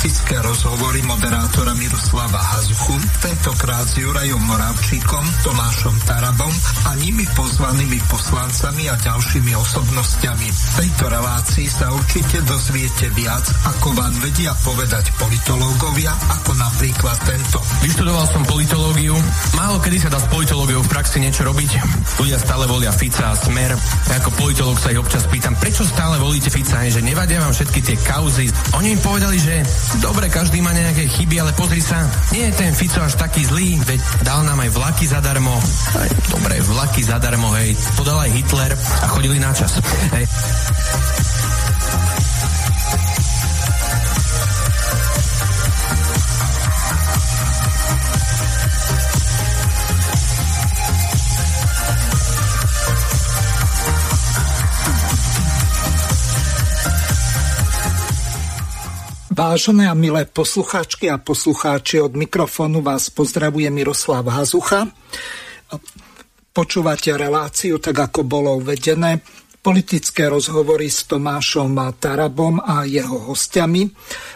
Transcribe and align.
poslucháči, 0.00 0.16
počúvate 0.16 0.30
útorkovú 0.30 0.30
reláciu 0.30 0.30
politické 0.30 0.40
rozhovory 0.40 1.04
moderátora 1.04 1.69
Miroslava 1.80 2.36
Hazuchu, 2.36 2.92
tentokrát 3.24 3.88
s 3.88 3.96
Jurajom 3.96 4.44
Moravčíkom, 4.44 5.24
Tomášom 5.40 5.96
Tarabom 6.04 6.52
a 6.84 6.92
nimi 7.00 7.24
pozvanými 7.32 7.96
poslancami 8.04 8.84
a 8.92 9.00
ďalšími 9.00 9.56
osobnostiami. 9.56 10.44
V 10.44 10.68
tejto 10.76 11.08
relácii 11.08 11.64
sa 11.72 11.88
určite 11.88 12.44
dozviete 12.44 13.08
viac, 13.16 13.48
ako 13.64 13.96
vám 13.96 14.12
vedia 14.20 14.52
povedať 14.60 15.08
politológovia, 15.16 16.12
ako 16.28 16.52
napríklad 16.60 17.16
tento. 17.24 17.64
Vyštudoval 17.80 18.28
som 18.28 18.44
politológiu. 18.44 19.16
Málo 19.56 19.80
kedy 19.80 20.04
sa 20.04 20.12
dá 20.12 20.20
s 20.20 20.28
politológiou 20.28 20.84
v 20.84 20.92
praxi 20.92 21.16
niečo 21.24 21.48
robiť. 21.48 21.70
Ľudia 22.20 22.36
stále 22.36 22.68
volia 22.68 22.92
Fica 22.92 23.32
a 23.32 23.40
Smer. 23.40 23.72
Ja 24.04 24.20
ako 24.20 24.36
politológ 24.36 24.76
sa 24.76 24.92
ich 24.92 25.00
občas 25.00 25.24
pýtam, 25.32 25.56
prečo 25.56 25.88
stále 25.88 26.20
volíte 26.20 26.52
Fica, 26.52 26.84
že 26.92 27.00
nevadia 27.00 27.40
vám 27.40 27.56
všetky 27.56 27.80
tie 27.80 27.96
kauzy. 28.04 28.52
Oni 28.76 28.92
im 28.92 29.00
povedali, 29.00 29.40
že 29.40 29.64
dobre, 30.04 30.28
každý 30.28 30.60
má 30.60 30.76
nejaké 30.76 31.08
chyby, 31.08 31.40
ale 31.40 31.56
pozri 31.70 31.86
sa, 31.86 32.02
nie 32.34 32.50
je 32.50 32.52
ten 32.58 32.74
Fico 32.74 32.98
až 32.98 33.14
taký 33.14 33.46
zlý, 33.46 33.78
veď 33.86 34.26
dal 34.26 34.42
nám 34.42 34.58
aj 34.58 34.74
vlaky 34.74 35.06
zadarmo. 35.06 35.54
Aj, 35.94 36.10
dobre, 36.26 36.58
vlaky 36.66 37.06
zadarmo, 37.06 37.46
hej, 37.62 37.78
podal 37.94 38.18
aj 38.26 38.30
Hitler 38.34 38.74
a 38.74 39.06
chodili 39.06 39.38
na 39.38 39.54
čas. 39.54 39.78
Hej. 40.10 40.26
Vážené 59.40 59.88
a 59.88 59.96
milé 59.96 60.28
poslucháčky 60.28 61.08
a 61.08 61.16
poslucháči, 61.16 61.96
od 61.96 62.12
mikrofónu 62.12 62.84
vás 62.84 63.08
pozdravuje 63.08 63.72
Miroslav 63.72 64.28
Hazucha. 64.28 64.84
Počúvate 66.52 67.16
reláciu, 67.16 67.80
tak 67.80 68.04
ako 68.04 68.20
bolo 68.20 68.60
uvedené, 68.60 69.24
politické 69.64 70.28
rozhovory 70.28 70.92
s 70.92 71.08
Tomášom 71.08 71.72
Tarabom 71.96 72.60
a 72.60 72.84
jeho 72.84 73.32
hostiami. 73.32 73.88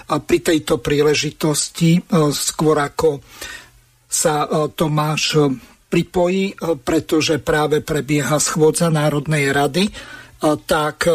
A 0.09 0.25
pri 0.25 0.41
tejto 0.41 0.81
príležitosti, 0.81 2.01
e, 2.01 2.33
skôr 2.33 2.81
ako 2.81 3.21
sa 4.09 4.49
e, 4.49 4.73
Tomáš 4.73 5.37
pripojí, 5.93 6.57
e, 6.57 6.81
pretože 6.81 7.45
práve 7.45 7.85
prebieha 7.85 8.41
schôdza 8.41 8.89
Národnej 8.89 9.53
rady, 9.53 9.85
tak 10.65 11.09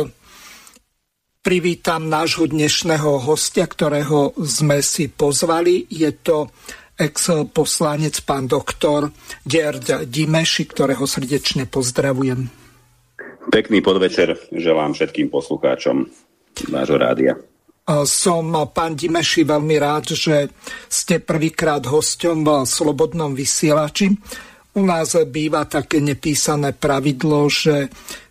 privítam 1.40 2.12
nášho 2.12 2.52
dnešného 2.52 3.24
hostia, 3.24 3.64
ktorého 3.64 4.36
sme 4.44 4.84
si 4.84 5.08
pozvali. 5.08 5.88
Je 5.88 6.12
to 6.20 6.52
ex-poslanec 7.00 8.20
pán 8.28 8.44
doktor 8.44 9.08
Gerd 9.48 10.04
Dimeši, 10.04 10.68
ktorého 10.68 11.08
srdečne 11.08 11.64
pozdravujem. 11.64 12.52
Pekný 13.50 13.80
podvečer 13.80 14.36
želám 14.52 14.92
všetkým 14.92 15.32
poslucháčom 15.32 16.12
vášho 16.70 16.98
rádia. 17.00 17.34
Som, 18.06 18.54
pán 18.70 18.94
Dimeši, 19.00 19.48
veľmi 19.48 19.76
rád, 19.80 20.14
že 20.14 20.52
ste 20.92 21.24
prvýkrát 21.24 21.82
hosťom 21.82 22.46
v 22.46 22.50
Slobodnom 22.68 23.34
vysielači. 23.34 24.14
U 24.78 24.86
nás 24.86 25.18
býva 25.26 25.66
také 25.66 25.98
nepísané 25.98 26.78
pravidlo, 26.78 27.50
že 27.50 27.90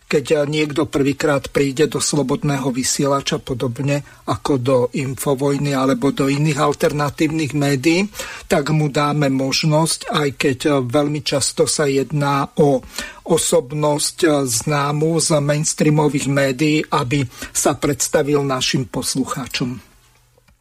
keď 0.09 0.49
niekto 0.49 0.89
prvýkrát 0.89 1.53
príde 1.53 1.85
do 1.85 2.01
slobodného 2.01 2.73
vysielača, 2.73 3.37
podobne 3.37 4.01
ako 4.25 4.53
do 4.57 4.77
Infovojny 4.97 5.77
alebo 5.77 6.11
do 6.17 6.33
iných 6.33 6.57
alternatívnych 6.57 7.53
médií, 7.53 8.09
tak 8.49 8.73
mu 8.73 8.89
dáme 8.89 9.29
možnosť, 9.29 10.09
aj 10.09 10.29
keď 10.41 10.59
veľmi 10.89 11.21
často 11.21 11.69
sa 11.69 11.85
jedná 11.85 12.49
o 12.57 12.81
osobnosť 13.29 14.49
známu 14.49 15.21
z 15.21 15.29
mainstreamových 15.45 16.27
médií, 16.33 16.81
aby 16.89 17.29
sa 17.53 17.77
predstavil 17.77 18.41
našim 18.41 18.89
poslucháčom. 18.89 19.77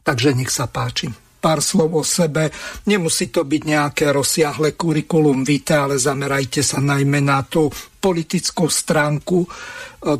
Takže 0.04 0.36
nech 0.36 0.52
sa 0.52 0.68
páči 0.68 1.27
pár 1.38 1.62
slov 1.62 2.02
o 2.02 2.04
sebe. 2.04 2.50
Nemusí 2.90 3.30
to 3.30 3.46
byť 3.46 3.62
nejaké 3.62 4.10
rozsiahle 4.10 4.74
kurikulum 4.74 5.46
vitae, 5.46 5.78
ale 5.78 5.96
zamerajte 5.96 6.60
sa 6.60 6.82
najmä 6.82 7.22
na 7.22 7.46
tú 7.46 7.70
politickú 7.98 8.66
stránku 8.66 9.46
e, 9.46 9.48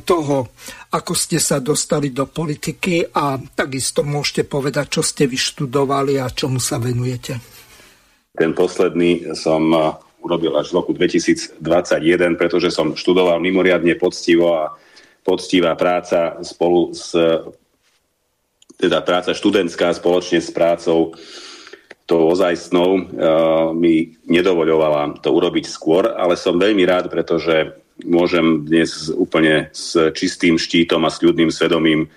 toho, 0.03 0.55
ako 0.95 1.13
ste 1.15 1.43
sa 1.43 1.59
dostali 1.59 2.15
do 2.15 2.31
politiky 2.31 3.03
a 3.15 3.39
takisto 3.39 4.07
môžete 4.07 4.47
povedať, 4.47 4.99
čo 4.99 5.03
ste 5.03 5.27
vyštudovali 5.27 6.19
a 6.23 6.31
čomu 6.31 6.63
sa 6.63 6.79
venujete. 6.79 7.39
Ten 8.39 8.55
posledný 8.55 9.35
som 9.35 9.63
e, 9.75 9.79
urobil 10.23 10.55
až 10.55 10.71
v 10.71 10.77
roku 10.83 10.91
2021, 10.95 11.63
pretože 12.39 12.71
som 12.71 12.95
študoval 12.95 13.43
mimoriadne 13.43 13.95
poctivo 13.99 14.55
a 14.55 14.75
poctivá 15.23 15.77
práca 15.77 16.41
spolu 16.41 16.97
s 16.97 17.13
teda 18.79 19.03
práca 19.03 19.35
študentská 19.35 19.91
spoločne 19.93 20.39
s 20.39 20.55
prácou 20.55 21.19
tou 22.09 22.23
ozajstnou 22.33 22.91
uh, 22.97 23.03
mi 23.77 24.17
nedovoľovala 24.25 25.21
to 25.21 25.29
urobiť 25.29 25.69
skôr, 25.69 26.09
ale 26.09 26.41
som 26.41 26.57
veľmi 26.57 26.87
rád, 26.89 27.13
pretože 27.13 27.77
môžem 28.07 28.65
dnes 28.65 29.13
úplne 29.13 29.69
s 29.75 29.93
čistým 30.15 30.57
štítom 30.57 31.05
a 31.05 31.13
s 31.13 31.21
ľudným 31.21 31.53
svedomím 31.53 32.09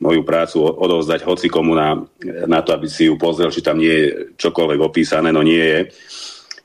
moju 0.00 0.22
prácu 0.24 0.60
odovzdať 0.60 1.24
hoci 1.24 1.48
komu 1.48 1.72
na, 1.72 1.96
na 2.44 2.60
to, 2.60 2.76
aby 2.76 2.88
si 2.88 3.08
ju 3.08 3.16
pozrel, 3.16 3.48
či 3.48 3.64
tam 3.64 3.80
nie 3.80 3.92
je 3.92 4.06
čokoľvek 4.36 4.80
opísané, 4.80 5.32
no 5.32 5.40
nie 5.40 5.62
je. 5.62 5.80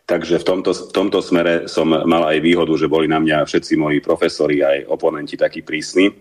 Takže 0.03 0.43
v 0.43 0.47
tomto, 0.47 0.71
v 0.75 0.91
tomto 0.91 1.19
smere 1.23 1.71
som 1.71 1.87
mal 1.87 2.27
aj 2.27 2.43
výhodu, 2.43 2.73
že 2.75 2.91
boli 2.91 3.07
na 3.07 3.23
mňa 3.23 3.47
všetci 3.47 3.79
moji 3.79 4.03
profesori 4.03 4.59
aj 4.59 4.91
oponenti 4.91 5.39
takí 5.39 5.63
prísni. 5.63 6.11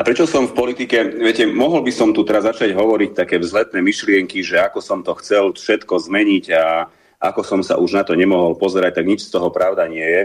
A 0.00 0.06
prečo 0.06 0.24
som 0.24 0.48
v 0.48 0.56
politike? 0.56 1.12
Viete, 1.12 1.44
mohol 1.44 1.84
by 1.84 1.92
som 1.92 2.16
tu 2.16 2.24
teraz 2.24 2.48
začať 2.48 2.72
hovoriť 2.72 3.12
také 3.12 3.36
vzletné 3.36 3.84
myšlienky, 3.84 4.40
že 4.40 4.56
ako 4.56 4.80
som 4.80 5.04
to 5.04 5.12
chcel 5.20 5.52
všetko 5.52 5.92
zmeniť 6.08 6.44
a 6.56 6.88
ako 7.20 7.44
som 7.44 7.60
sa 7.60 7.76
už 7.76 8.00
na 8.00 8.02
to 8.08 8.16
nemohol 8.16 8.56
pozerať, 8.56 8.96
tak 8.96 9.04
nič 9.04 9.28
z 9.28 9.36
toho 9.36 9.52
pravda 9.52 9.84
nie 9.92 10.00
je. 10.00 10.22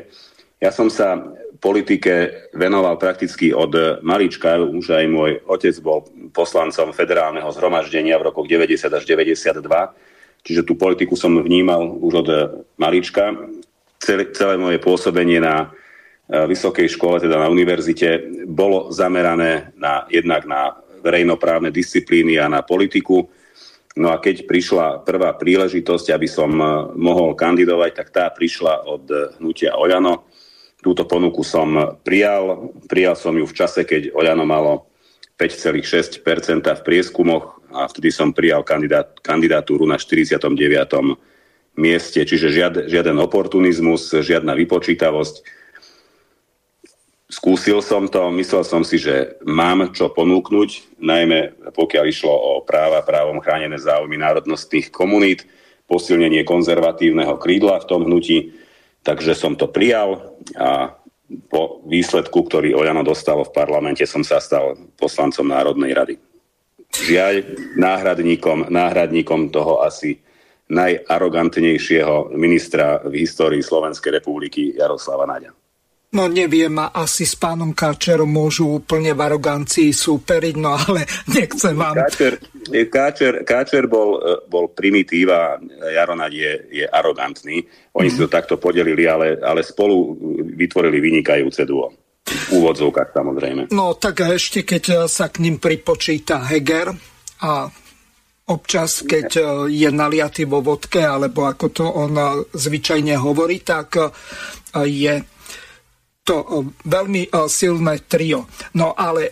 Ja 0.64 0.72
som 0.72 0.88
sa 0.88 1.20
politike 1.60 2.48
venoval 2.56 2.96
prakticky 2.96 3.52
od 3.52 4.00
malička, 4.00 4.64
už 4.64 4.96
aj 4.96 5.06
môj 5.12 5.44
otec 5.44 5.76
bol 5.84 6.08
poslancom 6.32 6.96
federálneho 6.96 7.52
zhromaždenia 7.52 8.16
v 8.16 8.32
rokoch 8.32 8.48
90 8.48 8.80
až 8.88 9.04
92, 9.04 9.60
čiže 10.40 10.64
tú 10.64 10.80
politiku 10.80 11.20
som 11.20 11.36
vnímal 11.36 11.84
už 12.00 12.14
od 12.24 12.30
malička. 12.80 13.36
Celé, 14.00 14.32
celé 14.32 14.56
moje 14.56 14.80
pôsobenie 14.80 15.44
na 15.44 15.76
vysokej 16.26 16.90
škole, 16.90 17.22
teda 17.22 17.38
na 17.38 17.48
univerzite, 17.50 18.26
bolo 18.50 18.90
zamerané 18.90 19.78
na, 19.78 20.10
jednak 20.10 20.50
na 20.50 20.74
verejnoprávne 21.06 21.70
disciplíny 21.70 22.42
a 22.42 22.50
na 22.50 22.66
politiku. 22.66 23.30
No 23.96 24.10
a 24.12 24.18
keď 24.18 24.50
prišla 24.50 25.06
prvá 25.06 25.38
príležitosť, 25.38 26.12
aby 26.12 26.28
som 26.28 26.52
eh, 26.58 26.70
mohol 26.98 27.38
kandidovať, 27.38 27.92
tak 27.94 28.08
tá 28.10 28.26
prišla 28.34 28.90
od 28.90 29.06
hnutia 29.38 29.78
Oľano. 29.78 30.26
Túto 30.82 31.06
ponuku 31.06 31.42
som 31.42 31.98
prijal. 32.06 32.74
Prijal 32.86 33.18
som 33.18 33.34
ju 33.34 33.46
v 33.46 33.58
čase, 33.58 33.86
keď 33.86 34.14
Oľano 34.14 34.46
malo 34.46 34.90
5,6% 35.38 36.22
v 36.62 36.82
prieskumoch 36.86 37.58
a 37.74 37.90
vtedy 37.90 38.14
som 38.14 38.32
prijal 38.32 38.62
kandidát, 38.62 39.18
kandidatúru 39.20 39.90
na 39.90 39.98
49. 39.98 40.46
mieste. 41.76 42.22
Čiže 42.22 42.48
žiad, 42.54 42.74
žiaden 42.86 43.18
oportunizmus, 43.18 44.14
žiadna 44.14 44.54
vypočítavosť 44.54 45.65
Skúsil 47.26 47.82
som 47.82 48.06
to, 48.06 48.30
myslel 48.38 48.62
som 48.62 48.86
si, 48.86 49.02
že 49.02 49.42
mám 49.42 49.90
čo 49.98 50.14
ponúknuť, 50.14 51.02
najmä 51.02 51.58
pokiaľ 51.74 52.06
išlo 52.06 52.30
o 52.30 52.52
práva 52.62 53.02
právom 53.02 53.42
chránené 53.42 53.82
záujmy 53.82 54.14
národnostných 54.22 54.94
komunít, 54.94 55.50
posilnenie 55.90 56.46
konzervatívneho 56.46 57.42
krídla 57.42 57.82
v 57.82 57.90
tom 57.90 58.06
hnutí, 58.06 58.54
takže 59.02 59.34
som 59.34 59.58
to 59.58 59.66
prijal 59.66 60.38
a 60.54 60.94
po 61.50 61.82
výsledku, 61.90 62.46
ktorý 62.46 62.78
Oľano 62.78 63.02
dostalo 63.02 63.42
v 63.42 63.54
parlamente, 63.58 64.06
som 64.06 64.22
sa 64.22 64.38
stal 64.38 64.78
poslancom 64.94 65.50
Národnej 65.50 65.98
rady. 65.98 66.16
Žiaľ, 66.94 67.34
náhradníkom, 67.74 68.70
náhradníkom 68.70 69.50
toho 69.50 69.82
asi 69.82 70.22
najarogantnejšieho 70.70 72.38
ministra 72.38 73.02
v 73.02 73.26
histórii 73.26 73.66
Slovenskej 73.66 74.22
republiky 74.22 74.78
Jaroslava 74.78 75.26
Naďa. 75.26 75.65
No 76.16 76.32
neviem, 76.32 76.72
asi 76.80 77.28
s 77.28 77.36
pánom 77.36 77.76
Káčerom 77.76 78.32
môžu 78.32 78.80
úplne 78.80 79.12
v 79.12 79.20
arogancii 79.20 79.92
súperiť, 79.92 80.56
no 80.56 80.72
ale 80.72 81.04
nechcem 81.36 81.76
vám... 81.76 82.00
Káčer, 82.00 82.40
Káčer, 82.88 83.34
Káčer 83.44 83.84
bol, 83.92 84.24
bol 84.48 84.72
primitíva, 84.72 85.60
Jaronať 85.92 86.32
je, 86.32 86.54
je 86.82 86.86
arogantný. 86.88 87.68
Oni 88.00 88.08
mm. 88.08 88.14
si 88.16 88.18
to 88.24 88.32
takto 88.32 88.56
podelili, 88.56 89.04
ale, 89.04 89.44
ale 89.44 89.60
spolu 89.60 90.16
vytvorili 90.56 91.04
vynikajúce 91.04 91.68
duo. 91.68 91.92
V 92.26 92.64
úvodzovkách 92.64 93.12
samozrejme. 93.12 93.62
No 93.76 94.00
tak 94.00 94.24
ešte 94.24 94.64
keď 94.64 95.06
sa 95.12 95.30
k 95.30 95.44
ním 95.44 95.60
pripočíta 95.60 96.42
Heger 96.48 96.90
a 97.44 97.70
občas, 98.50 99.06
keď 99.06 99.28
je 99.70 99.90
naliatý 99.94 100.50
vo 100.50 100.64
vodke, 100.64 101.06
alebo 101.06 101.46
ako 101.46 101.66
to 101.70 101.86
on 101.86 102.18
zvyčajne 102.50 103.14
hovorí, 103.20 103.62
tak 103.62 103.94
je 104.74 105.35
to 106.26 106.66
veľmi 106.84 107.30
silné 107.46 108.02
trio. 108.10 108.50
No 108.74 108.98
ale 108.98 109.30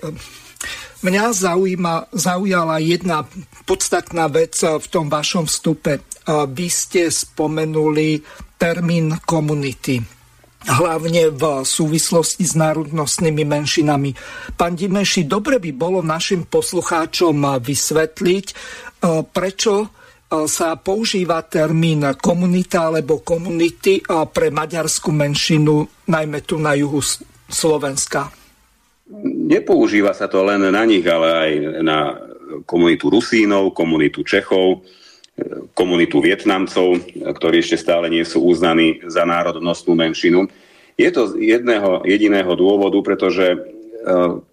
mňa 1.02 1.26
zaujíma, 1.34 2.14
zaujala 2.14 2.78
jedna 2.78 3.26
podstatná 3.66 4.30
vec 4.30 4.56
v 4.62 4.86
tom 4.88 5.10
vašom 5.10 5.50
vstupe. 5.50 6.06
Vy 6.30 6.68
ste 6.70 7.10
spomenuli 7.10 8.22
termín 8.62 9.18
komunity 9.26 10.00
hlavne 10.64 11.28
v 11.36 11.44
súvislosti 11.68 12.48
s 12.48 12.56
národnostnými 12.56 13.44
menšinami. 13.44 14.16
Pán 14.56 14.80
Dimeši, 14.80 15.28
dobre 15.28 15.60
by 15.60 15.72
bolo 15.76 16.00
našim 16.00 16.48
poslucháčom 16.48 17.60
vysvetliť, 17.60 18.46
e, 18.48 18.54
prečo 19.28 19.74
e, 19.84 19.88
sa 20.50 20.76
používa 20.82 21.46
termín 21.46 22.02
komunita 22.18 22.90
alebo 22.90 23.22
komunity 23.22 24.02
pre 24.34 24.50
maďarskú 24.50 25.14
menšinu, 25.14 25.86
najmä 26.10 26.42
tu 26.42 26.58
na 26.58 26.74
juhu 26.74 27.00
Slovenska. 27.46 28.34
Nepoužíva 29.24 30.16
sa 30.18 30.26
to 30.26 30.42
len 30.42 30.66
na 30.74 30.84
nich, 30.90 31.06
ale 31.06 31.28
aj 31.30 31.52
na 31.86 31.98
komunitu 32.66 33.14
Rusínov, 33.14 33.78
komunitu 33.78 34.26
Čechov, 34.26 34.82
komunitu 35.74 36.22
Vietnamcov, 36.22 37.02
ktorí 37.14 37.62
ešte 37.62 37.78
stále 37.78 38.10
nie 38.10 38.22
sú 38.22 38.46
uznaní 38.46 39.02
za 39.10 39.26
národnostnú 39.26 39.98
menšinu. 39.98 40.46
Je 40.94 41.10
to 41.10 41.34
z 41.34 41.58
jedného 41.58 42.06
jediného 42.06 42.54
dôvodu, 42.54 43.02
pretože 43.02 43.46
e, 43.50 43.58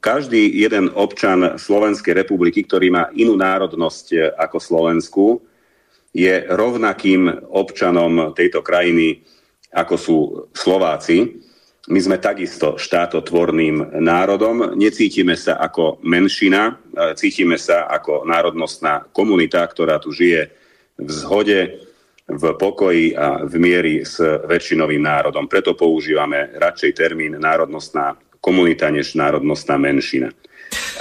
každý 0.01 0.41
jeden 0.49 0.89
občan 0.97 1.61
Slovenskej 1.61 2.17
republiky, 2.17 2.65
ktorý 2.65 2.89
má 2.89 3.05
inú 3.13 3.37
národnosť 3.37 4.07
e, 4.13 4.19
ako 4.41 4.57
Slovensku, 4.57 5.25
je 6.11 6.47
rovnakým 6.51 7.51
občanom 7.51 8.35
tejto 8.35 8.67
krajiny, 8.67 9.23
ako 9.71 9.95
sú 9.95 10.17
Slováci. 10.51 11.39
My 11.91 11.99
sme 11.99 12.23
takisto 12.23 12.79
štátotvorným 12.79 13.99
národom, 13.99 14.75
necítime 14.79 15.35
sa 15.35 15.59
ako 15.59 15.99
menšina, 16.07 16.79
cítime 17.19 17.59
sa 17.59 17.89
ako 17.91 18.27
národnostná 18.27 19.11
komunita, 19.11 19.65
ktorá 19.67 19.99
tu 19.99 20.15
žije 20.15 20.51
v 21.01 21.11
zhode, 21.11 21.61
v 22.31 22.45
pokoji 22.55 23.19
a 23.19 23.43
v 23.43 23.55
miery 23.59 23.95
s 24.07 24.23
väčšinovým 24.23 25.03
národom. 25.03 25.51
Preto 25.51 25.75
používame 25.75 26.55
radšej 26.55 26.93
termín 26.95 27.35
národnostná 27.35 28.15
komunita 28.39 28.87
než 28.91 29.19
národnostná 29.19 29.75
menšina. 29.75 30.31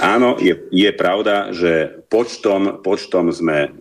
Áno, 0.02 0.40
je, 0.42 0.58
je 0.74 0.90
pravda, 0.90 1.54
že 1.54 2.02
počtom, 2.10 2.82
počtom 2.82 3.30
sme 3.30 3.78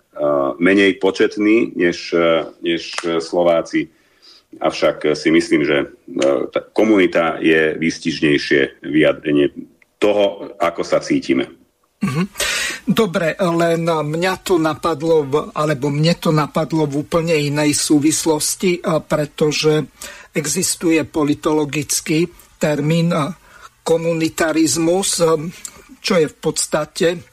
menej 0.60 1.00
početní 1.00 1.71
než, 1.75 2.13
uh, 2.13 2.51
než 2.60 2.92
Slováci, 3.19 3.88
avšak 4.57 5.13
si 5.13 5.30
myslím, 5.30 5.62
že 5.62 5.94
tá 6.50 6.66
komunita 6.74 7.38
je 7.38 7.77
výstižnejšie 7.77 8.81
vyjadrenie 8.81 9.54
toho, 10.01 10.57
ako 10.57 10.81
sa 10.81 10.98
cítime. 10.98 11.45
Mm-hmm. 12.01 12.25
Dobre, 12.89 13.38
len 13.38 13.86
mňa 13.86 14.33
to 14.42 14.57
napadlo, 14.57 15.30
alebo 15.54 15.94
mne 15.94 16.18
to 16.18 16.33
napadlo 16.33 16.89
v 16.89 17.06
úplne 17.06 17.38
inej 17.38 17.77
súvislosti, 17.77 18.81
pretože 19.06 19.86
existuje 20.33 20.98
politologický 21.06 22.25
termín 22.57 23.13
komunitarizmus, 23.86 25.22
čo 26.01 26.13
je 26.18 26.25
v 26.25 26.38
podstate 26.42 27.29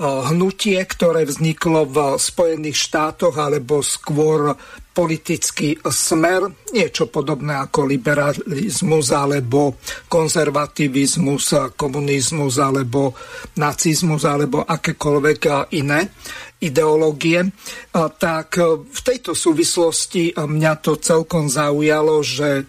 hnutie, 0.00 0.80
ktoré 0.88 1.28
vzniklo 1.28 1.84
v 1.84 1.96
Spojených 2.16 2.80
štátoch, 2.80 3.36
alebo 3.36 3.84
skôr 3.84 4.56
politický 4.92 5.76
smer, 5.88 6.48
niečo 6.72 7.08
podobné 7.08 7.56
ako 7.56 7.88
liberalizmus 7.88 9.08
alebo 9.12 9.76
konzervativizmus, 10.08 11.76
komunizmus 11.76 12.60
alebo 12.60 13.16
nacizmus 13.56 14.24
alebo 14.24 14.64
akékoľvek 14.64 15.72
iné 15.76 16.12
ideológie, 16.60 17.52
tak 17.92 18.48
v 18.84 19.00
tejto 19.00 19.32
súvislosti 19.32 20.36
mňa 20.36 20.72
to 20.80 21.00
celkom 21.00 21.48
zaujalo, 21.48 22.20
že 22.20 22.68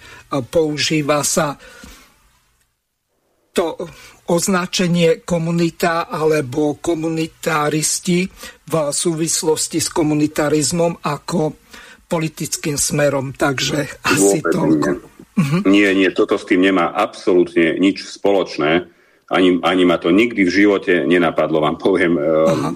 používa 0.51 1.23
sa 1.27 1.59
to 3.53 3.77
označenie 4.29 5.27
komunita 5.27 6.07
alebo 6.07 6.79
komunitáristi 6.79 8.23
v 8.63 8.73
súvislosti 8.93 9.83
s 9.83 9.91
komunitarizmom 9.91 11.03
ako 11.03 11.59
politickým 12.07 12.77
smerom, 12.77 13.33
takže 13.33 13.99
asi 14.05 14.39
Vôbec 14.39 14.53
toľko. 14.53 14.89
Nie. 14.93 15.11
Uh-huh. 15.33 15.61
nie, 15.65 15.89
nie, 15.97 16.09
toto 16.13 16.37
s 16.37 16.45
tým 16.45 16.61
nemá 16.61 16.93
absolútne 16.93 17.81
nič 17.81 18.05
spoločné. 18.05 18.85
Ani, 19.33 19.57
ani 19.65 19.83
ma 19.83 19.97
to 19.97 20.13
nikdy 20.13 20.45
v 20.45 20.55
živote 20.61 21.09
nenapadlo, 21.09 21.57
vám 21.57 21.81
poviem 21.81 22.13
uh, 22.21 22.69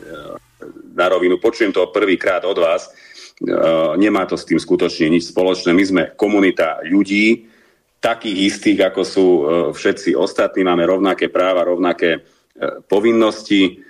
na 0.98 1.06
rovinu. 1.06 1.38
Počujem 1.38 1.70
to 1.70 1.94
prvýkrát 1.94 2.42
od 2.50 2.58
vás. 2.58 2.90
Uh, 3.38 3.94
nemá 4.02 4.26
to 4.26 4.34
s 4.34 4.50
tým 4.50 4.58
skutočne 4.58 5.14
nič 5.14 5.30
spoločné. 5.30 5.70
My 5.70 5.84
sme 5.86 6.04
komunita 6.18 6.82
ľudí, 6.90 7.46
takých 7.98 8.38
istých, 8.54 8.80
ako 8.94 9.02
sú 9.02 9.26
uh, 9.28 9.44
všetci 9.74 10.14
ostatní. 10.14 10.64
Máme 10.64 10.86
rovnaké 10.86 11.34
práva, 11.34 11.68
rovnaké 11.68 12.22
uh, 12.22 12.82
povinnosti. 12.86 13.82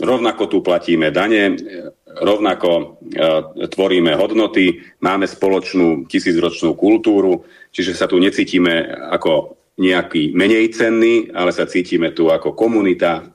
Rovnako 0.00 0.42
tu 0.48 0.58
platíme 0.64 1.12
dane 1.12 1.58
rovnako 2.18 2.68
e, 2.74 2.84
tvoríme 3.70 4.18
hodnoty, 4.18 4.82
máme 4.98 5.30
spoločnú 5.30 6.10
tisícročnú 6.10 6.74
kultúru, 6.74 7.46
čiže 7.70 7.94
sa 7.94 8.10
tu 8.10 8.18
necítime 8.18 8.90
ako 8.90 9.54
nejaký 9.78 10.34
menej 10.34 10.74
cenný, 10.74 11.30
ale 11.30 11.54
sa 11.54 11.70
cítime 11.70 12.10
tu 12.10 12.28
ako 12.28 12.52
komunita 12.52 13.30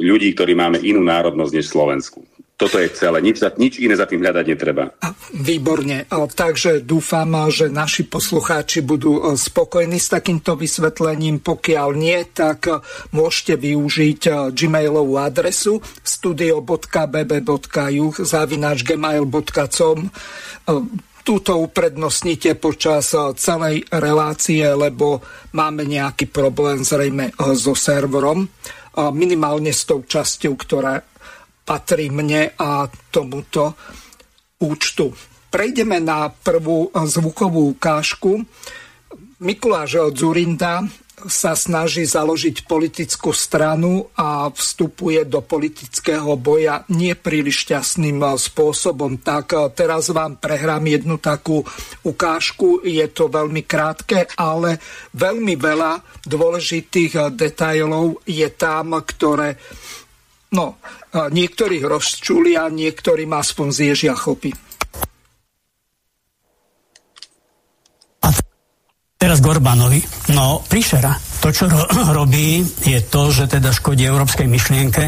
ľudí, 0.00 0.32
ktorí 0.32 0.56
máme 0.56 0.80
inú 0.80 1.04
národnosť 1.04 1.52
než 1.52 1.66
Slovensku. 1.68 2.24
Toto 2.54 2.78
je 2.78 2.86
celé. 2.94 3.18
Nič, 3.18 3.42
nič 3.58 3.82
iné 3.82 3.98
za 3.98 4.06
tým 4.06 4.22
hľadať 4.22 4.46
netreba. 4.46 4.94
Výborne. 5.34 6.06
Takže 6.10 6.86
dúfam, 6.86 7.50
že 7.50 7.66
naši 7.66 8.06
poslucháči 8.06 8.86
budú 8.86 9.18
e, 9.18 9.34
spokojní 9.34 9.98
s 9.98 10.14
takýmto 10.14 10.54
vysvetlením. 10.54 11.42
Pokiaľ 11.42 11.88
nie, 11.98 12.22
tak 12.30 12.70
e, 12.70 12.78
môžete 13.10 13.58
využiť 13.58 14.20
e, 14.30 14.54
gmailovú 14.54 15.18
adresu 15.18 15.82
studio.bb.juh 16.06 18.14
zavináč 18.22 18.86
gmail.com 18.86 19.98
túto 21.24 21.56
uprednostnite 21.56 22.52
počas 22.60 23.16
celej 23.40 23.88
relácie, 23.88 24.68
lebo 24.68 25.24
máme 25.56 25.88
nejaký 25.88 26.28
problém 26.28 26.84
zrejme 26.84 27.32
so 27.56 27.72
serverom, 27.72 28.44
minimálne 29.16 29.72
s 29.72 29.88
tou 29.88 30.04
časťou, 30.04 30.52
ktorá 30.52 31.00
patrí 31.64 32.12
mne 32.12 32.52
a 32.60 32.86
tomuto 33.08 33.74
účtu. 34.60 35.10
Prejdeme 35.48 35.98
na 35.98 36.28
prvú 36.28 36.92
zvukovú 36.92 37.72
ukážku. 37.74 38.44
Mikuláš 39.40 40.12
Zurinda 40.14 40.84
sa 41.24 41.54
snaží 41.54 42.04
založiť 42.04 42.66
politickú 42.66 43.30
stranu 43.30 44.10
a 44.18 44.50
vstupuje 44.50 45.24
do 45.24 45.40
politického 45.40 46.36
boja 46.36 46.82
nie 46.90 47.14
príliš 47.14 47.64
šťastným 47.70 48.20
spôsobom. 48.34 49.22
Tak 49.22 49.72
teraz 49.78 50.10
vám 50.10 50.42
prehrám 50.42 50.84
jednu 50.84 51.16
takú 51.22 51.62
ukážku. 52.02 52.82
Je 52.82 53.06
to 53.14 53.30
veľmi 53.30 53.62
krátke, 53.62 54.26
ale 54.36 54.82
veľmi 55.14 55.54
veľa 55.54 56.02
dôležitých 56.26 57.32
detailov 57.32 58.20
je 58.26 58.48
tam, 58.52 58.98
ktoré 58.98 59.56
No, 60.54 60.78
niektorých 61.14 61.84
rozčulia, 61.86 62.66
niektorým 62.68 63.30
aspoň 63.30 63.66
zježia 63.70 64.14
chopy. 64.18 64.50
A 68.24 68.28
teraz 69.14 69.38
Gorbanovi. 69.38 70.02
No, 70.34 70.60
príšera. 70.66 71.14
To, 71.44 71.52
čo 71.54 71.70
ro- 71.70 71.88
robí, 72.18 72.66
je 72.82 73.00
to, 73.06 73.30
že 73.30 73.46
teda 73.46 73.70
škodí 73.70 74.02
európskej 74.04 74.50
myšlienke. 74.50 75.04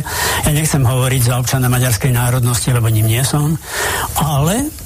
Ja 0.46 0.50
nechcem 0.54 0.86
hovoriť 0.86 1.22
za 1.32 1.34
občana 1.42 1.66
maďarskej 1.66 2.12
národnosti, 2.14 2.70
lebo 2.70 2.86
ním 2.86 3.10
nie 3.10 3.24
som, 3.26 3.58
ale 4.14 4.85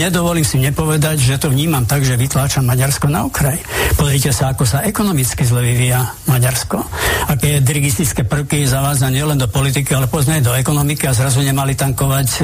nedovolím 0.00 0.44
si 0.44 0.56
nepovedať, 0.56 1.20
že 1.20 1.36
to 1.36 1.52
vnímam 1.52 1.84
tak, 1.84 2.00
že 2.04 2.16
vytláčam 2.16 2.64
Maďarsko 2.64 3.06
na 3.12 3.28
okraj. 3.28 3.60
Pozrite 4.00 4.32
sa, 4.32 4.52
ako 4.52 4.64
sa 4.64 4.80
ekonomicky 4.84 5.44
zle 5.44 5.60
vyvíja 5.60 6.08
Maďarsko. 6.24 6.80
Aké 7.28 7.60
dirigistické 7.60 8.24
prvky 8.24 8.64
zavádza 8.64 9.12
nielen 9.12 9.36
do 9.36 9.48
politiky, 9.48 9.92
ale 9.92 10.08
pozne 10.08 10.40
do 10.40 10.56
ekonomiky 10.56 11.04
a 11.04 11.16
zrazu 11.16 11.44
nemali 11.44 11.76
tankovať 11.76 12.28
e, 12.32 12.40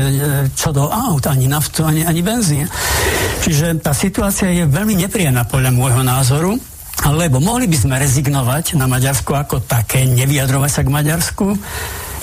čo 0.53 0.69
do 0.69 0.93
aut, 0.93 1.25
ani 1.25 1.49
naftu, 1.49 1.89
ani, 1.89 2.05
ani 2.05 2.21
benzín. 2.21 2.69
Čiže 3.41 3.81
tá 3.81 3.97
situácia 3.97 4.53
je 4.53 4.69
veľmi 4.69 4.93
nepríjemná 5.09 5.49
podľa 5.49 5.73
môjho 5.73 6.03
názoru 6.05 6.61
lebo 7.07 7.39
mohli 7.39 7.71
by 7.71 7.79
sme 7.79 7.95
rezignovať 8.03 8.75
na 8.75 8.91
Maďarsko 8.91 9.39
ako 9.39 9.63
také, 9.63 10.03
nevyjadrovať 10.03 10.71
sa 10.71 10.83
k 10.83 10.91
Maďarsku. 10.91 11.47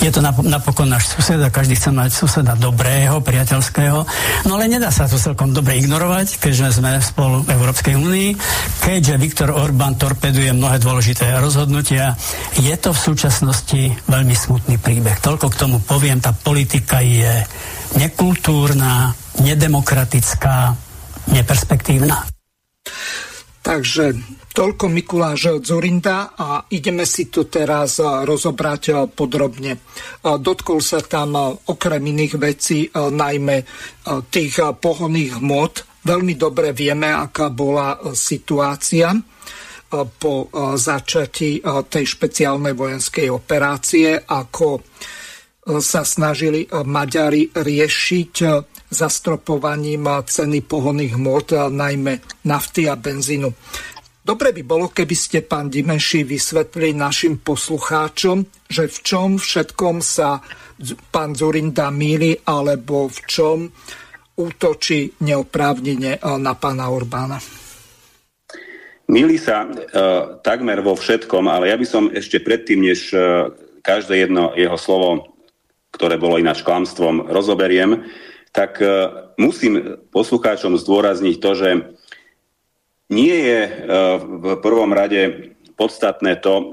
Je 0.04 0.12
to 0.12 0.22
napokon 0.24 0.92
náš 0.92 1.12
sused 1.16 1.40
a 1.40 1.50
každý 1.50 1.74
chce 1.76 1.90
mať 1.90 2.12
suseda 2.14 2.54
dobrého, 2.54 3.24
priateľského. 3.24 4.06
No 4.46 4.60
ale 4.60 4.70
nedá 4.70 4.94
sa 4.94 5.10
to 5.10 5.18
celkom 5.18 5.56
dobre 5.56 5.80
ignorovať, 5.82 6.38
keďže 6.38 6.80
sme 6.84 7.00
spolu 7.02 7.42
v 7.48 7.54
Európskej 7.56 7.96
únii, 7.98 8.30
keďže 8.86 9.16
Viktor 9.18 9.50
Orbán 9.56 9.98
torpeduje 9.98 10.54
mnohé 10.54 10.78
dôležité 10.78 11.34
rozhodnutia. 11.42 12.14
Je 12.60 12.76
to 12.78 12.94
v 12.94 13.04
súčasnosti 13.12 13.82
veľmi 14.06 14.36
smutný 14.36 14.78
príbeh. 14.78 15.18
Toľko 15.24 15.48
k 15.50 15.60
tomu 15.60 15.78
poviem, 15.82 16.22
tá 16.22 16.36
politika 16.36 17.02
je 17.02 17.42
nekultúrna, 17.98 19.16
nedemokratická, 19.42 20.76
neperspektívna. 21.34 22.30
Takže 23.66 24.14
toľko 24.56 24.88
Mikuláš 24.88 25.60
Zurinda 25.60 26.32
a 26.32 26.64
ideme 26.72 27.04
si 27.04 27.28
to 27.28 27.52
teraz 27.52 28.00
rozobrať 28.00 29.12
podrobne. 29.12 29.76
Dotkol 30.24 30.80
sa 30.80 31.04
tam 31.04 31.36
okrem 31.68 32.00
iných 32.00 32.34
vecí 32.40 32.88
najmä 32.96 33.58
tých 34.32 34.56
pohonných 34.80 35.44
hmot. 35.44 36.08
Veľmi 36.08 36.40
dobre 36.40 36.72
vieme, 36.72 37.12
aká 37.12 37.52
bola 37.52 38.00
situácia 38.16 39.12
po 39.92 40.48
začatí 40.80 41.60
tej 41.92 42.06
špeciálnej 42.08 42.72
vojenskej 42.72 43.28
operácie, 43.28 44.16
ako 44.24 44.80
sa 45.66 46.06
snažili 46.06 46.70
Maďari 46.70 47.50
riešiť 47.52 48.34
zastropovaním 48.86 50.06
ceny 50.24 50.62
pohonných 50.62 51.18
hmot, 51.18 51.58
najmä 51.74 52.46
nafty 52.46 52.86
a 52.86 52.94
benzínu. 52.94 53.50
Dobre 54.26 54.50
by 54.58 54.64
bolo, 54.66 54.90
keby 54.90 55.14
ste, 55.14 55.46
pán 55.46 55.70
Dimenši, 55.70 56.26
vysvetlili 56.26 56.98
našim 56.98 57.46
poslucháčom, 57.46 58.42
že 58.66 58.90
v 58.90 58.98
čom 59.06 59.30
všetkom 59.38 60.02
sa 60.02 60.42
pán 61.14 61.38
Zurinda 61.38 61.94
míli, 61.94 62.34
alebo 62.34 63.06
v 63.06 63.20
čom 63.30 63.58
útočí 64.34 65.14
neoprávnene 65.22 66.26
na 66.42 66.54
pána 66.58 66.90
Orbána. 66.90 67.38
Milí 69.06 69.38
sa 69.38 69.62
e, 69.62 69.68
takmer 70.42 70.82
vo 70.82 70.98
všetkom, 70.98 71.46
ale 71.46 71.70
ja 71.70 71.78
by 71.78 71.86
som 71.86 72.10
ešte 72.10 72.42
predtým, 72.42 72.82
než 72.82 73.14
e, 73.14 73.22
každé 73.86 74.26
jedno 74.26 74.58
jeho 74.58 74.82
slovo, 74.82 75.38
ktoré 75.94 76.18
bolo 76.18 76.42
ináč 76.42 76.66
klamstvom, 76.66 77.30
rozoberiem, 77.30 78.10
tak 78.50 78.82
e, 78.82 78.90
musím 79.38 80.02
poslucháčom 80.10 80.74
zdôrazniť 80.82 81.36
to, 81.38 81.52
že 81.54 81.70
nie 83.12 83.36
je 83.36 83.60
e, 83.66 83.72
v 84.22 84.46
prvom 84.62 84.92
rade 84.96 85.54
podstatné 85.76 86.42
to, 86.42 86.56
e, 86.58 86.66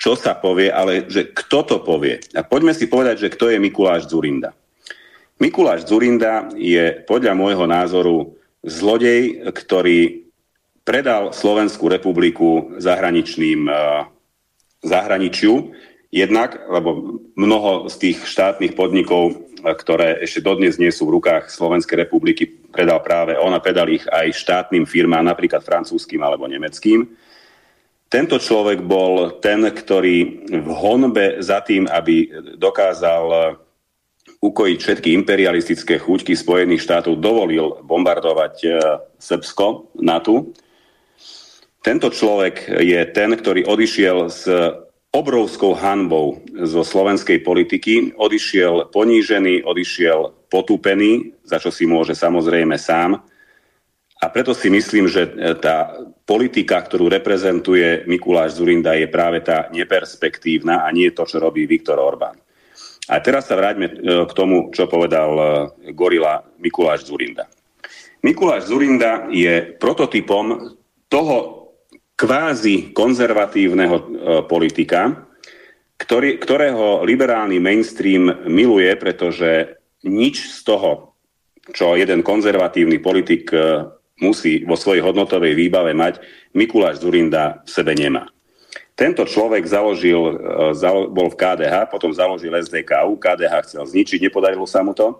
čo 0.00 0.12
sa 0.16 0.36
povie, 0.36 0.72
ale 0.72 1.04
že 1.08 1.32
kto 1.32 1.58
to 1.68 1.76
povie. 1.84 2.20
A 2.32 2.40
poďme 2.44 2.72
si 2.72 2.88
povedať, 2.88 3.28
že 3.28 3.32
kto 3.32 3.52
je 3.52 3.58
Mikuláš 3.60 4.08
Zurinda. 4.08 4.56
Mikuláš 5.36 5.84
Zurinda 5.84 6.48
je 6.56 7.04
podľa 7.04 7.36
môjho 7.36 7.66
názoru 7.68 8.38
zlodej, 8.64 9.44
ktorý 9.52 10.24
predal 10.86 11.36
Slovenskú 11.36 11.92
republiku 11.92 12.76
zahraničným 12.80 13.68
zahraničiu, 14.84 15.72
jednak, 16.14 16.62
lebo 16.70 17.18
mnoho 17.34 17.90
z 17.90 17.94
tých 17.98 18.18
štátnych 18.22 18.78
podnikov 18.78 19.34
ktoré 19.72 20.20
ešte 20.20 20.44
dodnes 20.44 20.76
nie 20.76 20.92
sú 20.92 21.08
v 21.08 21.16
rukách 21.16 21.48
Slovenskej 21.48 22.04
republiky, 22.04 22.44
predal 22.44 23.00
práve 23.00 23.40
on 23.40 23.56
a 23.56 23.64
predal 23.64 23.88
ich 23.88 24.04
aj 24.04 24.36
štátnym 24.36 24.84
firmám, 24.84 25.24
napríklad 25.24 25.64
francúzským 25.64 26.20
alebo 26.20 26.44
nemeckým. 26.44 27.08
Tento 28.12 28.36
človek 28.36 28.84
bol 28.84 29.40
ten, 29.40 29.64
ktorý 29.64 30.44
v 30.52 30.70
honbe 30.76 31.40
za 31.40 31.64
tým, 31.64 31.88
aby 31.88 32.28
dokázal 32.60 33.56
ukojiť 34.44 34.78
všetky 34.78 35.08
imperialistické 35.16 35.96
chuťky 35.96 36.36
Spojených 36.36 36.84
štátov, 36.84 37.16
dovolil 37.16 37.80
bombardovať 37.80 38.54
e, 38.60 38.68
Srbsko, 39.16 39.96
NATO. 40.04 40.52
Tento 41.80 42.12
človek 42.12 42.68
je 42.84 43.00
ten, 43.08 43.32
ktorý 43.32 43.64
odišiel 43.64 44.28
z 44.28 44.42
obrovskou 45.14 45.78
hanbou 45.78 46.42
zo 46.66 46.82
slovenskej 46.82 47.46
politiky. 47.46 48.18
Odišiel 48.18 48.90
ponížený, 48.90 49.62
odišiel 49.62 50.50
potúpený, 50.50 51.38
za 51.46 51.62
čo 51.62 51.70
si 51.70 51.86
môže 51.86 52.18
samozrejme 52.18 52.74
sám. 52.74 53.22
A 54.18 54.24
preto 54.32 54.50
si 54.56 54.72
myslím, 54.72 55.06
že 55.06 55.30
tá 55.62 55.94
politika, 56.26 56.82
ktorú 56.82 57.06
reprezentuje 57.12 58.02
Mikuláš 58.10 58.58
Zurinda, 58.58 58.98
je 58.98 59.06
práve 59.06 59.44
tá 59.44 59.70
neperspektívna 59.70 60.82
a 60.82 60.88
nie 60.90 61.14
to, 61.14 61.22
čo 61.28 61.38
robí 61.38 61.68
Viktor 61.68 62.00
Orbán. 62.00 62.34
A 63.04 63.20
teraz 63.20 63.52
sa 63.52 63.60
vráťme 63.60 63.86
e, 63.86 63.94
k 64.24 64.32
tomu, 64.32 64.72
čo 64.72 64.88
povedal 64.88 65.30
e, 65.36 65.44
gorila 65.92 66.40
Mikuláš 66.56 67.04
Zurinda. 67.04 67.44
Mikuláš 68.24 68.72
Zurinda 68.72 69.28
je 69.28 69.76
prototypom 69.76 70.72
toho 71.12 71.63
kvázi 72.14 72.94
konzervatívneho 72.94 73.96
e, 73.98 74.04
politika, 74.46 75.26
ktorý, 75.98 76.38
ktorého 76.38 77.02
liberálny 77.06 77.58
mainstream 77.58 78.46
miluje, 78.50 78.90
pretože 78.98 79.78
nič 80.06 80.58
z 80.58 80.60
toho, 80.66 81.14
čo 81.70 81.96
jeden 81.98 82.22
konzervatívny 82.22 83.02
politik 83.02 83.50
e, 83.50 83.88
musí 84.22 84.62
vo 84.62 84.78
svojej 84.78 85.02
hodnotovej 85.02 85.58
výbave 85.58 85.90
mať, 85.94 86.22
Mikuláš 86.54 87.02
Zurinda 87.02 87.62
v 87.66 87.70
sebe 87.70 87.98
nemá. 87.98 88.30
Tento 88.94 89.26
človek 89.26 89.66
založil, 89.66 90.18
e, 90.18 90.32
bol 91.10 91.28
v 91.34 91.38
KDH, 91.38 91.90
potom 91.90 92.14
založil 92.14 92.54
SDKU, 92.54 93.18
KDH 93.18 93.54
chcel 93.66 93.84
zničiť, 93.90 94.22
nepodarilo 94.22 94.70
sa 94.70 94.86
mu 94.86 94.94
to 94.94 95.18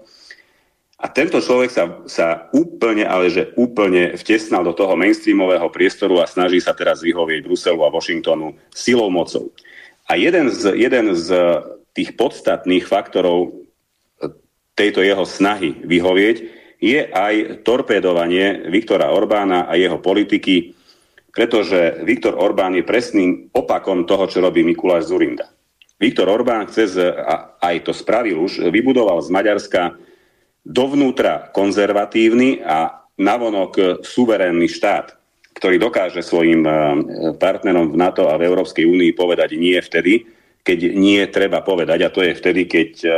a 1.05 1.07
tento 1.13 1.37
človek 1.37 1.69
sa, 1.69 1.85
sa 2.09 2.29
úplne, 2.57 3.05
ale 3.05 3.29
že 3.29 3.53
úplne 3.61 4.17
vtesnal 4.17 4.65
do 4.65 4.73
toho 4.73 4.97
mainstreamového 4.97 5.69
priestoru 5.69 6.25
a 6.25 6.31
snaží 6.31 6.65
sa 6.65 6.73
teraz 6.73 7.05
vyhovieť 7.05 7.45
Bruselu 7.45 7.77
a 7.85 7.93
Washingtonu 7.93 8.57
silou 8.73 9.13
mocou. 9.13 9.53
A 10.09 10.17
jeden 10.17 10.49
z, 10.49 10.73
jeden 10.73 11.13
z 11.13 11.61
tých 11.93 12.17
podstatných 12.17 12.89
faktorov 12.89 13.53
tejto 14.73 15.05
jeho 15.05 15.29
snahy 15.29 15.77
vyhovieť 15.85 16.37
je 16.81 17.01
aj 17.13 17.65
torpédovanie 17.69 18.73
Viktora 18.73 19.13
Orbána 19.13 19.69
a 19.69 19.77
jeho 19.77 20.01
politiky, 20.01 20.73
pretože 21.37 22.01
Viktor 22.01 22.33
Orbán 22.33 22.81
je 22.81 22.85
presným 22.85 23.53
opakom 23.53 24.09
toho, 24.09 24.25
čo 24.25 24.41
robí 24.41 24.65
Mikuláš 24.65 25.13
Zurinda. 25.13 25.53
Viktor 26.01 26.33
Orbán 26.33 26.65
chce, 26.65 27.13
a 27.13 27.61
aj 27.61 27.77
to 27.85 27.93
spravil 27.93 28.41
už, 28.41 28.73
vybudoval 28.73 29.21
z 29.21 29.29
Maďarska 29.29 30.01
dovnútra 30.65 31.53
konzervatívny 31.53 32.65
a 32.65 33.05
navonok 33.21 34.03
suverénny 34.03 34.67
štát, 34.67 35.15
ktorý 35.55 35.79
dokáže 35.79 36.21
svojim 36.21 36.67
eh, 36.67 36.75
partnerom 37.39 37.95
v 37.95 38.01
NATO 38.01 38.27
a 38.27 38.35
v 38.37 38.47
Európskej 38.51 38.85
únii 38.85 39.15
povedať 39.15 39.55
nie 39.55 39.79
vtedy, 39.79 40.27
keď 40.65 40.79
nie 40.97 41.21
treba 41.29 41.61
povedať, 41.61 41.99
a 42.03 42.13
to 42.13 42.25
je 42.25 42.35
vtedy, 42.35 42.67
keď 42.67 42.91
eh, 43.05 43.13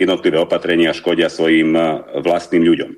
jednotlivé 0.00 0.42
opatrenia 0.42 0.90
škodia 0.90 1.30
svojim 1.30 1.76
eh, 1.76 1.86
vlastným 2.20 2.66
ľuďom. 2.66 2.92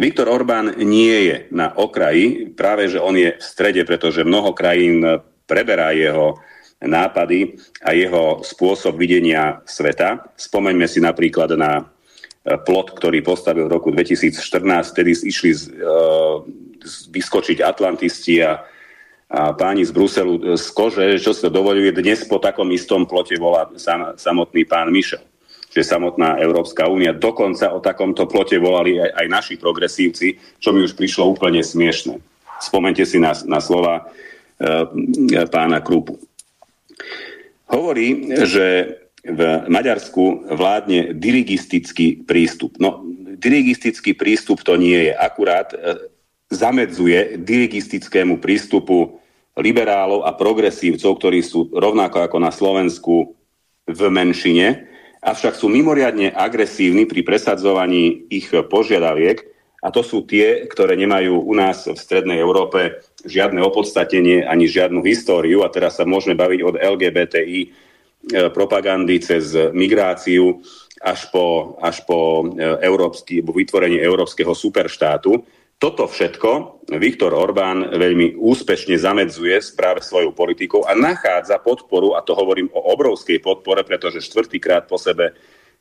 Viktor 0.00 0.32
Orbán 0.32 0.80
nie 0.80 1.28
je 1.28 1.36
na 1.52 1.76
okraji, 1.76 2.56
práve 2.56 2.88
že 2.88 3.02
on 3.02 3.12
je 3.18 3.36
v 3.36 3.42
strede, 3.42 3.84
pretože 3.84 4.24
mnoho 4.24 4.56
krajín 4.56 5.04
preberá 5.44 5.92
jeho 5.92 6.40
nápady 6.80 7.60
a 7.84 7.92
jeho 7.92 8.40
spôsob 8.40 8.96
videnia 8.96 9.60
sveta. 9.68 10.32
Spomeňme 10.40 10.88
si 10.88 11.04
napríklad 11.04 11.52
na 11.60 11.84
plot, 12.44 12.96
ktorý 12.96 13.20
postavil 13.20 13.68
v 13.68 13.74
roku 13.76 13.92
2014, 13.92 14.96
vtedy 14.96 15.12
išli 15.12 15.50
z, 15.52 15.62
uh, 15.76 16.40
vyskočiť 17.12 17.60
Atlantisti 17.60 18.40
a, 18.40 18.64
a 19.28 19.52
páni 19.52 19.84
z 19.84 19.92
Bruselu 19.92 20.56
z 20.56 20.66
kože, 20.72 21.20
čo 21.20 21.36
sa 21.36 21.52
dovoluje. 21.52 21.92
Dnes 21.92 22.24
po 22.24 22.40
takom 22.40 22.72
istom 22.72 23.04
plote 23.04 23.36
volá 23.36 23.68
sam, 23.76 24.16
samotný 24.16 24.64
pán 24.64 24.88
Mišel. 24.88 25.20
Čiže 25.70 25.86
samotná 25.86 26.40
Európska 26.42 26.90
únia. 26.90 27.14
Dokonca 27.14 27.70
o 27.70 27.78
takomto 27.78 28.26
plote 28.26 28.58
volali 28.58 28.98
aj, 28.98 29.10
aj 29.22 29.26
naši 29.30 29.54
progresívci, 29.54 30.58
čo 30.58 30.74
mi 30.74 30.82
už 30.82 30.98
prišlo 30.98 31.30
úplne 31.30 31.62
smiešne. 31.62 32.18
Spomente 32.58 33.06
si 33.06 33.22
na, 33.22 33.36
na 33.46 33.62
slova 33.62 34.02
uh, 34.02 34.88
pána 35.46 35.78
Krupu. 35.84 36.18
Hovorí, 37.70 38.34
že 38.50 38.98
v 39.24 39.40
Maďarsku 39.68 40.48
vládne 40.48 41.12
dirigistický 41.16 42.24
prístup. 42.24 42.80
No, 42.80 43.04
dirigistický 43.36 44.16
prístup 44.16 44.64
to 44.64 44.80
nie 44.80 45.10
je. 45.10 45.12
Akurát 45.12 45.72
e, 45.72 46.08
zamedzuje 46.48 47.36
dirigistickému 47.40 48.40
prístupu 48.40 49.20
liberálov 49.60 50.24
a 50.24 50.32
progresívcov, 50.32 51.20
ktorí 51.20 51.44
sú 51.44 51.68
rovnako 51.68 52.24
ako 52.24 52.38
na 52.40 52.50
Slovensku 52.50 53.36
v 53.84 54.00
menšine, 54.08 54.88
avšak 55.20 55.52
sú 55.52 55.68
mimoriadne 55.68 56.32
agresívni 56.32 57.04
pri 57.04 57.20
presadzovaní 57.20 58.30
ich 58.32 58.48
požiadaviek 58.48 59.44
a 59.84 59.88
to 59.92 60.00
sú 60.00 60.24
tie, 60.24 60.64
ktoré 60.64 60.96
nemajú 60.96 61.44
u 61.44 61.54
nás 61.56 61.84
v 61.88 61.96
Strednej 61.96 62.40
Európe 62.40 63.04
žiadne 63.24 63.60
opodstatenie 63.60 64.48
ani 64.48 64.64
žiadnu 64.64 65.04
históriu 65.04 65.60
a 65.60 65.72
teraz 65.72 66.00
sa 66.00 66.08
môžeme 66.08 66.36
baviť 66.36 66.60
od 66.64 66.74
LGBTI 66.80 67.89
propagandy 68.52 69.16
cez 69.20 69.56
migráciu 69.72 70.60
až 71.00 71.32
po, 71.32 71.76
až 71.80 72.04
po 72.04 72.44
e, 72.44 72.76
európsky, 72.84 73.40
vytvorenie 73.40 74.04
európskeho 74.04 74.52
superštátu. 74.52 75.40
Toto 75.80 76.04
všetko 76.04 76.84
Viktor 77.00 77.32
Orbán 77.32 77.88
veľmi 77.96 78.36
úspešne 78.36 79.00
zamedzuje 79.00 79.56
práve 79.72 80.04
svojou 80.04 80.36
politikou 80.36 80.84
a 80.84 80.92
nachádza 80.92 81.56
podporu, 81.56 82.12
a 82.12 82.20
to 82.20 82.36
hovorím 82.36 82.68
o 82.76 82.92
obrovskej 82.92 83.40
podpore, 83.40 83.80
pretože 83.80 84.20
štvrtýkrát 84.20 84.84
po 84.84 85.00
sebe 85.00 85.32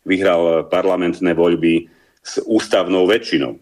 vyhral 0.08 0.72
parlamentné 0.72 1.36
voľby 1.36 1.91
s 2.24 2.39
ústavnou 2.48 3.03
väčšinou. 3.12 3.60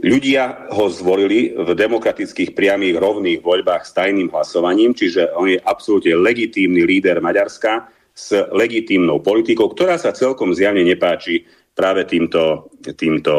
Ľudia 0.00 0.72
ho 0.72 0.88
zvolili 0.88 1.52
v 1.52 1.76
demokratických 1.76 2.56
priamých 2.56 2.96
rovných 2.96 3.40
voľbách 3.44 3.84
s 3.84 3.92
tajným 3.92 4.32
hlasovaním, 4.32 4.96
čiže 4.96 5.36
on 5.36 5.52
je 5.52 5.60
absolútne 5.60 6.16
legitímny 6.16 6.88
líder 6.88 7.20
Maďarska 7.20 7.92
s 8.16 8.32
legitímnou 8.48 9.20
politikou, 9.20 9.68
ktorá 9.68 10.00
sa 10.00 10.16
celkom 10.16 10.56
zjavne 10.56 10.88
nepáči 10.88 11.44
práve 11.76 12.08
týmto, 12.08 12.72
týmto 12.96 13.34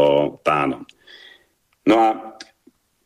pánom. 0.45 0.85
No 1.89 1.95
a 1.97 2.07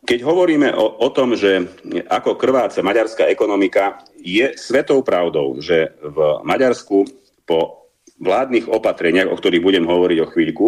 keď 0.06 0.20
hovoríme 0.22 0.76
o, 0.76 1.02
o 1.02 1.10
tom, 1.16 1.34
že 1.34 1.64
ako 2.12 2.38
krváca 2.38 2.84
maďarská 2.84 3.32
ekonomika, 3.32 4.04
je 4.20 4.52
svetou 4.60 5.00
pravdou, 5.02 5.58
že 5.64 5.96
v 6.04 6.44
Maďarsku 6.44 7.08
po 7.48 7.90
vládnych 8.20 8.68
opatreniach, 8.68 9.32
o 9.32 9.40
ktorých 9.40 9.66
budem 9.66 9.86
hovoriť 9.88 10.18
o 10.22 10.30
chvíľku, 10.30 10.68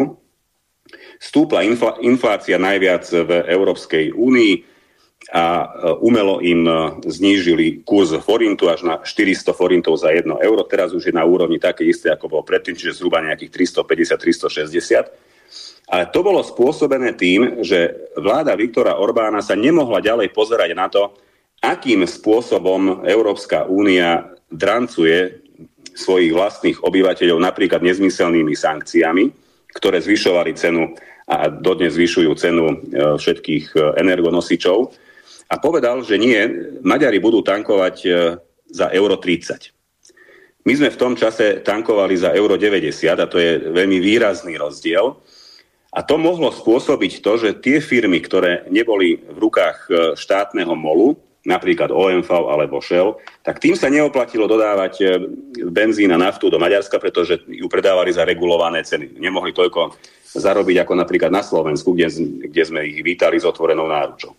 Stúpla 1.17 1.65
infl- 1.65 1.97
inflácia 2.05 2.62
najviac 2.62 3.09
v 3.09 3.31
Európskej 3.50 4.13
únii 4.13 4.77
a 5.33 5.43
e, 5.43 5.65
umelo 6.05 6.39
im 6.39 6.63
e, 6.63 6.74
znížili 7.09 7.83
kurz 7.83 8.13
forintu 8.21 8.69
až 8.69 8.86
na 8.86 9.01
400 9.01 9.51
forintov 9.51 10.00
za 10.00 10.13
1 10.13 10.29
euro. 10.29 10.62
Teraz 10.63 10.93
už 10.93 11.09
je 11.09 11.15
na 11.15 11.25
úrovni 11.25 11.57
také 11.57 11.83
isté, 11.83 12.13
ako 12.13 12.29
bolo 12.29 12.43
predtým, 12.45 12.77
čiže 12.77 13.01
zhruba 13.01 13.25
nejakých 13.25 13.74
350-360. 13.83 15.27
Ale 15.88 16.12
to 16.12 16.19
bolo 16.19 16.43
spôsobené 16.43 17.15
tým, 17.15 17.63
že 17.63 18.12
vláda 18.19 18.59
Viktora 18.59 19.00
Orbána 19.00 19.39
sa 19.39 19.55
nemohla 19.55 20.03
ďalej 20.03 20.36
pozerať 20.36 20.75
na 20.75 20.91
to, 20.91 21.15
akým 21.63 22.03
spôsobom 22.05 23.07
Európska 23.07 23.65
únia 23.65 24.36
drancuje 24.51 25.47
svojich 25.97 26.29
vlastných 26.29 26.77
obyvateľov 26.83 27.39
napríklad 27.41 27.81
nezmyselnými 27.81 28.53
sankciami, 28.53 29.47
ktoré 29.77 30.01
zvyšovali 30.01 30.57
cenu 30.57 30.98
a 31.29 31.51
dodnes 31.51 31.93
zvyšujú 31.93 32.31
cenu 32.39 32.65
e, 32.72 32.75
všetkých 33.19 33.65
e, 33.75 33.79
energonosičov. 34.01 34.89
A 35.48 35.55
povedal, 35.62 36.01
že 36.01 36.17
nie, 36.17 36.39
Maďari 36.81 37.22
budú 37.22 37.46
tankovať 37.46 37.96
e, 38.03 38.10
za 38.74 38.89
euro 38.91 39.22
30. 39.22 39.72
My 40.67 40.74
sme 40.75 40.89
v 40.91 41.00
tom 41.00 41.13
čase 41.15 41.63
tankovali 41.63 42.15
za 42.17 42.36
euro 42.36 42.60
90 42.60 42.91
a 43.15 43.29
to 43.29 43.39
je 43.39 43.72
veľmi 43.72 44.03
výrazný 44.03 44.60
rozdiel. 44.60 45.15
A 45.95 46.04
to 46.04 46.19
mohlo 46.19 46.52
spôsobiť 46.52 47.23
to, 47.23 47.39
že 47.39 47.63
tie 47.63 47.80
firmy, 47.80 48.19
ktoré 48.19 48.67
neboli 48.67 49.23
v 49.23 49.38
rukách 49.39 49.88
štátneho 50.19 50.75
molu, 50.75 51.15
napríklad 51.47 51.95
OMV 51.95 52.27
alebo 52.27 52.83
Shell, 52.83 53.15
tak 53.39 53.63
tým 53.63 53.79
sa 53.79 53.88
neoplatilo 53.88 54.51
dodávať 54.51 55.23
benzín 55.71 56.12
a 56.12 56.19
naftu 56.19 56.51
do 56.51 56.60
Maďarska, 56.60 56.99
pretože 56.99 57.39
ju 57.47 57.71
predávali 57.71 58.12
za 58.12 58.27
regulované 58.27 58.83
ceny. 58.83 59.15
Nemohli 59.15 59.55
toľko 59.55 59.95
zarobiť 60.36 60.83
ako 60.83 60.93
napríklad 60.99 61.31
na 61.31 61.39
Slovensku, 61.39 61.95
kde, 61.95 62.12
kde 62.51 62.63
sme 62.67 62.83
ich 62.83 62.99
vítali 62.99 63.39
s 63.39 63.47
otvorenou 63.47 63.88
náručou. 63.88 64.36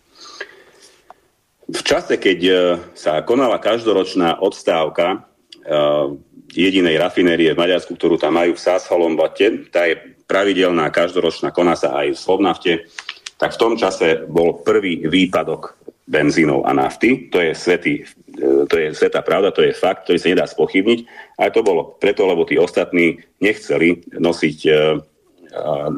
V 1.69 1.81
čase, 1.81 2.21
keď 2.21 2.39
e, 2.45 2.53
sa 2.93 3.21
konala 3.25 3.61
každoročná 3.61 4.41
odstávka 4.41 5.21
uh, 5.21 6.17
jedinej 6.49 6.97
rafinérie 6.97 7.53
v 7.53 7.61
Maďarsku, 7.61 7.93
ktorú 7.93 8.17
tam 8.17 8.41
majú 8.41 8.57
v 8.57 8.63
Sáshalombote, 8.63 9.69
tá 9.69 9.85
je 9.85 10.01
pravidelná, 10.25 10.89
každoročná, 10.89 11.53
koná 11.53 11.77
sa 11.77 11.93
aj 11.93 12.17
v 12.17 12.21
Slovnafte, 12.21 12.71
tak 13.37 13.55
v 13.55 13.61
tom 13.61 13.73
čase 13.77 14.27
bol 14.27 14.65
prvý 14.65 15.05
výpadok 15.07 15.78
benzínov 16.09 16.65
a 16.65 16.73
nafty. 16.73 17.29
To 17.29 17.37
je, 17.37 17.53
svetý, 17.53 18.03
e, 18.33 18.65
to 18.65 18.75
je 18.75 18.97
svetá 18.97 19.21
pravda, 19.21 19.53
to 19.53 19.61
je 19.61 19.77
fakt, 19.77 20.09
ktorý 20.09 20.17
sa 20.17 20.33
nedá 20.33 20.45
spochybniť. 20.49 20.99
A 21.37 21.53
to 21.53 21.61
bolo 21.61 21.95
preto, 22.01 22.25
lebo 22.25 22.43
tí 22.49 22.57
ostatní 22.57 23.21
nechceli 23.37 24.01
nosiť 24.17 24.59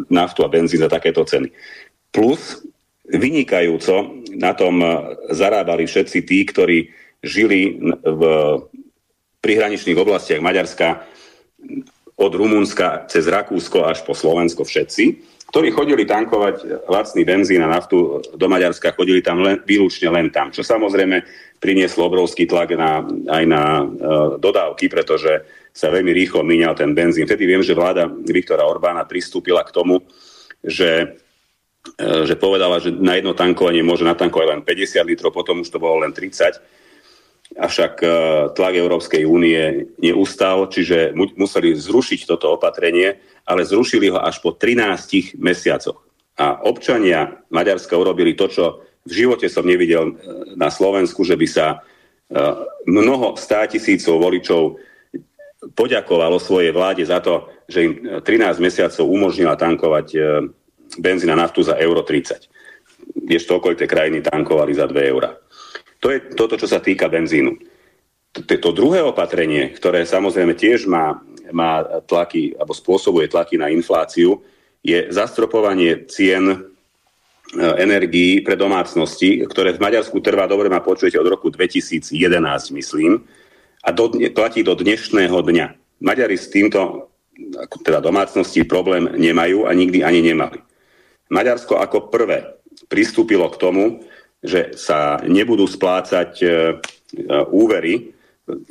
naftu 0.08 0.39
a 0.43 0.52
benzín 0.52 0.80
za 0.80 0.88
takéto 0.88 1.28
ceny. 1.28 1.52
Plus 2.12 2.63
vynikajúco 3.12 4.24
na 4.36 4.56
tom 4.56 4.80
zarábali 5.32 5.84
všetci 5.88 6.19
tí, 6.24 6.47
ktorí 6.47 6.88
žili 7.19 7.76
v 8.02 8.21
prihraničných 9.43 9.97
oblastiach 9.97 10.39
Maďarska 10.41 11.04
od 12.15 12.32
Rumunska 12.32 13.10
cez 13.10 13.26
Rakúsko 13.26 13.86
až 13.89 14.06
po 14.06 14.13
Slovensko 14.13 14.63
všetci, 14.63 15.31
ktorí 15.52 15.68
chodili 15.76 16.08
tankovať 16.08 16.88
lacný 16.88 17.28
benzín 17.28 17.60
a 17.60 17.68
naftu 17.68 18.24
do 18.24 18.48
Maďarska, 18.48 18.96
chodili 18.96 19.20
tam 19.20 19.44
len, 19.44 19.60
výlučne 19.68 20.08
len 20.08 20.32
tam, 20.32 20.48
čo 20.48 20.64
samozrejme 20.64 21.28
prinieslo 21.60 22.08
obrovský 22.08 22.48
tlak 22.48 22.72
na, 22.80 23.04
aj 23.28 23.44
na 23.46 23.64
uh, 23.84 23.88
dodávky, 24.40 24.88
pretože 24.88 25.44
sa 25.76 25.92
veľmi 25.92 26.16
rýchlo 26.16 26.48
míňal 26.48 26.76
ten 26.76 26.96
benzín. 26.96 27.28
Vtedy 27.28 27.44
viem, 27.44 27.64
že 27.64 27.76
vláda 27.76 28.08
Viktora 28.08 28.64
Orbána 28.64 29.04
pristúpila 29.08 29.64
k 29.64 29.72
tomu, 29.72 30.04
že, 30.60 31.16
e, 31.96 32.28
že 32.28 32.36
povedala, 32.36 32.84
že 32.84 32.92
na 32.92 33.16
jedno 33.16 33.32
tankovanie 33.32 33.80
môže 33.80 34.04
natankovať 34.04 34.48
len 34.52 34.62
50 34.68 35.00
litrov, 35.08 35.32
potom 35.32 35.64
už 35.64 35.72
to 35.72 35.80
bolo 35.80 36.04
len 36.04 36.12
30. 36.12 36.60
Avšak 37.52 37.94
e, 38.00 38.08
tlak 38.56 38.74
Európskej 38.76 39.28
únie 39.28 39.92
neustal, 40.00 40.72
čiže 40.72 41.12
museli 41.16 41.76
zrušiť 41.76 42.24
toto 42.28 42.56
opatrenie, 42.56 43.20
ale 43.44 43.68
zrušili 43.68 44.08
ho 44.12 44.20
až 44.24 44.40
po 44.40 44.56
13 44.56 45.36
mesiacoch. 45.36 46.00
A 46.40 46.64
občania 46.64 47.44
Maďarska 47.52 47.94
urobili 48.00 48.34
to, 48.40 48.48
čo 48.48 48.64
v 49.04 49.12
živote 49.12 49.52
som 49.52 49.68
nevidel 49.68 50.12
e, 50.12 50.14
na 50.56 50.72
Slovensku, 50.72 51.28
že 51.28 51.36
by 51.36 51.48
sa 51.50 51.68
mnoho 52.88 53.36
státisícov 53.36 54.16
voličov 54.16 54.80
poďakovalo 55.76 56.42
svojej 56.42 56.74
vláde 56.74 57.06
za 57.06 57.22
to, 57.22 57.46
že 57.70 57.80
im 57.86 57.94
13 58.26 58.58
mesiacov 58.58 59.06
umožnila 59.06 59.54
tankovať 59.54 60.08
e, 60.16 60.20
benzín 60.98 61.30
a 61.30 61.38
naftu 61.38 61.62
za 61.62 61.78
euro 61.78 62.02
30. 62.02 62.50
Kdežto 63.14 63.62
okolité 63.62 63.86
krajiny 63.86 64.26
tankovali 64.26 64.74
za 64.74 64.90
2 64.90 65.12
eurá. 65.14 65.38
To 66.02 66.10
je 66.10 66.34
toto, 66.34 66.58
čo 66.58 66.66
sa 66.66 66.82
týka 66.82 67.06
benzínu. 67.08 67.54
To 68.34 68.72
druhé 68.74 69.06
opatrenie, 69.06 69.70
ktoré 69.76 70.08
samozrejme 70.08 70.58
tiež 70.58 70.90
má, 70.90 71.20
má 71.54 71.84
tlaky, 72.10 72.58
alebo 72.58 72.74
spôsobuje 72.74 73.30
tlaky 73.30 73.60
na 73.62 73.70
infláciu, 73.70 74.42
je 74.82 74.98
zastropovanie 75.14 76.10
cien 76.10 76.50
e, 76.50 76.58
energií 77.78 78.42
pre 78.42 78.58
domácnosti, 78.58 79.46
ktoré 79.46 79.78
v 79.78 79.84
Maďarsku 79.84 80.18
trvá, 80.26 80.50
dobre 80.50 80.74
ma 80.74 80.82
počujete, 80.82 81.22
od 81.22 81.30
roku 81.30 81.54
2011, 81.54 82.18
myslím, 82.74 83.22
a 83.86 83.90
do, 83.94 84.10
platí 84.34 84.66
do 84.66 84.74
dnešného 84.74 85.38
dňa. 85.38 85.68
Maďari 86.02 86.34
s 86.40 86.50
týmto, 86.50 87.12
teda 87.86 88.02
domácnosti, 88.02 88.66
problém 88.66 89.12
nemajú 89.22 89.70
a 89.70 89.72
nikdy 89.76 90.02
ani 90.02 90.34
nemali. 90.34 90.58
Maďarsko 91.30 91.78
ako 91.78 92.10
prvé 92.10 92.58
pristúpilo 92.90 93.46
k 93.54 93.60
tomu, 93.62 93.84
že 94.42 94.74
sa 94.74 95.22
nebudú 95.22 95.70
splácať 95.70 96.32
e, 96.42 96.46
e, 96.46 96.52
úvery. 97.54 98.10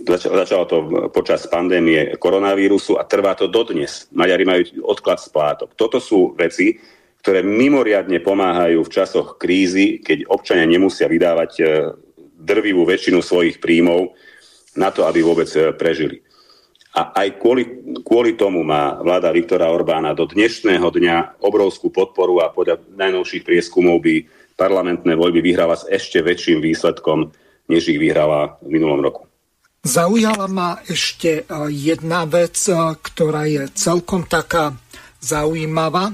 Začalo 0.02 0.64
to 0.66 0.78
počas 1.14 1.46
pandémie 1.46 2.18
koronavírusu 2.18 2.98
a 2.98 3.06
trvá 3.06 3.38
to 3.38 3.46
dodnes. 3.46 4.10
Maďari 4.10 4.44
majú 4.44 4.62
odklad 4.82 5.22
splátok. 5.22 5.78
Toto 5.78 6.02
sú 6.02 6.34
veci, 6.34 6.74
ktoré 7.22 7.46
mimoriadne 7.46 8.18
pomáhajú 8.18 8.82
v 8.82 8.92
časoch 8.92 9.38
krízy, 9.38 10.02
keď 10.02 10.26
občania 10.26 10.66
nemusia 10.66 11.06
vydávať 11.06 11.52
e, 11.58 11.64
drvivú 12.40 12.82
väčšinu 12.82 13.22
svojich 13.22 13.62
príjmov 13.62 14.10
na 14.74 14.90
to, 14.90 15.06
aby 15.06 15.22
vôbec 15.22 15.50
prežili. 15.78 16.24
A 16.90 17.14
aj 17.22 17.38
kvôli, 17.38 17.62
kvôli 18.02 18.34
tomu 18.34 18.66
má 18.66 18.98
vláda 18.98 19.30
Viktora 19.30 19.70
Orbána 19.70 20.10
do 20.10 20.26
dnešného 20.26 20.90
dňa 20.90 21.38
obrovskú 21.38 21.86
podporu 21.94 22.42
a 22.42 22.50
podľa 22.50 22.82
najnovších 22.98 23.46
prieskumov 23.46 24.02
by 24.02 24.26
parlamentné 24.60 25.16
voľby 25.16 25.40
vyhrala 25.40 25.80
s 25.80 25.88
ešte 25.88 26.20
väčším 26.20 26.60
výsledkom, 26.60 27.32
než 27.72 27.88
ich 27.88 27.96
vyhrala 27.96 28.60
v 28.60 28.76
minulom 28.76 29.00
roku. 29.00 29.24
Zaujala 29.80 30.44
ma 30.52 30.76
ešte 30.84 31.40
e, 31.40 31.42
jedna 31.72 32.28
vec, 32.28 32.60
e, 32.68 32.76
ktorá 32.76 33.48
je 33.48 33.72
celkom 33.72 34.28
taká 34.28 34.76
zaujímavá, 35.24 36.12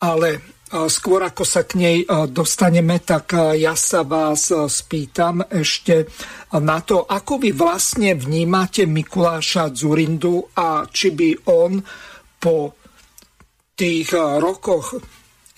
ale 0.00 0.40
Skôr 0.68 1.24
ako 1.24 1.48
sa 1.48 1.64
k 1.64 1.80
nej 1.80 1.98
dostaneme, 2.28 3.00
tak 3.00 3.32
ja 3.56 3.72
sa 3.72 4.04
vás 4.04 4.52
spýtam 4.52 5.40
ešte 5.48 6.04
na 6.60 6.84
to, 6.84 7.08
ako 7.08 7.40
vy 7.40 7.56
vlastne 7.56 8.12
vnímate 8.12 8.84
Mikuláša 8.84 9.72
Zurindu 9.72 10.44
a 10.60 10.84
či 10.84 11.16
by 11.16 11.48
on 11.48 11.80
po 12.36 12.76
tých 13.72 14.12
rokoch 14.12 14.92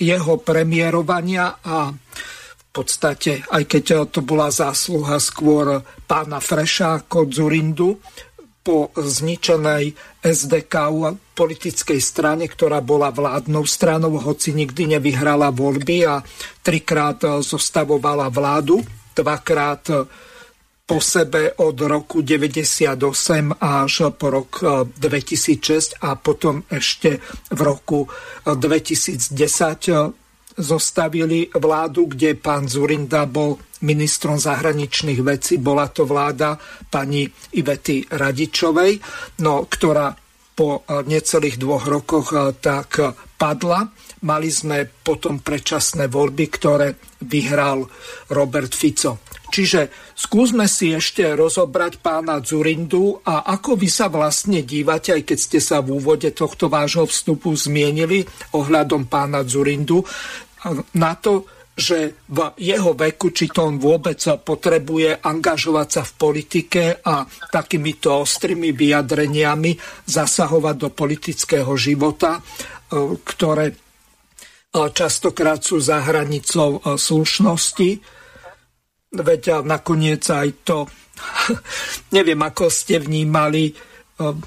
jeho 0.01 0.41
premiérovania 0.41 1.61
a 1.61 1.93
v 1.93 2.65
podstate, 2.73 3.45
aj 3.45 3.65
keď 3.69 3.85
to 4.09 4.25
bola 4.25 4.49
zásluha 4.49 5.21
skôr 5.21 5.85
pána 6.09 6.41
Freša 6.41 7.05
ako 7.05 7.29
Zurindu, 7.29 8.01
po 8.61 8.93
zničenej 8.93 9.97
SDK 10.21 10.75
politickej 11.33 11.97
strane, 11.97 12.45
ktorá 12.45 12.85
bola 12.85 13.09
vládnou 13.09 13.65
stranou, 13.65 14.21
hoci 14.21 14.53
nikdy 14.53 14.97
nevyhrala 14.97 15.49
voľby 15.49 16.05
a 16.05 16.21
trikrát 16.61 17.25
zostavovala 17.41 18.29
vládu, 18.29 18.85
dvakrát 19.17 19.89
po 20.91 20.99
sebe 20.99 21.55
od 21.63 21.79
roku 21.87 22.19
98 22.19 22.99
až 23.63 24.11
po 24.19 24.27
rok 24.27 24.51
2006 24.91 25.95
e, 25.95 26.03
a 26.03 26.19
potom 26.19 26.67
ešte 26.67 27.23
v 27.55 27.61
roku 27.63 28.11
2010 28.43 29.31
e, 29.31 29.95
e, 29.95 30.11
zostavili 30.59 31.47
vládu, 31.55 32.11
kde 32.11 32.35
pán 32.35 32.67
Zurinda 32.67 33.23
bol 33.31 33.55
ministrom 33.87 34.35
zahraničných 34.35 35.23
vecí. 35.23 35.63
Bola 35.63 35.87
to 35.95 36.11
vláda 36.11 36.59
pani 36.91 37.23
Ivety 37.55 38.11
Radičovej, 38.11 38.99
no, 39.47 39.71
ktorá 39.71 40.11
po 40.59 40.83
necelých 41.07 41.57
dvoch 41.57 41.87
rokoch 41.87 42.35
tak 42.59 42.99
padla. 43.39 43.89
Mali 44.27 44.51
sme 44.53 44.85
potom 44.85 45.41
predčasné 45.41 46.11
voľby, 46.11 46.45
ktoré 46.51 46.93
vyhral 47.25 47.87
Robert 48.29 48.75
Fico. 48.75 49.30
Čiže 49.51 50.15
skúsme 50.15 50.71
si 50.71 50.95
ešte 50.95 51.27
rozobrať 51.35 51.99
pána 51.99 52.39
Zurindu 52.39 53.19
a 53.27 53.43
ako 53.51 53.75
vy 53.75 53.91
sa 53.91 54.07
vlastne 54.07 54.63
dívate, 54.63 55.11
aj 55.11 55.27
keď 55.27 55.39
ste 55.39 55.59
sa 55.59 55.83
v 55.83 55.99
úvode 55.99 56.31
tohto 56.31 56.71
vášho 56.71 57.05
vstupu 57.11 57.51
zmienili 57.59 58.23
ohľadom 58.55 59.11
pána 59.11 59.43
Zurindu, 59.43 60.07
na 60.95 61.13
to, 61.19 61.49
že 61.81 62.29
v 62.29 62.53
jeho 62.61 62.93
veku, 62.93 63.33
či 63.33 63.49
to 63.49 63.65
on 63.65 63.81
vôbec 63.81 64.21
potrebuje 64.45 65.25
angažovať 65.25 65.89
sa 65.89 66.03
v 66.05 66.13
politike 66.21 66.83
a 67.01 67.25
takýmito 67.49 68.21
ostrými 68.21 68.77
vyjadreniami 68.77 70.05
zasahovať 70.05 70.77
do 70.77 70.89
politického 70.93 71.73
života, 71.81 72.37
e, 72.37 72.41
ktoré 73.25 73.73
e, 73.73 73.75
častokrát 74.93 75.65
sú 75.65 75.81
za 75.81 76.05
hranicou 76.05 76.85
e, 76.85 77.01
slušnosti 77.01 78.20
Veď 79.11 79.67
nakoniec 79.67 80.23
aj 80.31 80.49
to, 80.63 80.87
neviem, 82.17 82.39
ako 82.39 82.71
ste 82.71 83.03
vnímali 83.03 83.75
um, 84.23 84.39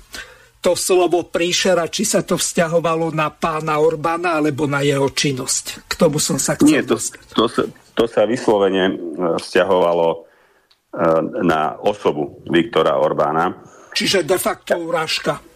to 0.63 0.79
slovo 0.79 1.27
príšera, 1.27 1.91
či 1.91 2.07
sa 2.07 2.23
to 2.23 2.39
vzťahovalo 2.39 3.11
na 3.11 3.27
pána 3.27 3.83
Orbána 3.83 4.39
alebo 4.39 4.63
na 4.63 4.79
jeho 4.79 5.11
činnosť. 5.11 5.83
K 5.91 5.93
tomu 5.99 6.23
som 6.23 6.39
sa 6.39 6.55
chcel 6.55 6.79
Nie, 6.79 6.81
to, 6.87 6.95
to, 7.35 7.45
sa, 7.51 7.67
to 7.91 8.03
sa 8.07 8.23
vyslovene 8.23 8.87
uh, 8.87 8.95
vzťahovalo 9.35 10.07
uh, 10.15 11.19
na 11.43 11.75
osobu 11.83 12.39
Viktora 12.47 12.95
Orbána. 12.95 13.51
Čiže 13.91 14.23
de 14.23 14.39
facto 14.39 14.79
urážka. 14.79 15.52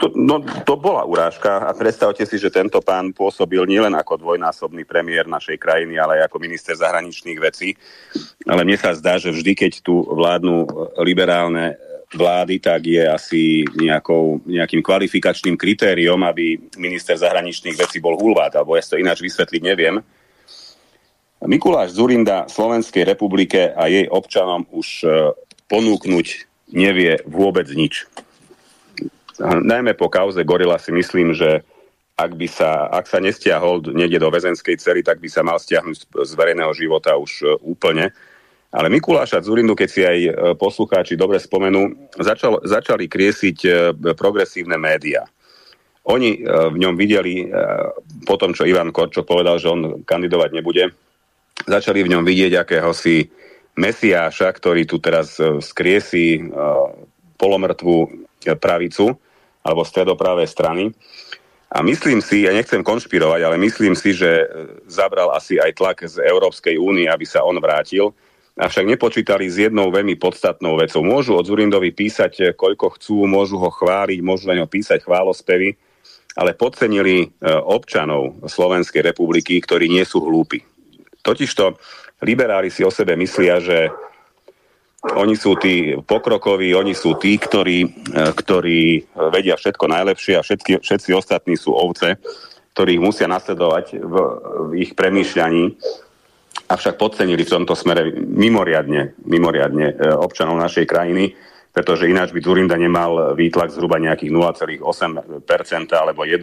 To, 0.00 0.06
no, 0.16 0.40
to 0.64 0.74
bola 0.80 1.04
urážka 1.04 1.60
a 1.60 1.70
predstavte 1.76 2.24
si, 2.24 2.40
že 2.40 2.48
tento 2.48 2.80
pán 2.80 3.12
pôsobil 3.12 3.62
nielen 3.68 3.92
ako 3.92 4.16
dvojnásobný 4.16 4.88
premiér 4.88 5.28
našej 5.28 5.60
krajiny, 5.60 6.00
ale 6.00 6.18
aj 6.18 6.32
ako 6.32 6.36
minister 6.40 6.72
zahraničných 6.72 7.38
vecí. 7.38 7.76
Ale 8.48 8.64
mne 8.64 8.80
sa 8.80 8.96
zdá, 8.96 9.20
že 9.20 9.30
vždy, 9.30 9.52
keď 9.52 9.72
tu 9.84 10.00
vládnu 10.02 10.66
liberálne 11.04 11.76
vlády, 12.14 12.62
tak 12.62 12.86
je 12.86 13.02
asi 13.04 13.42
nejakou, 13.76 14.40
nejakým 14.46 14.80
kvalifikačným 14.80 15.58
kritériom, 15.58 16.22
aby 16.22 16.56
minister 16.78 17.18
zahraničných 17.18 17.76
vecí 17.76 17.98
bol 17.98 18.14
hulvát, 18.14 18.54
alebo 18.54 18.78
ja 18.78 18.82
to 18.86 18.96
ináč 18.96 19.20
vysvetliť 19.20 19.62
neviem. 19.62 19.98
Mikuláš 21.44 21.92
Zurinda 21.92 22.48
Slovenskej 22.48 23.04
republike 23.04 23.68
a 23.68 23.84
jej 23.90 24.08
občanom 24.08 24.64
už 24.72 25.04
e, 25.04 25.06
ponúknuť 25.68 26.26
nevie 26.72 27.20
vôbec 27.28 27.68
nič 27.68 28.08
najmä 29.42 29.94
po 29.98 30.06
kauze 30.06 30.44
Gorila 30.44 30.78
si 30.78 30.94
myslím, 30.94 31.34
že 31.34 31.62
ak, 32.14 32.30
by 32.38 32.46
sa, 32.46 32.86
ak 32.94 33.10
sa 33.10 33.18
nestiahol 33.18 33.82
niekde 33.90 34.22
do 34.22 34.30
väzenskej 34.30 34.78
cery, 34.78 35.02
tak 35.02 35.18
by 35.18 35.26
sa 35.26 35.42
mal 35.42 35.58
stiahnuť 35.58 36.14
z 36.14 36.32
verejného 36.38 36.70
života 36.70 37.18
už 37.18 37.32
e, 37.42 37.44
úplne. 37.66 38.14
Ale 38.70 38.90
Mikuláša 38.90 39.42
Zurindu, 39.42 39.74
keď 39.74 39.88
si 39.90 40.02
aj 40.06 40.18
e, 40.22 40.30
poslucháči 40.54 41.18
dobre 41.18 41.42
spomenú, 41.42 42.10
začal, 42.14 42.62
začali 42.62 43.10
kriesiť 43.10 43.58
e, 43.66 43.70
progresívne 44.14 44.78
médiá. 44.78 45.26
Oni 46.04 46.36
v 46.44 46.76
ňom 46.76 47.00
videli, 47.00 47.48
po 48.28 48.36
tom, 48.36 48.52
čo 48.52 48.68
Ivan 48.68 48.92
Korčo 48.92 49.24
povedal, 49.24 49.56
že 49.56 49.72
on 49.72 50.04
kandidovať 50.04 50.50
nebude, 50.52 50.92
začali 51.64 52.04
v 52.04 52.12
ňom 52.12 52.28
vidieť 52.28 52.60
akéhosi 52.60 53.24
mesiáša, 53.80 54.52
ktorý 54.52 54.84
tu 54.84 55.00
teraz 55.00 55.40
skriesi 55.64 56.44
polomrtvú 57.40 58.28
pravicu 58.60 59.16
alebo 59.64 59.82
stredopravé 59.82 60.44
strany. 60.44 60.92
A 61.74 61.82
myslím 61.82 62.22
si, 62.22 62.46
ja 62.46 62.54
nechcem 62.54 62.86
konšpirovať, 62.86 63.40
ale 63.42 63.56
myslím 63.58 63.98
si, 63.98 64.14
že 64.14 64.30
e, 64.30 64.46
zabral 64.86 65.34
asi 65.34 65.58
aj 65.58 65.74
tlak 65.74 65.98
z 66.06 66.22
Európskej 66.22 66.78
únie, 66.78 67.10
aby 67.10 67.26
sa 67.26 67.42
on 67.42 67.58
vrátil. 67.58 68.14
Avšak 68.54 68.86
nepočítali 68.86 69.50
s 69.50 69.58
jednou 69.58 69.90
veľmi 69.90 70.14
podstatnou 70.14 70.78
vecou. 70.78 71.02
Môžu 71.02 71.34
od 71.34 71.42
Zurindovi 71.42 71.90
písať, 71.90 72.32
e, 72.38 72.44
koľko 72.54 72.94
chcú, 72.94 73.26
môžu 73.26 73.58
ho 73.58 73.74
chváliť, 73.74 74.22
môžu 74.22 74.46
na 74.46 74.62
ňo 74.62 74.70
písať 74.70 75.02
chválospevy, 75.02 75.74
ale 76.38 76.54
podcenili 76.54 77.26
e, 77.26 77.26
občanov 77.50 78.38
Slovenskej 78.46 79.02
republiky, 79.02 79.58
ktorí 79.58 79.90
nie 79.90 80.06
sú 80.06 80.22
hlúpi. 80.22 80.62
Totižto 81.26 81.74
liberáli 82.22 82.70
si 82.70 82.86
o 82.86 82.94
sebe 82.94 83.18
myslia, 83.18 83.58
že 83.58 83.90
oni 85.12 85.36
sú 85.36 85.60
tí 85.60 85.92
pokrokoví, 86.00 86.72
oni 86.72 86.96
sú 86.96 87.20
tí, 87.20 87.36
ktorí, 87.36 87.78
e, 87.84 87.88
ktorí 88.32 89.04
vedia 89.28 89.52
všetko 89.60 89.84
najlepšie 89.84 90.40
a 90.40 90.42
všetky, 90.42 90.80
všetci 90.80 91.10
ostatní 91.12 91.60
sú 91.60 91.76
ovce, 91.76 92.16
ktorých 92.72 93.04
musia 93.04 93.28
nasledovať 93.28 94.00
v, 94.00 94.14
v 94.64 94.70
ich 94.80 94.96
premýšľaní. 94.96 95.76
Avšak 96.72 96.96
podcenili 96.96 97.44
v 97.44 97.52
tomto 97.60 97.76
smere 97.76 98.16
mimoriadne, 98.16 99.20
mimoriadne 99.28 99.86
e, 99.92 99.94
občanov 100.16 100.56
našej 100.56 100.88
krajiny, 100.88 101.36
pretože 101.68 102.08
ináč 102.08 102.32
by 102.32 102.40
Zurinda 102.40 102.80
nemal 102.80 103.36
výtlak 103.36 103.76
zhruba 103.76 104.00
nejakých 104.00 104.32
0,8% 104.32 104.80
alebo 105.92 106.24
1%, 106.24 106.40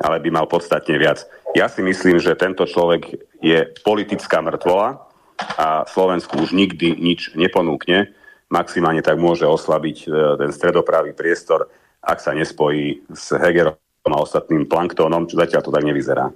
ale 0.00 0.16
by 0.24 0.28
mal 0.32 0.46
podstatne 0.48 0.96
viac. 0.96 1.20
Ja 1.52 1.68
si 1.68 1.84
myslím, 1.84 2.16
že 2.16 2.38
tento 2.38 2.64
človek 2.64 3.12
je 3.44 3.68
politická 3.84 4.40
mŕtvola, 4.40 5.13
a 5.38 5.86
Slovensku 5.86 6.38
už 6.40 6.54
nikdy 6.54 6.94
nič 6.98 7.34
neponúkne. 7.34 8.14
Maximálne 8.52 9.02
tak 9.02 9.18
môže 9.18 9.48
oslabiť 9.48 9.96
e, 10.04 10.06
ten 10.38 10.50
stredopravý 10.54 11.16
priestor, 11.16 11.66
ak 12.04 12.18
sa 12.22 12.36
nespojí 12.36 13.08
s 13.10 13.34
Hegerom 13.34 13.76
a 14.04 14.20
ostatným 14.20 14.68
planktónom, 14.68 15.24
čo 15.26 15.40
zatiaľ 15.40 15.62
to 15.64 15.72
tak 15.72 15.84
nevyzerá. 15.84 16.28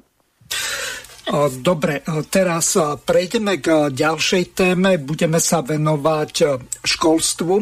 Dobre, 1.61 2.00
teraz 2.32 2.80
prejdeme 3.04 3.61
k 3.61 3.92
ďalšej 3.92 4.44
téme. 4.56 4.96
Budeme 4.96 5.37
sa 5.37 5.61
venovať 5.61 6.34
školstvu. 6.80 7.54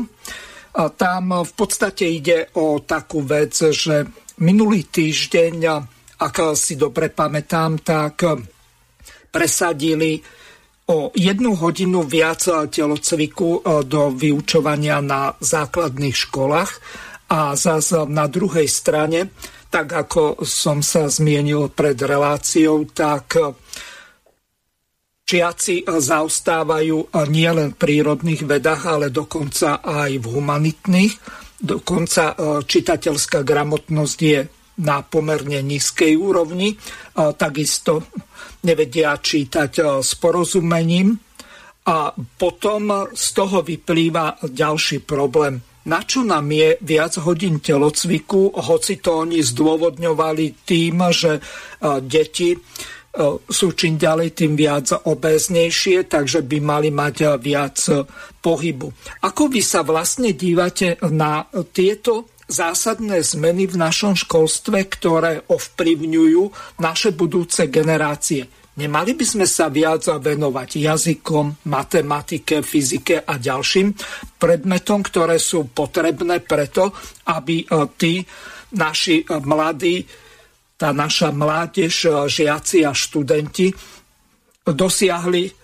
Tam 0.95 1.25
v 1.43 1.53
podstate 1.59 2.07
ide 2.07 2.47
o 2.63 2.79
takú 2.87 3.27
vec, 3.27 3.59
že 3.59 4.07
minulý 4.39 4.87
týždeň, 4.87 5.57
ak 6.23 6.37
si 6.55 6.79
dobre 6.79 7.11
pamätám, 7.11 7.83
tak 7.83 8.23
presadili 9.35 10.23
o 10.87 11.11
jednu 11.15 11.59
hodinu 11.59 12.07
viac 12.07 12.47
telocviku 12.71 13.59
e, 13.59 13.85
do 13.85 14.15
vyučovania 14.15 15.03
na 15.03 15.35
základných 15.39 16.15
školách 16.15 16.71
a 17.27 17.59
zase 17.59 18.07
na 18.07 18.31
druhej 18.31 18.71
strane, 18.71 19.35
tak 19.67 19.91
ako 19.91 20.47
som 20.47 20.79
sa 20.79 21.11
zmienil 21.11 21.75
pred 21.75 21.99
reláciou, 21.99 22.87
tak 22.87 23.35
Čiaci 25.27 25.83
zaostávajú 25.83 27.11
nielen 27.27 27.75
v 27.75 27.79
prírodných 27.83 28.47
vedách, 28.47 28.87
ale 28.87 29.11
dokonca 29.11 29.83
aj 29.83 30.23
v 30.23 30.27
humanitných. 30.39 31.15
Dokonca 31.59 32.25
e, 32.31 32.35
čitateľská 32.63 33.43
gramotnosť 33.43 34.19
je 34.23 34.41
na 34.83 35.01
pomerne 35.01 35.63
nízkej 35.65 36.17
úrovni. 36.17 36.77
Takisto 37.15 38.05
nevedia 38.65 39.17
čítať 39.17 40.03
s 40.05 40.11
porozumením. 40.21 41.17
A 41.87 42.11
potom 42.17 43.15
z 43.15 43.27
toho 43.31 43.63
vyplýva 43.63 44.43
ďalší 44.43 45.07
problém. 45.07 45.63
Na 45.87 46.03
čo 46.03 46.27
nám 46.27 46.51
je 46.51 46.75
viac 46.83 47.15
hodín 47.23 47.63
telocviku, 47.63 48.51
hoci 48.59 48.99
to 48.99 49.23
oni 49.23 49.39
zdôvodňovali 49.39 50.67
tým, 50.67 50.99
že 51.15 51.39
deti 52.03 52.59
sú 53.47 53.67
čím 53.79 53.95
ďalej 53.95 54.35
tým 54.35 54.59
viac 54.59 54.93
obeznejšie, 54.93 56.11
takže 56.11 56.43
by 56.43 56.59
mali 56.59 56.91
mať 56.91 57.39
viac 57.39 57.79
pohybu. 58.43 58.91
Ako 59.23 59.47
vy 59.47 59.63
sa 59.63 59.87
vlastne 59.87 60.35
dívate 60.35 60.99
na 61.15 61.47
tieto 61.71 62.35
zásadné 62.47 63.23
zmeny 63.27 63.67
v 63.67 63.77
našom 63.77 64.15
školstve, 64.15 64.87
ktoré 64.87 65.43
ovplyvňujú 65.51 66.43
naše 66.79 67.11
budúce 67.11 67.67
generácie. 67.67 68.47
Nemali 68.77 69.17
by 69.17 69.25
sme 69.25 69.47
sa 69.49 69.73
viac 69.73 70.05
venovať 70.05 70.85
jazykom, 70.85 71.65
matematike, 71.65 72.61
fyzike 72.61 73.25
a 73.25 73.41
ďalším 73.41 73.97
predmetom, 74.37 75.01
ktoré 75.01 75.41
sú 75.41 75.73
potrebné 75.73 76.45
preto, 76.45 76.93
aby 77.33 77.65
e, 77.65 77.67
tí 77.97 78.21
naši 78.77 79.25
e, 79.25 79.41
mladí, 79.41 80.05
tá 80.77 80.93
naša 80.93 81.33
mládež, 81.33 81.95
e, 82.05 82.09
žiaci 82.29 82.85
a 82.85 82.93
študenti 82.93 83.73
dosiahli 84.69 85.56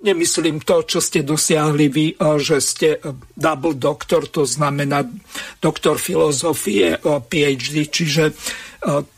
Nemyslím 0.00 0.64
to, 0.64 0.80
čo 0.88 1.04
ste 1.04 1.20
dosiahli 1.20 1.86
vy, 1.92 2.06
že 2.40 2.56
ste 2.64 2.88
double 3.36 3.76
doktor, 3.76 4.24
to 4.32 4.48
znamená 4.48 5.04
doktor 5.60 6.00
filozofie, 6.00 6.96
PhD. 7.04 7.84
Čiže 7.84 8.32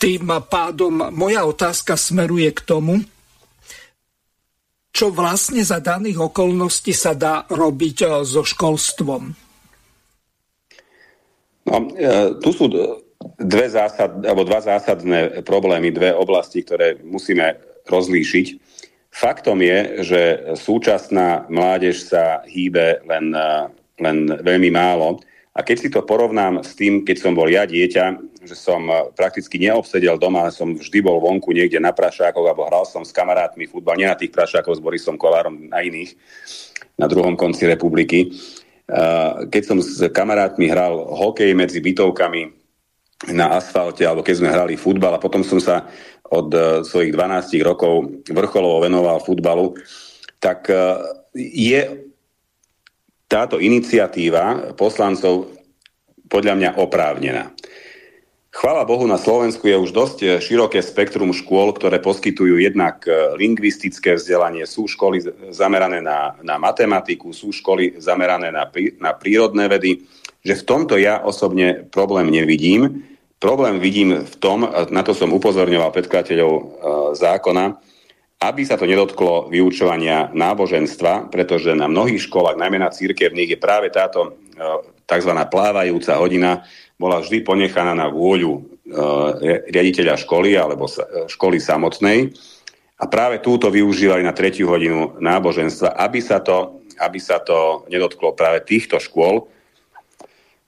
tým 0.03 0.27
pádom 0.51 1.15
moja 1.15 1.47
otázka 1.47 1.95
smeruje 1.95 2.51
k 2.51 2.61
tomu, 2.67 2.99
čo 4.93 5.09
vlastne 5.09 5.65
za 5.65 5.81
daných 5.81 6.21
okolností 6.21 6.93
sa 6.93 7.17
dá 7.17 7.49
robiť 7.49 7.97
e, 8.05 8.07
so 8.29 8.45
školstvom? 8.45 9.23
No, 11.65 11.77
e, 11.97 12.09
tu 12.45 12.53
sú 12.53 12.69
dve 13.41 13.67
zásad, 13.73 14.21
alebo 14.21 14.45
dva 14.45 14.61
zásadné 14.61 15.41
problémy, 15.49 15.89
dve 15.97 16.13
oblasti, 16.13 16.61
ktoré 16.61 17.01
musíme 17.01 17.57
rozlíšiť. 17.89 18.47
Faktom 19.13 19.61
je, 19.61 20.03
že 20.03 20.23
súčasná 20.57 21.45
mládež 21.53 22.09
sa 22.09 22.41
hýbe 22.49 23.05
len, 23.05 23.29
e, 23.37 23.51
len 24.01 24.17
veľmi 24.41 24.73
málo 24.73 25.21
a 25.53 25.61
keď 25.61 25.77
si 25.77 25.89
to 25.93 26.01
porovnám 26.01 26.65
s 26.65 26.73
tým, 26.73 27.05
keď 27.05 27.17
som 27.21 27.37
bol 27.37 27.45
ja 27.45 27.69
dieťa, 27.69 28.05
že 28.49 28.57
som 28.57 28.89
eh, 28.89 29.13
prakticky 29.13 29.61
neobsedel 29.61 30.17
doma, 30.17 30.49
som 30.49 30.73
vždy 30.73 30.99
bol 31.05 31.21
vonku 31.21 31.53
niekde 31.53 31.77
na 31.77 31.93
prašákoch 31.93 32.47
alebo 32.49 32.65
hral 32.65 32.89
som 32.89 33.05
s 33.05 33.13
kamarátmi 33.13 33.69
futbal, 33.69 34.01
nie 34.01 34.09
na 34.09 34.17
tých 34.17 34.33
prašákoch 34.33 34.81
s 34.81 34.85
Borisom 34.85 35.21
Kolárom, 35.21 35.69
na 35.69 35.85
iných, 35.85 36.17
na 36.97 37.05
druhom 37.05 37.37
konci 37.37 37.69
republiky. 37.69 38.33
Eh, 38.89 39.33
keď 39.53 39.63
som 39.63 39.79
s 39.85 40.01
kamarátmi 40.09 40.73
hral 40.73 40.97
hokej 40.97 41.53
medzi 41.53 41.85
bytovkami 41.85 42.49
na 43.37 43.55
asfalte, 43.55 44.03
alebo 44.03 44.25
keď 44.25 44.35
sme 44.41 44.51
hrali 44.51 44.75
futbal 44.75 45.15
a 45.15 45.23
potom 45.23 45.47
som 45.47 45.63
sa 45.63 45.87
od 46.33 46.49
eh, 46.57 46.63
svojich 46.83 47.13
12 47.13 47.61
rokov 47.61 48.25
vrcholovo 48.27 48.81
venoval 48.83 49.21
futbalu, 49.21 49.77
tak 50.43 50.67
je 51.39 51.81
táto 53.31 53.63
iniciatíva 53.63 54.75
poslancov 54.75 55.55
podľa 56.27 56.59
mňa 56.59 56.71
oprávnená. 56.83 57.55
Chvala 58.53 58.85
Bohu, 58.85 59.09
na 59.09 59.17
Slovensku 59.17 59.65
je 59.65 59.79
už 59.79 59.95
dosť 59.95 60.19
eh, 60.25 60.31
široké 60.43 60.83
spektrum 60.83 61.31
škôl, 61.31 61.77
ktoré 61.77 62.03
poskytujú 62.03 62.59
jednak 62.59 63.07
lingvistické 63.39 64.19
vzdelanie. 64.19 64.67
Sú 64.67 64.91
školy 64.91 65.23
zamerané 65.55 66.03
na, 66.03 66.35
na 66.43 66.59
matematiku, 66.59 67.31
sú 67.31 67.55
školy 67.55 68.03
zamerané 68.03 68.51
na, 68.51 68.67
na 68.99 69.13
prírodné 69.15 69.71
vedy. 69.71 70.05
Že 70.43 70.59
v 70.59 70.67
tomto 70.67 70.95
ja 70.99 71.23
osobne 71.23 71.87
problém 71.87 72.35
nevidím. 72.35 73.12
Problém 73.43 73.83
vidím 73.83 74.23
v 74.23 74.37
tom, 74.39 74.63
na 74.95 75.03
to 75.03 75.19
som 75.19 75.35
upozorňoval 75.35 75.91
predkladateľov 75.91 76.53
e, 76.55 76.63
zákona, 77.19 77.75
aby 78.39 78.63
sa 78.63 78.79
to 78.79 78.87
nedotklo 78.87 79.51
vyučovania 79.51 80.31
náboženstva, 80.31 81.27
pretože 81.27 81.75
na 81.75 81.91
mnohých 81.91 82.31
školách, 82.31 82.55
najmä 82.55 82.79
na 82.79 82.95
církevných, 82.95 83.59
je 83.59 83.59
práve 83.59 83.91
táto 83.91 84.31
e, 84.31 84.63
tzv. 85.11 85.35
plávajúca 85.51 86.23
hodina 86.23 86.63
bola 86.95 87.19
vždy 87.19 87.43
ponechaná 87.43 87.99
na 87.99 88.07
vôľu 88.07 88.53
e, 88.55 88.61
riaditeľa 89.75 90.23
školy 90.23 90.55
alebo 90.55 90.87
školy 91.27 91.59
samotnej. 91.59 92.31
A 93.03 93.11
práve 93.11 93.43
túto 93.43 93.75
využívali 93.75 94.23
na 94.23 94.31
tretiu 94.31 94.71
hodinu 94.71 95.19
náboženstva, 95.19 95.99
aby 95.99 96.23
sa 96.23 96.39
to, 96.39 96.79
aby 96.95 97.19
sa 97.19 97.43
to 97.43 97.91
nedotklo 97.91 98.39
práve 98.39 98.63
týchto 98.63 99.03
škôl. 99.03 99.51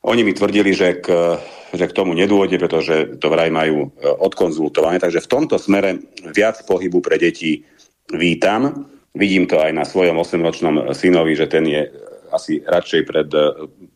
Oni 0.05 0.21
mi 0.21 0.37
tvrdili, 0.37 0.77
že 0.77 1.01
k 1.01 1.41
že 1.75 1.91
k 1.91 1.97
tomu 1.97 2.15
nedôjde, 2.15 2.57
pretože 2.57 2.95
to 3.19 3.27
vraj 3.29 3.51
majú 3.51 3.91
e, 3.91 4.07
odkonzultované. 4.07 5.03
Takže 5.03 5.27
v 5.27 5.31
tomto 5.31 5.59
smere 5.59 5.99
viac 6.31 6.63
pohybu 6.63 7.03
pre 7.03 7.19
deti 7.19 7.67
vítam. 8.15 8.87
Vidím 9.15 9.47
to 9.51 9.59
aj 9.59 9.75
na 9.75 9.85
svojom 9.87 10.19
8-ročnom 10.23 10.95
synovi, 10.95 11.35
že 11.35 11.51
ten 11.51 11.67
je 11.67 11.83
asi 12.31 12.63
radšej 12.63 13.03
pred 13.07 13.29
e, 13.35 13.43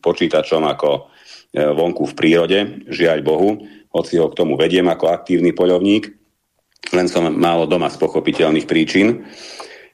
počítačom 0.03 0.63
ako 0.67 0.89
e, 0.91 1.01
vonku 1.63 2.03
v 2.11 2.17
prírode, 2.17 2.59
žiaľ 2.91 3.19
Bohu, 3.23 3.49
hoci 3.89 4.19
ho 4.19 4.27
k 4.29 4.37
tomu 4.37 4.59
vediem 4.59 4.85
ako 4.91 5.09
aktívny 5.09 5.55
poľovník, 5.55 6.11
len 6.93 7.07
som 7.07 7.25
málo 7.31 7.65
doma 7.65 7.89
z 7.89 7.97
pochopiteľných 7.99 8.67
príčin. 8.67 9.23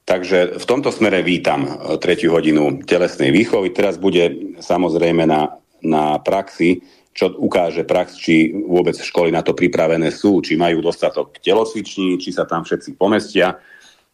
Takže 0.05 0.61
v 0.61 0.65
tomto 0.69 0.93
smere 0.93 1.25
vítam 1.25 1.65
tretiu 1.97 2.37
hodinu 2.37 2.85
telesnej 2.85 3.33
výchovy. 3.33 3.73
Teraz 3.73 3.97
bude 3.97 4.53
samozrejme 4.61 5.25
na, 5.25 5.64
na 5.85 6.17
praxi 6.17 6.81
čo 7.15 7.31
ukáže 7.31 7.87
prax, 7.87 8.19
či 8.19 8.51
vôbec 8.51 8.99
školy 8.99 9.31
na 9.31 9.39
to 9.39 9.55
pripravené 9.55 10.11
sú, 10.11 10.43
či 10.43 10.59
majú 10.59 10.83
dostatok 10.83 11.39
telocviční, 11.39 12.19
či 12.19 12.35
sa 12.35 12.43
tam 12.43 12.67
všetci 12.67 12.99
pomestia. 12.99 13.55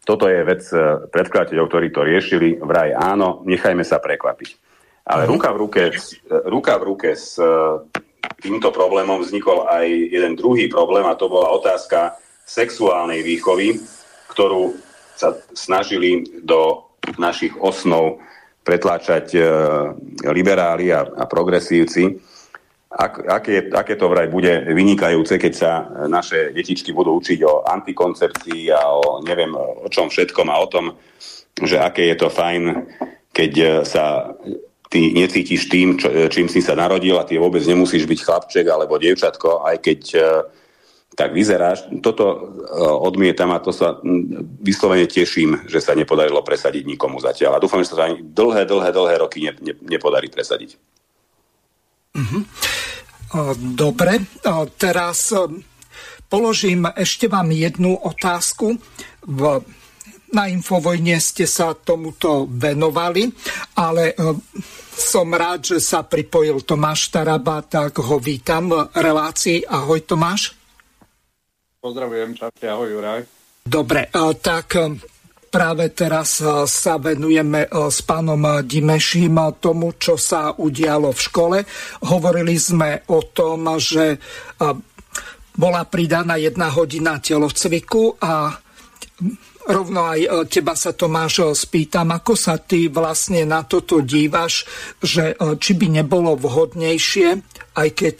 Toto 0.06 0.30
je 0.30 0.38
vec 0.46 0.62
eh, 0.70 1.10
predkladateľov, 1.10 1.66
ktorí 1.66 1.90
to 1.90 2.06
riešili. 2.06 2.62
Vraj 2.62 2.94
áno, 2.94 3.42
nechajme 3.42 3.82
sa 3.82 3.98
prekvapiť. 3.98 4.70
Ale 5.02 5.26
ruka 5.26 5.50
v 5.50 5.66
ruke, 5.66 5.82
ruka 6.46 6.78
v 6.78 6.86
ruke 6.94 7.10
s 7.18 7.42
eh, 7.42 7.82
týmto 8.38 8.70
problémom 8.70 9.18
vznikol 9.18 9.66
aj 9.66 9.86
jeden 9.90 10.38
druhý 10.38 10.70
problém 10.70 11.02
a 11.02 11.18
to 11.18 11.26
bola 11.26 11.50
otázka 11.58 12.14
sexuálnej 12.46 13.26
výchovy, 13.26 13.82
ktorú 14.30 14.78
sa 15.18 15.34
snažili 15.58 16.22
do 16.46 16.86
našich 17.18 17.50
osnov 17.58 18.22
pretláčať 18.62 19.34
liberáli 20.30 20.94
a, 20.94 21.02
a 21.02 21.24
progresívci. 21.26 22.14
Ak, 22.92 23.24
aké, 23.24 23.72
aké 23.72 23.94
to 23.96 24.06
vraj 24.06 24.28
bude 24.28 24.68
vynikajúce, 24.68 25.40
keď 25.40 25.52
sa 25.52 25.72
naše 26.06 26.54
detičky 26.54 26.94
budú 26.94 27.18
učiť 27.18 27.40
o 27.42 27.64
antikoncepcii 27.66 28.70
a 28.70 28.82
o 28.92 29.24
neviem 29.24 29.50
o 29.56 29.88
čom 29.88 30.12
všetkom 30.12 30.46
a 30.52 30.60
o 30.60 30.70
tom, 30.70 30.94
že 31.58 31.80
aké 31.80 32.12
je 32.12 32.16
to 32.20 32.28
fajn, 32.28 32.86
keď 33.32 33.52
sa 33.88 34.36
ty 34.92 35.16
necítiš 35.16 35.72
tým, 35.72 35.96
čo, 35.96 36.12
čím 36.28 36.52
si 36.52 36.60
sa 36.60 36.76
narodil 36.76 37.16
a 37.16 37.24
ty 37.24 37.40
vôbec 37.40 37.64
nemusíš 37.64 38.04
byť 38.04 38.20
chlapček 38.28 38.66
alebo 38.68 39.00
dievčatko, 39.00 39.64
aj 39.64 39.76
keď 39.80 40.00
e, 40.12 40.20
tak 41.12 41.36
vyzeráš. 41.36 41.88
Toto 42.00 42.24
e, 42.24 42.38
odmietam 42.80 43.52
a 43.52 43.60
to 43.60 43.72
sa 43.72 44.00
vyslovene 44.64 45.04
teším, 45.04 45.68
že 45.68 45.84
sa 45.84 45.92
nepodarilo 45.92 46.40
presadiť 46.40 46.88
nikomu 46.88 47.20
zatiaľ. 47.20 47.56
A 47.56 47.62
dúfam, 47.62 47.84
že 47.84 47.92
sa 47.92 48.00
to 48.00 48.06
ani 48.08 48.18
dlhé, 48.24 48.64
dlhé, 48.64 48.90
dlhé 48.92 49.14
roky 49.20 49.44
ne, 49.44 49.52
ne, 49.60 49.74
nepodarí 49.84 50.32
presadiť. 50.32 50.80
Mm-hmm. 52.12 52.42
Dobre, 53.72 54.28
teraz 54.76 55.32
položím 56.28 56.84
ešte 56.92 57.32
vám 57.32 57.48
jednu 57.48 57.96
otázku. 57.96 58.76
V, 59.24 59.40
na 60.36 60.44
Infovojne 60.52 61.16
ste 61.16 61.48
sa 61.48 61.72
tomuto 61.72 62.44
venovali, 62.44 63.32
ale 63.80 64.12
som 64.92 65.32
rád, 65.32 65.76
že 65.76 65.78
sa 65.80 66.04
pripojil 66.04 66.60
Tomáš 66.68 67.08
Taraba, 67.08 67.64
tak 67.64 68.04
ho 68.04 68.20
vítam 68.20 68.68
v 68.68 68.92
relácii. 68.92 69.64
Ahoj 69.64 70.04
Tomáš. 70.04 70.61
Pozdravujem, 71.82 72.38
čaute, 72.38 72.70
ahoj 72.70 72.88
Juraj. 72.94 73.20
Dobre, 73.66 74.06
tak 74.38 74.78
Práve 75.52 75.92
teraz 75.92 76.40
e, 76.40 76.64
sa 76.64 76.96
venujeme 76.96 77.68
e, 77.68 77.92
s 77.92 78.00
pánom 78.00 78.40
Dimeším 78.64 79.36
tomu, 79.60 79.92
čo 80.00 80.16
sa 80.16 80.56
udialo 80.56 81.12
v 81.12 81.20
škole. 81.20 81.58
Hovorili 82.08 82.56
sme 82.56 83.04
o 83.12 83.20
tom, 83.20 83.68
že 83.76 84.16
e, 84.16 84.18
bola 85.52 85.84
pridaná 85.84 86.40
jedna 86.40 86.72
hodina 86.72 87.20
telocviku 87.20 88.16
a 88.16 88.56
rovno 89.68 90.08
aj 90.08 90.48
teba 90.50 90.74
sa 90.74 90.96
Tomáš 90.96 91.54
spýtam, 91.54 92.10
ako 92.14 92.34
sa 92.34 92.58
ty 92.58 92.88
vlastne 92.88 93.46
na 93.46 93.62
toto 93.62 94.02
dívaš, 94.02 94.66
že 94.98 95.36
či 95.38 95.72
by 95.78 96.02
nebolo 96.02 96.34
vhodnejšie, 96.38 97.28
aj 97.78 97.88
keď 97.94 98.16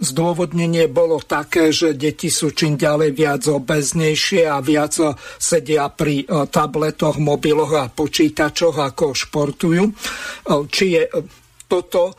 Zdôvodnenie 0.00 0.88
bolo 0.88 1.20
také, 1.20 1.76
že 1.76 1.92
deti 1.92 2.32
sú 2.32 2.56
čím 2.56 2.80
ďalej 2.80 3.10
viac 3.12 3.44
obeznejšie 3.44 4.48
a 4.48 4.56
viac 4.64 4.96
sedia 5.36 5.92
pri 5.92 6.24
e, 6.24 6.48
tabletoch, 6.48 7.20
mobiloch 7.20 7.76
a 7.76 7.92
počítačoch, 7.92 8.80
ako 8.80 9.12
športujú. 9.12 9.84
E, 9.84 9.92
či 10.72 10.96
je 10.96 11.02
toto 11.70 12.10
e, 12.10 12.14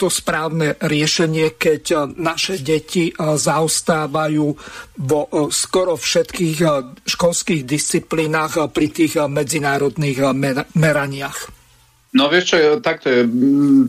to 0.00 0.08
správne 0.08 0.80
riešenie, 0.80 1.60
keď 1.60 2.16
naše 2.16 2.64
deti 2.64 3.12
zaostávajú 3.12 4.46
vo 5.04 5.20
skoro 5.52 6.00
všetkých 6.00 6.58
školských 7.04 7.62
disciplínach 7.68 8.56
pri 8.72 8.88
tých 8.88 9.20
medzinárodných 9.28 10.32
meraniach? 10.72 11.56
No 12.16 12.32
vieš 12.32 12.56
čo, 12.56 12.80
takto 12.80 13.12
je, 13.12 13.22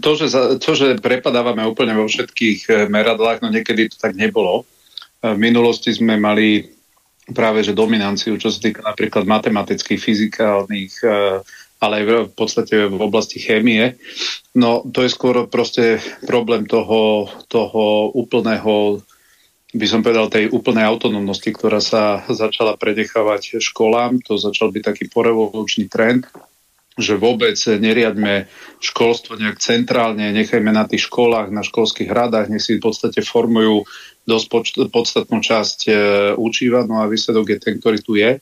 to 0.04 0.12
že, 0.20 0.28
to, 0.60 0.72
že 0.76 0.88
prepadávame 1.00 1.64
úplne 1.64 1.96
vo 1.96 2.12
všetkých 2.12 2.60
e, 2.68 2.72
meradlách, 2.92 3.40
no 3.40 3.48
niekedy 3.48 3.88
to 3.88 3.96
tak 3.96 4.20
nebolo. 4.20 4.68
E, 5.24 5.32
v 5.32 5.40
minulosti 5.40 5.96
sme 5.96 6.20
mali 6.20 6.68
práve 7.32 7.64
že 7.64 7.72
dominanciu, 7.72 8.36
čo 8.36 8.52
sa 8.52 8.60
týka 8.60 8.84
napríklad 8.84 9.24
matematických, 9.24 10.04
fyzikálnych, 10.04 10.94
e, 11.08 11.10
ale 11.78 12.02
aj 12.02 12.06
v 12.30 12.34
podstate 12.34 12.90
v 12.90 13.02
oblasti 13.02 13.38
chémie. 13.38 13.98
No 14.58 14.82
to 14.82 15.06
je 15.06 15.14
skôr 15.14 15.46
proste 15.46 16.02
problém 16.26 16.66
toho, 16.66 17.30
toho 17.50 18.10
úplného 18.18 19.02
by 19.76 19.84
som 19.84 20.00
povedal, 20.00 20.32
tej 20.32 20.48
úplnej 20.50 20.88
autonómnosti, 20.88 21.52
ktorá 21.52 21.84
sa 21.84 22.24
začala 22.32 22.80
predechávať 22.80 23.60
školám. 23.60 24.24
To 24.26 24.40
začal 24.40 24.72
byť 24.72 24.84
taký 24.84 25.06
porevolučný 25.12 25.92
trend, 25.92 26.24
že 26.98 27.20
vôbec 27.20 27.60
neriadme 27.60 28.50
školstvo 28.82 29.38
nejak 29.38 29.62
centrálne, 29.62 30.34
nechajme 30.34 30.72
na 30.72 30.90
tých 30.90 31.06
školách, 31.12 31.54
na 31.54 31.62
školských 31.62 32.10
radách, 32.10 32.50
nech 32.50 32.64
si 32.64 32.82
v 32.82 32.90
podstate 32.90 33.22
formujú 33.22 33.86
dosť 34.24 34.46
podstatnú 34.92 35.40
časť 35.40 35.80
e, 35.88 35.92
učiva, 36.36 36.84
no 36.84 37.00
a 37.00 37.08
výsledok 37.08 37.56
je 37.56 37.58
ten, 37.64 37.76
ktorý 37.80 38.00
tu 38.04 38.20
je. 38.20 38.42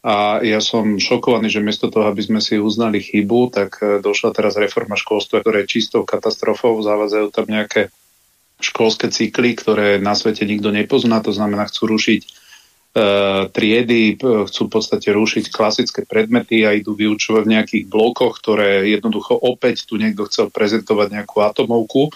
A 0.00 0.40
ja 0.40 0.64
som 0.64 0.96
šokovaný, 0.96 1.52
že 1.52 1.60
miesto 1.60 1.92
toho, 1.92 2.08
aby 2.08 2.24
sme 2.24 2.40
si 2.40 2.56
uznali 2.56 3.04
chybu, 3.04 3.52
tak 3.52 3.70
e, 3.84 4.00
došla 4.00 4.32
teraz 4.32 4.56
reforma 4.56 4.96
školstva, 4.96 5.44
ktorá 5.44 5.60
je 5.60 5.76
čistou 5.76 6.08
katastrofou, 6.08 6.80
zavádzajú 6.80 7.28
tam 7.28 7.44
nejaké 7.44 7.92
školské 8.64 9.12
cykly, 9.12 9.52
ktoré 9.60 10.00
na 10.00 10.16
svete 10.16 10.48
nikto 10.48 10.72
nepozná, 10.72 11.20
to 11.20 11.36
znamená, 11.36 11.68
chcú 11.68 11.92
rušiť 11.92 12.20
e, 12.24 12.28
triedy, 13.52 14.16
chcú 14.20 14.62
v 14.68 14.72
podstate 14.72 15.12
rušiť 15.12 15.52
klasické 15.52 16.08
predmety 16.08 16.64
a 16.64 16.72
idú 16.72 16.96
vyučovať 16.96 17.42
v 17.44 17.52
nejakých 17.60 17.84
blokoch, 17.92 18.40
ktoré 18.40 18.88
jednoducho 18.88 19.36
opäť 19.36 19.84
tu 19.84 20.00
niekto 20.00 20.24
chcel 20.32 20.48
prezentovať 20.48 21.12
nejakú 21.12 21.44
atomovku 21.44 22.08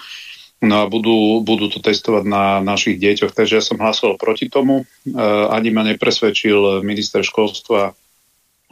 no 0.65 0.83
a 0.83 0.91
budú, 0.91 1.45
budú 1.45 1.69
to 1.69 1.79
testovať 1.79 2.25
na 2.27 2.59
našich 2.65 2.97
deťoch. 2.99 3.33
Takže 3.33 3.61
ja 3.61 3.65
som 3.65 3.81
hlasoval 3.81 4.17
proti 4.17 4.49
tomu. 4.49 4.83
E, 4.83 5.15
ani 5.49 5.71
ma 5.71 5.85
nepresvedčil 5.87 6.83
minister 6.83 7.23
školstva, 7.23 7.95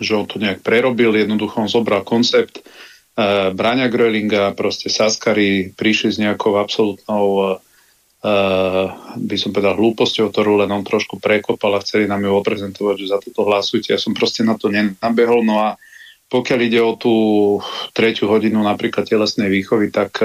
že 0.02 0.18
on 0.18 0.26
to 0.26 0.42
nejak 0.42 0.60
prerobil. 0.66 1.14
Jednoducho 1.14 1.62
on 1.62 1.70
zobral 1.70 2.02
koncept 2.02 2.58
uh, 2.58 3.54
Braňa 3.54 3.86
Grölinga, 3.86 4.56
proste 4.56 4.90
Saskary 4.90 5.70
prišli 5.70 6.10
s 6.10 6.18
nejakou 6.18 6.58
absolútnou 6.58 7.26
uh, 7.38 7.56
by 9.18 9.36
som 9.38 9.50
povedal 9.50 9.78
hlúposťou, 9.78 10.30
ktorú 10.30 10.62
len 10.62 10.70
on 10.70 10.86
trošku 10.86 11.18
prekopal 11.18 11.78
a 11.78 11.84
chceli 11.84 12.06
nám 12.06 12.22
ju 12.22 12.32
oprezentovať, 12.34 12.94
že 12.98 13.10
za 13.10 13.18
toto 13.22 13.46
hlasujte. 13.46 13.94
Ja 13.94 14.00
som 14.00 14.14
proste 14.14 14.46
na 14.46 14.54
to 14.58 14.70
nenabehol. 14.70 15.42
No 15.42 15.58
a 15.58 15.68
pokiaľ 16.30 16.60
ide 16.64 16.80
o 16.80 16.96
tú 16.96 17.14
tretiu 17.92 18.30
hodinu 18.30 18.62
napríklad 18.62 19.04
telesnej 19.04 19.52
výchovy, 19.52 19.92
tak 19.92 20.22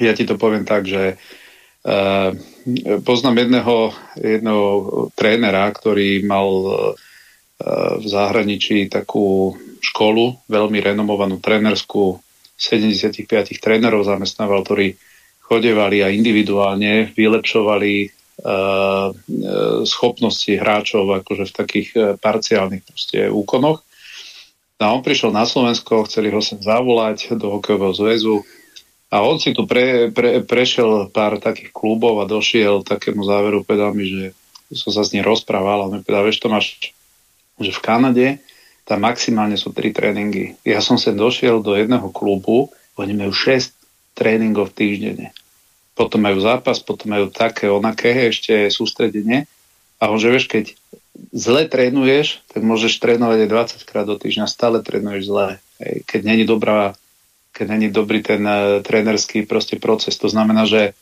ja 0.00 0.12
ti 0.16 0.24
to 0.24 0.40
poviem 0.40 0.64
tak, 0.64 0.88
že 0.88 1.16
uh, 1.16 2.30
poznám 3.04 3.44
jedného, 3.44 3.92
jedného 4.16 4.64
trénera, 5.12 5.68
ktorý 5.68 6.24
mal 6.24 6.48
uh, 6.48 6.74
v 7.98 8.06
zahraničí 8.06 8.90
takú 8.90 9.54
školu, 9.82 10.46
veľmi 10.50 10.78
renomovanú 10.82 11.38
trénerskú, 11.38 12.18
75 12.58 13.26
trénerov 13.58 14.06
zamestnával, 14.06 14.62
ktorí 14.62 14.94
chodevali 15.42 16.06
a 16.06 16.14
individuálne 16.14 17.10
vylepšovali 17.14 17.94
uh, 18.06 19.10
schopnosti 19.84 20.50
hráčov 20.54 21.22
akože 21.22 21.44
v 21.50 21.52
takých 21.52 21.88
parciálnych 22.22 22.82
proste 22.86 23.26
úkonoch. 23.28 23.82
No 24.78 24.82
a 24.82 24.94
on 24.98 25.02
prišiel 25.06 25.30
na 25.30 25.46
Slovensko, 25.46 26.10
chceli 26.10 26.34
ho 26.34 26.42
sem 26.42 26.58
zavolať 26.58 27.38
do 27.38 27.54
hokejového 27.58 27.94
zväzu 27.94 28.42
a 29.12 29.20
on 29.20 29.36
si 29.36 29.52
tu 29.52 29.68
pre, 29.68 30.08
pre, 30.08 30.40
prešiel 30.40 31.12
pár 31.12 31.36
takých 31.36 31.68
klubov 31.68 32.24
a 32.24 32.24
došiel 32.24 32.80
takému 32.80 33.20
záveru, 33.28 33.60
povedal 33.60 33.92
mi, 33.92 34.08
že 34.08 34.24
som 34.72 34.88
sa 34.88 35.04
s 35.04 35.12
ním 35.12 35.20
rozprával 35.20 35.84
a 35.84 35.92
povedal, 36.00 36.24
vieš 36.24 36.40
Tomáš, 36.40 36.66
že 37.60 37.76
v 37.76 37.84
Kanade 37.84 38.26
tam 38.88 39.04
maximálne 39.04 39.60
sú 39.60 39.70
tri 39.76 39.92
tréningy. 39.92 40.56
Ja 40.64 40.80
som 40.80 40.96
sem 40.96 41.12
došiel 41.12 41.60
do 41.60 41.76
jedného 41.76 42.08
klubu, 42.08 42.72
oni 42.96 43.12
majú 43.12 43.36
6 43.36 43.76
tréningov 44.16 44.72
týždenne. 44.72 45.36
Potom 45.92 46.24
majú 46.24 46.40
zápas, 46.40 46.80
potom 46.80 47.12
majú 47.12 47.28
také, 47.28 47.68
onaké 47.68 48.32
ešte 48.32 48.72
sústredenie. 48.72 49.44
A 50.00 50.08
on, 50.08 50.16
že 50.16 50.32
vieš, 50.32 50.48
keď 50.48 50.72
zle 51.36 51.68
trénuješ, 51.68 52.40
tak 52.48 52.64
môžeš 52.64 52.96
trénovať 52.96 53.44
aj 53.44 53.48
20 53.84 53.88
krát 53.88 54.08
do 54.08 54.16
týždňa, 54.16 54.48
stále 54.48 54.80
trénuješ 54.80 55.28
zle. 55.28 55.60
Keď 56.08 56.20
není 56.24 56.48
dobrá 56.48 56.96
keď 57.52 57.66
není 57.68 57.88
dobrý 57.92 58.24
ten 58.24 58.42
uh, 58.42 58.80
trénerský 58.80 59.44
proste 59.44 59.76
proces. 59.76 60.16
To 60.18 60.28
znamená, 60.28 60.64
že 60.64 60.96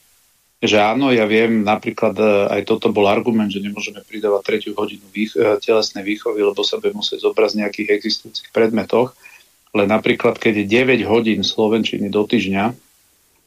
že 0.61 0.77
áno, 0.77 1.09
ja 1.09 1.25
viem, 1.25 1.65
napríklad 1.65 2.15
e, 2.21 2.25
aj 2.53 2.69
toto 2.69 2.93
bol 2.93 3.09
argument, 3.09 3.49
že 3.49 3.65
nemôžeme 3.65 4.05
pridávať 4.05 4.43
tretiu 4.45 4.73
hodinu 4.77 5.09
vých, 5.09 5.33
e, 5.33 5.57
telesnej 5.57 6.05
výchovy, 6.05 6.45
lebo 6.45 6.61
sa 6.61 6.77
bude 6.77 6.93
musieť 6.93 7.25
zobrať 7.25 7.49
z 7.57 7.59
nejakých 7.65 7.89
existujúcich 7.97 8.49
predmetoch. 8.53 9.17
Ale 9.73 9.89
napríklad, 9.89 10.37
keď 10.37 10.61
je 10.61 10.85
9 11.01 11.09
hodín 11.09 11.41
slovenčiny 11.41 12.13
do 12.13 12.29
týždňa 12.29 12.65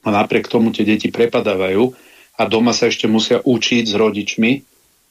a 0.04 0.10
napriek 0.10 0.50
tomu 0.50 0.74
tie 0.74 0.90
deti 0.90 1.14
prepadávajú 1.14 1.94
a 2.34 2.42
doma 2.50 2.74
sa 2.74 2.90
ešte 2.90 3.06
musia 3.06 3.46
učiť 3.46 3.84
s 3.86 3.94
rodičmi, 3.94 4.52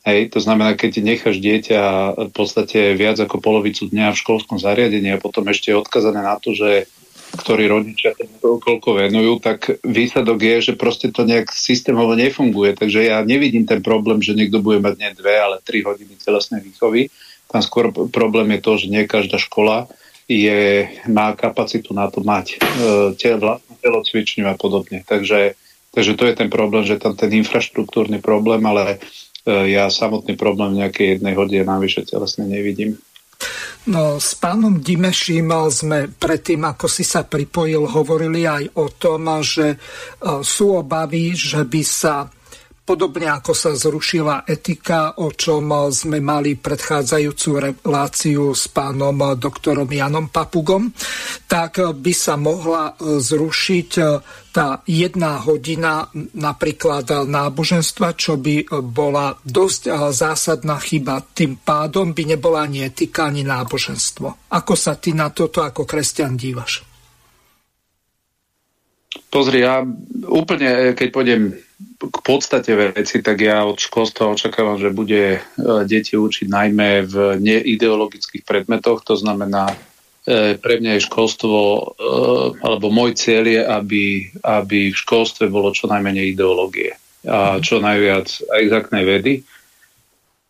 hej, 0.02 0.20
to 0.34 0.42
znamená, 0.42 0.74
keď 0.74 1.06
necháš 1.06 1.38
dieťa 1.38 1.80
v 2.18 2.32
podstate 2.34 2.98
viac 2.98 3.22
ako 3.22 3.38
polovicu 3.38 3.86
dňa 3.86 4.10
v 4.10 4.20
školskom 4.26 4.58
zariadení 4.58 5.14
a 5.14 5.22
potom 5.22 5.46
ešte 5.46 5.70
je 5.70 5.78
odkazané 5.78 6.18
na 6.18 6.34
to, 6.42 6.50
že 6.50 6.90
ktorí 7.32 7.64
rodičia 7.64 8.12
koľko 8.40 9.00
venujú, 9.00 9.40
tak 9.40 9.80
výsledok 9.80 10.38
je, 10.38 10.56
že 10.70 10.72
proste 10.76 11.08
to 11.08 11.24
nejak 11.24 11.48
systémovo 11.48 12.12
nefunguje. 12.12 12.76
Takže 12.76 13.08
ja 13.08 13.24
nevidím 13.24 13.64
ten 13.64 13.80
problém, 13.80 14.20
že 14.20 14.36
niekto 14.36 14.60
bude 14.60 14.84
mať 14.84 14.94
nie 15.00 15.10
dve, 15.16 15.40
ale 15.40 15.64
tri 15.64 15.80
hodiny 15.80 16.20
telesnej 16.20 16.60
výchovy. 16.60 17.08
Tam 17.48 17.64
skôr 17.64 17.88
problém 18.12 18.52
je 18.56 18.60
to, 18.60 18.72
že 18.76 18.86
nie 18.92 19.08
každá 19.08 19.40
škola 19.40 19.88
je, 20.28 20.88
má 21.08 21.32
kapacitu 21.36 21.92
na 21.92 22.08
to 22.08 22.24
mať 22.24 22.56
e, 22.56 23.36
vlastnú 23.36 23.74
telocvičňu 23.80 24.44
a 24.48 24.54
podobne. 24.56 25.04
Takže, 25.04 25.58
takže 25.92 26.12
to 26.16 26.24
je 26.28 26.34
ten 26.36 26.48
problém, 26.48 26.84
že 26.86 27.00
tam 27.00 27.16
ten 27.18 27.32
infraštruktúrny 27.32 28.22
problém, 28.24 28.62
ale 28.64 28.96
e, 29.44 29.76
ja 29.76 29.92
samotný 29.92 30.36
problém 30.36 30.76
v 30.76 30.80
nejakej 30.86 31.06
jednej 31.18 31.34
hodine 31.36 31.64
navyše 31.68 32.06
telesne 32.08 32.48
nevidím. 32.48 32.96
No, 33.90 34.22
s 34.22 34.38
pánom 34.38 34.78
Dimeším 34.78 35.50
sme 35.66 36.06
predtým, 36.06 36.62
ako 36.62 36.86
si 36.86 37.02
sa 37.02 37.26
pripojil, 37.26 37.82
hovorili 37.82 38.46
aj 38.46 38.78
o 38.78 38.86
tom, 38.94 39.26
že 39.42 39.74
sú 40.22 40.78
obavy, 40.78 41.34
že 41.34 41.66
by 41.66 41.82
sa 41.82 42.30
Podobne 42.82 43.30
ako 43.30 43.54
sa 43.54 43.78
zrušila 43.78 44.42
etika, 44.42 45.14
o 45.22 45.30
čom 45.30 45.70
sme 45.94 46.18
mali 46.18 46.58
predchádzajúcu 46.58 47.48
reláciu 47.62 48.50
s 48.58 48.66
pánom 48.66 49.38
doktorom 49.38 49.86
Janom 49.86 50.34
Papugom, 50.34 50.90
tak 51.46 51.78
by 51.78 52.10
sa 52.10 52.34
mohla 52.34 52.98
zrušiť 52.98 53.90
tá 54.50 54.82
jedna 54.82 55.38
hodina 55.46 56.10
napríklad 56.34 57.22
náboženstva, 57.30 58.18
čo 58.18 58.34
by 58.34 58.66
bola 58.82 59.30
dosť 59.46 60.10
zásadná 60.10 60.82
chyba. 60.82 61.22
Tým 61.22 61.62
pádom 61.62 62.10
by 62.10 62.34
nebola 62.34 62.66
ani 62.66 62.82
etika, 62.82 63.30
ani 63.30 63.46
náboženstvo. 63.46 64.50
Ako 64.50 64.74
sa 64.74 64.98
ty 64.98 65.14
na 65.14 65.30
toto 65.30 65.62
ako 65.62 65.86
kresťan 65.86 66.34
dívaš? 66.34 66.82
Pozri, 69.30 69.62
ja 69.62 69.86
úplne, 70.26 70.98
keď 70.98 71.08
pôjdem 71.14 71.54
k 72.10 72.18
podstate 72.24 72.74
veci, 72.74 73.22
tak 73.22 73.38
ja 73.38 73.62
od 73.62 73.78
školstva 73.78 74.34
očakávam, 74.34 74.80
že 74.80 74.90
bude 74.90 75.38
e, 75.38 75.40
deti 75.86 76.18
učiť 76.18 76.50
najmä 76.50 76.90
v 77.06 77.14
neideologických 77.38 78.42
predmetoch, 78.42 79.06
to 79.06 79.14
znamená, 79.14 79.70
e, 80.26 80.56
pre 80.58 80.82
mňa 80.82 80.98
je 80.98 81.06
školstvo, 81.06 81.58
e, 81.58 81.82
alebo 82.64 82.90
môj 82.90 83.14
cieľ 83.14 83.44
je, 83.46 83.62
aby, 83.62 84.04
aby 84.42 84.90
v 84.90 84.98
školstve 84.98 85.46
bolo 85.46 85.70
čo 85.70 85.86
najmenej 85.86 86.34
ideológie 86.34 86.98
a 87.22 87.62
čo 87.62 87.78
najviac 87.78 88.26
exaktnej 88.50 89.06
vedy. 89.06 89.46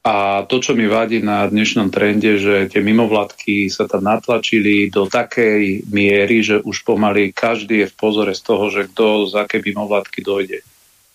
A 0.03 0.43
to, 0.51 0.59
čo 0.59 0.75
mi 0.75 0.91
vadí 0.91 1.23
na 1.23 1.47
dnešnom 1.47 1.93
trende, 1.93 2.35
že 2.35 2.67
tie 2.67 2.83
mimovládky 2.83 3.71
sa 3.71 3.87
tam 3.87 4.03
natlačili 4.03 4.91
do 4.91 5.07
takej 5.07 5.87
miery, 5.87 6.43
že 6.43 6.59
už 6.59 6.83
pomaly 6.83 7.31
každý 7.31 7.87
je 7.87 7.91
v 7.93 7.95
pozore 7.95 8.35
z 8.35 8.43
toho, 8.43 8.67
že 8.67 8.91
kto 8.91 9.31
z 9.31 9.39
aké 9.39 9.63
mimovládky 9.63 10.21
dojde. 10.27 10.59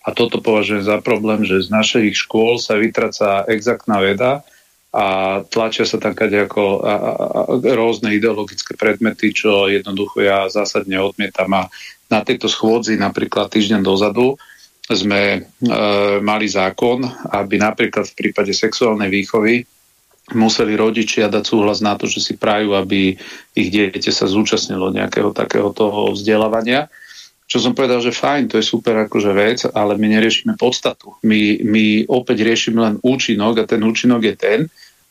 A 0.08 0.16
toto 0.16 0.40
považujem 0.40 0.88
za 0.88 1.04
problém, 1.04 1.44
že 1.44 1.60
z 1.60 1.68
našich 1.68 2.16
škôl 2.16 2.56
sa 2.56 2.80
vytraca 2.80 3.44
exaktná 3.44 4.00
veda 4.00 4.40
a 4.88 5.04
tlačia 5.44 5.84
sa 5.84 6.00
tam 6.00 6.16
ako 6.16 6.80
a, 6.80 6.94
a, 6.96 6.96
a, 6.96 7.40
rôzne 7.76 8.16
ideologické 8.16 8.72
predmety, 8.72 9.36
čo 9.36 9.68
jednoducho 9.68 10.24
ja 10.24 10.48
zásadne 10.48 10.96
odmietam. 10.96 11.52
A 11.52 11.68
na 12.08 12.24
tejto 12.24 12.48
schôdzi 12.48 12.96
napríklad 12.96 13.52
týždeň 13.52 13.84
dozadu 13.84 14.40
sme 14.88 15.22
e, 15.36 15.40
mali 16.24 16.48
zákon, 16.48 17.04
aby 17.28 17.60
napríklad 17.60 18.08
v 18.08 18.16
prípade 18.16 18.56
sexuálnej 18.56 19.12
výchovy 19.12 19.68
museli 20.32 20.72
rodičia 20.72 21.28
dať 21.28 21.44
súhlas 21.44 21.84
na 21.84 21.92
to, 22.00 22.08
že 22.08 22.24
si 22.24 22.34
prajú, 22.40 22.72
aby 22.72 23.16
ich 23.52 23.68
dieťa 23.68 24.12
sa 24.12 24.24
zúčastnilo 24.24 24.88
nejakého 24.88 25.36
takého 25.36 25.68
toho 25.76 26.16
vzdelávania. 26.16 26.88
Čo 27.48 27.64
som 27.64 27.72
povedal, 27.72 28.04
že 28.04 28.12
fajn, 28.12 28.52
to 28.52 28.60
je 28.60 28.66
super 28.68 29.08
akože 29.08 29.32
vec, 29.32 29.64
ale 29.72 29.96
my 29.96 30.06
neriešime 30.12 30.60
podstatu. 30.60 31.16
My, 31.24 31.64
my 31.64 32.04
opäť 32.04 32.44
riešime 32.44 32.76
len 32.84 32.94
účinok 33.00 33.64
a 33.64 33.68
ten 33.68 33.80
účinok 33.80 34.20
je 34.20 34.34
ten, 34.36 34.60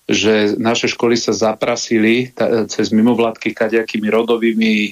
že 0.08 0.54
naše 0.56 0.88
školy 0.88 1.18
sa 1.18 1.34
zaprasili 1.34 2.32
cez 2.72 2.94
mimovládky 2.96 3.52
kaďakými 3.52 4.08
rodovými 4.08 4.74
e, 4.80 4.90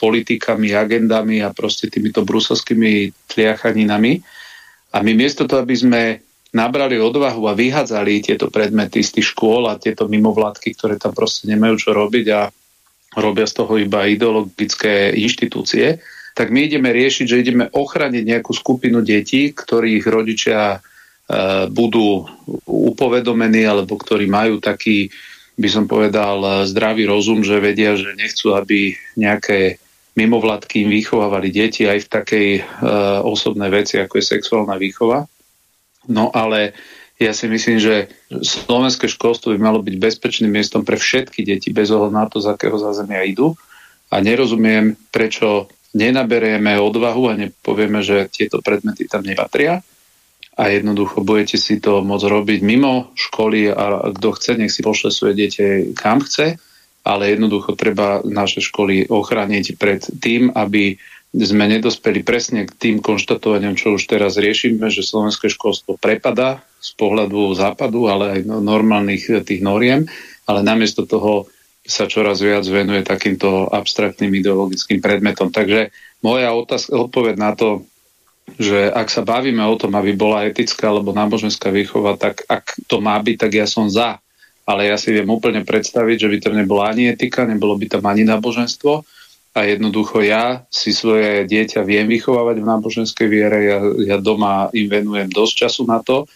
politikami, 0.00 0.72
agendami 0.72 1.44
a 1.44 1.52
proste 1.52 1.92
týmito 1.92 2.24
bruselskými 2.24 3.12
tliachaninami. 3.34 4.22
A 4.96 5.02
my 5.02 5.12
miesto 5.12 5.44
toho, 5.44 5.60
aby 5.60 5.76
sme 5.76 6.02
nabrali 6.56 6.96
odvahu 6.96 7.50
a 7.50 7.58
vyhádzali 7.58 8.24
tieto 8.24 8.48
predmety 8.48 9.04
z 9.04 9.20
tých 9.20 9.36
škôl 9.36 9.68
a 9.68 9.76
tieto 9.76 10.08
mimovládky, 10.08 10.72
ktoré 10.72 10.96
tam 10.96 11.12
proste 11.12 11.50
nemajú 11.52 11.76
čo 11.76 11.90
robiť 11.92 12.26
a 12.32 12.48
robia 13.20 13.44
z 13.44 13.54
toho 13.60 13.76
iba 13.76 14.08
ideologické 14.08 15.12
inštitúcie, 15.12 16.00
tak 16.36 16.52
my 16.52 16.68
ideme 16.68 16.92
riešiť, 16.92 17.24
že 17.24 17.40
ideme 17.40 17.64
ochraniť 17.72 18.22
nejakú 18.28 18.52
skupinu 18.52 19.00
detí, 19.00 19.56
ktorých 19.56 20.04
rodičia 20.04 20.76
e, 20.76 20.78
budú 21.72 22.28
upovedomení 22.68 23.64
alebo 23.64 23.96
ktorí 23.96 24.28
majú 24.28 24.60
taký, 24.60 25.08
by 25.56 25.68
som 25.72 25.88
povedal, 25.88 26.68
zdravý 26.68 27.08
rozum, 27.08 27.40
že 27.40 27.56
vedia, 27.56 27.96
že 27.96 28.12
nechcú, 28.12 28.52
aby 28.52 28.92
nejaké 29.16 29.80
mimovládky 30.12 30.84
im 30.84 30.92
vychovávali 30.92 31.48
deti 31.48 31.88
aj 31.88 32.04
v 32.04 32.12
takej 32.12 32.48
e, 32.56 32.62
osobnej 33.24 33.72
veci, 33.72 33.96
ako 33.96 34.20
je 34.20 34.30
sexuálna 34.36 34.76
výchova. 34.76 35.24
No 36.12 36.28
ale 36.36 36.76
ja 37.16 37.32
si 37.32 37.48
myslím, 37.48 37.80
že 37.80 38.12
slovenské 38.28 39.08
školstvo 39.08 39.56
by 39.56 39.60
malo 39.60 39.80
byť 39.80 39.96
bezpečným 39.96 40.52
miestom 40.52 40.84
pre 40.84 41.00
všetky 41.00 41.48
deti, 41.48 41.72
bez 41.72 41.88
ohľadu 41.88 42.12
na 42.12 42.28
to, 42.28 42.44
z 42.44 42.52
akého 42.52 42.76
zázemia 42.76 43.24
idú. 43.24 43.56
A 44.12 44.20
nerozumiem, 44.20 45.00
prečo 45.08 45.72
nenaberieme 45.96 46.76
odvahu 46.76 47.32
a 47.32 47.40
nepovieme, 47.40 48.04
že 48.04 48.28
tieto 48.28 48.60
predmety 48.60 49.08
tam 49.08 49.24
nepatria. 49.24 49.80
A 50.56 50.72
jednoducho 50.72 51.20
budete 51.24 51.60
si 51.60 51.80
to 51.80 52.00
môcť 52.00 52.28
robiť 52.32 52.60
mimo 52.64 53.12
školy 53.12 53.72
a 53.72 54.12
kto 54.12 54.28
chce, 54.36 54.52
nech 54.56 54.72
si 54.72 54.80
pošle 54.80 55.12
svoje 55.12 55.36
dieťa 55.36 55.96
kam 55.96 56.24
chce, 56.24 56.56
ale 57.04 57.36
jednoducho 57.36 57.76
treba 57.76 58.24
naše 58.24 58.64
školy 58.64 59.08
ochrániť 59.08 59.76
pred 59.76 60.00
tým, 60.16 60.48
aby 60.56 60.96
sme 61.36 61.68
nedospeli 61.68 62.24
presne 62.24 62.64
k 62.64 62.72
tým 62.72 62.96
konštatovaniam, 63.04 63.76
čo 63.76 64.00
už 64.00 64.08
teraz 64.08 64.40
riešime, 64.40 64.88
že 64.88 65.04
slovenské 65.04 65.52
školstvo 65.52 66.00
prepada 66.00 66.64
z 66.80 66.90
pohľadu 66.96 67.52
západu, 67.52 68.08
ale 68.08 68.40
aj 68.40 68.48
no, 68.48 68.64
normálnych 68.64 69.24
eh, 69.28 69.44
tých 69.44 69.60
noriem, 69.60 70.08
ale 70.48 70.64
namiesto 70.64 71.04
toho 71.04 71.50
sa 71.86 72.10
čoraz 72.10 72.42
viac 72.42 72.66
venuje 72.66 73.06
takýmto 73.06 73.70
abstraktným 73.70 74.34
ideologickým 74.42 74.98
predmetom. 74.98 75.54
Takže 75.54 75.94
moja 76.20 76.50
otázka, 76.52 76.92
odpoveď 76.92 77.34
na 77.38 77.54
to, 77.54 77.86
že 78.58 78.90
ak 78.90 79.10
sa 79.10 79.26
bavíme 79.26 79.62
o 79.66 79.78
tom, 79.78 79.94
aby 79.98 80.14
bola 80.14 80.46
etická 80.46 80.90
alebo 80.90 81.14
náboženská 81.14 81.70
výchova, 81.70 82.14
tak 82.18 82.46
ak 82.46 82.78
to 82.86 83.02
má 83.02 83.18
byť, 83.18 83.36
tak 83.38 83.52
ja 83.54 83.66
som 83.66 83.90
za. 83.90 84.18
Ale 84.66 84.90
ja 84.90 84.98
si 84.98 85.14
viem 85.14 85.26
úplne 85.30 85.62
predstaviť, 85.62 86.26
že 86.26 86.30
by 86.30 86.36
tam 86.42 86.54
nebola 86.58 86.90
ani 86.90 87.14
etika, 87.14 87.46
nebolo 87.46 87.78
by 87.78 87.86
tam 87.86 88.02
ani 88.06 88.26
náboženstvo 88.26 89.06
a 89.56 89.64
jednoducho 89.64 90.20
ja 90.20 90.68
si 90.68 90.92
svoje 90.92 91.48
dieťa 91.48 91.80
viem 91.80 92.04
vychovávať 92.04 92.60
v 92.60 92.68
náboženskej 92.68 93.26
viere, 93.30 93.58
ja, 93.64 93.78
ja 94.04 94.16
doma 94.20 94.68
im 94.76 94.84
venujem 94.84 95.32
dosť 95.32 95.54
času 95.64 95.82
na 95.88 96.04
to 96.04 96.28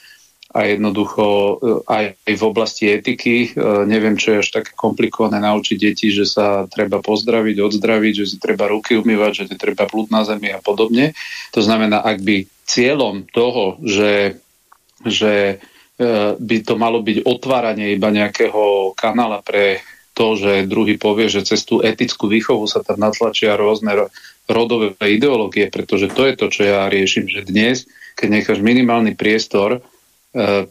a 0.51 0.59
jednoducho 0.67 1.25
eh, 1.27 1.57
aj 1.87 2.05
v 2.27 2.43
oblasti 2.43 2.91
etiky 2.91 3.51
eh, 3.51 3.85
neviem, 3.87 4.19
čo 4.19 4.35
je 4.35 4.43
až 4.43 4.49
také 4.63 4.73
komplikované 4.75 5.39
naučiť 5.39 5.77
deti, 5.79 6.11
že 6.11 6.27
sa 6.27 6.67
treba 6.67 6.99
pozdraviť, 6.99 7.57
odzdraviť, 7.59 8.13
že 8.15 8.27
si 8.27 8.37
treba 8.43 8.67
ruky 8.67 8.99
umývať, 8.99 9.45
že 9.45 9.45
si 9.51 9.57
treba 9.57 9.87
plúd 9.87 10.11
na 10.11 10.27
zemi 10.27 10.51
a 10.51 10.59
podobne. 10.59 11.15
To 11.55 11.61
znamená, 11.63 12.03
ak 12.03 12.19
by 12.23 12.51
cieľom 12.67 13.27
toho, 13.31 13.79
že, 13.87 14.43
že 15.07 15.63
eh, 15.63 16.33
by 16.35 16.57
to 16.67 16.75
malo 16.75 16.99
byť 17.01 17.23
otváranie 17.23 17.95
iba 17.95 18.11
nejakého 18.11 18.93
kanála 18.99 19.43
pre 19.47 19.83
to, 20.21 20.37
že 20.37 20.69
druhý 20.69 21.01
povie, 21.01 21.33
že 21.33 21.47
cez 21.47 21.65
tú 21.65 21.81
etickú 21.81 22.29
výchovu 22.29 22.69
sa 22.69 22.85
tam 22.85 23.01
natlačia 23.01 23.57
rôzne 23.57 24.11
rodové 24.51 24.93
ideológie, 25.01 25.71
pretože 25.71 26.11
to 26.11 26.27
je 26.27 26.35
to, 26.37 26.47
čo 26.51 26.63
ja 26.67 26.91
riešim, 26.91 27.31
že 27.31 27.47
dnes, 27.47 27.87
keď 28.19 28.29
necháš 28.29 28.61
minimálny 28.61 29.15
priestor 29.15 29.79
e, 29.79 29.81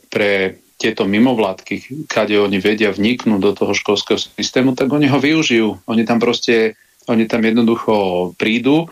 pre 0.10 0.60
tieto 0.80 1.04
mimovládky, 1.04 2.08
kade 2.08 2.40
oni 2.40 2.64
vedia 2.64 2.96
vniknúť 2.96 3.42
do 3.44 3.52
toho 3.52 3.76
školského 3.76 4.16
systému, 4.16 4.80
tak 4.80 4.88
oni 4.88 5.12
ho 5.12 5.20
využijú. 5.20 5.84
Oni 5.84 6.08
tam 6.08 6.24
proste, 6.24 6.80
oni 7.12 7.28
tam 7.28 7.44
jednoducho 7.44 8.32
prídu. 8.40 8.88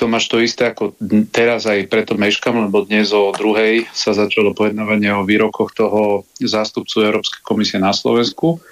To 0.00 0.08
máš 0.08 0.32
to 0.32 0.40
isté 0.40 0.72
ako 0.72 0.96
teraz 1.28 1.68
aj 1.68 1.84
preto 1.92 2.16
meškam, 2.16 2.56
lebo 2.64 2.88
dnes 2.88 3.12
o 3.12 3.28
druhej 3.36 3.84
sa 3.92 4.16
začalo 4.16 4.56
pojednávanie 4.56 5.12
o 5.12 5.28
výrokoch 5.28 5.76
toho 5.76 6.24
zástupcu 6.40 7.04
Európskej 7.04 7.44
komisie 7.44 7.76
na 7.76 7.92
Slovensku 7.92 8.62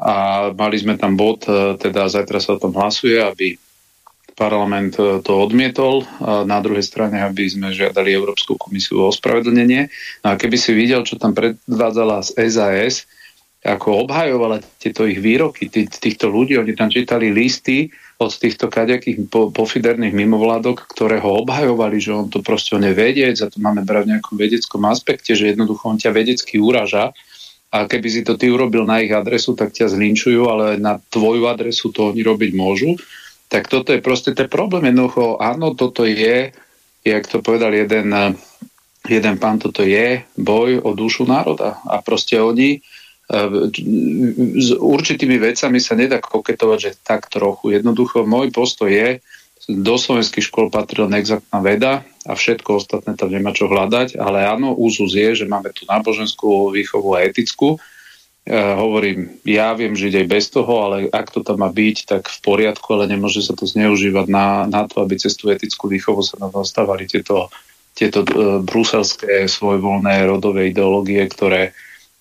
a 0.00 0.50
mali 0.50 0.74
sme 0.80 0.98
tam 0.98 1.14
bod, 1.14 1.46
e, 1.46 1.78
teda 1.78 2.10
zajtra 2.10 2.42
sa 2.42 2.58
o 2.58 2.60
tom 2.60 2.74
hlasuje, 2.74 3.22
aby 3.22 3.54
parlament 4.34 4.98
e, 4.98 5.22
to 5.22 5.32
odmietol, 5.38 6.02
na 6.22 6.58
druhej 6.60 6.82
strane, 6.82 7.22
aby 7.22 7.46
sme 7.46 7.70
žiadali 7.70 8.10
Európsku 8.12 8.58
komisiu 8.58 9.06
o 9.06 9.10
ospravedlnenie. 9.10 9.88
No 10.26 10.34
a 10.34 10.38
keby 10.38 10.58
si 10.58 10.74
videl, 10.74 11.06
čo 11.06 11.16
tam 11.16 11.32
predvádzala 11.32 12.22
z 12.26 12.30
SAS, 12.50 13.08
ako 13.64 14.04
obhajovala 14.04 14.60
tieto 14.76 15.08
ich 15.08 15.24
výroky, 15.24 15.72
tý, 15.72 15.88
týchto 15.88 16.28
ľudí, 16.28 16.60
oni 16.60 16.76
tam 16.76 16.92
čítali 16.92 17.32
listy 17.32 17.88
od 18.20 18.28
týchto 18.28 18.68
kaďakých 18.68 19.32
po, 19.32 19.48
pofiderných 19.48 20.12
mimovládok, 20.12 20.84
ktoré 20.92 21.16
ho 21.18 21.40
obhajovali, 21.40 21.96
že 21.96 22.12
on 22.12 22.28
to 22.28 22.44
proste 22.44 22.76
on 22.76 22.84
je 22.84 22.92
vedec 22.92 23.40
to 23.40 23.58
máme 23.58 23.82
brať 23.82 24.04
v 24.04 24.10
nejakom 24.14 24.36
vedeckom 24.36 24.84
aspekte, 24.84 25.32
že 25.32 25.56
jednoducho 25.56 25.88
on 25.88 25.96
ťa 25.96 26.12
vedecky 26.12 26.60
uraža 26.60 27.16
a 27.74 27.90
keby 27.90 28.08
si 28.12 28.20
to 28.22 28.38
ty 28.38 28.52
urobil 28.52 28.86
na 28.86 29.02
ich 29.02 29.10
adresu, 29.10 29.58
tak 29.58 29.74
ťa 29.74 29.90
zlinčujú, 29.90 30.46
ale 30.46 30.78
na 30.78 31.02
tvoju 31.10 31.48
adresu 31.50 31.90
to 31.90 32.14
oni 32.14 32.22
robiť 32.22 32.54
môžu. 32.54 32.94
Tak 33.54 33.70
toto 33.70 33.94
je 33.94 34.02
proste 34.02 34.34
ten 34.34 34.50
problém. 34.50 34.90
Jednoducho, 34.90 35.38
áno, 35.38 35.78
toto 35.78 36.02
je, 36.02 36.50
jak 37.06 37.24
to 37.30 37.38
povedal 37.38 37.70
jeden, 37.70 38.10
jeden 39.06 39.34
pán, 39.38 39.62
toto 39.62 39.86
je 39.86 40.26
boj 40.34 40.82
o 40.82 40.90
dušu 40.90 41.22
národa. 41.22 41.78
A 41.86 42.02
proste 42.02 42.42
oni 42.42 42.74
e, 42.74 42.78
s 44.58 44.74
určitými 44.74 45.38
vecami 45.38 45.78
sa 45.78 45.94
nedá 45.94 46.18
koketovať, 46.18 46.78
že 46.82 46.98
tak 46.98 47.30
trochu. 47.30 47.78
Jednoducho, 47.78 48.26
môj 48.26 48.50
postoj 48.50 48.90
je, 48.90 49.22
do 49.70 49.94
slovenských 49.96 50.50
škôl 50.50 50.68
patrí 50.68 51.06
len 51.06 51.14
exaktná 51.16 51.62
veda 51.62 51.92
a 52.26 52.32
všetko 52.36 52.84
ostatné 52.84 53.16
tam 53.16 53.32
nemá 53.32 53.56
čo 53.56 53.64
hľadať, 53.64 54.20
ale 54.20 54.44
áno, 54.44 54.76
úzus 54.76 55.16
je, 55.16 55.32
že 55.32 55.48
máme 55.48 55.72
tu 55.72 55.88
náboženskú 55.88 56.68
výchovu 56.74 57.16
a 57.16 57.24
etickú. 57.24 57.80
E, 58.44 58.52
hovorím, 58.52 59.40
ja 59.48 59.72
viem 59.72 59.96
žiť 59.96 60.20
aj 60.20 60.26
bez 60.28 60.52
toho, 60.52 60.72
ale 60.84 61.08
ak 61.08 61.32
to 61.32 61.40
tam 61.40 61.64
má 61.64 61.72
byť, 61.72 61.96
tak 62.04 62.28
v 62.28 62.38
poriadku, 62.44 62.92
ale 62.92 63.08
nemôže 63.08 63.40
sa 63.40 63.56
to 63.56 63.64
zneužívať 63.64 64.28
na, 64.28 64.68
na 64.68 64.84
to, 64.84 65.00
aby 65.00 65.16
cez 65.16 65.32
tú 65.32 65.48
etickú 65.48 65.88
výchovu 65.88 66.20
sa 66.20 66.36
nám 66.36 66.52
dostávali 66.52 67.08
tieto, 67.08 67.48
tieto 67.96 68.20
e, 68.20 68.60
bruselské 68.60 69.48
svojvoľné 69.48 70.28
rodové 70.28 70.68
ideológie, 70.68 71.24
ktoré 71.24 71.72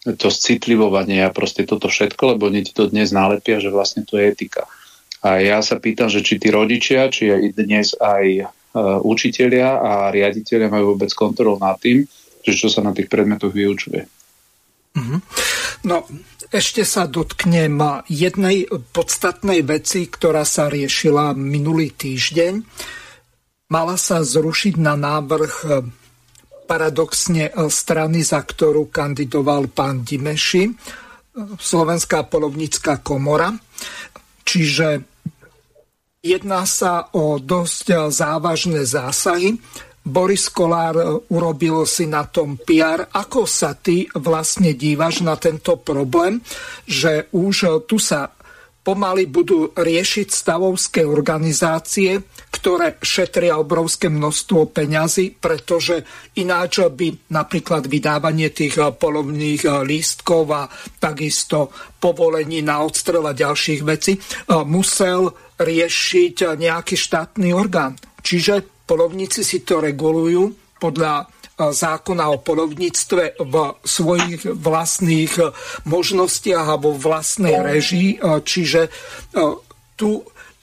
to 0.03 0.31
citlivovanie 0.31 1.23
a 1.23 1.31
proste 1.35 1.67
toto 1.67 1.91
všetko, 1.91 2.35
lebo 2.35 2.47
oni 2.47 2.67
ti 2.67 2.71
to 2.71 2.87
dnes 2.87 3.11
nálepia, 3.11 3.59
že 3.59 3.71
vlastne 3.71 4.07
to 4.07 4.15
je 4.15 4.31
etika. 4.31 4.67
A 5.23 5.39
ja 5.39 5.63
sa 5.63 5.79
pýtam, 5.79 6.11
že 6.11 6.19
či 6.19 6.39
tí 6.39 6.51
rodičia, 6.51 7.07
či 7.07 7.31
aj 7.31 7.41
dnes 7.55 7.95
aj 7.95 8.25
uh, 8.43 8.99
učitelia 8.99 9.79
a 9.79 10.11
riaditeľia 10.11 10.67
majú 10.67 10.95
vôbec 10.95 11.07
kontrolu 11.15 11.55
nad 11.55 11.79
tým, 11.79 12.03
že 12.43 12.51
čo 12.51 12.67
sa 12.67 12.83
na 12.83 12.91
tých 12.91 13.07
predmetoch 13.07 13.55
vyučuje. 13.55 14.03
Mm-hmm. 14.93 15.19
No, 15.89 16.05
ešte 16.53 16.85
sa 16.85 17.09
dotknem 17.09 18.05
jednej 18.07 18.69
podstatnej 18.69 19.65
veci, 19.65 20.05
ktorá 20.05 20.45
sa 20.45 20.69
riešila 20.69 21.33
minulý 21.33 21.91
týždeň. 21.91 22.53
Mala 23.73 23.97
sa 23.97 24.21
zrušiť 24.21 24.77
na 24.77 24.93
návrh 24.93 25.53
e, 25.65 25.67
paradoxne 26.69 27.49
e, 27.49 27.53
strany, 27.73 28.21
za 28.21 28.45
ktorú 28.45 28.93
kandidoval 28.93 29.73
pán 29.73 30.05
Dimeši, 30.05 30.69
Slovenská 31.57 32.29
polovnícká 32.29 33.01
komora. 33.01 33.49
Čiže 34.45 35.13
Jedná 36.23 36.63
sa 36.63 37.11
o 37.11 37.35
dosť 37.35 38.07
závažné 38.07 38.87
zásahy. 38.87 39.59
Boris 40.03 40.51
Kolár 40.51 41.23
urobil 41.31 41.87
si 41.87 42.11
na 42.11 42.27
tom 42.27 42.59
PR. 42.59 43.07
Ako 43.07 43.47
sa 43.47 43.71
ty 43.71 44.03
vlastne 44.19 44.75
dívaš 44.75 45.23
na 45.23 45.39
tento 45.39 45.79
problém, 45.79 46.43
že 46.83 47.31
už 47.31 47.87
tu 47.87 47.97
sa 48.03 48.27
pomaly 48.83 49.31
budú 49.31 49.71
riešiť 49.71 50.27
stavovské 50.27 51.07
organizácie, 51.07 52.19
ktoré 52.51 52.99
šetria 52.99 53.55
obrovské 53.55 54.11
množstvo 54.11 54.75
peňazí, 54.75 55.39
pretože 55.39 56.03
ináč 56.35 56.83
by 56.83 57.31
napríklad 57.31 57.87
vydávanie 57.87 58.51
tých 58.51 58.75
polovných 58.99 59.87
lístkov 59.87 60.51
a 60.51 60.67
takisto 60.99 61.71
povolení 61.95 62.59
na 62.59 62.83
odstrel 62.83 63.23
ďalších 63.23 63.81
vecí 63.87 64.19
musel 64.67 65.31
riešiť 65.63 66.59
nejaký 66.59 66.99
štátny 66.99 67.55
orgán. 67.55 67.95
Čiže 68.19 68.72
polovníci 68.83 69.43
si 69.43 69.63
to 69.63 69.79
regulujú 69.83 70.51
podľa 70.79 71.27
zákona 71.53 72.33
o 72.33 72.41
polovníctve 72.41 73.37
v 73.37 73.55
svojich 73.85 74.41
vlastných 74.57 75.33
možnostiach 75.85 76.65
alebo 76.65 76.97
vlastnej 76.97 77.61
režii. 77.61 78.17
Čiže 78.41 78.89
tu 79.93 80.09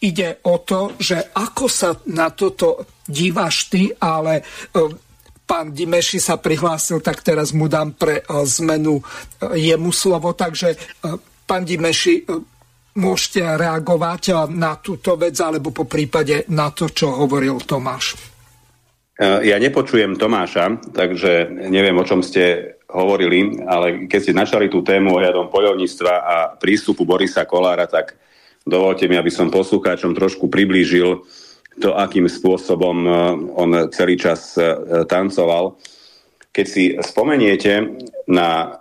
ide 0.02 0.28
o 0.42 0.58
to, 0.66 0.98
že 0.98 1.30
ako 1.30 1.64
sa 1.70 1.94
na 2.10 2.34
toto 2.34 2.84
díváš 3.06 3.70
ty, 3.70 3.94
ale 4.02 4.42
pán 5.46 5.70
Dimeši 5.70 6.18
sa 6.18 6.42
prihlásil, 6.42 6.98
tak 6.98 7.22
teraz 7.22 7.54
mu 7.54 7.70
dám 7.70 7.94
pre 7.94 8.26
zmenu 8.26 8.98
jemu 9.54 9.90
slovo. 9.94 10.34
Takže 10.34 10.74
pán 11.46 11.62
Dimeši, 11.62 12.26
môžete 13.00 13.40
reagovať 13.56 14.52
na 14.52 14.76
túto 14.76 15.16
vec 15.16 15.34
alebo 15.40 15.72
po 15.72 15.88
prípade 15.88 16.44
na 16.52 16.68
to, 16.68 16.92
čo 16.92 17.24
hovoril 17.24 17.64
Tomáš. 17.64 18.30
Eh, 19.20 19.52
ja 19.52 19.60
nepočujem 19.60 20.16
Tomáša, 20.16 20.80
takže 20.96 21.52
neviem, 21.68 21.92
o 21.92 22.08
čom 22.08 22.24
ste 22.24 22.76
hovorili, 22.88 23.60
ale 23.68 24.08
keď 24.08 24.20
ste 24.24 24.32
načali 24.32 24.72
tú 24.72 24.80
tému 24.80 25.12
ohľadom 25.12 25.52
poľovníctva 25.52 26.12
a 26.16 26.36
prístupu 26.56 27.04
Borisa 27.04 27.44
Kolára, 27.44 27.84
tak 27.84 28.16
dovolte 28.64 29.04
mi, 29.12 29.20
aby 29.20 29.28
som 29.28 29.52
poslucháčom 29.52 30.16
trošku 30.16 30.48
priblížil 30.48 31.20
to, 31.84 31.92
akým 31.92 32.32
spôsobom 32.32 32.96
eh, 33.04 33.12
on 33.60 33.70
celý 33.92 34.16
čas 34.16 34.56
eh, 34.56 34.72
tancoval. 35.04 35.76
Keď 36.48 36.66
si 36.66 36.96
spomeniete 36.96 37.92
na 38.24 38.79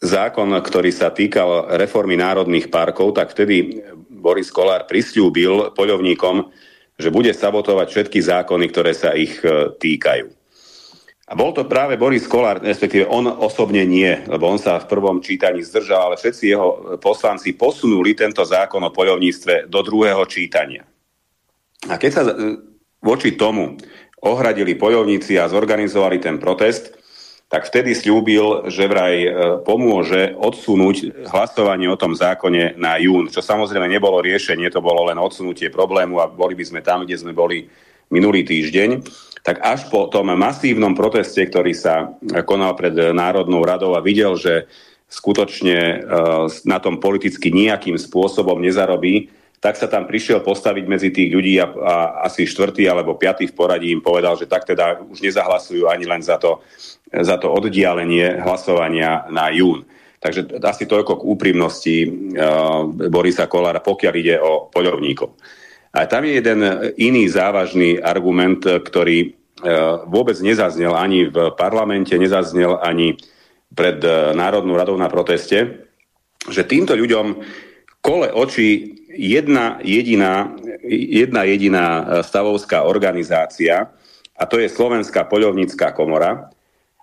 zákon, 0.00 0.48
ktorý 0.56 0.90
sa 0.90 1.12
týkal 1.12 1.76
reformy 1.76 2.16
národných 2.16 2.72
parkov, 2.72 3.12
tak 3.12 3.36
vtedy 3.36 3.84
Boris 4.08 4.48
Kolár 4.48 4.88
pristúbil 4.88 5.72
poľovníkom, 5.76 6.48
že 7.00 7.12
bude 7.12 7.32
sabotovať 7.32 7.86
všetky 7.88 8.20
zákony, 8.20 8.64
ktoré 8.68 8.92
sa 8.92 9.16
ich 9.16 9.40
e, 9.40 9.72
týkajú. 9.76 10.28
A 11.30 11.32
bol 11.38 11.54
to 11.54 11.64
práve 11.64 11.94
Boris 11.94 12.26
Kolár, 12.26 12.58
respektíve 12.60 13.06
on 13.06 13.24
osobne 13.30 13.86
nie, 13.86 14.10
lebo 14.26 14.50
on 14.50 14.58
sa 14.58 14.82
v 14.82 14.90
prvom 14.90 15.22
čítaní 15.22 15.62
zdržal, 15.62 16.10
ale 16.10 16.16
všetci 16.18 16.44
jeho 16.44 16.68
poslanci 16.98 17.54
posunuli 17.54 18.18
tento 18.18 18.42
zákon 18.42 18.82
o 18.82 18.92
poľovníctve 18.92 19.70
do 19.70 19.80
druhého 19.80 20.20
čítania. 20.26 20.84
A 21.88 21.96
keď 21.96 22.10
sa 22.12 22.22
e, 22.28 22.32
voči 23.00 23.36
tomu 23.36 23.80
ohradili 24.20 24.76
poľovníci 24.76 25.40
a 25.40 25.48
zorganizovali 25.48 26.20
ten 26.20 26.36
protest, 26.36 26.99
tak 27.50 27.66
vtedy 27.66 27.98
slúbil, 27.98 28.70
že 28.70 28.86
vraj 28.86 29.26
e, 29.26 29.30
pomôže 29.66 30.38
odsunúť 30.38 31.26
hlasovanie 31.34 31.90
o 31.90 31.98
tom 31.98 32.14
zákone 32.14 32.78
na 32.78 32.94
jún, 33.02 33.26
čo 33.26 33.42
samozrejme 33.42 33.90
nebolo 33.90 34.22
riešenie, 34.22 34.70
to 34.70 34.78
bolo 34.78 35.10
len 35.10 35.18
odsunutie 35.18 35.66
problému 35.66 36.22
a 36.22 36.30
boli 36.30 36.54
by 36.54 36.62
sme 36.62 36.80
tam, 36.80 37.02
kde 37.02 37.18
sme 37.18 37.34
boli 37.34 37.66
minulý 38.06 38.46
týždeň. 38.46 39.02
Tak 39.42 39.66
až 39.66 39.90
po 39.90 40.06
tom 40.06 40.30
masívnom 40.30 40.94
proteste, 40.94 41.42
ktorý 41.42 41.74
sa 41.74 42.14
konal 42.46 42.78
pred 42.78 42.94
Národnou 42.94 43.66
radou 43.66 43.98
a 43.98 44.04
videl, 44.04 44.38
že 44.38 44.70
skutočne 45.10 45.78
e, 45.78 45.96
na 46.70 46.78
tom 46.78 47.02
politicky 47.02 47.50
nejakým 47.50 47.98
spôsobom 47.98 48.62
nezarobí, 48.62 49.26
tak 49.60 49.76
sa 49.76 49.90
tam 49.90 50.08
prišiel 50.08 50.40
postaviť 50.40 50.84
medzi 50.88 51.10
tých 51.12 51.34
ľudí 51.34 51.60
a, 51.60 51.66
a 51.68 51.94
asi 52.30 52.48
štvrtý 52.48 52.88
alebo 52.88 53.18
piatý 53.18 53.50
v 53.50 53.56
poradí 53.58 53.92
im 53.92 54.00
povedal, 54.00 54.38
že 54.38 54.48
tak 54.48 54.64
teda 54.64 55.04
už 55.04 55.20
nezahlasujú 55.20 55.84
ani 55.84 56.08
len 56.08 56.24
za 56.24 56.40
to, 56.40 56.64
za 57.10 57.36
to 57.42 57.50
oddialenie 57.50 58.38
hlasovania 58.42 59.26
na 59.30 59.50
jún. 59.50 59.82
Takže 60.20 60.60
asi 60.62 60.84
toľko 60.84 61.20
k 61.20 61.26
úprimnosti 61.26 61.96
uh, 62.04 62.84
Borisa 62.86 63.48
Kolára, 63.48 63.80
pokiaľ 63.80 64.14
ide 64.14 64.36
o 64.38 64.68
poľovníkov. 64.68 65.32
A 65.96 66.06
tam 66.06 66.22
je 66.28 66.38
jeden 66.38 66.60
iný 67.00 67.26
závažný 67.26 67.98
argument, 67.98 68.62
ktorý 68.62 69.26
uh, 69.26 70.04
vôbec 70.06 70.36
nezaznel 70.44 70.92
ani 70.92 71.26
v 71.32 71.56
parlamente, 71.56 72.12
nezaznel 72.14 72.78
ani 72.78 73.16
pred 73.72 73.98
uh, 74.04 74.36
Národnou 74.36 74.76
radou 74.76 74.94
na 75.00 75.08
proteste, 75.08 75.88
že 76.46 76.68
týmto 76.68 76.92
ľuďom 76.92 77.26
kole 78.00 78.28
oči 78.32 78.96
jedna 79.12 79.78
jediná, 79.84 80.56
jedna 80.88 81.42
jediná 81.44 81.86
e, 81.86 82.02
stavovská 82.24 82.88
organizácia, 82.88 83.92
a 84.40 84.48
to 84.48 84.56
je 84.56 84.72
Slovenská 84.72 85.28
poľovnícká 85.28 85.92
komora. 85.92 86.48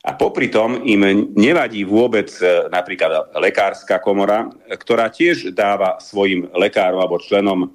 A 0.08 0.16
popri 0.16 0.48
tom 0.48 0.80
im 0.88 1.04
nevadí 1.36 1.84
vôbec 1.84 2.32
e, 2.40 2.72
napríklad 2.72 3.36
lekárska 3.36 4.00
komora, 4.00 4.48
ktorá 4.72 5.12
tiež 5.12 5.52
dáva 5.52 6.00
svojim 6.00 6.48
lekárom 6.56 7.04
alebo 7.04 7.20
členom 7.20 7.60
e, 7.60 7.68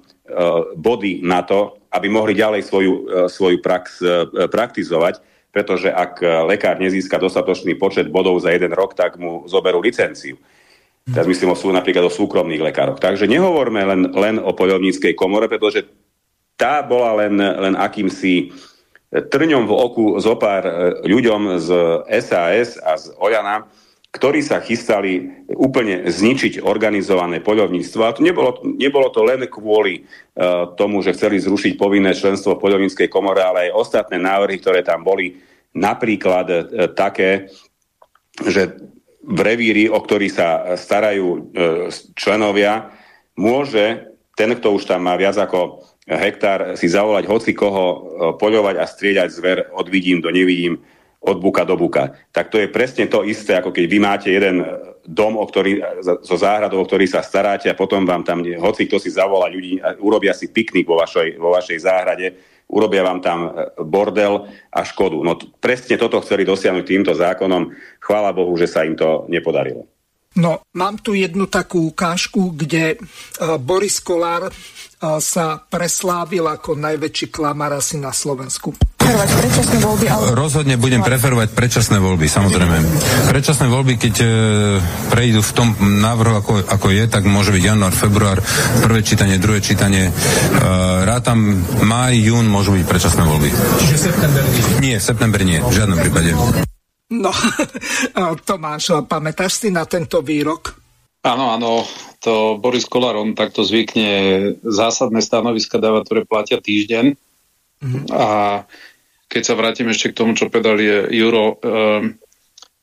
body 0.73 1.21
na 1.21 1.45
to, 1.45 1.77
aby 1.93 2.09
mohli 2.09 2.33
ďalej 2.33 2.65
svoju, 2.65 2.93
svoju 3.29 3.61
prax 3.61 4.01
praktizovať, 4.49 5.21
pretože 5.53 5.93
ak 5.93 6.25
lekár 6.49 6.81
nezíska 6.81 7.21
dostatočný 7.21 7.77
počet 7.77 8.09
bodov 8.09 8.41
za 8.41 8.49
jeden 8.49 8.73
rok, 8.73 8.97
tak 8.97 9.21
mu 9.21 9.45
zoberú 9.45 9.77
licenciu. 9.77 10.41
Teraz 11.03 11.27
myslím 11.27 11.51
o 11.51 11.57
napríklad 11.69 12.07
o 12.07 12.09
súkromných 12.09 12.63
lekároch. 12.63 12.97
Takže 12.97 13.27
nehovorme 13.27 13.83
len, 13.83 14.01
len 14.15 14.35
o 14.39 14.55
poľovníckej 14.55 15.13
komore, 15.13 15.51
pretože 15.51 15.83
tá 16.55 16.79
bola 16.79 17.27
len, 17.27 17.35
len 17.35 17.75
akýmsi 17.75 18.55
trňom 19.13 19.69
v 19.69 19.73
oku 19.73 20.05
zo 20.17 20.33
pár 20.41 20.65
e, 20.65 20.73
ľuďom 21.05 21.61
z 21.61 21.69
SAS 22.21 22.81
a 22.81 22.97
z 22.97 23.13
Ojana, 23.21 23.69
ktorí 24.13 24.45
sa 24.45 24.61
chystali 24.61 25.45
úplne 25.53 26.05
zničiť 26.09 26.61
organizované 26.61 27.41
poľovníctvo. 27.41 28.01
A 28.05 28.13
to 28.13 28.21
nebolo, 28.21 28.61
nebolo 28.77 29.09
to 29.09 29.25
len 29.25 29.41
kvôli 29.49 30.05
uh, 30.05 30.69
tomu, 30.77 31.01
že 31.01 31.17
chceli 31.17 31.41
zrušiť 31.41 31.73
povinné 31.73 32.13
členstvo 32.13 32.53
v 32.53 32.61
poľovníckej 32.61 33.09
komore, 33.09 33.41
ale 33.41 33.73
aj 33.73 33.73
ostatné 33.73 34.21
návrhy, 34.21 34.61
ktoré 34.61 34.85
tam 34.85 35.01
boli, 35.01 35.41
napríklad 35.73 36.45
uh, 36.45 36.57
také, 36.93 37.49
že 38.37 38.77
v 39.23 39.39
revíri, 39.39 39.87
o 39.87 39.97
ktorý 40.03 40.27
sa 40.27 40.75
starajú 40.75 41.27
e, 41.31 41.39
členovia, 42.19 42.91
môže 43.39 44.11
ten, 44.35 44.51
kto 44.51 44.75
už 44.75 44.83
tam 44.83 45.07
má 45.07 45.15
viac 45.15 45.39
ako 45.39 45.79
hektár, 46.07 46.75
si 46.75 46.91
zavolať 46.91 47.25
hoci 47.27 47.51
koho 47.55 47.85
e, 47.85 47.97
poľovať 48.35 48.75
a 48.79 48.85
strieľať 48.85 49.29
zver 49.31 49.57
od 49.71 49.87
vidím 49.87 50.19
do 50.19 50.29
nevidím, 50.31 50.83
od 51.23 51.39
buka 51.39 51.63
do 51.63 51.79
buka. 51.79 52.19
Tak 52.35 52.51
to 52.51 52.59
je 52.59 52.67
presne 52.67 53.07
to 53.07 53.23
isté, 53.23 53.55
ako 53.55 53.71
keď 53.71 53.85
vy 53.87 53.97
máte 54.03 54.27
jeden 54.27 54.59
dom, 55.07 55.39
o 55.39 55.45
ktorý, 55.47 55.79
so 56.03 56.35
záhradou, 56.35 56.83
o 56.83 56.87
ktorý 56.87 57.07
sa 57.07 57.23
staráte 57.23 57.71
a 57.71 57.79
potom 57.79 58.03
vám 58.03 58.23
tam, 58.23 58.43
hoci 58.43 58.87
kto 58.87 58.99
si 58.99 59.11
zavolá 59.11 59.47
ľudí, 59.47 59.79
urobia 59.99 60.35
si 60.35 60.51
piknik 60.51 60.87
vo 60.87 60.99
vašej, 60.99 61.39
vo 61.39 61.55
vašej 61.55 61.79
záhrade, 61.83 62.27
urobia 62.67 63.03
vám 63.03 63.23
tam 63.23 63.39
e, 63.47 63.49
bordel 63.83 64.47
a 64.71 64.81
škodu. 64.83 65.23
No 65.23 65.39
presne 65.63 65.95
toto 65.95 66.19
chceli 66.19 66.43
dosiahnuť 66.43 66.83
týmto 66.83 67.11
zákonom. 67.15 67.71
Chvála 68.03 68.35
Bohu, 68.35 68.51
že 68.59 68.67
sa 68.67 68.83
im 68.83 68.99
to 68.99 69.23
nepodarilo. 69.31 69.92
No, 70.33 70.65
mám 70.73 70.97
tu 70.97 71.13
jednu 71.13 71.45
takú 71.45 71.93
ukážku, 71.93 72.57
kde 72.57 72.93
e, 72.93 72.97
Boris 73.61 74.01
Kolár 74.01 74.49
e, 74.49 74.51
sa 75.21 75.61
preslávil 75.61 76.49
ako 76.49 76.73
najväčší 76.73 77.29
klamar 77.29 77.77
asi 77.77 78.01
na 78.01 78.09
Slovensku 78.09 78.73
predčasné 79.03 79.77
voľby? 79.83 80.05
Ale... 80.09 80.23
Rozhodne 80.33 80.75
budem 80.79 81.01
preferovať 81.03 81.51
predčasné 81.53 81.97
voľby, 81.99 82.27
samozrejme. 82.27 82.77
Predčasné 83.29 83.65
voľby, 83.67 83.93
keď 83.99 84.15
e, 84.23 84.27
prejdú 85.11 85.41
v 85.43 85.51
tom 85.53 85.67
návrhu, 85.79 86.33
ako, 86.39 86.53
ako 86.65 86.87
je, 86.93 87.03
tak 87.07 87.27
môže 87.27 87.51
byť 87.51 87.63
január, 87.63 87.93
február, 87.93 88.39
prvé 88.81 89.03
čítanie, 89.03 89.37
druhé 89.39 89.59
čítanie. 89.59 90.09
E, 90.09 90.11
rátam 91.03 91.63
máj, 91.83 92.17
jún 92.19 92.47
môžu 92.47 92.73
byť 92.75 92.83
predčasné 92.87 93.23
voľby. 93.23 93.49
Čiže 93.83 93.97
september 94.11 94.43
nie? 94.43 94.63
Nie, 94.81 94.97
september 94.99 95.41
nie, 95.43 95.59
v 95.59 95.73
žiadnom 95.73 95.97
prípade. 95.99 96.31
No, 97.13 97.29
Tomáš, 98.47 99.05
pamätáš 99.05 99.61
si 99.61 99.69
na 99.69 99.85
tento 99.85 100.25
výrok? 100.25 100.81
Áno, 101.23 101.55
áno, 101.55 101.87
to 102.19 102.59
Boris 102.59 102.83
Kolár, 102.83 103.15
on 103.15 103.37
takto 103.37 103.63
zvykne 103.63 104.09
zásadné 104.59 105.23
stanoviska 105.23 105.79
dávať, 105.79 106.01
ktoré 106.09 106.21
platia 106.27 106.59
týždeň. 106.59 107.15
Mm-hmm. 107.79 108.05
A 108.11 108.25
keď 109.31 109.41
sa 109.45 109.55
vrátim 109.55 109.87
ešte 109.87 110.11
k 110.11 110.17
tomu, 110.19 110.35
čo 110.35 110.51
povedal 110.51 110.75
Juro, 111.07 111.55
uh, 111.63 112.03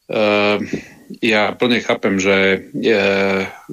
uh, 0.09 0.57
ja 1.21 1.53
plne 1.53 1.83
chápem, 1.83 2.17
že 2.23 2.71
je, 2.71 3.03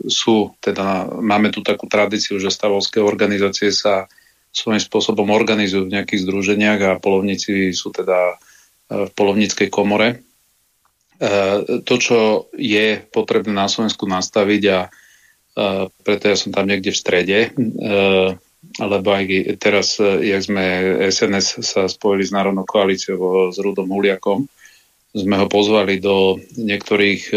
sú, 0.10 0.58
teda 0.60 1.16
máme 1.22 1.54
tu 1.54 1.62
takú 1.62 1.86
tradíciu, 1.86 2.42
že 2.42 2.50
stavovské 2.50 2.98
organizácie 3.00 3.70
sa 3.70 4.10
svojím 4.50 4.82
spôsobom 4.82 5.30
organizujú 5.30 5.86
v 5.86 5.94
nejakých 6.02 6.26
združeniach 6.26 6.80
a 6.82 7.00
polovníci 7.00 7.70
sú 7.78 7.94
teda 7.94 8.42
v 8.90 9.12
polovníckej 9.14 9.70
komore. 9.70 10.27
To, 11.18 11.96
čo 11.98 12.50
je 12.54 13.02
potrebné 13.10 13.54
na 13.58 13.66
Slovensku 13.66 14.06
nastaviť 14.06 14.64
a 14.70 14.80
preto 16.06 16.24
ja 16.30 16.38
som 16.38 16.54
tam 16.54 16.70
niekde 16.70 16.94
v 16.94 17.02
strede, 17.02 17.40
lebo 18.78 19.08
aj 19.10 19.58
teraz, 19.58 19.98
jak 20.02 20.42
sme 20.46 20.66
SNS 21.10 21.66
sa 21.66 21.90
spojili 21.90 22.22
s 22.22 22.36
Národnou 22.36 22.66
koalíciou 22.70 23.50
s 23.50 23.58
Rudom 23.58 23.90
Huliakom, 23.90 24.46
sme 25.18 25.36
ho 25.42 25.50
pozvali 25.50 25.98
do 25.98 26.38
niektorých 26.62 27.34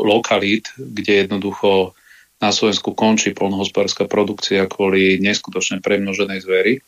lokalít, 0.00 0.72
kde 0.80 1.28
jednoducho 1.28 1.92
na 2.40 2.48
Slovensku 2.48 2.96
končí 2.96 3.36
polnohospodárska 3.36 4.08
produkcia 4.08 4.64
kvôli 4.70 5.20
neskutočne 5.20 5.84
premnoženej 5.84 6.40
zvery. 6.40 6.80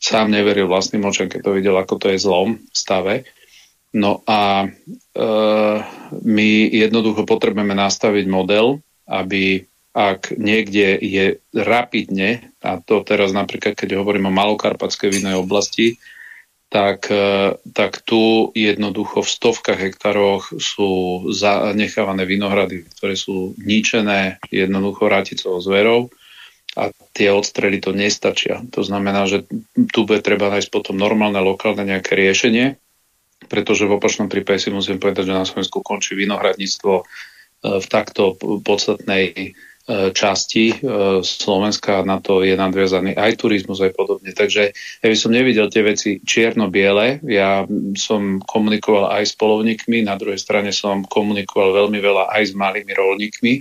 Sám 0.00 0.32
neveril 0.32 0.70
vlastným 0.70 1.04
očom, 1.04 1.28
keď 1.28 1.40
to 1.44 1.52
videl, 1.52 1.76
ako 1.76 1.98
to 1.98 2.14
je 2.14 2.22
zlom 2.22 2.56
v 2.56 2.72
stave. 2.72 3.14
No 3.96 4.20
a 4.28 4.64
e, 4.64 4.68
my 6.12 6.50
jednoducho 6.68 7.24
potrebujeme 7.24 7.72
nastaviť 7.72 8.24
model, 8.28 8.84
aby 9.08 9.64
ak 9.96 10.36
niekde 10.36 11.00
je 11.00 11.40
rapidne, 11.56 12.52
a 12.60 12.78
to 12.78 13.00
teraz 13.02 13.32
napríklad, 13.32 13.74
keď 13.74 13.96
hovorím 13.96 14.28
o 14.28 14.36
malokarpatskej 14.36 15.08
vinnej 15.10 15.40
oblasti, 15.40 15.96
tak, 16.68 17.08
e, 17.08 17.56
tak 17.72 18.04
tu 18.04 18.52
jednoducho 18.52 19.24
v 19.24 19.32
stovkách 19.32 19.80
hektároch 19.80 20.52
sú 20.60 21.24
zanechávané 21.32 22.28
vinohrady, 22.28 22.84
ktoré 22.92 23.16
sú 23.16 23.56
ničené 23.56 24.36
jednoducho 24.52 25.08
raticovou 25.08 25.64
zverou 25.64 26.12
a 26.76 26.92
tie 27.16 27.32
odstrely 27.32 27.80
to 27.80 27.96
nestačia. 27.96 28.60
To 28.76 28.84
znamená, 28.84 29.24
že 29.24 29.48
tu 29.96 30.04
bude 30.04 30.20
treba 30.20 30.52
nájsť 30.52 30.68
potom 30.68 31.00
normálne 31.00 31.40
lokálne 31.40 31.88
nejaké 31.88 32.12
riešenie, 32.12 32.76
pretože 33.46 33.86
v 33.86 33.94
opačnom 33.94 34.26
prípade 34.26 34.66
si 34.66 34.74
musím 34.74 34.98
povedať, 34.98 35.30
že 35.30 35.38
na 35.38 35.46
Slovensku 35.46 35.78
končí 35.86 36.18
vinohradníctvo 36.18 36.92
e, 36.98 37.02
v 37.78 37.86
takto 37.86 38.34
podstatnej 38.66 39.24
e, 39.30 39.50
časti 40.10 40.74
e, 40.74 40.76
Slovenska, 41.22 42.02
na 42.02 42.18
to 42.18 42.42
je 42.42 42.58
nadviazaný 42.58 43.14
aj 43.14 43.38
turizmus, 43.38 43.78
aj 43.78 43.94
podobne. 43.94 44.34
Takže 44.34 44.74
ja 44.74 45.06
by 45.06 45.16
som 45.16 45.30
nevidel 45.30 45.70
tie 45.70 45.86
veci 45.86 46.18
čierno-biele. 46.18 47.22
Ja 47.30 47.62
som 47.94 48.42
komunikoval 48.42 49.14
aj 49.14 49.30
s 49.30 49.34
polovníkmi, 49.38 50.02
na 50.02 50.18
druhej 50.18 50.42
strane 50.42 50.74
som 50.74 51.06
komunikoval 51.06 51.86
veľmi 51.86 51.98
veľa 52.02 52.34
aj 52.34 52.42
s 52.42 52.52
malými 52.58 52.90
rolníkmi, 52.90 53.54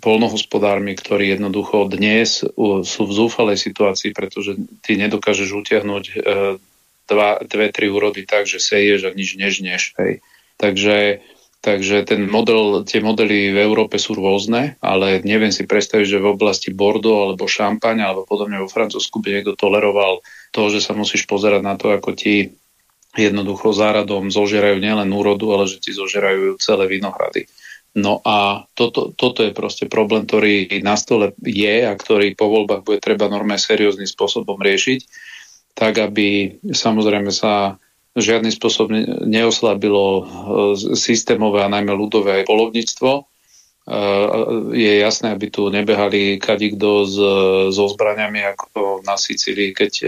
polnohospodármi, 0.00 0.96
ktorí 0.96 1.36
jednoducho 1.36 1.84
dnes 1.92 2.40
sú 2.88 3.02
v 3.04 3.12
zúfalej 3.12 3.60
situácii, 3.60 4.16
pretože 4.16 4.56
ty 4.80 4.96
nedokážeš 4.96 5.52
utiahnuť 5.52 6.04
dva, 7.12 7.36
dve, 7.44 7.68
tri 7.68 7.92
úrody 7.92 8.24
tak, 8.24 8.48
že 8.48 8.56
seješ 8.56 9.06
a 9.06 9.10
nič 9.12 9.36
nežneš. 9.36 9.82
Hej. 10.00 10.24
Takže, 10.56 11.20
takže 11.60 12.08
ten 12.08 12.24
model, 12.24 12.88
tie 12.88 13.04
modely 13.04 13.52
v 13.52 13.58
Európe 13.60 14.00
sú 14.00 14.16
rôzne, 14.16 14.80
ale 14.80 15.20
neviem 15.20 15.52
si 15.52 15.68
predstaviť, 15.68 16.16
že 16.16 16.22
v 16.24 16.32
oblasti 16.32 16.72
Bordeaux 16.72 17.28
alebo 17.28 17.44
Šampaň 17.44 18.00
alebo 18.00 18.24
podobne 18.24 18.64
vo 18.64 18.72
Francúzsku 18.72 19.20
by 19.20 19.28
niekto 19.40 19.52
toleroval 19.52 20.24
to, 20.56 20.72
že 20.72 20.80
sa 20.80 20.96
musíš 20.96 21.28
pozerať 21.28 21.60
na 21.60 21.76
to, 21.76 21.92
ako 21.92 22.16
ti 22.16 22.56
jednoducho 23.12 23.76
záradom 23.76 24.32
zožerajú 24.32 24.80
nielen 24.80 25.12
úrodu, 25.12 25.44
ale 25.52 25.68
že 25.68 25.84
ti 25.84 25.92
zožerajú 25.92 26.56
celé 26.56 26.88
vinohrady. 26.88 27.44
No 27.92 28.24
a 28.24 28.64
toto, 28.72 29.12
toto 29.12 29.44
je 29.44 29.52
proste 29.52 29.84
problém, 29.84 30.24
ktorý 30.24 30.80
na 30.80 30.96
stole 30.96 31.36
je 31.44 31.84
a 31.84 31.92
ktorý 31.92 32.32
po 32.32 32.48
voľbách 32.48 32.88
bude 32.88 33.04
treba 33.04 33.28
normálne 33.28 33.60
serióznym 33.60 34.08
spôsobom 34.08 34.56
riešiť 34.56 35.00
tak 35.72 35.98
aby 35.98 36.58
samozrejme 36.68 37.32
sa 37.32 37.80
žiadny 38.12 38.52
spôsob 38.52 38.92
neoslabilo 39.24 40.04
e, 40.04 40.22
systémové 40.92 41.64
a 41.64 41.72
najmä 41.72 41.96
ľudové 41.96 42.44
polovníctvo. 42.44 43.10
E, 43.16 43.22
je 44.76 44.92
jasné, 45.00 45.32
aby 45.32 45.48
tu 45.48 45.72
nebehali 45.72 46.36
kadikto 46.36 47.08
s, 47.08 47.16
so 47.72 47.84
zbraniami 47.88 48.52
ako 48.52 49.00
na 49.08 49.16
Sicílii, 49.16 49.72
keď 49.72 49.92
e, 50.04 50.06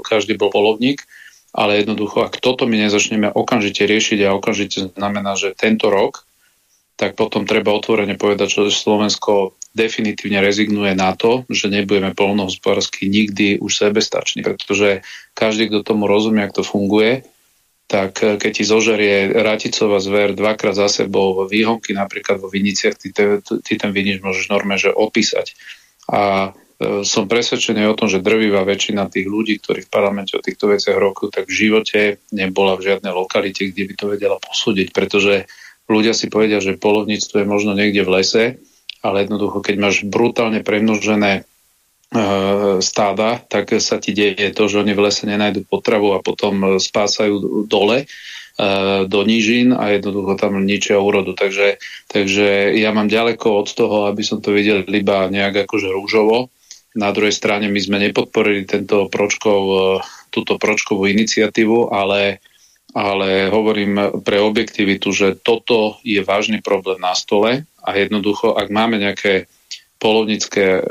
každý 0.00 0.40
bol 0.40 0.48
polovník, 0.48 1.04
ale 1.52 1.84
jednoducho, 1.84 2.24
ak 2.24 2.40
toto 2.40 2.64
my 2.64 2.80
nezačneme 2.80 3.28
okamžite 3.28 3.84
riešiť 3.84 4.24
a 4.24 4.32
okamžite 4.32 4.96
znamená, 4.96 5.36
že 5.36 5.52
tento 5.52 5.92
rok 5.92 6.24
tak 6.96 7.18
potom 7.18 7.48
treba 7.48 7.74
otvorene 7.74 8.14
povedať, 8.14 8.62
že 8.62 8.62
Slovensko 8.70 9.56
definitívne 9.72 10.44
rezignuje 10.44 10.92
na 10.92 11.16
to, 11.16 11.48
že 11.48 11.72
nebudeme 11.72 12.12
polnohospodársky 12.12 13.08
nikdy 13.08 13.58
už 13.58 13.88
sebestační, 13.88 14.44
pretože 14.44 15.00
každý, 15.32 15.72
kto 15.72 15.82
tomu 15.82 16.04
rozumie, 16.04 16.44
ako 16.44 16.60
to 16.60 16.64
funguje, 16.64 17.12
tak 17.92 18.24
eh, 18.24 18.40
keď 18.40 18.50
ti 18.52 18.64
zožerie 18.64 19.16
raticová 19.36 20.00
zver 20.00 20.32
dvakrát 20.32 20.72
za 20.72 20.88
sebou 20.88 21.44
výhonky, 21.44 21.92
napríklad 21.92 22.40
vo 22.40 22.48
viniciach, 22.48 22.96
ty, 22.96 23.12
ty 23.42 23.72
ten 23.76 23.90
vinič 23.92 24.24
môžeš 24.24 24.48
normálne 24.48 24.80
že 24.80 24.92
opísať. 24.92 25.52
A 26.10 26.50
e, 26.50 27.06
som 27.06 27.30
presvedčený 27.30 27.86
o 27.86 27.94
tom, 27.94 28.10
že 28.10 28.18
drvivá 28.18 28.66
väčšina 28.66 29.06
tých 29.06 29.30
ľudí, 29.30 29.62
ktorí 29.62 29.86
v 29.86 29.92
parlamente 29.92 30.34
o 30.34 30.42
týchto 30.42 30.66
veciach 30.66 30.98
rokujú, 30.98 31.30
tak 31.30 31.46
v 31.46 31.54
živote 31.54 32.00
nebola 32.34 32.74
v 32.74 32.90
žiadnej 32.90 33.14
lokalite, 33.14 33.70
kde 33.70 33.86
by 33.86 33.94
to 33.94 34.06
vedela 34.10 34.36
posúdiť, 34.42 34.90
pretože 34.90 35.46
ľudia 35.86 36.10
si 36.10 36.26
povedia, 36.26 36.58
že 36.58 36.80
polovníctvo 36.80 37.38
je 37.38 37.46
možno 37.46 37.78
niekde 37.78 38.02
v 38.02 38.12
lese, 38.18 38.44
ale 39.02 39.26
jednoducho, 39.26 39.58
keď 39.60 39.76
máš 39.82 39.96
brutálne 40.06 40.62
premnožené 40.62 41.32
e, 41.34 41.42
stáda, 42.78 43.42
tak 43.42 43.74
sa 43.82 43.98
ti 43.98 44.14
deje 44.14 44.54
to, 44.54 44.70
že 44.70 44.86
oni 44.86 44.94
v 44.94 45.04
lese 45.10 45.26
nenajdu 45.26 45.66
potravu 45.66 46.14
a 46.14 46.22
potom 46.22 46.78
spásajú 46.78 47.66
dole 47.66 47.98
e, 48.02 48.06
do 49.10 49.20
nížin 49.26 49.74
a 49.74 49.90
jednoducho 49.90 50.38
tam 50.38 50.62
ničia 50.62 51.02
úrodu. 51.02 51.34
Takže, 51.34 51.82
takže 52.06 52.78
ja 52.78 52.94
mám 52.94 53.10
ďaleko 53.10 53.66
od 53.66 53.68
toho, 53.74 53.96
aby 54.06 54.22
som 54.22 54.38
to 54.38 54.54
videl 54.54 54.86
iba 54.86 55.26
nejak 55.26 55.66
akože 55.66 55.90
rúžovo. 55.90 56.46
Na 56.94 57.10
druhej 57.10 57.34
strane 57.34 57.66
my 57.66 57.80
sme 57.82 57.98
nepodporili 57.98 58.68
tento 58.68 59.08
pročkov, 59.10 59.60
túto 60.28 60.60
pročkovú 60.60 61.08
iniciatívu, 61.08 61.90
ale 61.90 62.38
ale 62.92 63.48
hovorím 63.48 64.20
pre 64.20 64.40
objektivitu, 64.40 65.08
že 65.16 65.28
toto 65.40 65.96
je 66.04 66.20
vážny 66.20 66.60
problém 66.60 67.00
na 67.00 67.16
stole 67.16 67.64
a 67.80 67.88
jednoducho, 67.96 68.52
ak 68.52 68.68
máme 68.68 69.00
nejaké 69.00 69.48
polovnícke 70.02 70.64
e, 70.66 70.82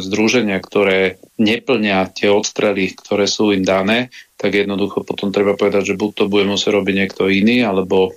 združenia, 0.00 0.56
ktoré 0.58 1.20
neplnia 1.36 2.08
tie 2.08 2.32
odstrely, 2.32 2.96
ktoré 2.96 3.28
sú 3.28 3.52
im 3.52 3.60
dané, 3.60 4.08
tak 4.40 4.56
jednoducho 4.56 5.04
potom 5.04 5.28
treba 5.28 5.52
povedať, 5.52 5.92
že 5.92 5.98
buď 6.00 6.10
to 6.16 6.24
bude 6.32 6.48
musieť 6.48 6.72
robiť 6.72 6.94
niekto 6.96 7.28
iný, 7.28 7.68
alebo, 7.68 8.16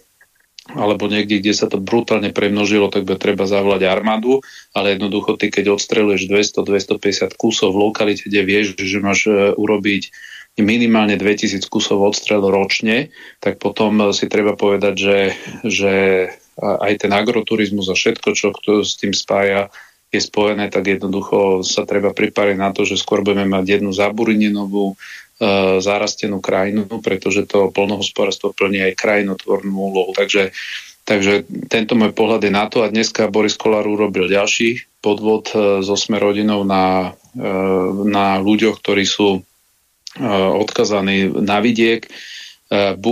alebo 0.71 1.11
niekde, 1.11 1.43
kde 1.43 1.51
sa 1.51 1.67
to 1.67 1.83
brutálne 1.83 2.31
premnožilo, 2.31 2.87
tak 2.87 3.03
bude 3.03 3.19
treba 3.19 3.51
zavolať 3.51 3.83
armádu, 3.83 4.39
ale 4.71 4.95
jednoducho 4.95 5.35
ty, 5.35 5.51
keď 5.51 5.75
odstreluješ 5.75 6.31
200-250 6.31 7.35
kusov 7.35 7.75
v 7.75 7.91
lokalite, 7.91 8.31
kde 8.31 8.41
vieš, 8.47 8.79
že 8.79 9.03
máš 9.03 9.27
e, 9.27 9.51
urobiť 9.51 10.07
minimálne 10.57 11.15
2000 11.15 11.61
kusov 11.69 12.01
odstrel 12.01 12.41
ročne, 12.41 13.13
tak 13.39 13.61
potom 13.61 14.11
si 14.11 14.25
treba 14.25 14.57
povedať, 14.57 14.93
že, 14.97 15.19
že 15.63 15.93
aj 16.59 17.07
ten 17.07 17.11
agroturizmus 17.13 17.87
a 17.87 17.95
všetko, 17.95 18.29
čo 18.35 18.51
s 18.83 18.99
tým 18.99 19.15
spája, 19.15 19.71
je 20.09 20.21
spojené, 20.21 20.73
tak 20.73 20.89
jednoducho 20.89 21.61
sa 21.61 21.85
treba 21.85 22.09
pripraviť 22.17 22.57
na 22.57 22.73
to, 22.73 22.81
že 22.81 22.97
skôr 22.97 23.21
budeme 23.21 23.45
mať 23.45 23.77
jednu 23.77 23.93
zaburinenovú 23.93 24.93
e, 24.93 24.95
zarastenú 25.85 26.41
krajinu, 26.41 26.89
pretože 27.05 27.45
to 27.45 27.69
polnohospodárstvo 27.69 28.49
plní 28.57 28.89
aj 28.89 28.97
krajinotvornú 28.97 29.69
úlohu. 29.69 30.11
Takže, 30.17 30.49
takže 31.05 31.45
tento 31.69 31.93
môj 31.93 32.17
pohľad 32.17 32.41
je 32.41 32.49
na 32.49 32.65
to 32.65 32.81
a 32.81 32.89
dneska 32.89 33.29
Boris 33.29 33.53
Kolár 33.53 33.85
urobil 33.85 34.25
ďalší 34.25 34.81
podvod 34.97 35.53
e, 35.53 35.85
so 35.85 35.93
sme 35.93 36.17
rodinou 36.17 36.65
na, 36.65 37.13
e, 37.37 37.49
na 38.09 38.41
ľuďoch, 38.41 38.81
ktorí 38.81 39.05
sú 39.05 39.45
odkazaný 40.57 41.45
na 41.45 41.61
vidiek. 41.61 42.07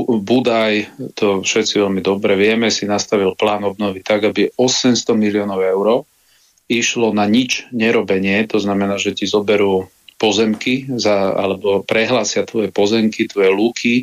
Budaj, 0.07 0.73
to 1.17 1.41
všetci 1.41 1.81
veľmi 1.81 2.01
dobre 2.01 2.37
vieme, 2.37 2.69
si 2.69 2.85
nastavil 2.85 3.33
plán 3.33 3.65
obnovy 3.65 4.05
tak, 4.05 4.25
aby 4.29 4.53
800 4.53 5.17
miliónov 5.17 5.61
eur 5.61 6.05
išlo 6.69 7.15
na 7.15 7.25
nič 7.25 7.65
nerobenie, 7.73 8.45
to 8.45 8.61
znamená, 8.61 8.99
že 8.99 9.15
ti 9.15 9.25
zoberú 9.25 9.87
pozemky 10.17 10.89
za, 10.97 11.33
alebo 11.33 11.81
prehlásia 11.85 12.43
tvoje 12.43 12.73
pozemky, 12.73 13.29
tvoje 13.29 13.49
lúky 13.53 13.93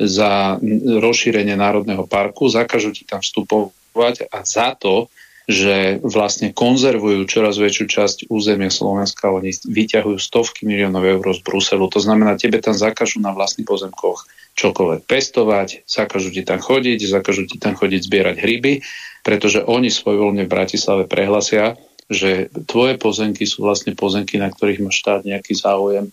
za 0.00 0.56
rozšírenie 1.00 1.54
Národného 1.54 2.08
parku, 2.08 2.48
zakažú 2.48 2.90
ti 2.96 3.04
tam 3.04 3.20
vstupovať 3.20 4.32
a 4.32 4.42
za 4.44 4.72
to 4.76 5.12
že 5.48 5.98
vlastne 6.04 6.52
konzervujú 6.52 7.24
čoraz 7.26 7.56
väčšiu 7.56 7.86
časť 7.88 8.18
územia 8.28 8.68
Slovenska. 8.68 9.32
Oni 9.32 9.50
vyťahujú 9.50 10.18
stovky 10.20 10.68
miliónov 10.68 11.02
eur 11.02 11.24
z 11.32 11.40
Bruselu. 11.42 11.86
To 11.90 12.00
znamená, 12.00 12.36
tebe 12.36 12.60
tam 12.60 12.76
zakažú 12.76 13.18
na 13.22 13.32
vlastných 13.32 13.66
pozemkoch 13.66 14.28
čokoľvek 14.54 15.00
pestovať, 15.08 15.88
zakažú 15.88 16.28
ti 16.34 16.42
tam 16.44 16.60
chodiť, 16.60 16.98
zakažú 17.06 17.48
ti 17.48 17.56
tam 17.56 17.78
chodiť 17.78 18.00
zbierať 18.04 18.36
hryby, 18.38 18.84
pretože 19.24 19.64
oni 19.64 19.88
svojvoľne 19.88 20.44
v 20.44 20.52
Bratislave 20.52 21.04
prehlasia, 21.08 21.80
že 22.10 22.50
tvoje 22.66 22.98
pozemky 22.98 23.46
sú 23.46 23.62
vlastne 23.62 23.94
pozemky, 23.94 24.36
na 24.36 24.50
ktorých 24.50 24.82
má 24.82 24.90
štát 24.90 25.22
nejaký 25.22 25.54
záujem, 25.54 26.10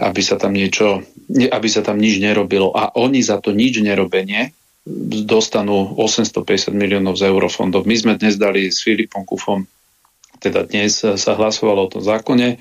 aby 0.00 0.20
sa 0.24 0.40
tam 0.40 0.56
niečo, 0.56 1.06
aby 1.30 1.68
sa 1.70 1.86
tam 1.86 2.00
nič 2.02 2.18
nerobilo. 2.18 2.74
A 2.74 2.90
oni 2.98 3.22
za 3.22 3.38
to 3.38 3.54
nič 3.54 3.78
nerobenie 3.78 4.50
dostanú 5.26 5.94
850 5.96 6.74
miliónov 6.74 7.14
z 7.14 7.30
eurofondov. 7.30 7.86
My 7.86 7.96
sme 7.96 8.18
dnes 8.18 8.34
dali 8.34 8.68
s 8.70 8.82
Filipom 8.82 9.22
Kufom, 9.22 9.64
teda 10.40 10.66
dnes 10.66 11.04
sa 11.04 11.32
hlasovalo 11.36 11.86
o 11.86 11.92
tom 11.92 12.02
zákone, 12.02 12.58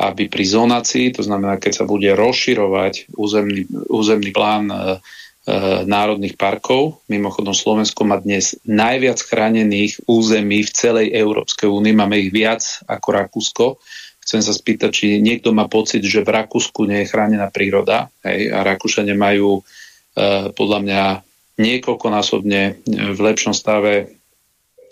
aby 0.00 0.32
pri 0.32 0.44
zonácii, 0.48 1.12
to 1.12 1.20
znamená, 1.20 1.60
keď 1.60 1.82
sa 1.82 1.84
bude 1.84 2.08
rozširovať 2.16 3.12
územný, 3.20 3.68
územný 3.92 4.32
plán 4.32 4.72
e, 4.72 4.74
e, 4.74 4.78
národných 5.84 6.40
parkov, 6.40 7.04
mimochodom 7.12 7.52
Slovensko 7.52 8.08
má 8.08 8.16
dnes 8.16 8.56
najviac 8.64 9.20
chránených 9.20 10.00
území 10.08 10.64
v 10.64 10.72
celej 10.72 11.12
Európskej 11.12 11.68
únii, 11.68 11.92
máme 11.92 12.16
ich 12.16 12.32
viac 12.32 12.64
ako 12.88 13.08
Rakúsko, 13.12 13.66
Chcem 14.20 14.46
sa 14.46 14.54
spýtať, 14.54 14.90
či 14.94 15.06
niekto 15.18 15.50
má 15.50 15.66
pocit, 15.66 16.06
že 16.06 16.22
v 16.22 16.30
Rakúsku 16.30 16.86
nie 16.86 17.02
je 17.02 17.10
chránená 17.10 17.50
príroda 17.50 18.12
hej, 18.22 18.52
a 18.52 18.62
Rakúšania 18.62 19.18
majú 19.18 19.58
e, 19.58 19.62
podľa 20.54 20.78
mňa 20.86 21.02
niekoľkonásobne 21.60 22.62
e, 22.64 22.72
v 23.12 23.20
lepšom 23.20 23.52
stave 23.52 24.16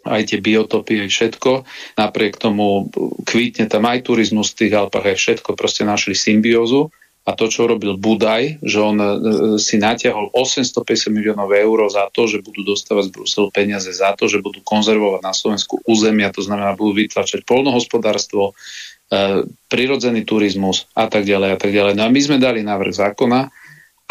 aj 0.06 0.22
tie 0.30 0.38
biotopy, 0.40 1.04
aj 1.04 1.10
všetko. 1.10 1.50
Napriek 1.98 2.38
tomu 2.38 2.88
kvítne 3.28 3.68
tam 3.68 3.84
aj 3.88 4.06
turizmus 4.06 4.54
v 4.54 4.64
tých 4.64 4.72
Alpách, 4.78 5.04
aj 5.04 5.16
všetko, 5.18 5.58
proste 5.58 5.82
našli 5.82 6.14
symbiózu. 6.14 6.92
A 7.28 7.36
to, 7.36 7.52
čo 7.52 7.68
robil 7.68 8.00
Budaj, 8.00 8.64
že 8.64 8.78
on 8.80 8.96
e, 8.96 9.08
si 9.60 9.76
natiahol 9.76 10.32
850 10.32 11.12
miliónov 11.12 11.52
eur 11.52 11.88
za 11.92 12.08
to, 12.12 12.24
že 12.24 12.40
budú 12.40 12.64
dostávať 12.64 13.08
z 13.08 13.14
Bruselu 13.16 13.48
peniaze 13.52 13.90
za 13.92 14.16
to, 14.16 14.28
že 14.28 14.40
budú 14.40 14.64
konzervovať 14.64 15.20
na 15.24 15.32
Slovensku 15.36 15.80
územia, 15.84 16.32
to 16.32 16.40
znamená, 16.40 16.72
budú 16.76 16.96
vytlačať 17.04 17.44
polnohospodárstvo, 17.44 18.56
E, 19.08 19.40
prirodzený 19.72 20.28
turizmus 20.28 20.84
a 20.92 21.08
tak 21.08 21.24
ďalej 21.24 21.56
a 21.56 21.58
tak 21.60 21.72
ďalej. 21.72 21.96
No 21.96 22.04
a 22.04 22.12
my 22.12 22.20
sme 22.20 22.36
dali 22.36 22.60
návrh 22.60 22.92
zákona, 22.92 23.48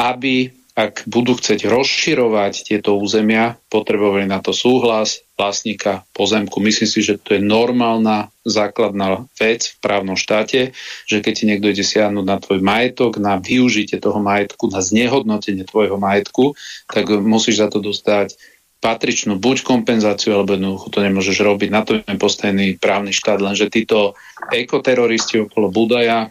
aby 0.01 0.49
ak 0.77 1.09
budú 1.09 1.33
chcieť 1.33 1.65
rozširovať 1.65 2.69
tieto 2.69 2.93
územia, 3.01 3.57
potrebovali 3.73 4.29
na 4.29 4.37
to 4.45 4.53
súhlas 4.53 5.25
vlastníka 5.33 6.05
pozemku. 6.13 6.61
Myslím 6.61 6.85
si, 6.85 7.01
že 7.01 7.17
to 7.17 7.33
je 7.33 7.41
normálna 7.41 8.29
základná 8.45 9.25
vec 9.41 9.73
v 9.73 9.77
právnom 9.81 10.13
štáte, 10.13 10.77
že 11.09 11.17
keď 11.25 11.33
ti 11.33 11.43
niekto 11.49 11.73
ide 11.73 11.81
siahnuť 11.81 12.25
na 12.29 12.37
tvoj 12.37 12.61
majetok, 12.61 13.17
na 13.17 13.41
využitie 13.41 13.97
toho 13.97 14.21
majetku, 14.21 14.69
na 14.69 14.85
znehodnotenie 14.85 15.65
tvojho 15.65 15.97
majetku, 15.97 16.53
tak 16.85 17.09
musíš 17.09 17.65
za 17.65 17.73
to 17.73 17.81
dostať 17.81 18.37
patričnú 18.77 19.41
buď 19.41 19.65
kompenzáciu, 19.65 20.37
alebo 20.37 20.53
jednoducho 20.53 20.93
to 20.93 21.01
nemôžeš 21.01 21.41
robiť. 21.41 21.69
Na 21.73 21.81
to 21.81 21.97
je 21.97 22.15
postavený 22.21 22.77
právny 22.77 23.09
štát, 23.09 23.41
lenže 23.41 23.73
títo 23.73 24.13
ekoteroristi 24.53 25.41
okolo 25.41 25.73
Budaja 25.73 26.29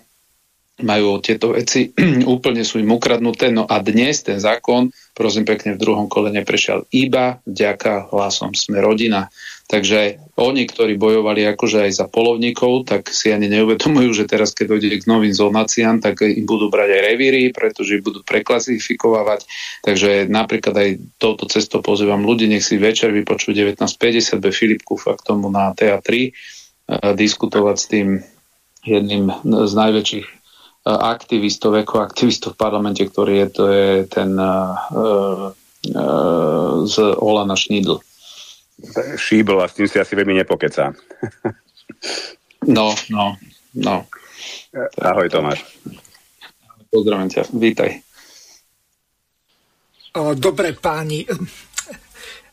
majú 0.85 1.25
tieto 1.25 1.57
veci, 1.57 1.89
úplne 2.37 2.61
sú 2.61 2.77
im 2.77 2.93
ukradnuté. 2.93 3.49
No 3.49 3.65
a 3.65 3.81
dnes 3.81 4.21
ten 4.21 4.37
zákon, 4.37 4.93
prosím 5.17 5.49
pekne, 5.49 5.73
v 5.73 5.81
druhom 5.81 6.05
kole 6.05 6.29
neprešiel 6.29 6.85
iba 6.93 7.41
vďaka 7.49 8.13
hlasom 8.13 8.53
Sme 8.53 8.85
rodina. 8.85 9.33
Takže 9.67 10.23
oni, 10.39 10.63
ktorí 10.69 10.95
bojovali 10.95 11.43
akože 11.43 11.91
aj 11.91 11.93
za 11.97 12.07
polovníkov, 12.07 12.87
tak 12.87 13.11
si 13.11 13.35
ani 13.35 13.51
neuvedomujú, 13.51 14.15
že 14.15 14.29
teraz, 14.31 14.55
keď 14.55 14.79
dojde 14.79 15.03
k 15.03 15.11
novým 15.11 15.35
zonáciám, 15.35 15.99
tak 15.99 16.23
im 16.23 16.47
budú 16.47 16.71
brať 16.71 16.95
aj 16.95 17.03
revíry, 17.03 17.43
pretože 17.51 17.99
ich 17.99 18.05
budú 18.05 18.23
preklasifikovať. 18.23 19.43
Takže 19.83 20.31
napríklad 20.31 20.75
aj 20.77 20.91
touto 21.19 21.51
cestou 21.51 21.83
pozývam 21.83 22.23
ľudí, 22.23 22.47
nech 22.47 22.63
si 22.63 22.79
večer 22.79 23.11
vypočujú 23.11 23.75
1950 23.75 24.39
be 24.39 24.55
Filipku 24.55 24.95
fakt 24.95 25.27
tomu 25.27 25.51
na 25.51 25.75
TA3 25.75 26.31
diskutovať 27.19 27.77
s 27.81 27.87
tým 27.91 28.09
jedným 28.87 29.35
z 29.43 29.73
najväčších 29.75 30.36
aktivistov, 30.87 31.75
ekoaktivistov 31.83 32.55
v 32.55 32.61
parlamente, 32.63 33.03
ktorý 33.03 33.43
je, 33.43 33.47
to 33.51 33.65
je 33.67 33.91
ten 34.07 34.31
uh, 34.39 34.79
uh, 34.95 35.51
z 36.87 36.97
Olana 37.19 37.59
Šnídl. 37.59 37.99
Šíbl 39.19 39.59
a 39.59 39.67
s 39.67 39.75
tým 39.75 39.91
si 39.91 39.99
asi 39.99 40.15
veľmi 40.15 40.39
nepokecá. 40.39 40.95
no, 42.77 42.95
no, 43.11 43.35
no. 43.75 43.97
Ahoj 45.03 45.27
Tomáš. 45.27 45.65
Pozdravím 46.93 47.35
ťa, 47.35 47.43
vítaj. 47.51 47.91
Dobre 50.17 50.73
páni, 50.79 51.27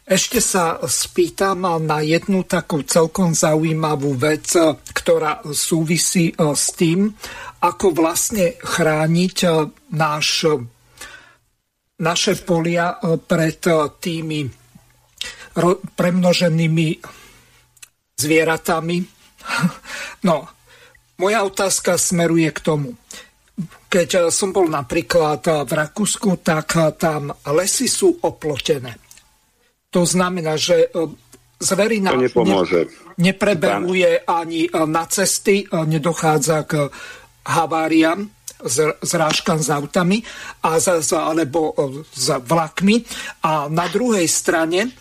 ešte 0.04 0.44
sa 0.44 0.84
spýtam 0.84 1.64
na 1.80 2.04
jednu 2.04 2.44
takú 2.44 2.84
celkom 2.84 3.32
zaujímavú 3.32 4.20
vec, 4.20 4.52
ktorá 4.92 5.40
súvisí 5.56 6.36
s 6.36 6.76
tým, 6.76 7.08
ako 7.64 7.96
vlastne 7.96 8.60
chrániť 8.60 9.38
náš, 9.96 10.60
naše 12.04 12.34
polia 12.44 13.00
pred 13.24 13.64
tými 14.04 14.40
premnoženými 15.96 16.88
zvieratami. 18.20 18.98
No, 20.24 20.48
moja 21.20 21.44
otázka 21.44 22.00
smeruje 22.00 22.48
k 22.56 22.64
tomu. 22.64 22.96
Keď 23.92 24.32
som 24.32 24.56
bol 24.56 24.72
napríklad 24.72 25.68
v 25.68 25.72
Rakúsku, 25.76 26.40
tak 26.40 26.80
tam 26.96 27.28
lesy 27.52 27.92
sú 27.92 28.24
oplotené. 28.24 29.03
To 29.94 30.02
znamená, 30.04 30.58
že 30.58 30.90
zverina 31.62 32.18
ne, 32.18 32.28
neprebehuje 33.22 34.26
ani 34.26 34.68
na 34.90 35.06
cesty, 35.06 35.70
nedochádza 35.70 36.66
k 36.66 36.90
haváriám, 37.46 38.26
zrážkam 39.04 39.60
s 39.62 39.70
autami 39.70 40.26
a 40.66 40.82
z, 40.82 41.14
alebo 41.14 41.78
s 42.10 42.28
vlakmi. 42.42 43.06
A 43.46 43.70
na 43.70 43.86
druhej 43.88 44.26
strane 44.26 44.92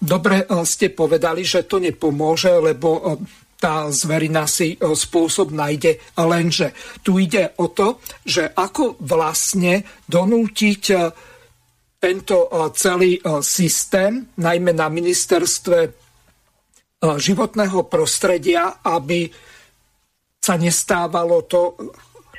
dobre 0.00 0.42
e, 0.42 0.46
ste 0.66 0.90
povedali, 0.90 1.46
že 1.46 1.66
to 1.68 1.78
nepomôže, 1.78 2.50
lebo 2.58 2.88
e, 2.90 3.00
tá 3.58 3.90
zverina 3.90 4.46
si 4.50 4.74
e, 4.74 4.76
spôsob 4.78 5.54
nájde, 5.54 6.02
lenže 6.18 6.74
tu 7.06 7.18
ide 7.22 7.54
o 7.62 7.70
to, 7.70 8.02
že 8.26 8.50
ako 8.50 8.98
vlastne 9.02 9.86
donútiť 10.10 10.82
tento 11.98 12.46
celý 12.78 13.18
systém, 13.42 14.30
najmä 14.38 14.70
na 14.70 14.86
ministerstve 14.86 15.78
životného 16.98 17.90
prostredia, 17.90 18.82
aby 18.86 19.26
sa 20.38 20.54
nestávalo 20.54 21.42
to, 21.50 21.74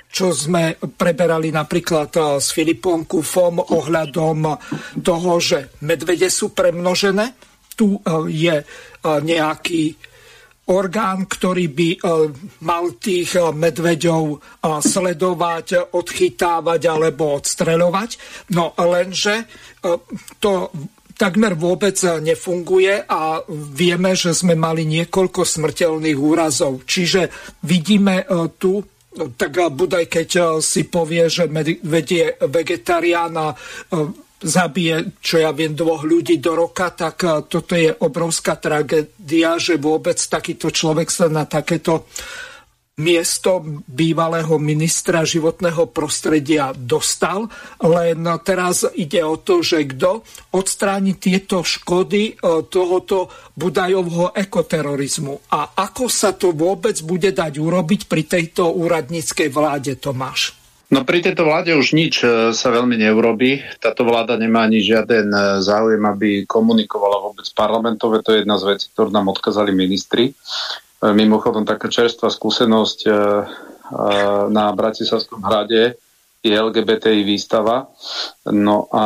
čo 0.09 0.33
sme 0.33 0.73
preberali 0.79 1.53
napríklad 1.53 2.41
s 2.41 2.49
Filipom 2.55 3.05
Kufom 3.05 3.61
ohľadom 3.61 4.57
toho, 5.05 5.31
že 5.37 5.77
medvede 5.85 6.31
sú 6.33 6.55
premnožené. 6.55 7.37
Tu 7.77 7.93
je 8.31 8.55
nejaký 9.05 9.95
orgán, 10.69 11.25
ktorý 11.25 11.65
by 11.73 11.89
mal 12.61 12.93
tých 13.01 13.35
medveďov 13.41 14.37
sledovať, 14.79 15.91
odchytávať 15.91 16.81
alebo 16.85 17.41
odstreľovať. 17.41 18.09
No 18.53 18.77
lenže 18.77 19.49
to 20.37 20.69
takmer 21.17 21.57
vôbec 21.57 21.97
nefunguje 22.23 23.03
a 23.03 23.41
vieme, 23.73 24.13
že 24.13 24.31
sme 24.31 24.53
mali 24.55 24.87
niekoľko 24.87 25.41
smrteľných 25.43 26.19
úrazov. 26.21 26.85
Čiže 26.85 27.33
vidíme 27.65 28.23
tu 28.61 28.85
No, 29.09 29.33
tak 29.33 29.57
Budaj, 29.57 30.05
keď 30.05 30.61
si 30.61 30.85
povie, 30.85 31.25
že 31.33 31.49
vedie 31.81 32.37
vegetarián 32.45 33.33
a 33.41 33.57
zabije, 34.39 35.19
čo 35.19 35.43
ja 35.43 35.51
viem, 35.51 35.75
dvoch 35.75 36.07
ľudí 36.07 36.39
do 36.39 36.55
roka, 36.55 36.91
tak 36.95 37.17
eh, 37.23 37.43
toto 37.45 37.75
je 37.75 37.91
obrovská 37.91 38.55
tragédia, 38.55 39.59
že 39.59 39.75
vôbec 39.75 40.17
takýto 40.17 40.71
človek 40.71 41.11
sa 41.11 41.27
na 41.27 41.43
takéto 41.43 42.07
miesto 42.99 43.63
bývalého 43.87 44.59
ministra 44.59 45.23
životného 45.23 45.87
prostredia 45.89 46.75
dostal, 46.75 47.47
len 47.79 48.27
teraz 48.43 48.83
ide 48.93 49.23
o 49.23 49.39
to, 49.39 49.63
že 49.63 49.87
kto 49.95 50.21
odstráni 50.51 51.15
tieto 51.15 51.63
škody 51.63 52.35
e, 52.35 52.63
tohoto 52.67 53.31
Budajovho 53.55 54.35
ekoterorizmu 54.35 55.55
a 55.55 55.79
ako 55.79 56.05
sa 56.11 56.35
to 56.35 56.51
vôbec 56.51 56.99
bude 57.07 57.31
dať 57.31 57.55
urobiť 57.55 58.11
pri 58.11 58.23
tejto 58.27 58.75
úradníckej 58.75 59.47
vláde, 59.47 59.95
Tomáš? 59.95 60.58
No 60.89 61.05
pri 61.05 61.21
tejto 61.21 61.45
vláde 61.45 61.77
už 61.77 61.93
nič 61.93 62.25
e, 62.25 62.49
sa 62.49 62.73
veľmi 62.73 62.97
neurobi. 62.97 63.61
Táto 63.77 64.01
vláda 64.01 64.33
nemá 64.41 64.65
ani 64.65 64.81
žiaden 64.81 65.29
e, 65.29 65.39
záujem, 65.61 66.01
aby 66.01 66.49
komunikovala 66.49 67.29
vôbec 67.29 67.45
parlamentové. 67.53 68.25
To 68.25 68.33
je 68.33 68.41
jedna 68.41 68.57
z 68.57 68.73
vecí, 68.73 68.85
ktorú 68.89 69.13
nám 69.13 69.29
odkazali 69.29 69.69
ministri. 69.69 70.33
E, 70.33 70.33
mimochodom, 71.13 71.61
taká 71.61 71.93
čerstvá 71.93 72.33
skúsenosť 72.33 73.05
na 74.53 74.69
Bratislavskom 74.69 75.41
hrade 75.41 75.97
je 76.45 76.53
LGBTI 76.53 77.25
výstava. 77.25 77.89
No 78.45 78.85
a 78.93 79.05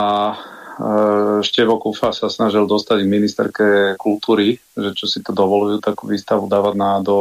Števo 1.46 1.78
Kufa 1.78 2.10
sa 2.12 2.28
snažil 2.34 2.66
dostať 2.66 3.06
k 3.06 3.14
ministerke 3.14 3.66
kultúry, 3.96 4.58
že 4.74 4.92
čo 4.98 5.06
si 5.06 5.22
to 5.22 5.30
dovolujú 5.30 5.78
takú 5.80 6.10
výstavu 6.10 6.50
dávať 6.50 6.76
na, 6.76 6.92
do, 7.00 7.18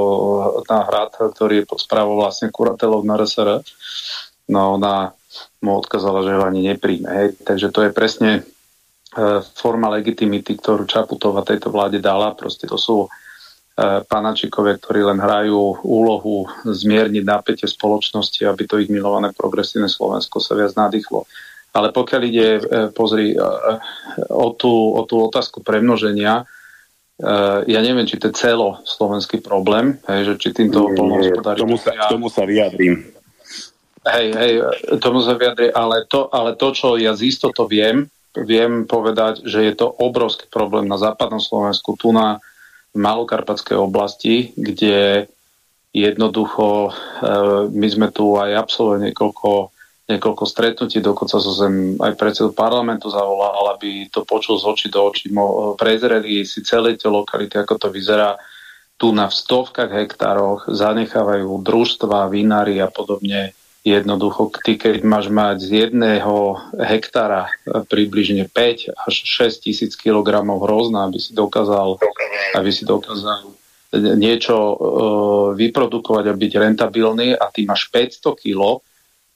na 0.65 0.89
hrad, 0.89 1.13
ktorý 1.37 1.63
je 1.63 1.69
pod 1.69 1.79
správou 1.85 2.17
vlastne 2.17 2.49
kuratelov 2.49 3.05
na 3.05 3.21
RSR. 3.21 3.61
No 4.51 4.81
ona 4.81 5.15
mu 5.63 5.79
odkazala, 5.79 6.27
že 6.27 6.35
ho 6.35 6.43
ani 6.43 6.67
nepríjme. 6.75 7.09
Hej. 7.11 7.29
Takže 7.47 7.69
to 7.71 7.81
je 7.87 7.91
presne 7.95 8.31
forma 9.55 9.93
legitimity, 9.93 10.57
ktorú 10.57 10.89
Čaputová 10.89 11.45
tejto 11.45 11.69
vláde 11.69 12.01
dala. 12.01 12.33
Proste 12.33 12.65
to 12.65 12.81
sú 12.81 13.13
panačikovia, 14.09 14.77
ktorí 14.77 15.01
len 15.05 15.21
hrajú 15.21 15.81
úlohu 15.85 16.45
zmierniť 16.65 17.25
napätie 17.25 17.69
spoločnosti, 17.69 18.45
aby 18.45 18.69
to 18.69 18.81
ich 18.81 18.93
milované 18.93 19.33
progresívne 19.33 19.89
Slovensko 19.89 20.41
sa 20.41 20.57
viac 20.57 20.77
nadýchlo. 20.77 21.25
Ale 21.73 21.89
pokiaľ 21.89 22.21
ide, 22.25 22.49
pozri, 22.93 23.33
o 24.29 24.49
tú, 24.57 24.73
o 24.93 25.09
tú 25.09 25.25
otázku 25.25 25.65
premnoženia, 25.65 26.45
ja 27.69 27.81
neviem, 27.85 28.09
či 28.09 28.17
to 28.17 28.29
je 28.29 28.37
celo 28.37 28.81
slovenský 28.85 29.45
problém, 29.45 30.01
hej, 30.09 30.33
že 30.33 30.35
či 30.41 30.49
týmto 30.57 30.89
polnohospodári... 30.93 31.61
Tomu 31.61 31.77
sa, 31.81 31.93
tomu 32.09 32.29
sa 32.33 32.49
vyjadrím. 32.49 33.12
Hej, 34.03 34.27
hej, 34.35 34.53
tomu 34.99 35.23
sa 35.23 35.39
vyjadri, 35.39 35.71
ale 35.71 36.03
to, 36.11 36.27
ale 36.35 36.59
to, 36.59 36.75
čo 36.75 36.99
ja 36.99 37.15
z 37.15 37.31
istotou 37.31 37.71
viem, 37.71 38.11
viem 38.35 38.83
povedať, 38.83 39.47
že 39.47 39.63
je 39.63 39.75
to 39.79 39.87
obrovský 39.95 40.51
problém 40.51 40.91
na 40.91 40.99
západnom 40.99 41.39
Slovensku, 41.39 41.95
tu 41.95 42.11
na 42.11 42.43
Malokarpatskej 42.99 43.79
oblasti, 43.79 44.51
kde 44.59 45.31
jednoducho 45.95 46.89
e, 46.89 46.91
my 47.71 47.89
sme 47.89 48.09
tu 48.11 48.35
aj 48.35 48.51
absolvovali 48.59 49.13
niekoľko, 49.13 49.51
niekoľko 50.11 50.45
stretnutí, 50.51 50.99
dokonca 50.99 51.39
so 51.39 51.53
zem 51.55 51.95
aj 52.03 52.19
predsedu 52.19 52.51
parlamentu 52.57 53.07
zavolal, 53.07 53.77
aby 53.77 54.11
to 54.11 54.27
počul 54.27 54.59
z 54.59 54.67
očí 54.67 54.87
do 54.91 55.09
očí, 55.09 55.31
prezreli 55.79 56.43
si 56.43 56.65
celé 56.67 56.99
tie 56.99 57.07
lokality, 57.07 57.55
ako 57.55 57.79
to 57.79 57.89
vyzerá 57.95 58.35
tu 58.99 59.15
na 59.15 59.31
v 59.31 59.35
stovkách 59.37 59.93
hektároch, 59.95 60.67
zanechávajú 60.67 61.49
družstva, 61.63 62.33
vinári 62.33 62.83
a 62.83 62.91
podobne 62.91 63.55
Jednoducho, 63.83 64.47
ty 64.63 64.79
keď 64.79 65.03
máš 65.03 65.27
mať 65.27 65.59
z 65.59 65.71
jedného 65.87 66.55
hektára 66.79 67.51
e, 67.51 67.83
približne 67.83 68.47
5 68.47 68.95
až 68.95 69.15
6 69.27 69.59
tisíc 69.59 69.99
kilogramov 69.99 70.63
hrozna, 70.63 71.11
aby 71.11 71.19
si 71.19 71.35
dokázal, 71.35 71.99
aby 72.55 72.71
si 72.71 72.87
dokázal 72.87 73.51
niečo 73.93 74.57
uh, 74.57 74.77
vyprodukovať 75.53 76.25
a 76.33 76.33
byť 76.33 76.53
rentabilný 76.57 77.37
a 77.37 77.45
ty 77.53 77.69
máš 77.69 77.93
500 77.93 78.41
kilo, 78.41 78.81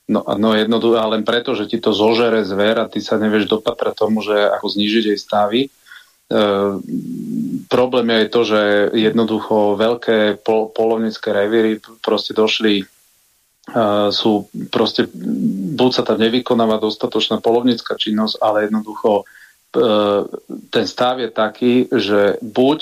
no, 0.09 0.25
no 0.25 0.49
jednoducho, 0.57 0.97
len 0.97 1.29
preto, 1.29 1.53
že 1.53 1.69
ti 1.69 1.77
to 1.77 1.93
zožere 1.93 2.41
zver 2.41 2.81
a 2.81 2.89
ty 2.89 3.05
sa 3.05 3.21
nevieš 3.21 3.53
dopatrať 3.53 3.95
tomu, 4.01 4.25
že 4.25 4.33
ako 4.33 4.67
znižiť 4.73 5.05
jej 5.13 5.19
stavy. 5.21 5.61
Uh, 6.27 6.81
problém 7.69 8.09
je 8.11 8.33
to, 8.33 8.41
že 8.49 8.63
jednoducho 8.97 9.77
veľké 9.77 10.41
pol, 10.41 10.73
polovnícke 10.73 11.29
revíry 11.31 11.79
proste 12.01 12.33
došli 12.33 12.89
sú 14.15 14.47
proste, 14.71 15.11
buď 15.75 15.91
sa 15.91 16.03
tam 16.07 16.23
nevykonáva 16.23 16.79
dostatočná 16.79 17.43
polovnická 17.43 17.99
činnosť, 17.99 18.39
ale 18.39 18.71
jednoducho 18.71 19.11
e, 19.21 19.25
ten 20.71 20.87
stav 20.87 21.19
je 21.19 21.31
taký, 21.35 21.75
že 21.91 22.39
buď 22.47 22.79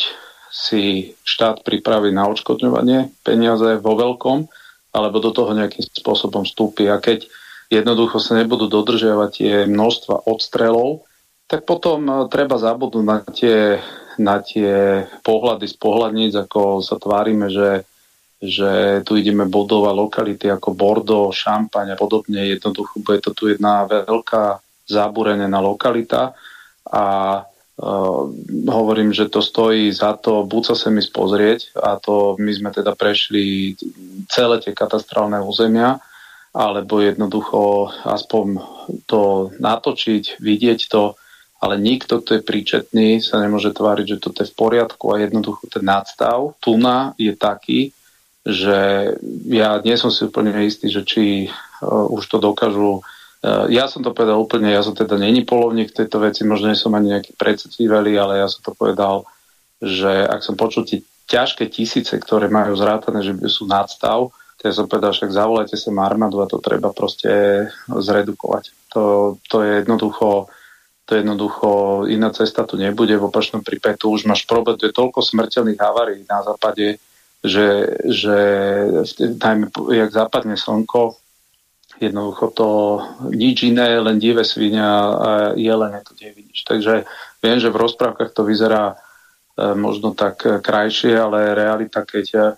si 0.52 1.16
štát 1.24 1.64
pripraví 1.64 2.12
na 2.12 2.28
odškodňovanie 2.28 3.10
peniaze 3.24 3.80
vo 3.80 3.96
veľkom, 3.96 4.46
alebo 4.94 5.18
do 5.24 5.32
toho 5.32 5.56
nejakým 5.56 5.88
spôsobom 5.88 6.44
vstúpi. 6.44 6.86
A 6.86 7.00
keď 7.00 7.26
jednoducho 7.72 8.20
sa 8.20 8.36
nebudú 8.36 8.68
dodržiavať 8.68 9.30
tie 9.32 9.54
množstva 9.66 10.28
odstrelov, 10.28 11.08
tak 11.48 11.64
potom 11.64 12.04
e, 12.04 12.12
treba 12.28 12.60
zabudnúť 12.60 13.04
na 13.08 13.18
tie, 13.24 13.80
na 14.20 14.36
tie 14.44 15.08
pohľady 15.24 15.64
z 15.64 15.76
pohľadníc, 15.80 16.32
ako 16.36 16.84
sa 16.84 17.00
tvárime, 17.00 17.48
že 17.48 17.88
že 18.44 19.00
tu 19.08 19.16
ideme 19.16 19.48
bodovať 19.48 19.94
lokality 19.96 20.46
ako 20.52 20.76
Bordeaux, 20.76 21.32
Šampaň 21.32 21.96
a 21.96 21.96
podobne. 21.96 22.44
Jednoducho 22.44 23.00
bude 23.00 23.24
to 23.24 23.32
tu 23.32 23.48
jedna 23.48 23.88
veľká 23.88 24.60
záburenená 24.84 25.64
lokalita 25.64 26.36
a 26.84 27.04
uh, 27.40 28.22
hovorím, 28.68 29.16
že 29.16 29.32
to 29.32 29.40
stojí 29.40 29.88
za 29.88 30.12
to 30.20 30.44
buď 30.44 30.62
sa 30.72 30.76
sem 30.76 31.00
pozrieť 31.08 31.72
a 31.80 31.96
to 31.96 32.36
my 32.36 32.52
sme 32.52 32.68
teda 32.68 32.92
prešli 32.92 33.74
celé 34.28 34.60
tie 34.60 34.76
katastrálne 34.76 35.40
územia, 35.40 35.96
alebo 36.54 37.00
jednoducho 37.00 37.90
aspoň 38.04 38.60
to 39.08 39.50
natočiť, 39.56 40.38
vidieť 40.38 40.80
to, 40.86 41.16
ale 41.64 41.80
nikto, 41.80 42.20
kto 42.20 42.38
je 42.38 42.42
príčetný, 42.44 43.08
sa 43.24 43.40
nemôže 43.40 43.72
tváriť, 43.72 44.06
že 44.06 44.22
toto 44.22 44.44
je 44.44 44.52
v 44.52 44.58
poriadku 44.60 45.16
a 45.16 45.24
jednoducho 45.24 45.64
ten 45.72 45.82
nadstav 45.82 46.54
tuna 46.60 47.16
je 47.16 47.32
taký, 47.32 47.90
že 48.44 48.76
ja 49.48 49.80
nie 49.80 49.96
som 49.96 50.12
si 50.12 50.28
úplne 50.28 50.52
istý, 50.62 50.92
že 50.92 51.02
či 51.02 51.48
uh, 51.48 52.06
už 52.12 52.28
to 52.28 52.36
dokážu. 52.38 53.00
Uh, 53.40 53.66
ja 53.72 53.88
som 53.88 54.04
to 54.04 54.12
povedal 54.12 54.40
úplne, 54.40 54.68
ja 54.68 54.84
som 54.84 54.92
teda 54.92 55.16
není 55.16 55.42
polovník 55.48 55.92
v 55.92 55.98
tejto 56.04 56.20
veci, 56.20 56.44
možno 56.44 56.68
nie 56.68 56.78
som 56.78 56.92
ani 56.92 57.16
nejaký 57.16 57.34
predsedliveli, 57.40 58.20
ale 58.20 58.44
ja 58.44 58.48
som 58.52 58.60
to 58.60 58.76
povedal, 58.76 59.24
že 59.80 60.28
ak 60.28 60.44
som 60.44 60.60
počul 60.60 60.84
tie 60.84 61.00
ťažké 61.24 61.72
tisíce, 61.72 62.12
ktoré 62.20 62.52
majú 62.52 62.76
zrátané, 62.76 63.24
že 63.24 63.32
sú 63.48 63.64
nadstav, 63.64 64.28
ja 64.64 64.72
som 64.72 64.88
povedal, 64.88 65.12
však 65.12 65.28
zavolajte 65.28 65.76
sa 65.76 65.92
armádu 65.92 66.40
a 66.40 66.48
to 66.48 66.56
treba 66.56 66.88
proste 66.88 67.28
zredukovať. 67.84 68.72
To, 68.96 69.36
to 69.44 69.60
je 69.60 69.84
jednoducho 69.84 70.48
to 71.04 71.14
je 71.14 71.20
jednoducho, 71.20 71.68
iná 72.08 72.32
cesta 72.32 72.64
tu 72.64 72.80
nebude, 72.80 73.12
v 73.12 73.28
opačnom 73.28 73.60
prípade 73.60 74.00
tu 74.00 74.08
už 74.08 74.24
máš 74.24 74.48
problém, 74.48 74.80
tu 74.80 74.88
je 74.88 74.96
toľko 74.96 75.20
smrteľných 75.20 75.76
havárií 75.76 76.24
na 76.24 76.40
západe, 76.40 76.96
že, 77.44 78.00
že 78.08 78.36
najmä, 79.36 79.68
jak 79.92 80.10
západne 80.10 80.56
slnko, 80.56 81.20
jednoducho 82.00 82.46
to 82.56 82.68
nič 83.30 83.68
iné, 83.68 84.00
len 84.00 84.18
divé 84.18 84.42
svinia 84.42 84.90
a 85.12 85.30
jelene 85.54 86.00
to 86.00 86.16
vidíš. 86.16 86.64
Takže 86.64 87.04
viem, 87.44 87.58
že 87.60 87.70
v 87.70 87.80
rozprávkach 87.84 88.32
to 88.32 88.42
vyzerá 88.48 88.96
e, 88.96 88.96
možno 89.76 90.16
tak 90.16 90.40
krajšie, 90.40 91.14
ale 91.14 91.54
realita, 91.54 92.02
keď 92.02 92.56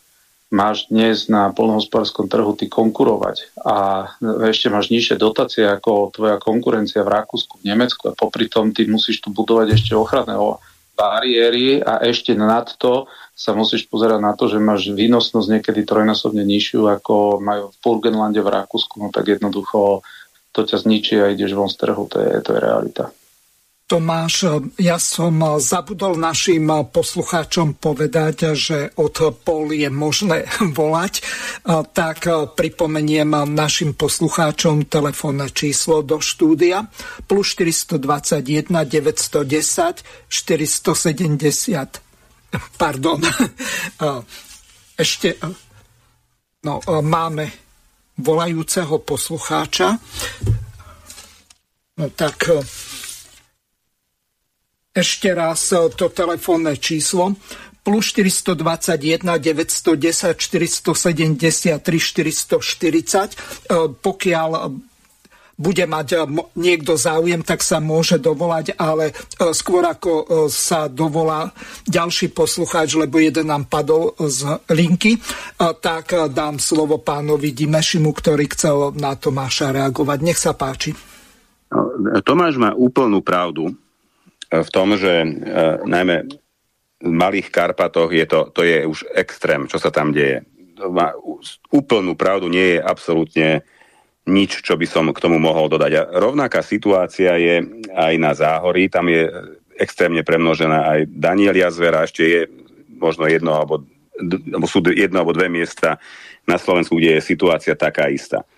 máš 0.51 0.87
dnes 0.87 1.27
na 1.27 1.51
polnohospodárskom 1.51 2.31
trhu 2.31 2.55
ty 2.55 2.71
konkurovať 2.71 3.59
a 3.67 4.07
ešte 4.47 4.71
máš 4.71 4.95
nižšie 4.95 5.19
dotácie 5.19 5.67
ako 5.67 6.15
tvoja 6.15 6.39
konkurencia 6.39 7.03
v 7.03 7.13
Rakúsku, 7.19 7.59
v 7.61 7.75
Nemecku 7.75 8.07
a 8.07 8.15
popri 8.15 8.47
tom 8.47 8.71
ty 8.71 8.87
musíš 8.87 9.27
tu 9.27 9.35
budovať 9.35 9.75
ešte 9.75 9.99
ochranné 9.99 10.39
bariéry 10.95 11.83
a 11.83 11.99
ešte 12.07 12.39
nad 12.39 12.71
to 12.79 13.11
sa 13.37 13.53
musíš 13.53 13.85
pozerať 13.85 14.25
na 14.25 14.33
to, 14.33 14.49
že 14.49 14.57
máš 14.57 14.89
výnosnosť 14.89 15.61
niekedy 15.61 15.85
trojnásobne 15.85 16.41
nižšiu, 16.41 16.89
ako 16.89 17.37
majú 17.45 17.69
v 17.69 17.77
Burgenlande 17.85 18.41
v 18.41 18.49
Rakúsku, 18.49 18.97
no 18.97 19.13
tak 19.13 19.29
jednoducho 19.29 20.01
to 20.57 20.65
ťa 20.65 20.89
zničí 20.89 21.21
a 21.21 21.29
ideš 21.29 21.53
von 21.53 21.69
z 21.69 21.77
trhu, 21.85 22.09
to 22.09 22.17
je, 22.17 22.41
to 22.41 22.57
je 22.57 22.61
realita. 22.65 23.13
Tomáš, 23.87 24.51
ja 24.83 24.99
som 24.99 25.63
zabudol 25.63 26.19
našim 26.19 26.67
poslucháčom 26.91 27.79
povedať, 27.79 28.59
že 28.59 28.91
od 28.99 29.15
pol 29.47 29.71
je 29.71 29.87
možné 29.87 30.43
volať, 30.79 31.23
tak 31.95 32.27
pripomeniem 32.59 33.47
našim 33.47 33.95
poslucháčom 33.95 34.91
telefónne 34.91 35.53
číslo 35.55 36.03
do 36.03 36.19
štúdia. 36.19 36.91
Plus 37.31 37.55
421 37.55 38.75
910 38.75 40.03
470 40.27 42.06
Pardon. 42.83 43.21
Ešte 44.97 45.37
no, 46.65 46.81
máme 47.05 47.53
volajúceho 48.17 48.97
poslucháča. 49.05 50.01
No 51.97 52.07
tak 52.17 52.49
ešte 54.97 55.37
raz 55.37 55.69
to 55.69 56.09
telefónne 56.09 56.81
číslo 56.81 57.37
plus 57.85 58.17
421 58.17 59.21
910 59.21 60.35
473 60.41 61.77
440. 61.77 63.37
Pokiaľ 64.01 64.51
bude 65.57 65.85
mať 65.89 66.09
eh, 66.13 66.21
niekto 66.57 67.01
záujem, 67.01 67.41
tak 67.41 67.65
sa 67.65 67.81
môže 67.81 68.21
dovolať, 68.21 68.77
ale 68.77 69.11
eh, 69.11 69.53
skôr 69.57 69.83
ako 69.89 70.13
eh, 70.13 70.25
sa 70.53 70.87
dovolá 70.87 71.51
ďalší 71.89 72.31
poslucháč, 72.37 72.95
lebo 73.01 73.17
jeden 73.19 73.49
nám 73.49 73.67
padol 73.67 74.13
z 74.21 74.61
linky, 74.69 75.19
tak 75.57 76.13
dám 76.35 76.59
slovo 76.59 76.99
pánovi 77.01 77.55
Dimešimu, 77.55 78.11
ktorý 78.11 78.45
chcel 78.53 78.77
na 78.99 79.15
Tomáša 79.15 79.73
reagovať. 79.73 80.19
Nech 80.21 80.39
sa 80.39 80.53
páči. 80.53 80.93
Tomáš 82.27 82.59
má 82.59 82.75
úplnú 82.75 83.23
pravdu 83.23 83.73
v 84.51 84.69
tom, 84.75 84.99
že 84.99 85.23
najmä 85.87 86.27
v 87.01 87.11
Malých 87.11 87.49
Karpatoch 87.55 88.11
je 88.11 88.27
to, 88.27 88.51
to 88.51 88.67
je 88.67 88.83
už 88.85 89.07
extrém, 89.15 89.71
čo 89.71 89.79
sa 89.79 89.95
tam 89.95 90.11
deje. 90.11 90.43
Má 90.77 91.15
úplnú 91.73 92.19
pravdu, 92.19 92.51
nie 92.51 92.77
je 92.77 92.81
absolútne 92.83 93.49
nič, 94.27 94.63
čo 94.63 94.75
by 94.75 94.87
som 94.87 95.11
k 95.15 95.23
tomu 95.23 95.39
mohol 95.39 95.71
dodať. 95.71 95.93
A 95.97 96.03
rovnaká 96.19 96.63
situácia 96.63 97.39
je 97.39 97.63
aj 97.95 98.15
na 98.19 98.35
Záhorí, 98.35 98.91
tam 98.91 99.07
je 99.07 99.31
extrémne 99.79 100.27
premnožená 100.27 100.79
aj 100.99 101.01
Danielia 101.11 101.71
zvera, 101.71 102.03
ešte 102.03 102.23
je 102.25 102.41
možno 102.99 103.29
jedno 103.31 103.55
alebo 103.55 103.87
alebo 104.17 104.65
sú 104.65 104.81
jedno 104.97 105.21
alebo 105.21 105.37
dve 105.37 105.53
miesta 105.53 106.01
na 106.49 106.57
Slovensku, 106.57 106.97
kde 106.97 107.21
je 107.21 107.29
situácia 107.37 107.77
taká 107.77 108.09
istá. 108.09 108.49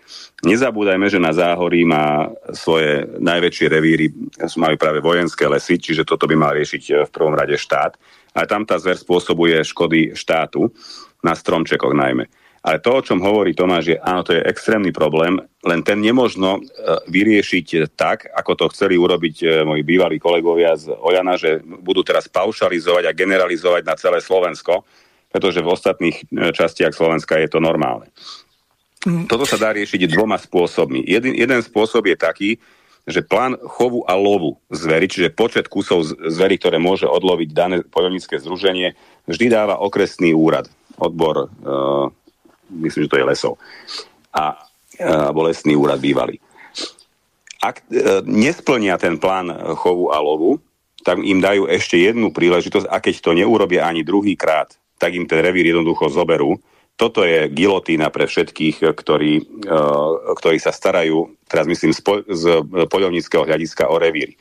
Nezabúdajme, 0.46 1.10
že 1.10 1.18
na 1.18 1.34
Záhorí 1.34 1.82
má 1.82 2.30
svoje 2.54 3.10
najväčšie 3.18 3.66
revíry, 3.66 4.06
majú 4.54 4.78
práve 4.78 5.02
vojenské 5.02 5.50
lesy, 5.50 5.82
čiže 5.82 6.06
toto 6.06 6.30
by 6.30 6.38
mal 6.38 6.54
riešiť 6.54 6.82
e, 6.86 6.92
v 7.02 7.10
prvom 7.10 7.34
rade 7.34 7.58
štát. 7.58 7.98
Ale 8.38 8.46
tam 8.46 8.62
tá 8.62 8.78
zver 8.78 8.94
spôsobuje 8.94 9.58
škody 9.66 10.14
štátu, 10.14 10.70
na 11.18 11.34
stromčekoch 11.34 11.94
najmä. 11.98 12.30
Ale 12.58 12.82
to, 12.82 12.90
o 12.98 13.04
čom 13.04 13.22
hovorí 13.22 13.54
Tomáš, 13.54 13.94
je, 13.94 13.96
áno, 14.02 14.26
to 14.26 14.34
je 14.34 14.42
extrémny 14.42 14.90
problém, 14.90 15.38
len 15.62 15.80
ten 15.86 16.02
nemožno 16.02 16.58
e, 16.58 16.60
vyriešiť 17.06 17.94
tak, 17.94 18.26
ako 18.34 18.52
to 18.58 18.64
chceli 18.74 18.98
urobiť 18.98 19.36
e, 19.40 19.46
moji 19.62 19.82
bývalí 19.86 20.18
kolegovia 20.18 20.74
z 20.74 20.90
Ojana, 20.90 21.38
že 21.38 21.62
budú 21.62 22.02
teraz 22.02 22.26
paušalizovať 22.26 23.06
a 23.06 23.16
generalizovať 23.16 23.82
na 23.86 23.94
celé 23.94 24.18
Slovensko, 24.18 24.82
pretože 25.30 25.62
v 25.62 25.70
ostatných 25.70 26.16
častiach 26.32 26.96
Slovenska 26.96 27.38
je 27.38 27.48
to 27.52 27.62
normálne. 27.62 28.10
Toto 29.30 29.46
sa 29.46 29.54
dá 29.60 29.70
riešiť 29.70 30.10
dvoma 30.10 30.36
spôsobmi. 30.36 31.06
Jeden, 31.06 31.30
jeden 31.38 31.60
spôsob 31.62 32.10
je 32.10 32.16
taký, 32.18 32.50
že 33.08 33.24
plán 33.24 33.56
chovu 33.64 34.04
a 34.04 34.12
lovu 34.18 34.60
zvery, 34.68 35.08
čiže 35.08 35.32
počet 35.32 35.70
kusov 35.70 36.04
zvery, 36.04 36.60
ktoré 36.60 36.76
môže 36.76 37.08
odloviť 37.08 37.48
dané 37.56 37.76
poľovnícke 37.88 38.36
združenie, 38.36 38.92
vždy 39.24 39.46
dáva 39.48 39.80
okresný 39.80 40.36
úrad, 40.36 40.68
odbor, 41.00 41.48
uh, 41.48 42.12
myslím, 42.70 43.04
že 43.06 43.10
to 43.10 43.20
je 43.20 43.28
lesov, 43.28 43.54
a, 44.32 44.56
alebo 45.00 45.48
lesný 45.48 45.76
úrad 45.76 46.00
bývalý. 46.00 46.38
Ak 47.58 47.82
uh, 47.90 48.22
nesplnia 48.22 48.94
ten 49.02 49.18
plán 49.18 49.50
chovu 49.74 50.14
a 50.14 50.22
lovu, 50.22 50.62
tak 51.02 51.18
im 51.18 51.42
dajú 51.42 51.66
ešte 51.66 51.98
jednu 51.98 52.30
príležitosť 52.30 52.86
a 52.86 53.02
keď 53.02 53.14
to 53.18 53.30
neurobia 53.34 53.86
ani 53.86 54.06
druhý 54.06 54.38
krát, 54.38 54.74
tak 54.98 55.14
im 55.14 55.26
ten 55.26 55.42
revír 55.42 55.74
jednoducho 55.74 56.10
zoberú 56.10 56.58
toto 56.98 57.22
je 57.22 57.46
gilotína 57.46 58.10
pre 58.10 58.26
všetkých, 58.26 58.82
ktorí, 58.82 59.32
eh, 59.70 60.12
ktorí 60.34 60.58
sa 60.58 60.74
starajú, 60.74 61.30
teraz 61.46 61.70
myslím 61.70 61.94
z, 61.94 62.00
po, 62.02 62.26
z 62.26 62.66
poľovníckého 62.90 63.46
hľadiska 63.46 63.86
o 63.86 64.02
revíry. 64.02 64.34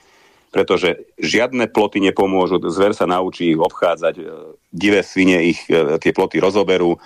Pretože 0.49 1.05
žiadne 1.21 1.69
ploty 1.69 2.01
nepomôžu, 2.01 2.57
zver 2.73 2.97
sa 2.97 3.05
naučí 3.05 3.53
ich 3.53 3.61
obchádzať, 3.61 4.15
eh, 4.17 4.25
divé 4.73 5.05
svine 5.05 5.45
ich 5.45 5.61
eh, 5.69 6.01
tie 6.01 6.09
ploty 6.09 6.41
rozoberú, 6.41 6.97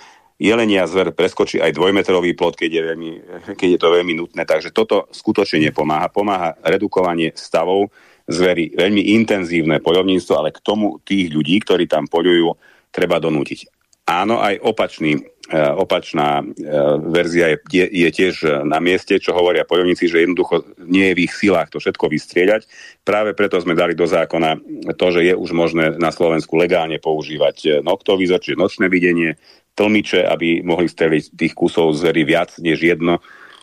jelenia 0.42 0.90
zver 0.90 1.14
preskočí 1.14 1.62
aj 1.62 1.70
dvojmetrový 1.70 2.34
plot, 2.34 2.58
keď 2.58 2.70
je, 2.74 2.82
veľmi, 2.82 3.10
keď 3.54 3.68
je 3.78 3.80
to 3.80 3.88
veľmi 3.94 4.18
nutné. 4.18 4.42
Takže 4.42 4.74
toto 4.74 5.06
skutočne 5.14 5.70
nepomáha. 5.70 6.10
Pomáha 6.10 6.58
redukovanie 6.66 7.30
stavov 7.38 7.94
zvery, 8.26 8.74
veľmi 8.74 9.14
intenzívne 9.14 9.78
poľovníctvo, 9.78 10.34
ale 10.34 10.50
k 10.50 10.58
tomu 10.58 10.98
tých 11.06 11.30
ľudí, 11.30 11.62
ktorí 11.62 11.86
tam 11.86 12.10
poľujú, 12.10 12.58
treba 12.90 13.22
donútiť. 13.22 13.70
Áno, 14.10 14.42
aj 14.42 14.58
opačný 14.66 15.32
E, 15.52 15.58
opačná 15.58 16.40
e, 16.40 16.44
verzia 17.12 17.58
je, 17.68 17.84
je, 17.84 18.08
tiež 18.08 18.62
na 18.64 18.80
mieste, 18.80 19.20
čo 19.20 19.36
hovoria 19.36 19.68
bojovníci, 19.68 20.08
že 20.08 20.24
jednoducho 20.24 20.64
nie 20.86 21.12
je 21.12 21.16
v 21.18 21.22
ich 21.28 21.34
silách 21.34 21.68
to 21.74 21.82
všetko 21.82 22.08
vystrieľať. 22.08 22.64
Práve 23.04 23.36
preto 23.36 23.60
sme 23.60 23.76
dali 23.76 23.92
do 23.92 24.08
zákona 24.08 24.62
to, 24.96 25.06
že 25.12 25.28
je 25.28 25.34
už 25.36 25.50
možné 25.50 25.98
na 26.00 26.08
Slovensku 26.14 26.56
legálne 26.56 27.02
používať 27.02 27.56
e, 27.66 27.68
noktovizor, 27.84 28.40
čiže 28.40 28.54
nočné 28.54 28.86
videnie, 28.88 29.36
tlmiče, 29.72 30.24
aby 30.28 30.60
mohli 30.60 30.88
streliť 30.88 31.36
tých 31.36 31.52
kusov 31.56 31.96
zvery 31.96 32.28
viac 32.28 32.56
než 32.60 32.80
jedno, 32.80 33.20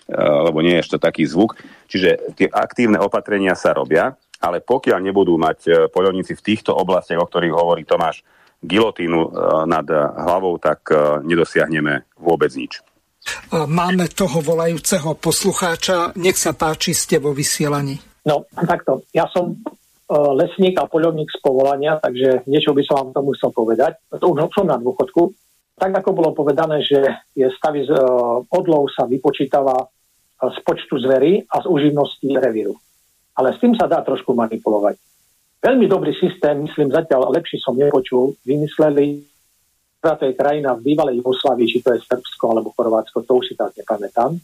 lebo 0.09 0.65
nie 0.65 0.77
je 0.77 0.83
ešte 0.89 0.97
taký 0.97 1.29
zvuk. 1.29 1.53
Čiže 1.85 2.33
tie 2.33 2.47
aktívne 2.49 2.97
opatrenia 2.97 3.53
sa 3.53 3.77
robia, 3.77 4.17
ale 4.41 4.63
pokiaľ 4.63 4.99
nebudú 5.05 5.37
mať 5.37 5.89
poľovníci 5.93 6.33
v 6.33 6.45
týchto 6.45 6.73
oblastiach, 6.73 7.21
o 7.21 7.29
ktorých 7.29 7.53
hovorí 7.53 7.85
Tomáš, 7.85 8.25
gilotínu 8.59 9.19
e, 9.23 9.29
nad 9.71 9.87
hlavou, 10.19 10.59
tak 10.59 10.91
nedosiahneme 11.23 12.11
vôbec 12.19 12.51
nič. 12.57 12.83
Máme 13.53 14.09
toho 14.11 14.41
volajúceho 14.41 15.15
poslucháča. 15.15 16.17
Nech 16.17 16.39
sa 16.39 16.55
páči, 16.55 16.95
ste 16.95 17.21
vo 17.21 17.35
vysielaní. 17.35 17.99
No, 18.25 18.47
takto. 18.51 19.05
Ja 19.13 19.29
som 19.29 19.59
lesník 20.09 20.73
a 20.81 20.89
poľovník 20.89 21.29
z 21.29 21.37
povolania, 21.39 22.01
takže 22.01 22.41
niečo 22.49 22.73
by 22.73 22.81
som 22.81 22.95
vám 22.97 23.09
tomu 23.13 23.37
chcel 23.37 23.53
povedať. 23.53 24.01
To 24.17 24.33
už 24.33 24.49
som 24.57 24.65
na 24.65 24.81
dôchodku. 24.81 25.29
Tak 25.79 25.91
ako 26.03 26.11
bolo 26.11 26.29
povedané, 26.35 26.83
že 26.83 26.99
je 27.31 27.47
stavy 27.55 27.87
z 27.87 27.95
odlov 28.51 28.91
sa 28.91 29.07
vypočítava 29.07 29.87
z 30.39 30.57
počtu 30.63 30.99
zvery 30.99 31.47
a 31.47 31.63
z 31.63 31.65
uživnosti 31.71 32.27
revíru. 32.35 32.75
Ale 33.39 33.55
s 33.55 33.63
tým 33.63 33.79
sa 33.79 33.87
dá 33.87 34.03
trošku 34.03 34.35
manipulovať. 34.35 34.99
Veľmi 35.59 35.87
dobrý 35.87 36.15
systém, 36.15 36.55
myslím 36.63 36.91
zatiaľ 36.91 37.31
lepší 37.35 37.59
som 37.59 37.75
nepočul, 37.75 38.35
vymysleli 38.47 39.23
to 39.99 40.31
je 40.31 40.33
krajina 40.33 40.79
v 40.79 40.95
bývalej 40.95 41.19
Jugoslávii, 41.19 41.67
či 41.67 41.83
to 41.83 41.91
je 41.91 41.99
Srbsko 41.99 42.55
alebo 42.55 42.71
Chorvátsko, 42.71 43.27
to 43.27 43.35
už 43.35 43.51
si 43.51 43.55
tak 43.59 43.75
nepamätám. 43.75 44.39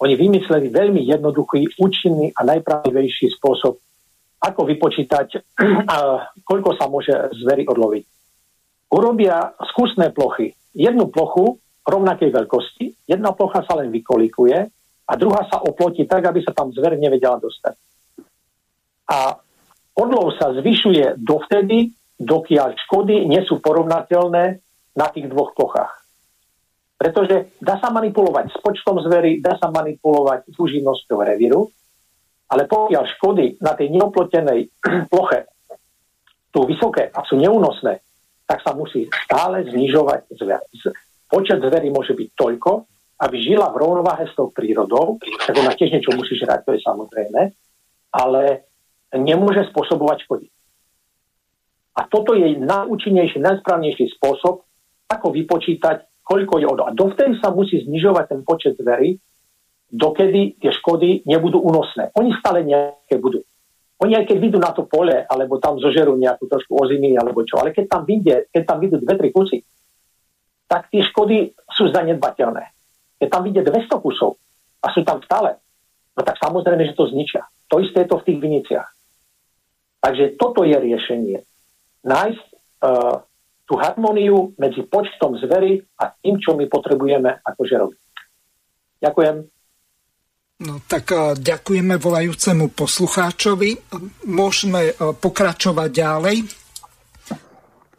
Oni 0.00 0.14
vymysleli 0.16 0.68
veľmi 0.68 1.08
jednoduchý, 1.08 1.80
účinný 1.80 2.32
a 2.36 2.44
najpravivejší 2.44 3.32
spôsob, 3.40 3.80
ako 4.40 4.60
vypočítať, 4.68 5.40
koľko 6.48 6.70
sa 6.76 6.88
môže 6.88 7.12
zvery 7.40 7.64
odloviť. 7.64 8.04
Urobia 8.92 9.56
skúsne 9.72 10.12
plochy. 10.12 10.52
Jednu 10.74 11.10
plochu 11.10 11.58
rovnakej 11.86 12.30
veľkosti, 12.30 13.10
jedna 13.10 13.34
plocha 13.34 13.66
sa 13.66 13.78
len 13.80 13.90
vykolikuje 13.90 14.58
a 15.10 15.12
druhá 15.18 15.42
sa 15.50 15.58
oplotí 15.58 16.06
tak, 16.06 16.22
aby 16.30 16.38
sa 16.44 16.54
tam 16.54 16.70
zver 16.70 16.94
nevedela 16.94 17.40
dostať. 17.42 17.74
A 19.10 19.34
Odlov 19.98 20.38
sa 20.38 20.54
zvyšuje 20.54 21.18
dovtedy, 21.18 21.90
dokiaľ 22.16 22.78
škody 22.86 23.26
nie 23.26 23.42
sú 23.42 23.58
porovnateľné 23.58 24.44
na 24.94 25.06
tých 25.10 25.26
dvoch 25.26 25.50
plochách. 25.58 25.92
Pretože 27.00 27.56
dá 27.58 27.80
sa 27.80 27.88
manipulovať 27.90 28.54
s 28.54 28.56
počtom 28.60 29.00
zvery, 29.02 29.40
dá 29.40 29.56
sa 29.56 29.72
manipulovať 29.72 30.52
s 30.52 30.56
uživnosťou 30.60 31.18
revíru, 31.26 31.72
ale 32.50 32.68
pokiaľ 32.68 33.04
škody 33.18 33.58
na 33.58 33.72
tej 33.74 33.88
neoplotenej 33.98 34.68
ploche 35.12 35.48
sú 36.50 36.60
vysoké 36.66 37.08
a 37.10 37.24
sú 37.26 37.40
neúnosné, 37.40 38.04
tak 38.50 38.66
sa 38.66 38.74
musí 38.74 39.06
stále 39.30 39.62
znižovať 39.62 40.34
zver. 40.34 40.58
Počet 41.30 41.62
zvery 41.62 41.94
môže 41.94 42.18
byť 42.18 42.28
toľko, 42.34 42.70
aby 43.22 43.36
žila 43.38 43.70
v 43.70 43.78
rovnováhe 43.78 44.26
s 44.26 44.34
tou 44.34 44.50
prírodou, 44.50 45.22
tak 45.22 45.54
ona 45.54 45.70
tiež 45.70 45.94
niečo 45.94 46.10
musí 46.18 46.34
žrať, 46.34 46.66
to 46.66 46.74
je 46.74 46.82
samozrejme, 46.82 47.54
ale 48.10 48.66
nemôže 49.14 49.70
spôsobovať 49.70 50.26
škody. 50.26 50.50
A 51.94 52.10
toto 52.10 52.34
je 52.34 52.58
najúčinnejší, 52.58 53.38
najsprávnejší 53.38 54.18
spôsob, 54.18 54.66
ako 55.06 55.26
vypočítať, 55.30 56.26
koľko 56.26 56.54
je 56.58 56.66
odol. 56.66 56.86
A 56.90 56.96
dovtedy 56.96 57.38
sa 57.38 57.54
musí 57.54 57.86
znižovať 57.86 58.34
ten 58.34 58.40
počet 58.42 58.74
zvery, 58.74 59.14
dokedy 59.90 60.58
tie 60.58 60.74
škody 60.74 61.22
nebudú 61.26 61.62
únosné. 61.62 62.10
Oni 62.18 62.34
stále 62.38 62.66
nejaké 62.66 63.18
budú. 63.18 63.42
Oni 64.00 64.16
aj 64.16 64.24
keď 64.32 64.38
vidú 64.40 64.56
na 64.56 64.72
to 64.72 64.88
pole, 64.88 65.12
alebo 65.12 65.60
tam 65.60 65.76
zožerú 65.76 66.16
nejakú 66.16 66.48
trošku 66.48 66.72
ozimy, 66.72 67.20
alebo 67.20 67.44
čo, 67.44 67.60
ale 67.60 67.76
keď 67.76 67.84
tam 67.84 68.02
vidie, 68.08 68.48
keď 68.48 68.62
tam 68.64 68.78
vidú 68.80 68.96
dve, 68.96 69.14
tri 69.20 69.28
kusy, 69.28 69.60
tak 70.64 70.88
tie 70.88 71.04
škody 71.04 71.52
sú 71.68 71.92
zanedbateľné. 71.92 72.64
Keď 73.20 73.28
tam 73.28 73.42
vidie 73.44 73.60
200 73.60 73.90
kusov 74.00 74.40
a 74.80 74.88
sú 74.94 75.04
tam 75.04 75.20
stále, 75.20 75.60
no 76.16 76.20
tak 76.24 76.40
samozrejme, 76.40 76.88
že 76.88 76.96
to 76.96 77.12
zničia. 77.12 77.44
To 77.68 77.84
isté 77.84 78.06
je 78.06 78.08
to 78.08 78.16
v 78.22 78.26
tých 78.26 78.38
viniciach. 78.40 78.88
Takže 80.00 80.40
toto 80.40 80.64
je 80.64 80.76
riešenie. 80.80 81.44
Nájsť 82.08 82.46
uh, 82.80 83.20
tú 83.68 83.74
harmóniu 83.76 84.56
medzi 84.56 84.80
počtom 84.88 85.36
zvery 85.36 85.84
a 86.00 86.08
tým, 86.24 86.40
čo 86.40 86.56
my 86.56 86.64
potrebujeme 86.72 87.44
akože 87.44 87.74
robiť. 87.76 88.00
Ďakujem. 89.04 89.59
No 90.60 90.80
tak 90.84 91.08
uh, 91.12 91.32
ďakujeme 91.36 91.96
volajúcemu 91.96 92.72
poslucháčovi. 92.76 93.76
Môžeme 94.28 94.92
uh, 94.92 95.16
pokračovať 95.16 95.88
ďalej. 95.88 96.36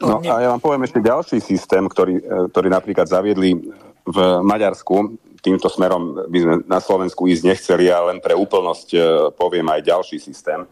No 0.02 0.18
a 0.18 0.42
ja 0.42 0.50
vám 0.50 0.58
poviem 0.58 0.82
ešte 0.82 0.98
ďalší 0.98 1.38
systém, 1.38 1.86
ktorý, 1.86 2.18
ktorý 2.50 2.68
napríklad 2.74 3.06
zaviedli 3.06 3.54
v 4.02 4.18
Maďarsku. 4.42 5.14
Týmto 5.38 5.70
smerom 5.70 6.26
by 6.26 6.38
sme 6.42 6.54
na 6.66 6.82
Slovensku 6.82 7.30
ísť 7.30 7.46
nechceli, 7.46 7.86
ale 7.86 8.14
len 8.14 8.18
pre 8.18 8.34
úplnosť 8.34 8.98
poviem 9.38 9.70
aj 9.70 9.86
ďalší 9.86 10.18
systém 10.18 10.66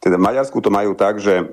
teda 0.00 0.16
v 0.16 0.26
Maďarsku 0.32 0.58
to 0.64 0.72
majú 0.72 0.96
tak, 0.96 1.20
že 1.20 1.36
e, 1.36 1.44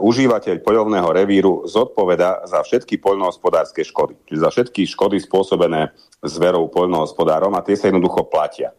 užívateľ 0.00 0.64
poľovného 0.64 1.08
revíru 1.12 1.68
zodpoveda 1.68 2.48
za 2.48 2.64
všetky 2.64 2.96
poľnohospodárske 2.96 3.84
škody. 3.84 4.16
Čiže 4.24 4.40
za 4.40 4.48
všetky 4.48 4.88
škody 4.88 5.20
spôsobené 5.20 5.92
zverou 6.24 6.64
poľnohospodárom 6.72 7.52
a 7.52 7.60
tie 7.60 7.76
sa 7.76 7.92
jednoducho 7.92 8.24
platia. 8.24 8.72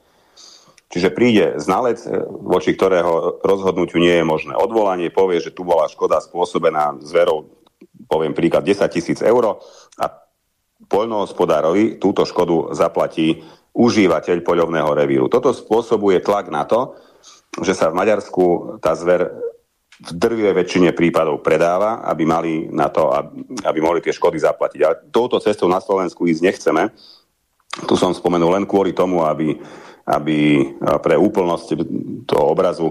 Čiže 0.91 1.15
príde 1.15 1.45
znalec, 1.57 2.03
e, 2.03 2.21
voči 2.27 2.75
ktorého 2.75 3.39
rozhodnutiu 3.41 3.97
nie 4.03 4.19
je 4.19 4.27
možné 4.27 4.53
odvolanie, 4.53 5.07
povie, 5.07 5.39
že 5.39 5.55
tu 5.55 5.63
bola 5.63 5.87
škoda 5.87 6.19
spôsobená 6.19 6.99
zverou, 7.01 7.47
poviem 8.11 8.35
príklad, 8.35 8.67
10 8.67 8.91
tisíc 8.91 9.19
eur 9.23 9.63
a 9.95 10.05
poľnohospodárovi 10.91 11.95
túto 11.95 12.27
škodu 12.27 12.75
zaplatí 12.75 13.39
užívateľ 13.71 14.43
poľovného 14.43 14.91
revíru. 14.91 15.31
Toto 15.31 15.55
spôsobuje 15.55 16.19
tlak 16.19 16.51
na 16.51 16.67
to, 16.67 16.99
že 17.63 17.71
sa 17.71 17.87
v 17.87 17.97
Maďarsku 18.03 18.43
tá 18.83 18.91
zver 18.95 19.31
v 20.01 20.11
drvivej 20.17 20.57
väčšine 20.57 20.89
prípadov 20.97 21.45
predáva, 21.45 22.01
aby 22.09 22.25
mali 22.25 22.53
na 22.73 22.89
to, 22.89 23.13
aby 23.61 23.77
mohli 23.77 24.01
tie 24.01 24.09
škody 24.09 24.41
zaplatiť. 24.41 24.79
Ale 24.81 24.95
touto 25.13 25.37
cestou 25.37 25.69
na 25.69 25.77
Slovensku 25.77 26.25
ísť 26.25 26.41
nechceme. 26.41 26.89
Tu 27.85 27.93
som 27.93 28.09
spomenul 28.09 28.57
len 28.57 28.65
kvôli 28.65 28.97
tomu, 28.97 29.21
aby, 29.21 29.61
aby 30.07 30.65
pre 31.01 31.15
úplnosť 31.15 31.67
toho 32.25 32.45
obrazu 32.51 32.89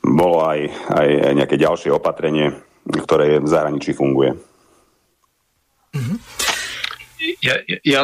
bolo 0.00 0.42
aj, 0.42 0.60
aj 0.90 1.08
nejaké 1.36 1.56
ďalšie 1.60 1.92
opatrenie, 1.92 2.56
ktoré 2.88 3.38
v 3.38 3.48
zahraničí 3.48 3.92
funguje. 3.92 4.34
Mm-hmm. 5.92 6.18
Ja, 7.44 7.54
ja, 7.68 7.78
ja 7.84 8.00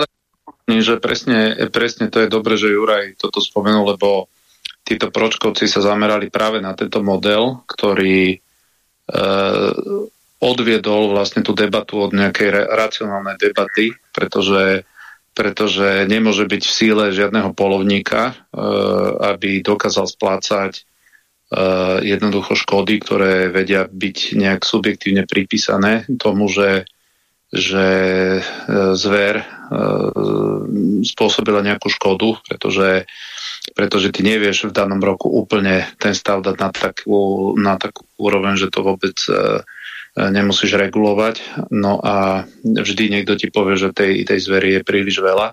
že 0.66 0.98
presne, 0.98 1.54
presne 1.70 2.10
to 2.10 2.20
je 2.20 2.28
dobre, 2.28 2.58
že 2.58 2.74
Juraj 2.74 3.14
toto 3.16 3.38
spomenul, 3.38 3.94
lebo 3.94 4.26
títo 4.82 5.14
pročkovci 5.14 5.70
sa 5.70 5.78
zamerali 5.78 6.26
práve 6.26 6.58
na 6.58 6.74
tento 6.74 6.98
model, 7.06 7.62
ktorý 7.70 8.34
e, 8.34 8.38
odviedol 10.42 11.14
vlastne 11.14 11.46
tú 11.46 11.54
debatu 11.54 12.10
od 12.10 12.12
nejakej 12.14 12.48
re, 12.50 12.62
racionálnej 12.66 13.38
debaty, 13.38 13.94
pretože, 14.10 14.82
pretože 15.36 16.08
nemôže 16.08 16.48
byť 16.48 16.62
v 16.64 16.72
síle 16.72 17.04
žiadneho 17.12 17.52
polovníka, 17.52 18.32
e, 18.32 18.34
aby 19.36 19.60
dokázal 19.60 20.08
splácať 20.08 20.72
e, 20.72 20.82
jednoducho 22.16 22.56
škody, 22.56 23.04
ktoré 23.04 23.52
vedia 23.52 23.84
byť 23.84 24.32
nejak 24.32 24.64
subjektívne 24.64 25.28
pripísané 25.28 26.08
tomu, 26.16 26.48
že 26.48 26.88
že 27.46 27.86
e, 27.86 28.42
zver 28.98 29.46
spôsobila 31.06 31.62
nejakú 31.62 31.86
škodu, 31.90 32.42
pretože, 32.42 33.06
pretože 33.74 34.10
ty 34.10 34.26
nevieš 34.26 34.70
v 34.70 34.74
danom 34.74 34.98
roku 34.98 35.30
úplne 35.30 35.86
ten 36.02 36.10
stav 36.10 36.42
dať 36.42 36.56
na 36.58 36.70
takú, 36.74 37.54
na 37.54 37.78
takú 37.78 38.02
úroveň, 38.18 38.58
že 38.58 38.70
to 38.70 38.82
vôbec 38.82 39.14
nemusíš 40.16 40.80
regulovať. 40.80 41.68
No 41.68 42.00
a 42.00 42.48
vždy 42.64 43.12
niekto 43.12 43.36
ti 43.36 43.52
povie, 43.52 43.76
že 43.76 43.92
tej, 43.92 44.24
tej 44.24 44.40
zvery 44.40 44.80
je 44.80 44.82
príliš 44.82 45.20
veľa. 45.20 45.52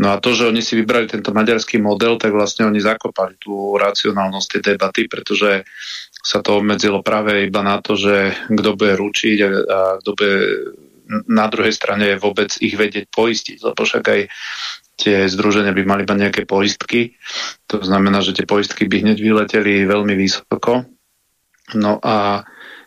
No 0.00 0.16
a 0.16 0.20
to, 0.20 0.32
že 0.32 0.48
oni 0.48 0.64
si 0.64 0.72
vybrali 0.80 1.04
tento 1.04 1.36
maďarský 1.36 1.76
model, 1.76 2.16
tak 2.16 2.32
vlastne 2.32 2.64
oni 2.64 2.80
zakopali 2.80 3.36
tú 3.36 3.76
racionálnosť 3.76 4.48
tej 4.48 4.62
debaty, 4.74 5.04
pretože 5.04 5.68
sa 6.22 6.40
to 6.40 6.64
obmedzilo 6.64 7.04
práve 7.04 7.44
iba 7.44 7.60
na 7.60 7.84
to, 7.84 7.92
že 7.98 8.32
kto 8.48 8.78
bude 8.78 8.96
ručiť 8.96 9.36
a, 9.44 9.48
a 9.52 9.78
kto 10.00 10.10
bude 10.16 10.36
na 11.28 11.44
druhej 11.52 11.76
strane 11.76 12.16
vôbec 12.16 12.56
ich 12.64 12.72
vedieť 12.72 13.12
poistiť, 13.12 13.60
lebo 13.60 13.84
však 13.84 14.04
aj 14.06 14.20
tie 14.96 15.28
združenia 15.28 15.76
by 15.76 15.82
mali 15.84 16.02
mať 16.08 16.18
nejaké 16.18 16.42
poistky. 16.48 17.18
To 17.68 17.84
znamená, 17.84 18.24
že 18.24 18.32
tie 18.32 18.48
poistky 18.48 18.88
by 18.88 19.04
hneď 19.04 19.18
vyleteli 19.20 19.84
veľmi 19.84 20.14
vysoko. 20.16 20.88
No 21.76 22.00
a 22.00 22.46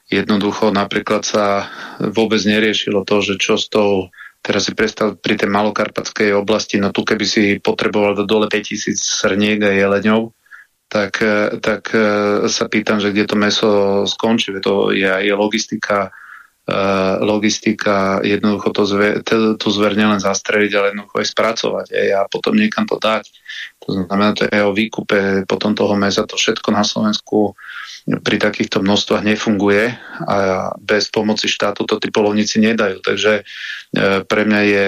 jednoducho 0.09 0.69
napríklad 0.69 1.25
sa 1.25 1.69
vôbec 1.99 2.41
neriešilo 2.45 3.03
to, 3.03 3.21
že 3.21 3.35
čo 3.41 3.55
s 3.57 3.69
tou 3.69 4.13
Teraz 4.45 4.69
si 4.69 4.77
predstav 4.77 5.17
pri 5.17 5.41
tej 5.41 5.49
malokarpatskej 5.49 6.29
oblasti, 6.37 6.77
no 6.77 6.93
tu 6.93 7.01
keby 7.01 7.25
si 7.25 7.57
potreboval 7.57 8.13
do 8.13 8.29
dole 8.29 8.45
5000 8.45 8.93
srniek 8.93 9.57
a 9.65 9.73
jeleňov, 9.73 10.37
tak, 10.85 11.17
tak 11.65 11.89
sa 12.45 12.65
pýtam, 12.69 13.01
že 13.01 13.09
kde 13.09 13.25
to 13.25 13.41
meso 13.41 13.69
skončí. 14.05 14.53
To 14.61 14.93
je 14.93 15.09
aj 15.09 15.33
logistika 15.33 16.13
Eh, 16.13 16.24
logistika, 17.21 18.25
jednoducho 18.25 18.73
to 18.73 18.83
zver, 18.89 19.21
tú 19.61 19.67
zver 19.69 19.93
nielen 19.93 20.17
zastreliť, 20.17 20.71
ale 20.73 20.85
jednoducho 20.91 21.15
aj 21.21 21.27
spracovať 21.29 21.87
aj, 21.93 22.07
a 22.17 22.21
potom 22.25 22.57
niekam 22.57 22.89
to 22.89 22.97
dať. 22.97 23.29
To 23.85 23.93
znamená, 23.93 24.33
to 24.33 24.49
je 24.49 24.59
o 24.65 24.73
výkupe 24.73 25.45
potom 25.45 25.77
toho 25.77 25.93
mesa, 25.93 26.25
to 26.25 26.33
všetko 26.33 26.73
na 26.73 26.81
Slovensku 26.81 27.53
pri 28.05 28.37
takýchto 28.37 28.85
množstvách 28.85 29.25
nefunguje 29.25 29.97
a 30.29 30.69
bez 30.77 31.09
pomoci 31.09 31.49
štátu 31.49 31.89
to 31.89 31.97
tí 31.97 32.13
polovníci 32.13 32.61
nedajú. 32.61 33.01
Takže 33.01 33.41
eh, 33.41 34.21
pre 34.25 34.41
mňa 34.45 34.61
je 34.61 34.85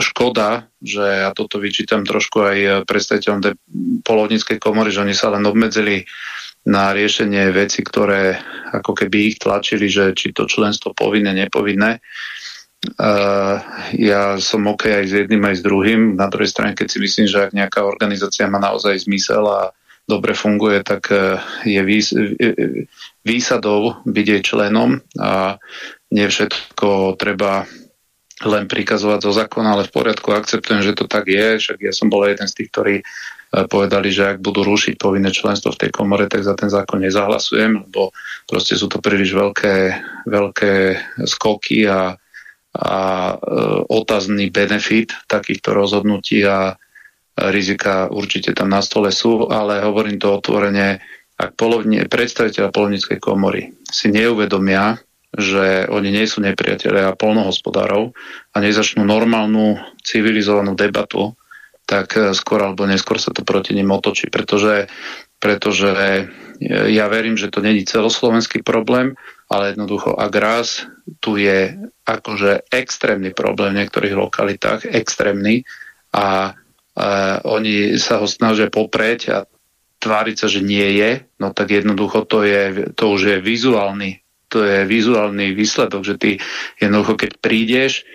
škoda, 0.00 0.68
že 0.80 1.28
ja 1.28 1.30
toto 1.36 1.60
vyčítam 1.60 2.04
trošku 2.04 2.44
aj 2.44 2.58
predstaviteľom 2.88 3.40
tej 3.40 3.54
polovníckej 4.04 4.56
komory, 4.56 4.88
že 4.92 5.04
oni 5.04 5.16
sa 5.16 5.32
len 5.32 5.44
obmedzili 5.44 6.04
na 6.66 6.90
riešenie 6.90 7.54
veci, 7.54 7.86
ktoré 7.86 8.42
ako 8.74 8.92
keby 8.92 9.32
ich 9.32 9.36
tlačili, 9.38 9.86
že 9.86 10.10
či 10.18 10.34
to 10.34 10.50
členstvo 10.50 10.90
povinné, 10.92 11.30
nepovinné. 11.30 12.02
Uh, 12.98 13.62
ja 13.94 14.38
som 14.38 14.66
OK 14.66 14.90
aj 14.90 15.06
s 15.06 15.14
jedným, 15.14 15.42
aj 15.46 15.62
s 15.62 15.66
druhým. 15.66 16.18
Na 16.18 16.26
druhej 16.26 16.50
strane, 16.50 16.74
keď 16.74 16.86
si 16.90 16.98
myslím, 16.98 17.26
že 17.30 17.48
ak 17.48 17.56
nejaká 17.56 17.86
organizácia 17.86 18.50
má 18.50 18.58
naozaj 18.58 19.06
zmysel 19.06 19.46
a 19.46 19.70
dobre 20.06 20.34
funguje, 20.34 20.82
tak 20.82 21.06
uh, 21.14 21.38
je 21.62 21.82
výs- 21.86 22.14
výsadou 23.22 24.02
byť 24.06 24.26
jej 24.26 24.42
členom 24.42 25.02
a 25.18 25.58
nie 26.10 26.26
všetko 26.26 27.18
treba 27.18 27.66
len 28.44 28.68
prikazovať 28.68 29.20
zo 29.24 29.32
zákona, 29.32 29.68
ale 29.72 29.88
v 29.88 29.94
poriadku 29.96 30.28
akceptujem, 30.34 30.84
že 30.84 30.92
to 30.92 31.08
tak 31.08 31.24
je. 31.30 31.56
Však 31.56 31.78
ja 31.80 31.92
som 31.94 32.12
bol 32.12 32.28
jeden 32.28 32.44
z 32.44 32.54
tých, 32.62 32.68
ktorí 32.68 32.94
povedali, 33.64 34.12
že 34.12 34.36
ak 34.36 34.44
budú 34.44 34.60
rušiť 34.60 35.00
povinné 35.00 35.32
členstvo 35.32 35.72
v 35.72 35.88
tej 35.88 35.90
komore, 35.96 36.28
tak 36.28 36.44
za 36.44 36.52
ten 36.52 36.68
zákon 36.68 37.00
nezahlasujem, 37.00 37.88
lebo 37.88 38.12
proste 38.44 38.76
sú 38.76 38.92
to 38.92 39.00
príliš 39.00 39.32
veľké, 39.32 39.76
veľké 40.28 40.74
skoky 41.24 41.88
a, 41.88 42.12
a 42.76 42.98
e, 43.32 43.34
otázny 43.88 44.52
benefit 44.52 45.16
takýchto 45.24 45.72
rozhodnutí 45.72 46.44
a 46.44 46.76
rizika 47.48 48.12
určite 48.12 48.52
tam 48.52 48.68
na 48.68 48.84
stole 48.84 49.08
sú, 49.08 49.48
ale 49.48 49.80
hovorím 49.80 50.20
to 50.20 50.36
otvorene, 50.36 51.00
ak 51.36 51.56
polovne, 51.56 52.04
predstaviteľa 52.08 52.72
polovníckej 52.72 53.20
komory 53.20 53.72
si 53.88 54.08
neuvedomia, 54.08 55.00
že 55.36 55.84
oni 55.92 56.08
nie 56.12 56.24
sú 56.24 56.40
nepriatelia 56.40 57.12
polnohospodárov 57.12 58.16
a 58.52 58.56
nezačnú 58.56 59.04
normálnu 59.04 59.76
civilizovanú 60.00 60.72
debatu 60.72 61.36
tak 61.86 62.18
eh, 62.18 62.34
skôr 62.34 62.60
alebo 62.60 62.84
neskôr 62.84 63.16
sa 63.16 63.30
to 63.32 63.46
proti 63.46 63.72
nim 63.72 63.88
otočí, 63.88 64.28
pretože, 64.28 64.90
pretože 65.38 65.90
eh, 65.94 66.90
ja 66.90 67.06
verím, 67.06 67.38
že 67.38 67.48
to 67.48 67.62
není 67.62 67.86
celoslovenský 67.86 68.60
problém, 68.66 69.14
ale 69.46 69.72
jednoducho 69.72 70.18
ak 70.18 70.32
raz 70.34 70.84
tu 71.22 71.38
je 71.38 71.78
akože 72.02 72.66
extrémny 72.74 73.30
problém 73.30 73.72
v 73.72 73.86
niektorých 73.86 74.18
lokalitách, 74.18 74.90
extrémny 74.90 75.62
a, 76.10 76.18
a 76.18 77.06
oni 77.46 77.94
sa 77.96 78.18
ho 78.18 78.26
snažia 78.26 78.66
popreť 78.66 79.20
a 79.30 79.38
tváriť 80.02 80.36
sa, 80.36 80.46
že 80.50 80.60
nie 80.66 80.98
je, 80.98 81.24
no 81.38 81.54
tak 81.54 81.72
jednoducho 81.72 82.26
to, 82.26 82.42
je, 82.42 82.92
to 82.98 83.04
už 83.14 83.22
je 83.22 83.36
vizuálny 83.38 84.26
to 84.46 84.62
je 84.62 84.86
vizuálny 84.86 85.52
výsledok, 85.52 86.02
že 86.06 86.14
ty 86.16 86.30
jednoducho, 86.78 87.18
keď 87.18 87.30
prídeš 87.42 88.06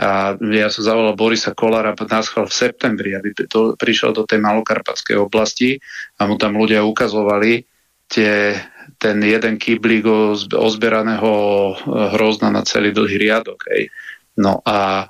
a 0.00 0.32
ja 0.40 0.72
som 0.72 0.80
zavolal 0.80 1.12
Borisa 1.12 1.52
Kolára 1.52 1.92
na 1.92 2.20
schvál 2.24 2.48
v 2.48 2.56
septembri, 2.56 3.12
aby 3.12 3.36
to, 3.44 3.76
prišiel 3.76 4.16
do 4.16 4.24
tej 4.24 4.40
malokarpatskej 4.40 5.20
oblasti 5.20 5.76
a 6.16 6.24
mu 6.24 6.40
tam 6.40 6.56
ľudia 6.56 6.80
ukazovali 6.80 7.68
tie, 8.08 8.56
ten 8.96 9.20
jeden 9.20 9.60
kyblík 9.60 10.08
ozberaného 10.56 11.30
eh, 11.30 11.74
hrozna 12.16 12.48
na 12.48 12.64
celý 12.64 12.96
dlhý 12.96 13.20
riadok. 13.20 13.60
Hej. 13.68 13.92
No 14.40 14.64
a 14.64 15.08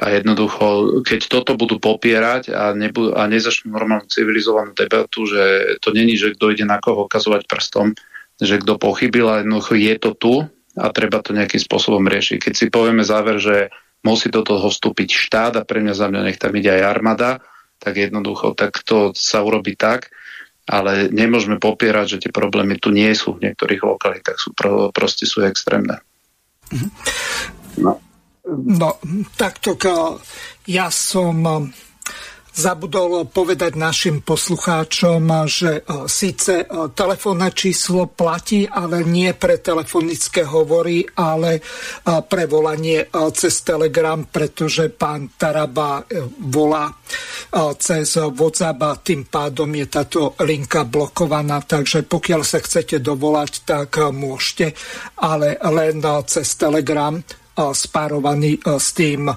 a 0.00 0.16
jednoducho, 0.16 1.02
keď 1.04 1.20
toto 1.28 1.60
budú 1.60 1.76
popierať 1.76 2.48
a, 2.48 2.72
nebudú, 2.72 3.12
a 3.12 3.28
nezačnú 3.28 3.68
normálnu 3.68 4.08
civilizovanú 4.08 4.72
debatu, 4.72 5.28
že 5.28 5.76
to 5.84 5.92
není, 5.92 6.16
že 6.16 6.32
kto 6.32 6.56
ide 6.56 6.64
na 6.64 6.80
koho 6.80 7.04
ukazovať 7.04 7.44
prstom, 7.44 7.92
že 8.40 8.64
kto 8.64 8.80
pochybil, 8.80 9.28
ale 9.28 9.44
jednoducho 9.44 9.76
je 9.76 9.94
to 10.00 10.10
tu 10.16 10.34
a 10.80 10.84
treba 10.88 11.20
to 11.20 11.36
nejakým 11.36 11.60
spôsobom 11.60 12.00
riešiť. 12.08 12.38
Keď 12.40 12.54
si 12.56 12.66
povieme 12.72 13.04
záver, 13.04 13.36
že 13.36 13.68
musí 14.00 14.32
do 14.32 14.40
toho 14.40 14.68
vstúpiť 14.72 15.08
štát 15.12 15.52
a 15.60 15.66
pre 15.66 15.84
mňa 15.84 15.94
za 15.94 16.06
mňa 16.08 16.20
nech 16.24 16.40
tam 16.40 16.56
ide 16.56 16.72
aj 16.72 16.82
armáda, 16.88 17.30
tak 17.80 17.96
jednoducho 17.96 18.56
tak 18.56 18.80
to 18.84 19.12
sa 19.16 19.44
urobí 19.44 19.76
tak, 19.76 20.12
ale 20.68 21.10
nemôžeme 21.10 21.58
popierať, 21.58 22.16
že 22.16 22.20
tie 22.28 22.32
problémy 22.32 22.78
tu 22.78 22.94
nie 22.94 23.10
sú 23.12 23.36
v 23.36 23.48
niektorých 23.48 23.82
lokalitách, 23.82 24.38
sú 24.38 24.50
pro, 24.54 24.94
proste 24.94 25.26
sú 25.26 25.42
extrémne. 25.42 25.98
No. 27.76 27.98
no, 28.46 28.90
takto 29.34 29.74
ja 30.70 30.86
som 30.94 31.66
zabudol 32.60 33.24
povedať 33.24 33.80
našim 33.80 34.20
poslucháčom, 34.20 35.48
že 35.48 35.80
e, 35.80 36.04
síce 36.04 36.60
e, 36.60 36.64
telefónne 36.92 37.48
číslo 37.56 38.04
platí, 38.12 38.68
ale 38.68 39.00
nie 39.08 39.32
pre 39.32 39.56
telefonické 39.56 40.44
hovory, 40.44 41.08
ale 41.16 41.56
e, 41.56 41.60
pre 42.20 42.44
volanie 42.44 43.08
cez 43.32 43.64
Telegram, 43.64 44.20
pretože 44.28 44.92
pán 44.92 45.32
Taraba 45.40 46.04
volá 46.52 46.92
cez 47.78 48.18
WhatsApp 48.18 48.78
a 48.82 49.00
tým 49.00 49.24
pádom 49.24 49.70
je 49.72 49.86
táto 49.88 50.20
linka 50.44 50.84
blokovaná, 50.84 51.64
takže 51.64 52.04
pokiaľ 52.04 52.42
sa 52.44 52.60
chcete 52.60 53.00
dovolať, 53.00 53.52
tak 53.64 53.96
môžete, 54.12 54.76
ale 55.22 55.56
len 55.56 56.02
cez 56.26 56.48
Telegram 56.60 57.16
spárovaný 57.56 58.60
s 58.60 58.92
tým 58.92 59.30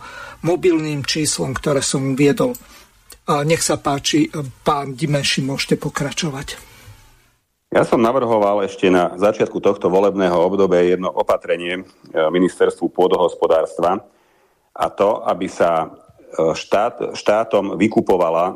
mobilným 0.43 1.07
číslom, 1.07 1.55
ktoré 1.55 1.79
som 1.79 2.17
uviedol. 3.27 3.47
Nech 3.47 3.63
sa 3.63 3.79
páči, 3.79 4.29
pán 4.63 4.95
Dimenši, 4.95 5.41
môžete 5.41 5.79
pokračovať. 5.79 6.59
Ja 7.73 7.81
som 7.81 8.05
navrhoval 8.05 8.69
ešte 8.69 8.93
na 8.93 9.17
začiatku 9.17 9.57
tohto 9.57 9.89
volebného 9.89 10.37
obdobia 10.37 10.93
jedno 10.93 11.09
opatrenie 11.09 11.81
e, 11.81 11.83
ministerstvu 12.13 12.93
pôdohospodárstva 12.93 13.97
a 14.77 14.85
to, 14.93 15.25
aby 15.25 15.49
sa 15.49 15.89
e, 15.89 16.53
štát, 16.53 17.17
štátom 17.17 17.73
vykupovala 17.73 18.45
e, 18.45 18.55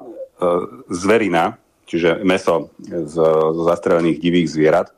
zverina, 0.93 1.57
čiže 1.89 2.21
meso 2.21 2.69
z, 2.85 3.17
z 3.17 3.57
zastrelených 3.65 4.21
divých 4.21 4.53
zvierat, 4.53 4.93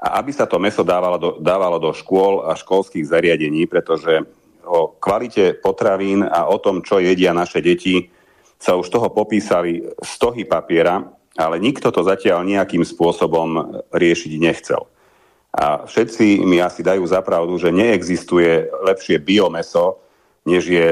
a 0.00 0.16
aby 0.16 0.32
sa 0.32 0.48
to 0.48 0.56
meso 0.56 0.80
dávalo 0.80 1.20
do, 1.20 1.30
dávalo 1.36 1.76
do 1.76 1.92
škôl 1.92 2.48
a 2.48 2.56
školských 2.56 3.04
zariadení, 3.04 3.68
pretože 3.68 4.24
o 4.64 4.96
kvalite 4.96 5.60
potravín 5.60 6.24
a 6.24 6.48
o 6.48 6.56
tom, 6.56 6.80
čo 6.80 7.04
jedia 7.04 7.36
naše 7.36 7.60
deti, 7.60 8.15
sa 8.56 8.74
už 8.74 8.88
toho 8.88 9.12
popísali 9.12 9.84
stohy 10.00 10.48
papiera 10.48 11.16
ale 11.36 11.60
nikto 11.60 11.92
to 11.92 12.00
zatiaľ 12.00 12.42
nejakým 12.42 12.82
spôsobom 12.82 13.80
riešiť 13.92 14.32
nechcel. 14.40 14.88
A 15.56 15.84
všetci 15.88 16.44
mi 16.44 16.60
asi 16.60 16.84
dajú 16.84 17.04
zapravdu, 17.04 17.56
že 17.56 17.72
neexistuje 17.72 18.68
lepšie 18.84 19.20
biomeso, 19.20 20.00
než 20.48 20.68
je, 20.68 20.88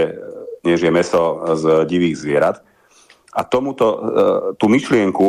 než 0.64 0.78
je 0.80 0.90
meso 0.92 1.44
z 1.56 1.84
divých 1.88 2.16
zvierat. 2.16 2.56
A 3.34 3.44
tomuto, 3.44 3.86
e, 3.88 3.98
tú 4.56 4.72
myšlienku, 4.72 5.28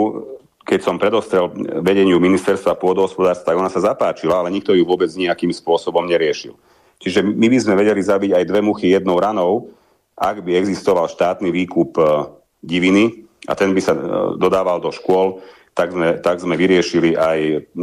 keď 0.64 0.80
som 0.80 1.02
predostrel 1.02 1.52
vedeniu 1.84 2.22
ministerstva 2.22 2.80
pôdohospodárstva, 2.80 3.60
ona 3.60 3.72
sa 3.72 3.84
zapáčila, 3.84 4.40
ale 4.40 4.54
nikto 4.56 4.72
ju 4.72 4.88
vôbec 4.88 5.12
nejakým 5.12 5.52
spôsobom 5.52 6.06
neriešil. 6.08 6.56
Čiže 6.96 7.22
my 7.22 7.48
by 7.52 7.58
sme 7.60 7.76
vedeli 7.76 8.00
zabiť 8.00 8.32
aj 8.40 8.44
dve 8.48 8.62
muchy 8.64 8.96
jednou 8.96 9.20
ranou, 9.20 9.68
ak 10.16 10.48
by 10.48 10.56
existoval 10.56 11.12
štátny 11.12 11.52
výkup 11.52 12.00
e, 12.00 12.04
diviny, 12.64 13.28
a 13.46 13.54
ten 13.54 13.76
by 13.76 13.82
sa 13.84 13.94
e, 13.94 14.02
dodával 14.40 14.80
do 14.80 14.90
škôl, 14.90 15.44
tak 15.76 15.92
sme, 15.92 16.24
tak 16.24 16.40
sme 16.40 16.56
vyriešili 16.56 17.20
aj 17.20 17.40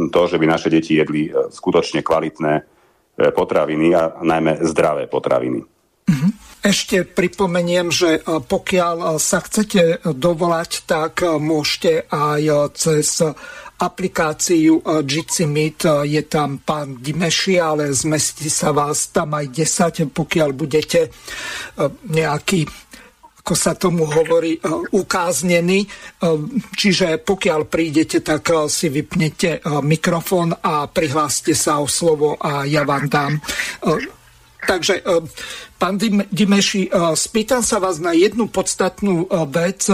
to, 0.09 0.21
že 0.25 0.41
by 0.41 0.45
naše 0.49 0.73
deti 0.73 0.97
jedli 0.97 1.29
e, 1.29 1.53
skutočne 1.53 2.01
kvalitné 2.01 2.73
potraviny 3.13 3.93
a 3.93 4.25
najmä 4.25 4.65
zdravé 4.65 5.05
potraviny. 5.05 5.61
Mhm. 6.09 6.27
Ešte 6.65 7.05
pripomeniem, 7.05 7.93
že 7.93 8.25
pokiaľ 8.25 9.21
sa 9.21 9.37
chcete 9.37 10.01
dovolať, 10.01 10.89
tak 10.89 11.21
môžete 11.21 12.09
aj 12.09 12.73
cez 12.73 13.21
aplikáciu 13.79 14.83
Jitsi 14.83 15.49
Meet. 15.49 16.05
Je 16.05 16.21
tam 16.29 16.61
pán 16.61 17.01
Dimeši, 17.01 17.57
ale 17.57 17.89
zmestí 17.89 18.51
sa 18.51 18.69
vás 18.75 19.09
tam 19.09 19.33
aj 19.33 19.49
10, 19.49 20.13
pokiaľ 20.13 20.49
budete 20.53 21.09
nejaký 22.09 22.69
ako 23.43 23.59
sa 23.59 23.75
tomu 23.75 24.07
hovorí, 24.07 24.55
ukáznený. 24.95 25.83
Čiže 26.79 27.19
pokiaľ 27.27 27.67
prídete, 27.67 28.23
tak 28.23 28.47
si 28.71 28.87
vypnete 28.87 29.59
mikrofón 29.83 30.55
a 30.63 30.87
prihláste 30.87 31.51
sa 31.51 31.83
o 31.83 31.87
slovo 31.91 32.39
a 32.39 32.63
ja 32.63 32.87
vám 32.87 33.11
dám 33.11 33.35
Takže, 34.63 35.03
e, 35.03 35.19
pán 35.75 35.99
Dimeši, 36.31 36.87
e, 36.87 36.89
spýtam 37.13 37.59
sa 37.59 37.83
vás 37.83 37.99
na 37.99 38.15
jednu 38.15 38.47
podstatnú 38.47 39.27
e, 39.27 39.43
vec. 39.51 39.91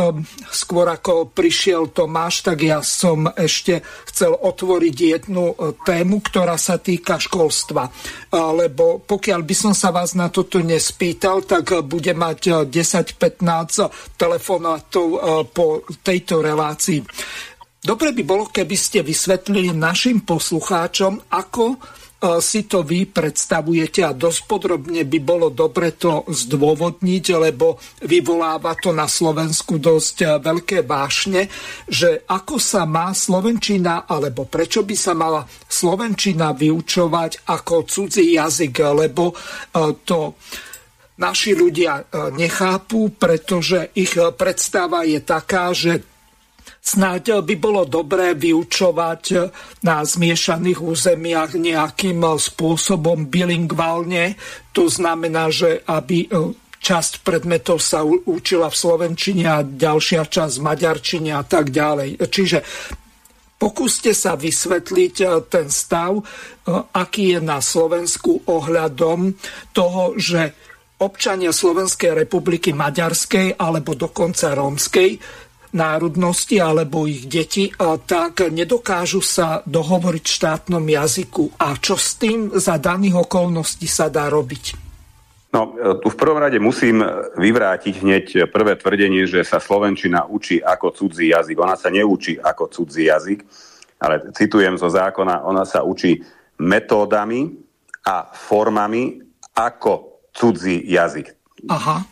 Skôr 0.54 0.86
ako 0.90 1.34
prišiel 1.34 1.90
Tomáš, 1.90 2.46
tak 2.46 2.62
ja 2.62 2.86
som 2.86 3.26
ešte 3.34 3.82
chcel 4.10 4.38
otvoriť 4.38 4.96
jednu 4.96 5.56
tému, 5.86 6.22
ktorá 6.22 6.56
sa 6.60 6.78
týka 6.78 7.18
školstva. 7.18 7.90
Lebo 8.34 9.02
pokiaľ 9.02 9.41
by 9.41 9.56
som 9.56 9.74
sa 9.74 9.90
vás 9.90 10.14
na 10.14 10.30
toto 10.30 10.62
nespýtal, 10.62 11.41
tak 11.48 11.74
bude 11.88 12.14
mať 12.14 12.70
10-15 12.70 14.20
telefonátov 14.20 15.08
po 15.56 15.82
tejto 16.04 16.44
relácii. 16.44 17.02
Dobre 17.80 18.12
by 18.12 18.24
bolo, 18.28 18.52
keby 18.52 18.76
ste 18.76 19.00
vysvetlili 19.00 19.72
našim 19.72 20.28
poslucháčom, 20.28 21.32
ako 21.32 21.80
si 22.20 22.68
to 22.68 22.84
vy 22.84 23.08
predstavujete 23.08 24.04
a 24.04 24.12
dosť 24.12 24.41
podrobne 24.44 25.08
by 25.08 25.20
bolo 25.24 25.48
dobre 25.48 25.96
to 25.96 26.28
zdôvodniť, 26.28 27.26
lebo 27.40 27.80
vyvoláva 28.04 28.76
to 28.76 28.91
na 28.91 29.08
Slovensku 29.08 29.80
dosť 29.80 30.16
e, 30.20 30.26
veľké 30.44 30.84
vášne, 30.84 31.48
že 31.88 32.28
ako 32.28 32.60
sa 32.60 32.84
má 32.84 33.16
Slovenčina, 33.16 34.04
alebo 34.04 34.44
prečo 34.44 34.84
by 34.84 34.96
sa 35.00 35.16
mala 35.16 35.48
Slovenčina 35.48 36.52
vyučovať 36.52 37.48
ako 37.48 37.88
cudzí 37.88 38.36
jazyk, 38.36 38.76
lebo 39.00 39.32
e, 39.32 39.36
to 40.04 40.36
naši 41.20 41.52
ľudia 41.52 42.08
nechápu, 42.32 43.20
pretože 43.20 43.91
ich 43.91 44.16
predstava 44.40 45.04
je 45.04 45.20
taká, 45.20 45.76
že 45.76 46.00
Snáď 46.80 47.45
by 47.45 47.56
bolo 47.60 47.85
dobré 47.85 48.34
vyučovať 48.34 49.23
na 49.85 50.01
zmiešaných 50.01 50.80
územiach 50.81 51.53
nejakým 51.53 52.23
spôsobom 52.23 53.30
bilingválne. 53.30 54.34
To 54.73 54.89
znamená, 54.89 55.53
že 55.53 55.85
aby 55.85 56.26
časť 56.80 57.27
predmetov 57.27 57.84
sa 57.84 58.01
učila 58.07 58.72
v 58.72 58.80
slovenčine 58.80 59.45
a 59.45 59.61
ďalšia 59.61 60.23
časť 60.26 60.53
v 60.57 60.65
maďarčine 60.65 61.31
a 61.35 61.43
tak 61.43 61.76
ďalej. 61.76 62.23
Čiže 62.23 62.64
pokúste 63.60 64.15
sa 64.15 64.39
vysvetliť 64.39 65.15
ten 65.51 65.68
stav, 65.68 66.15
aký 66.95 67.35
je 67.35 67.39
na 67.43 67.60
Slovensku 67.60 68.47
ohľadom 68.47 69.35
toho, 69.76 70.15
že 70.15 70.56
občania 71.03 71.51
Slovenskej 71.51 72.15
republiky 72.15 72.72
maďarskej 72.72 73.60
alebo 73.60 73.99
dokonca 73.99 74.56
rómskej 74.56 75.19
národnosti 75.74 76.58
alebo 76.58 77.06
ich 77.06 77.30
deti, 77.30 77.70
tak 78.06 78.50
nedokážu 78.50 79.22
sa 79.22 79.62
dohovoriť 79.66 80.24
v 80.26 80.36
štátnom 80.38 80.82
jazyku. 80.82 81.60
A 81.62 81.78
čo 81.78 81.94
s 81.98 82.18
tým 82.18 82.54
za 82.58 82.82
daných 82.82 83.26
okolností 83.30 83.86
sa 83.86 84.10
dá 84.10 84.30
robiť? 84.30 84.90
No, 85.50 85.74
tu 85.98 86.14
v 86.14 86.20
prvom 86.20 86.38
rade 86.38 86.62
musím 86.62 87.02
vyvrátiť 87.34 88.06
hneď 88.06 88.26
prvé 88.54 88.78
tvrdenie, 88.78 89.26
že 89.26 89.41
sa 89.41 89.58
Slovenčina 89.58 90.30
učí 90.30 90.62
ako 90.62 90.94
cudzí 90.94 91.34
jazyk. 91.34 91.58
Ona 91.58 91.74
sa 91.74 91.90
neučí 91.90 92.38
ako 92.38 92.70
cudzí 92.70 93.10
jazyk, 93.10 93.41
ale 93.98 94.30
citujem 94.30 94.78
zo 94.78 94.94
zákona, 94.94 95.50
ona 95.50 95.66
sa 95.66 95.82
učí 95.82 96.22
metódami 96.62 97.50
a 98.06 98.30
formami 98.30 99.26
ako 99.58 100.22
cudzí 100.30 100.86
jazyk. 100.86 101.34
Aha. 101.66 102.06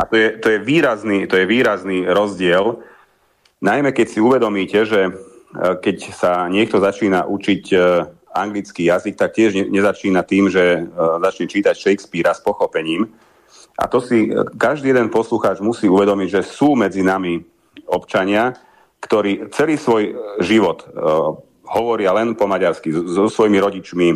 A 0.00 0.08
to 0.08 0.16
je, 0.16 0.28
to 0.40 0.48
je, 0.48 0.58
výrazný, 0.64 1.28
to 1.28 1.36
je 1.36 1.44
výrazný 1.44 2.08
rozdiel, 2.08 2.80
najmä 3.60 3.92
keď 3.92 4.06
si 4.08 4.18
uvedomíte, 4.24 4.88
že 4.88 5.00
e, 5.04 5.12
keď 5.76 5.96
sa 6.16 6.32
niekto 6.48 6.80
začína 6.80 7.28
učiť 7.28 7.62
e, 7.68 7.76
anglický 8.32 8.88
jazyk, 8.88 9.20
tak 9.20 9.36
tiež 9.36 9.68
nezačína 9.68 10.24
tým, 10.24 10.48
že 10.48 10.64
e, 10.64 10.80
začne 11.20 11.46
čítať 11.52 11.76
Shakespearea 11.76 12.32
s 12.32 12.40
pochopením. 12.40 13.12
A 13.76 13.84
to 13.92 14.00
si 14.00 14.32
každý 14.56 14.96
jeden 14.96 15.12
poslucháč 15.12 15.60
musí 15.60 15.84
uvedomiť, 15.84 16.40
že 16.40 16.48
sú 16.48 16.76
medzi 16.76 17.04
nami 17.04 17.44
občania, 17.92 18.56
ktorí 19.00 19.48
celý 19.52 19.80
svoj 19.80 20.12
život 20.44 20.84
hovoria 21.64 22.12
len 22.12 22.36
po 22.36 22.44
maďarsky, 22.44 22.92
so 22.92 23.24
svojimi 23.32 23.56
rodičmi 23.56 24.08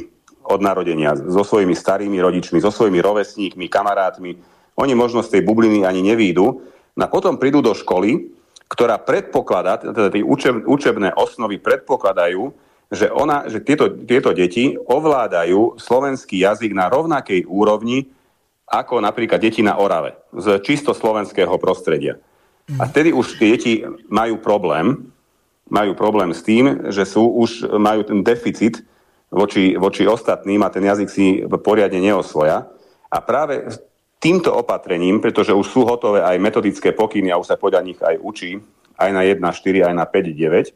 od 0.52 0.60
narodenia, 0.60 1.16
so 1.16 1.40
svojimi 1.40 1.72
starými 1.72 2.20
rodičmi, 2.20 2.60
so 2.60 2.68
svojimi 2.68 3.00
rovesníkmi, 3.00 3.72
kamarátmi, 3.72 4.36
oni 4.74 4.94
možno 4.94 5.22
z 5.22 5.38
tej 5.38 5.42
bubliny 5.46 5.86
ani 5.86 6.02
nevídu. 6.02 6.62
No 6.94 7.02
a 7.02 7.10
potom 7.10 7.38
prídu 7.38 7.62
do 7.62 7.74
školy, 7.74 8.30
ktorá 8.70 8.98
predpokladá, 8.98 9.78
teda 9.78 10.10
tie 10.10 10.24
učeb, 10.24 10.66
učebné 10.66 11.14
osnovy 11.14 11.62
predpokladajú, 11.62 12.50
že, 12.90 13.10
ona, 13.10 13.46
že 13.50 13.62
tieto, 13.62 13.90
tieto 13.90 14.30
deti 14.30 14.74
ovládajú 14.76 15.78
slovenský 15.78 16.42
jazyk 16.42 16.74
na 16.74 16.86
rovnakej 16.86 17.46
úrovni 17.48 18.10
ako 18.64 19.04
napríklad 19.04 19.40
deti 19.40 19.60
na 19.60 19.76
Orave 19.76 20.16
z 20.32 20.58
čisto 20.64 20.96
slovenského 20.96 21.52
prostredia. 21.60 22.16
A 22.80 22.88
vtedy 22.88 23.12
už 23.12 23.36
tie 23.36 23.48
deti 23.54 23.72
majú 24.08 24.40
problém, 24.40 25.12
majú 25.68 25.92
problém 25.92 26.32
s 26.32 26.40
tým, 26.40 26.88
že 26.88 27.04
sú, 27.04 27.28
už 27.28 27.76
majú 27.76 28.08
ten 28.08 28.24
deficit 28.24 28.80
voči, 29.28 29.76
voči 29.76 30.08
ostatným 30.08 30.64
a 30.64 30.72
ten 30.72 30.80
jazyk 30.80 31.08
si 31.12 31.44
poriadne 31.60 32.00
neosvoja. 32.00 32.64
A 33.12 33.16
práve 33.20 33.68
týmto 34.24 34.56
opatrením, 34.56 35.20
pretože 35.20 35.52
už 35.52 35.68
sú 35.68 35.84
hotové 35.84 36.24
aj 36.24 36.40
metodické 36.40 36.96
pokyny 36.96 37.28
a 37.28 37.36
už 37.36 37.52
sa 37.52 37.60
podľa 37.60 37.84
nich 37.84 38.00
aj 38.00 38.16
učí, 38.24 38.56
aj 38.96 39.10
na 39.12 39.20
1.4, 39.20 39.84
aj 39.84 39.92
na 39.92 40.08
5.9, 40.08 40.72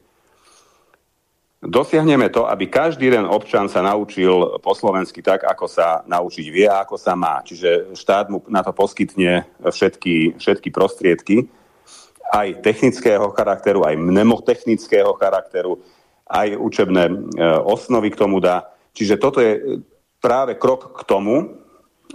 dosiahneme 1.65 2.29
to, 2.29 2.45
aby 2.45 2.69
každý 2.69 3.09
jeden 3.11 3.27
občan 3.27 3.66
sa 3.73 3.83
naučil 3.83 4.61
po 4.62 4.77
slovensky 4.77 5.25
tak, 5.25 5.43
ako 5.49 5.66
sa 5.66 6.05
naučiť 6.07 6.47
vie 6.53 6.69
a 6.69 6.85
ako 6.87 7.01
sa 7.01 7.19
má. 7.19 7.43
Čiže 7.43 7.97
štát 7.97 8.31
mu 8.31 8.45
na 8.47 8.62
to 8.62 8.70
poskytne 8.70 9.49
všetky, 9.65 10.39
všetky 10.39 10.69
prostriedky, 10.70 11.51
aj 12.29 12.61
technického 12.61 13.33
charakteru, 13.33 13.89
aj 13.89 13.97
mnemotechnického 13.97 15.16
charakteru, 15.16 15.81
aj 16.29 16.61
učebné 16.61 17.05
e, 17.09 17.15
osnovy 17.65 18.12
k 18.12 18.20
tomu 18.20 18.39
dá. 18.39 18.69
Čiže 18.93 19.16
toto 19.16 19.41
je 19.41 19.81
práve 20.20 20.55
krok 20.61 20.93
k 20.95 21.03
tomu, 21.09 21.58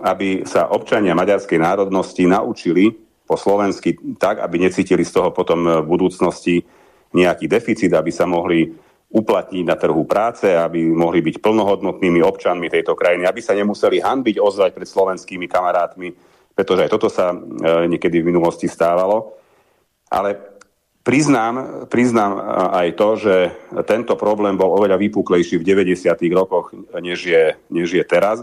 aby 0.02 0.42
sa 0.48 0.74
občania 0.74 1.14
maďarskej 1.14 1.60
národnosti 1.62 2.26
naučili 2.26 2.90
po 3.24 3.38
slovensky 3.38 4.18
tak, 4.18 4.42
aby 4.42 4.58
necítili 4.66 5.06
z 5.06 5.14
toho 5.20 5.30
potom 5.30 5.66
v 5.66 5.86
budúcnosti 5.86 6.66
nejaký 7.14 7.46
deficit, 7.46 7.94
aby 7.94 8.10
sa 8.10 8.26
mohli 8.26 8.74
uplatniť 9.14 9.64
na 9.70 9.78
trhu 9.78 10.04
práce, 10.10 10.50
aby 10.50 10.90
mohli 10.90 11.22
byť 11.22 11.38
plnohodnotnými 11.38 12.26
občanmi 12.26 12.66
tejto 12.74 12.98
krajiny, 12.98 13.30
aby 13.30 13.42
sa 13.46 13.54
nemuseli 13.54 14.02
hanbiť 14.02 14.42
ozvať 14.42 14.74
pred 14.74 14.90
slovenskými 14.90 15.46
kamarátmi, 15.46 16.10
pretože 16.58 16.90
aj 16.90 16.90
toto 16.90 17.14
sa 17.14 17.30
e, 17.30 17.38
niekedy 17.94 18.26
v 18.26 18.34
minulosti 18.34 18.66
stávalo. 18.66 19.38
Ale 20.10 20.58
priznám, 21.06 21.86
priznám 21.94 22.42
aj 22.74 22.88
to, 22.98 23.10
že 23.22 23.36
tento 23.86 24.18
problém 24.18 24.58
bol 24.58 24.74
oveľa 24.74 24.98
vypuklejší 24.98 25.62
v 25.62 25.94
90. 25.94 26.10
rokoch, 26.34 26.74
než 26.98 27.20
je, 27.22 27.54
než 27.70 27.94
je 27.94 28.04
teraz. 28.06 28.42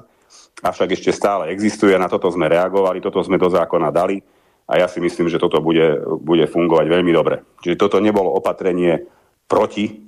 Avšak 0.61 0.93
ešte 0.93 1.11
stále 1.17 1.49
existuje, 1.53 1.97
na 1.97 2.09
toto 2.09 2.29
sme 2.29 2.49
reagovali, 2.49 3.01
toto 3.01 3.25
sme 3.25 3.41
do 3.41 3.49
zákona 3.49 3.89
dali 3.89 4.21
a 4.69 4.77
ja 4.77 4.87
si 4.87 5.01
myslím, 5.01 5.33
že 5.33 5.41
toto 5.41 5.65
bude, 5.65 6.05
bude 6.21 6.45
fungovať 6.45 6.87
veľmi 6.87 7.13
dobre. 7.17 7.41
Čiže 7.65 7.81
toto 7.81 7.97
nebolo 7.99 8.37
opatrenie 8.37 9.09
proti 9.49 10.05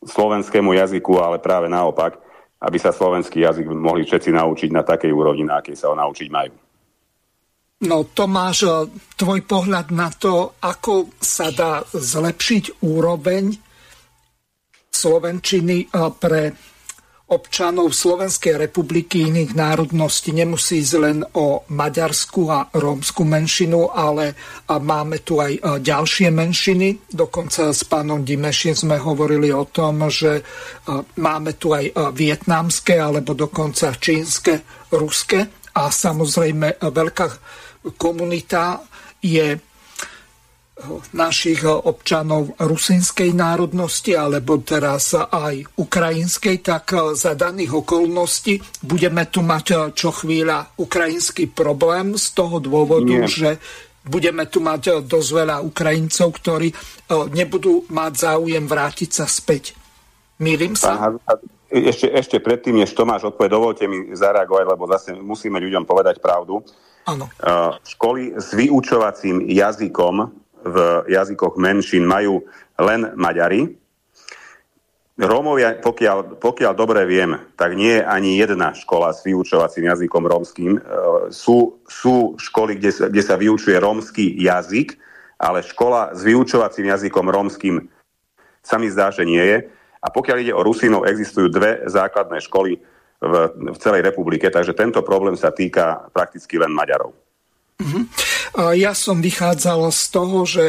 slovenskému 0.00 0.72
jazyku, 0.72 1.20
ale 1.20 1.42
práve 1.42 1.68
naopak, 1.68 2.16
aby 2.62 2.76
sa 2.78 2.94
slovenský 2.94 3.44
jazyk 3.44 3.66
mohli 3.68 4.06
všetci 4.06 4.30
naučiť 4.32 4.70
na 4.72 4.86
takej 4.86 5.12
úrovni, 5.12 5.44
na 5.44 5.60
akej 5.60 5.76
sa 5.76 5.92
ho 5.92 5.96
naučiť 5.98 6.28
majú. 6.32 6.54
No 7.80 8.04
Tomáš, 8.12 8.68
tvoj 9.16 9.40
pohľad 9.48 9.88
na 9.96 10.12
to, 10.12 10.60
ako 10.60 11.16
sa 11.16 11.48
dá 11.48 11.80
zlepšiť 11.88 12.84
úroveň 12.84 13.56
Slovenčiny 14.90 15.88
pre 16.20 16.52
občanov 17.30 17.94
Slovenskej 17.94 18.58
republiky 18.58 19.30
iných 19.30 19.54
národností. 19.54 20.34
Nemusí 20.34 20.82
ísť 20.82 20.94
len 20.98 21.22
o 21.38 21.62
maďarskú 21.70 22.42
a 22.50 22.66
rómskú 22.74 23.22
menšinu, 23.22 23.94
ale 23.94 24.34
máme 24.66 25.22
tu 25.22 25.38
aj 25.38 25.78
ďalšie 25.78 26.34
menšiny. 26.34 27.06
Dokonca 27.06 27.70
s 27.70 27.86
pánom 27.86 28.26
Dimešin 28.26 28.74
sme 28.74 28.98
hovorili 28.98 29.54
o 29.54 29.62
tom, 29.70 30.10
že 30.10 30.42
máme 31.22 31.54
tu 31.54 31.70
aj 31.70 32.12
vietnamské 32.18 32.98
alebo 32.98 33.38
dokonca 33.38 33.94
čínske, 33.94 34.86
ruské 34.90 35.70
a 35.78 35.86
samozrejme 35.86 36.82
veľká 36.82 37.26
komunita 37.94 38.82
je 39.22 39.69
našich 41.12 41.64
občanov 41.66 42.56
rusinskej 42.58 43.32
národnosti 43.34 44.16
alebo 44.16 44.60
teraz 44.62 45.14
aj 45.16 45.78
ukrajinskej, 45.78 46.62
tak 46.64 47.16
za 47.16 47.36
daných 47.36 47.84
okolností 47.84 48.84
budeme 48.84 49.28
tu 49.28 49.44
mať 49.44 49.94
čo 49.94 50.10
chvíľa 50.10 50.76
ukrajinský 50.80 51.50
problém 51.50 52.16
z 52.16 52.26
toho 52.32 52.58
dôvodu, 52.58 53.12
Nie. 53.12 53.28
že 53.28 53.50
budeme 54.06 54.48
tu 54.48 54.64
mať 54.64 55.04
dosť 55.04 55.30
veľa 55.30 55.56
Ukrajincov, 55.60 56.28
ktorí 56.40 56.68
nebudú 57.36 57.84
mať 57.92 58.12
záujem 58.16 58.64
vrátiť 58.64 59.10
sa 59.12 59.28
späť. 59.28 59.76
Mýlim 60.40 60.72
sa? 60.72 61.12
ešte, 61.70 62.10
ešte 62.10 62.36
predtým, 62.42 62.82
než 62.82 62.96
Tomáš 62.96 63.30
odpovie, 63.30 63.52
dovolte 63.52 63.84
mi 63.86 64.10
zareagovať, 64.10 64.66
lebo 64.66 64.84
zase 64.90 65.14
musíme 65.14 65.62
ľuďom 65.62 65.86
povedať 65.86 66.18
pravdu. 66.18 66.64
Ano. 67.06 67.30
Školy 67.86 68.34
s 68.36 68.52
vyučovacím 68.52 69.46
jazykom 69.46 70.14
v 70.64 70.76
jazykoch 71.10 71.56
menšín 71.56 72.04
majú 72.04 72.44
len 72.80 73.12
Maďari. 73.16 73.80
Rómovia, 75.20 75.76
pokiaľ, 75.76 76.40
pokiaľ 76.40 76.72
dobre 76.72 77.04
viem, 77.04 77.36
tak 77.52 77.76
nie 77.76 78.00
je 78.00 78.08
ani 78.08 78.40
jedna 78.40 78.72
škola 78.72 79.12
s 79.12 79.20
vyučovacím 79.20 79.92
jazykom 79.92 80.24
rómským. 80.24 80.72
E, 80.76 80.80
sú, 81.28 81.76
sú 81.84 82.40
školy, 82.40 82.80
kde 82.80 82.88
sa, 82.88 83.04
kde 83.12 83.20
sa 83.20 83.36
vyučuje 83.36 83.76
rómsky 83.76 84.32
jazyk, 84.40 84.96
ale 85.36 85.60
škola 85.60 86.16
s 86.16 86.24
vyučovacím 86.24 86.88
jazykom 86.88 87.28
rómskym 87.28 87.84
sa 88.64 88.80
mi 88.80 88.88
zdá, 88.88 89.12
že 89.12 89.28
nie 89.28 89.40
je. 89.40 89.68
A 90.00 90.08
pokiaľ 90.08 90.36
ide 90.40 90.56
o 90.56 90.64
Rusinov, 90.64 91.04
existujú 91.04 91.52
dve 91.52 91.84
základné 91.84 92.40
školy 92.40 92.80
v, 93.20 93.34
v 93.52 93.76
celej 93.76 94.00
republike, 94.00 94.48
takže 94.48 94.72
tento 94.72 95.04
problém 95.04 95.36
sa 95.36 95.52
týka 95.52 96.08
prakticky 96.16 96.56
len 96.56 96.72
Maďarov. 96.72 97.12
Uh-huh. 97.80 98.04
Ja 98.76 98.92
som 98.92 99.24
vychádzal 99.24 99.88
z 99.88 100.02
toho, 100.12 100.38
že 100.44 100.64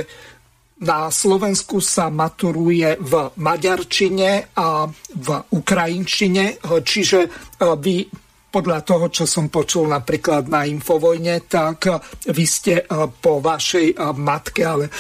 na 0.81 1.13
Slovensku 1.13 1.77
sa 1.77 2.09
maturuje 2.09 2.97
v 2.97 3.13
maďarčine 3.37 4.49
a 4.57 4.89
v 5.13 5.27
ukrajinčine, 5.53 6.57
čiže 6.63 7.29
vy 7.59 8.09
podľa 8.51 8.83
toho, 8.83 9.07
čo 9.07 9.23
som 9.23 9.47
počul 9.47 9.87
napríklad 9.87 10.51
na 10.51 10.67
Infovojne, 10.67 11.47
tak 11.47 11.87
vy 12.27 12.45
ste 12.49 12.83
po 13.23 13.39
vašej 13.39 13.95
matke, 14.19 14.65
ale 14.67 14.91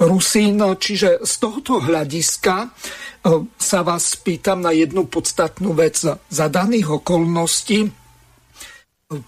Rusín. 0.00 0.56
Čiže 0.62 1.20
z 1.20 1.34
tohoto 1.36 1.82
hľadiska 1.82 2.56
sa 3.58 3.78
vás 3.84 4.16
spýtam 4.16 4.64
na 4.64 4.72
jednu 4.72 5.10
podstatnú 5.10 5.74
vec. 5.76 6.00
Za 6.08 6.46
daných 6.48 7.02
okolností, 7.02 7.90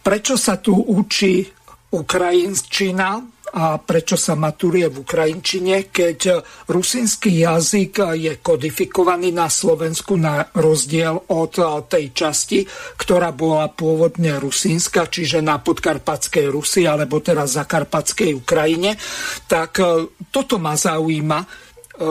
prečo 0.01 0.41
sa 0.41 0.57
tu 0.63 0.73
učí 0.79 1.58
ukrajinčina 1.89 3.39
a 3.49 3.81
prečo 3.81 4.21
sa 4.21 4.37
maturuje 4.37 4.93
v 4.93 5.01
ukrajinčine, 5.01 5.89
keď 5.89 6.45
rusínsky 6.69 7.41
jazyk 7.41 8.13
je 8.13 8.33
kodifikovaný 8.45 9.33
na 9.33 9.49
Slovensku 9.49 10.21
na 10.21 10.45
rozdiel 10.53 11.17
od 11.33 11.55
tej 11.89 12.13
časti, 12.13 12.69
ktorá 13.01 13.33
bola 13.33 13.73
pôvodne 13.73 14.37
rusínska, 14.37 15.09
čiže 15.09 15.41
na 15.41 15.57
podkarpatskej 15.65 16.53
Rusi 16.53 16.85
alebo 16.85 17.25
teraz 17.25 17.57
zakarpatskej 17.57 18.37
Ukrajine, 18.37 19.01
tak 19.49 19.81
e, 19.81 19.85
toto 20.29 20.61
ma 20.61 20.77
zaujíma, 20.77 21.41
e, 21.41 21.47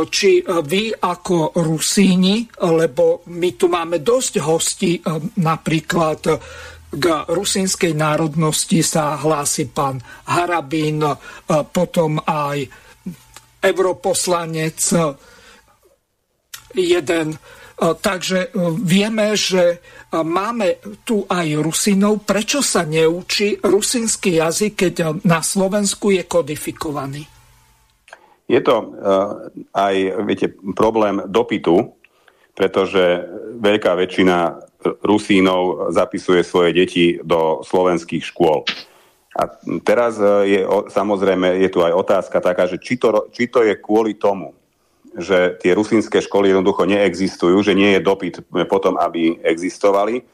či 0.09 0.41
vy 0.41 0.83
ako 0.97 1.53
Rusíni, 1.61 2.49
lebo 2.65 3.21
my 3.29 3.49
tu 3.53 3.69
máme 3.69 4.01
dosť 4.01 4.33
hostí, 4.41 4.97
e, 4.97 5.01
napríklad 5.37 6.21
k 6.87 7.05
rusínskej 7.27 7.91
národnosti 7.91 8.79
sa 8.79 9.19
hlási 9.19 9.67
pán 9.67 9.99
Harabín, 10.23 11.03
potom 11.75 12.23
aj 12.23 12.63
europoslanec 13.59 14.79
jeden. 16.77 17.27
Takže 17.77 18.39
e, 18.41 18.49
vieme, 18.81 19.37
že 19.37 19.77
máme 20.09 20.81
tu 21.05 21.29
aj 21.29 21.61
Rusinov. 21.61 22.25
Prečo 22.25 22.65
sa 22.65 22.81
neučí 22.81 23.53
rusínsky 23.61 24.41
jazyk, 24.41 24.73
keď 24.73 25.21
na 25.21 25.45
Slovensku 25.45 26.09
je 26.09 26.25
kodifikovaný? 26.25 27.21
Je 28.47 28.57
to 28.63 28.95
aj 29.75 29.95
viete, 30.23 30.55
problém 30.71 31.19
dopytu, 31.27 31.96
pretože 32.57 33.29
veľká 33.61 33.93
väčšina 33.93 34.65
Rusínov 35.05 35.93
zapisuje 35.93 36.41
svoje 36.41 36.73
deti 36.73 37.05
do 37.21 37.61
slovenských 37.61 38.25
škôl. 38.25 38.65
A 39.37 39.45
teraz 39.85 40.17
e, 40.17 40.57
je 40.57 40.59
samozrejme 40.89 41.61
je 41.61 41.69
tu 41.69 41.85
aj 41.85 41.93
otázka 41.93 42.41
taká, 42.41 42.65
že 42.65 42.81
či 42.81 42.97
to, 42.97 43.29
či 43.29 43.45
to 43.45 43.61
je 43.61 43.77
kvôli 43.77 44.17
tomu, 44.17 44.57
že 45.13 45.61
tie 45.61 45.77
rusínske 45.77 46.17
školy 46.17 46.49
jednoducho 46.49 46.89
neexistujú, 46.89 47.61
že 47.61 47.77
nie 47.77 47.93
je 47.97 48.01
dopyt 48.01 48.41
potom, 48.65 48.97
aby 48.97 49.37
existovali, 49.45 50.25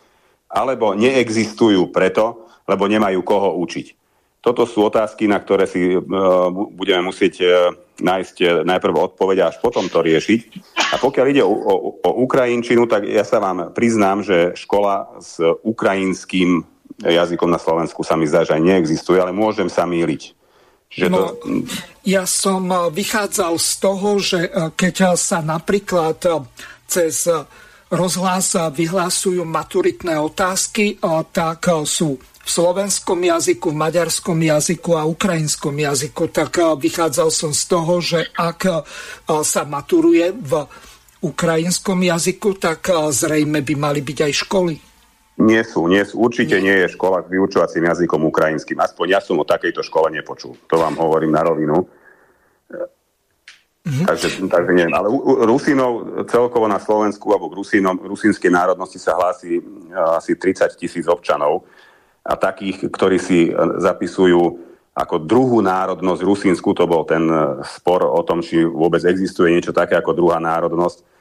alebo 0.48 0.95
neexistujú 0.95 1.91
preto, 1.91 2.48
lebo 2.64 2.88
nemajú 2.88 3.20
koho 3.28 3.60
učiť. 3.60 4.03
Toto 4.44 4.68
sú 4.68 4.84
otázky, 4.84 5.24
na 5.24 5.40
ktoré 5.40 5.64
si 5.64 5.95
uh, 5.95 6.03
budeme 6.52 7.07
musieť 7.07 7.34
uh, 7.40 7.72
nájsť 8.03 8.36
uh, 8.44 8.48
najprv 8.68 9.15
odpoveď 9.15 9.38
a 9.40 9.48
až 9.56 9.64
potom 9.64 9.88
to 9.88 10.03
riešiť. 10.03 10.40
A 10.91 10.99
pokiaľ 10.99 11.26
ide 11.32 11.44
o, 11.48 11.48
o, 11.48 11.95
o 12.03 12.11
Ukrajinčinu, 12.28 12.84
tak 12.91 13.07
ja 13.07 13.24
sa 13.24 13.40
vám 13.40 13.72
priznám, 13.72 14.20
že 14.20 14.52
škola 14.60 15.15
s 15.24 15.40
ukrajinským 15.64 16.60
jazykom 16.99 17.48
na 17.48 17.57
Slovensku 17.57 18.03
sa 18.03 18.20
mi 18.20 18.28
zdá, 18.28 18.44
že 18.44 18.60
aj 18.60 18.68
neexistuje, 18.68 19.18
ale 19.18 19.32
môžem 19.32 19.72
sa 19.72 19.88
míliť. 19.88 20.36
Že 20.94 21.06
no, 21.10 21.18
to... 21.18 21.26
Ja 22.06 22.28
som 22.30 22.70
vychádzal 22.70 23.57
z 23.57 23.72
toho, 23.82 24.10
že 24.22 24.40
keď 24.78 25.18
sa 25.18 25.41
napríklad 25.41 26.22
cez 26.86 27.26
rozhlas 27.90 28.53
vyhlásujú 28.53 29.41
maturitné 29.41 30.22
otázky, 30.22 31.02
tak 31.34 31.65
sú 31.90 32.22
v 32.44 32.49
slovenskom 32.52 33.24
jazyku, 33.24 33.72
v 33.72 33.78
maďarskom 33.80 34.36
jazyku 34.36 34.99
a 34.99 35.07
ukrajinskom 35.07 35.76
jazyku, 35.80 36.28
tak 36.28 36.52
eh, 36.60 36.76
vychádzal 36.76 37.30
som 37.32 37.52
z 37.56 37.64
toho, 37.72 38.03
že 38.03 38.20
ak 38.36 38.60
eh, 38.68 38.76
sa 39.48 39.64
maturuje 39.64 40.36
v 40.36 40.52
ukrajinskom 41.24 42.03
jazyku, 42.03 42.60
tak 42.60 42.91
eh, 42.91 42.99
zrejme 43.15 43.64
by 43.64 43.74
mali 43.80 44.03
byť 44.03 44.18
aj 44.28 44.34
školy. 44.44 44.76
Nie 45.34 45.65
sú, 45.65 45.90
nie 45.90 46.03
sú. 46.06 46.22
Určite 46.22 46.61
nie. 46.61 46.70
nie 46.70 46.78
je 46.86 46.94
škola 46.94 47.26
s 47.26 47.32
vyučovacím 47.32 47.90
jazykom 47.90 48.22
ukrajinským. 48.30 48.78
Aspoň 48.78 49.18
ja 49.18 49.20
som 49.24 49.41
o 49.41 49.48
takejto 49.48 49.82
škole 49.82 50.14
nepočul. 50.14 50.53
To 50.70 50.78
vám 50.78 50.94
hovorím 50.99 51.34
na 51.34 51.41
rovinu. 51.41 51.90
Mm-hmm. 53.84 54.06
Takže, 54.06 54.28
takže 54.45 54.72
neviem. 54.78 54.94
Ale 54.94 55.10
Rusinov 55.49 56.24
celkovo 56.30 56.70
na 56.70 56.78
Slovensku 56.78 57.34
alebo 57.34 57.49
k 57.49 57.57
Rusinom, 57.65 57.98
rusínskej 57.99 58.53
národnosti 58.53 59.02
sa 59.02 59.18
hlási 59.18 59.57
asi 59.91 60.38
30 60.38 60.70
tisíc 60.78 61.03
občanov 61.10 61.65
a 62.24 62.34
takých, 62.40 62.88
ktorí 62.88 63.18
si 63.20 63.50
e, 63.50 63.52
zapisujú 63.84 64.72
ako 64.94 65.16
druhú 65.26 65.60
národnosť 65.60 66.22
Rusínsku, 66.22 66.72
to 66.78 66.88
bol 66.88 67.04
ten 67.04 67.26
e, 67.28 67.66
spor 67.68 68.08
o 68.08 68.22
tom, 68.24 68.40
či 68.40 68.64
vôbec 68.64 69.04
existuje 69.04 69.52
niečo 69.52 69.76
také 69.76 70.00
ako 70.00 70.16
druhá 70.16 70.40
národnosť, 70.40 71.12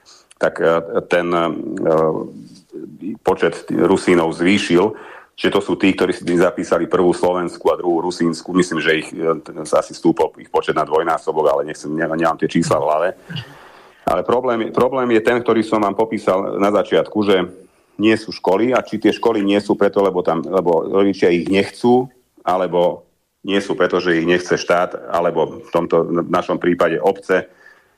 tak 0.43 0.59
ten 1.07 1.31
počet 3.23 3.63
Rusínov 3.71 4.35
zvýšil, 4.35 4.91
že 5.39 5.55
to 5.55 5.63
sú 5.63 5.79
tí, 5.79 5.95
ktorí 5.95 6.11
si 6.11 6.27
zapísali 6.35 6.91
prvú 6.91 7.15
Slovensku 7.15 7.63
a 7.73 7.79
druhú 7.79 8.11
Rusínsku. 8.11 8.51
Myslím, 8.51 8.83
že 8.83 9.07
ich 9.07 9.09
asi 9.71 9.95
stúpol 9.95 10.35
ich 10.43 10.51
počet 10.51 10.77
na 10.77 10.83
dvojnásobok, 10.83 11.47
ale 11.47 11.71
nechcem, 11.71 11.95
nemám 11.95 12.37
tie 12.37 12.51
čísla 12.51 12.83
v 12.83 12.87
hlave. 12.91 13.09
Ale 14.03 14.27
problém, 14.27 14.75
problém 14.75 15.09
je 15.15 15.23
ten, 15.23 15.39
ktorý 15.39 15.63
som 15.63 15.79
vám 15.79 15.95
popísal 15.95 16.59
na 16.59 16.75
začiatku, 16.75 17.19
že 17.23 17.37
nie 18.01 18.17
sú 18.17 18.33
školy 18.33 18.73
a 18.73 18.81
či 18.81 18.97
tie 18.97 19.13
školy 19.13 19.45
nie 19.45 19.61
sú 19.61 19.77
preto, 19.77 20.01
lebo, 20.01 20.25
tam, 20.25 20.41
lebo 20.41 20.89
rodičia 20.89 21.29
ich 21.29 21.49
nechcú, 21.49 22.09
alebo 22.41 23.05
nie 23.43 23.59
sú 23.59 23.75
preto, 23.75 23.99
že 23.99 24.23
ich 24.23 24.27
nechce 24.27 24.55
štát, 24.55 25.11
alebo 25.11 25.61
v 25.67 25.71
tomto 25.71 26.07
v 26.07 26.31
našom 26.31 26.63
prípade 26.63 26.97
obce, 27.03 27.51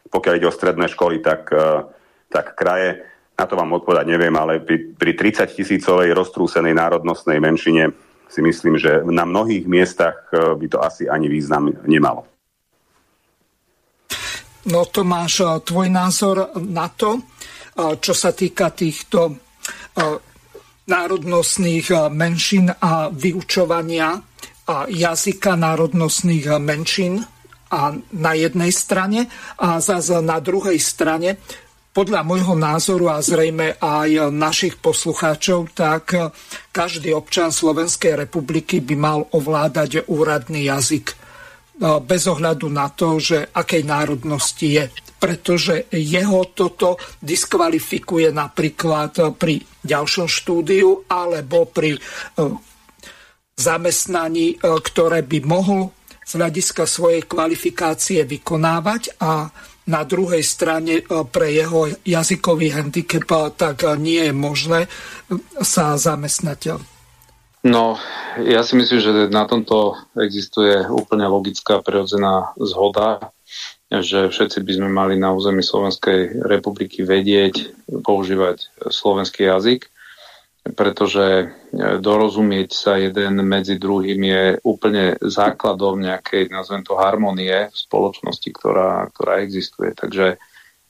pokiaľ 0.09 0.35
ide 0.41 0.49
o 0.49 0.55
stredné 0.55 0.87
školy, 0.89 1.21
tak, 1.21 1.53
eh, 1.53 1.85
tak 2.33 2.57
kraje. 2.57 3.05
Na 3.35 3.51
to 3.51 3.59
vám 3.59 3.75
odpovedať 3.75 4.07
neviem, 4.07 4.35
ale 4.39 4.63
pri, 4.63 4.95
pri 4.95 5.13
30 5.19 5.59
tisícovej 5.59 6.15
roztrúsenej 6.15 6.75
národnostnej 6.75 7.43
menšine 7.43 7.91
si 8.31 8.41
myslím, 8.41 8.79
že 8.79 9.03
na 9.05 9.27
mnohých 9.27 9.69
miestach 9.69 10.33
eh, 10.33 10.55
by 10.55 10.67
to 10.71 10.79
asi 10.81 11.07
ani 11.07 11.29
význam 11.29 11.71
nemalo. 11.85 12.25
No 14.65 14.89
Tomáš, 14.89 15.61
tvoj 15.61 15.93
názor 15.93 16.57
na 16.57 16.89
to, 16.89 17.21
čo 17.77 18.17
sa 18.17 18.33
týka 18.33 18.73
týchto 18.73 19.44
národnostných 20.85 22.13
menšín 22.13 22.69
a 22.69 23.09
vyučovania 23.09 24.21
jazyka 24.89 25.57
národnostných 25.57 26.57
menšín 26.61 27.25
a 27.73 27.97
na 28.13 28.33
jednej 28.37 28.73
strane 28.73 29.27
a 29.61 29.81
zase 29.81 30.21
na 30.21 30.39
druhej 30.41 30.79
strane. 30.81 31.41
Podľa 31.95 32.27
môjho 32.27 32.59
názoru 32.59 33.07
a 33.07 33.23
zrejme 33.23 33.79
aj 33.79 34.35
našich 34.35 34.83
poslucháčov, 34.83 35.79
tak 35.79 36.11
každý 36.75 37.15
občan 37.15 37.55
Slovenskej 37.55 38.19
republiky 38.19 38.83
by 38.83 38.95
mal 38.99 39.21
ovládať 39.31 40.11
úradný 40.11 40.67
jazyk 40.67 41.24
bez 41.81 42.23
ohľadu 42.31 42.71
na 42.71 42.87
to, 42.91 43.19
že 43.19 43.51
akej 43.51 43.83
národnosti 43.83 44.67
je. 44.79 44.85
Pretože 45.19 45.91
jeho 45.91 46.53
toto 46.53 47.01
diskvalifikuje 47.19 48.31
napríklad 48.31 49.35
pri 49.35 49.59
ďalšom 49.83 50.29
štúdiu 50.29 51.09
alebo 51.09 51.65
pri 51.65 51.97
e, 51.97 52.01
zamestnaní, 53.57 54.55
e, 54.55 54.57
ktoré 54.61 55.25
by 55.25 55.39
mohol 55.45 55.91
z 56.25 56.41
hľadiska 56.41 56.85
svojej 56.85 57.25
kvalifikácie 57.25 58.25
vykonávať 58.25 59.21
a 59.21 59.49
na 59.85 60.03
druhej 60.05 60.45
strane 60.45 61.01
e, 61.01 61.03
pre 61.25 61.57
jeho 61.57 61.89
jazykový 62.05 62.77
handicap 62.77 63.57
tak 63.57 63.97
nie 63.97 64.29
je 64.29 64.35
možné 64.37 64.81
sa 65.65 65.97
zamestnať 65.97 66.94
No, 67.65 67.97
ja 68.45 68.61
si 68.61 68.77
myslím, 68.77 69.01
že 69.01 69.13
na 69.33 69.49
tomto 69.49 69.97
existuje 70.21 70.85
úplne 70.85 71.25
logická 71.25 71.81
prirodzená 71.81 72.53
zhoda, 72.61 73.33
že 73.89 74.29
všetci 74.29 74.61
by 74.61 74.73
sme 74.77 74.89
mali 74.93 75.15
na 75.17 75.33
území 75.33 75.65
Slovenskej 75.65 76.45
republiky 76.45 77.01
vedieť 77.09 77.73
používať 78.05 78.69
slovenský 78.93 79.49
jazyk, 79.49 79.89
pretože 80.77 81.25
e, 81.25 81.47
dorozumieť 82.01 82.69
sa 82.73 83.01
jeden 83.01 83.41
medzi 83.45 83.81
druhým 83.81 84.21
je 84.21 84.45
úplne 84.65 85.17
základom 85.21 86.01
nejakej, 86.01 86.53
nazvem 86.53 86.85
to, 86.85 87.01
harmonie 87.01 87.73
v 87.73 87.77
spoločnosti, 87.77 88.49
ktorá, 88.53 89.09
ktorá 89.13 89.41
existuje. 89.45 89.93
Takže 89.93 90.37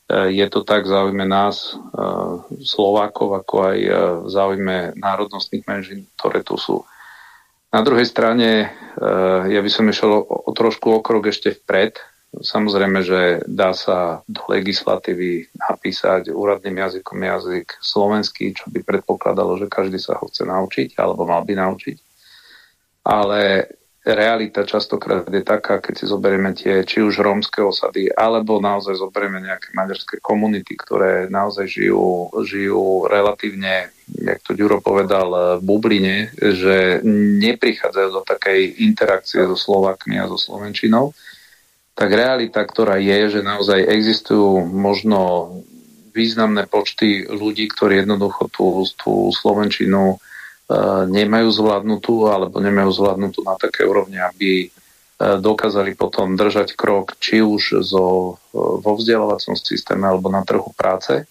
je 0.09 0.47
to 0.52 0.60
tak 0.68 0.85
v 0.85 0.93
záujme 0.93 1.24
nás, 1.24 1.72
e, 1.72 2.05
Slovákov, 2.60 3.40
ako 3.40 3.55
aj 3.72 3.78
e, 3.81 3.90
v 4.20 4.28
záujme 4.28 4.76
národnostných 5.01 5.64
menžín, 5.64 6.05
ktoré 6.20 6.44
tu 6.44 6.60
sú. 6.60 6.85
Na 7.74 7.82
druhej 7.82 8.06
strane, 8.06 8.70
ja 9.51 9.59
by 9.59 9.66
som 9.66 9.90
išiel 9.90 10.22
o 10.22 10.51
trošku 10.55 11.02
okrok 11.02 11.26
ešte 11.35 11.59
vpred. 11.59 11.98
Samozrejme, 12.31 13.02
že 13.02 13.43
dá 13.51 13.74
sa 13.74 14.22
do 14.31 14.47
legislatívy 14.47 15.51
napísať 15.59 16.31
úradným 16.31 16.78
jazykom 16.78 17.18
jazyk 17.18 17.74
slovenský, 17.82 18.55
čo 18.55 18.70
by 18.70 18.78
predpokladalo, 18.78 19.59
že 19.59 19.66
každý 19.66 19.98
sa 19.98 20.14
ho 20.22 20.31
chce 20.31 20.47
naučiť, 20.47 20.94
alebo 21.02 21.26
mal 21.26 21.43
by 21.43 21.55
naučiť. 21.59 21.97
Ale 23.10 23.66
realita 24.05 24.68
častokrát 24.68 25.24
je 25.32 25.40
taká, 25.40 25.81
keď 25.81 25.94
si 25.97 26.05
zoberieme 26.05 26.52
tie 26.52 26.85
či 26.85 27.01
už 27.01 27.24
rómske 27.24 27.64
osady, 27.64 28.12
alebo 28.12 28.60
naozaj 28.60 29.01
zoberieme 29.01 29.40
nejaké 29.40 29.72
maďarské 29.72 30.20
komunity, 30.20 30.76
ktoré 30.76 31.32
naozaj 31.32 31.64
žijú, 31.64 32.28
žijú 32.44 33.09
relatívne, 33.09 33.89
jak 34.12 34.44
to 34.44 34.52
Ďuro 34.52 34.85
povedal, 34.85 35.59
v 35.59 35.64
bubline, 35.64 36.28
že 36.36 37.01
neprichádzajú 37.40 38.09
do 38.12 38.22
takej 38.28 38.85
interakcie 38.85 39.40
so 39.48 39.56
Slovákmi 39.56 40.20
a 40.20 40.28
so 40.28 40.36
Slovenčinou, 40.36 41.16
tak 41.97 42.12
realita, 42.12 42.60
ktorá 42.60 43.01
je, 43.01 43.39
že 43.39 43.40
naozaj 43.40 43.89
existujú 43.89 44.68
možno 44.68 45.48
významné 46.12 46.68
počty 46.68 47.24
ľudí, 47.26 47.72
ktorí 47.72 48.05
jednoducho 48.05 48.52
tú, 48.52 48.85
tú 49.01 49.32
Slovenčinu 49.32 50.20
nemajú 51.09 51.49
zvládnutú 51.51 52.31
alebo 52.31 52.61
nemajú 52.61 52.91
zvládnutú 52.93 53.41
na 53.45 53.55
také 53.59 53.85
úrovni, 53.85 54.21
aby 54.21 54.51
e, 54.65 54.69
dokázali 55.39 55.95
potom 55.95 56.39
držať 56.39 56.75
krok 56.75 57.17
či 57.21 57.43
už 57.45 57.85
zo, 57.85 58.39
e, 58.51 58.59
vo 58.81 58.93
vzdelávacom 58.97 59.55
systéme 59.59 60.09
alebo 60.09 60.33
na 60.33 60.43
trhu 60.43 60.71
práce, 60.73 61.27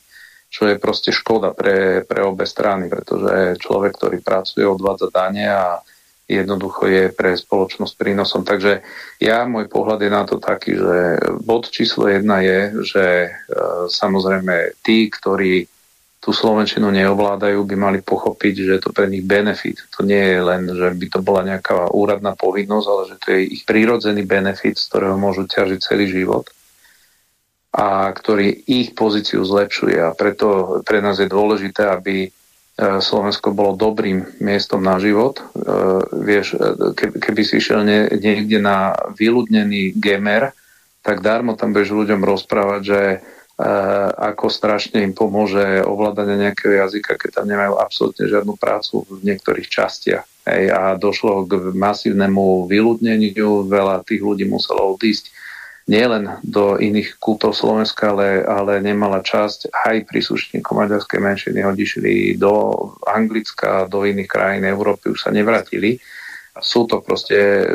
čo 0.53 0.70
je 0.70 0.78
proste 0.78 1.10
škoda 1.10 1.52
pre, 1.52 2.06
pre 2.06 2.22
obe 2.22 2.45
strany, 2.45 2.86
pretože 2.86 3.57
človek, 3.57 3.98
ktorý 3.98 4.18
pracuje, 4.22 4.64
odvádza 4.64 5.10
dane 5.10 5.49
a 5.49 5.82
jednoducho 6.30 6.88
je 6.88 7.03
pre 7.11 7.36
spoločnosť 7.36 7.94
prínosom. 7.99 8.48
Takže 8.48 8.80
ja, 9.20 9.44
môj 9.44 9.68
pohľad 9.68 9.99
je 10.02 10.11
na 10.11 10.24
to 10.24 10.40
taký, 10.40 10.80
že 10.80 10.98
bod 11.44 11.68
číslo 11.68 12.07
jedna 12.07 12.40
je, 12.40 12.60
že 12.86 13.06
e, 13.28 13.30
samozrejme 13.91 14.80
tí, 14.86 15.11
ktorí 15.11 15.68
tú 16.23 16.31
Slovenčinu 16.31 16.87
neovládajú, 16.87 17.67
by 17.67 17.75
mali 17.75 17.99
pochopiť, 17.99 18.53
že 18.63 18.71
je 18.79 18.81
to 18.87 18.95
pre 18.95 19.11
nich 19.11 19.27
benefit. 19.27 19.83
To 19.99 20.07
nie 20.07 20.23
je 20.23 20.39
len, 20.39 20.71
že 20.71 20.95
by 20.95 21.07
to 21.11 21.19
bola 21.19 21.43
nejaká 21.43 21.91
úradná 21.91 22.31
povinnosť, 22.39 22.87
ale 22.87 23.03
že 23.11 23.15
to 23.19 23.27
je 23.35 23.39
ich 23.59 23.67
prírodzený 23.67 24.23
benefit, 24.23 24.79
z 24.79 24.87
ktorého 24.87 25.19
môžu 25.19 25.43
ťažiť 25.43 25.79
celý 25.83 26.07
život 26.07 26.47
a 27.75 28.07
ktorý 28.15 28.55
ich 28.69 28.95
pozíciu 28.95 29.43
zlepšuje. 29.43 29.99
A 29.99 30.15
preto 30.15 30.79
pre 30.87 31.03
nás 31.03 31.19
je 31.19 31.27
dôležité, 31.27 31.91
aby 31.91 32.15
e, 32.23 32.29
Slovensko 33.01 33.51
bolo 33.51 33.75
dobrým 33.75 34.39
miestom 34.39 34.79
na 34.79 35.01
život. 35.01 35.41
E, 35.41 35.43
vieš, 36.23 36.55
e, 36.55 36.93
keby 37.19 37.41
si 37.43 37.59
išiel 37.59 37.83
niekde 38.13 38.61
na 38.63 38.95
vyľudnený 39.17 39.97
gemer, 39.97 40.53
tak 41.03 41.19
darmo 41.19 41.57
tam 41.59 41.75
budeš 41.75 41.91
ľuďom 41.91 42.21
rozprávať, 42.23 42.81
že 42.85 42.99
ako 44.19 44.52
strašne 44.52 44.99
im 45.06 45.15
pomôže 45.15 45.84
ovládanie 45.88 46.49
nejakého 46.49 46.84
jazyka, 46.84 47.15
keď 47.15 47.41
tam 47.41 47.48
nemajú 47.48 47.80
absolútne 47.80 48.27
žiadnu 48.27 48.60
prácu 48.60 49.07
v 49.07 49.23
niektorých 49.31 49.68
častiach. 49.72 50.26
Hej, 50.44 50.76
a 50.76 50.99
došlo 50.99 51.48
k 51.48 51.72
masívnemu 51.72 52.68
vyľudneniu, 52.68 53.64
veľa 53.64 54.03
tých 54.03 54.19
ľudí 54.19 54.44
muselo 54.44 54.91
odísť 54.99 55.31
nielen 55.88 56.40
do 56.44 56.80
iných 56.80 57.19
kútov 57.19 57.56
Slovenska, 57.56 58.11
ale, 58.11 58.44
ale 58.44 58.80
nemala 58.84 59.23
časť 59.23 59.72
aj 59.72 60.07
príslušníkov 60.07 60.72
maďarskej 60.76 61.19
menšiny 61.19 61.60
odišli 61.64 62.40
do 62.40 62.52
Anglicka, 63.03 63.88
do 63.88 64.03
iných 64.03 64.27
krajín 64.27 64.64
Európy, 64.68 65.11
už 65.11 65.27
sa 65.27 65.31
nevrátili. 65.31 65.99
Sú 66.60 66.88
to 66.88 67.03
proste, 67.03 67.68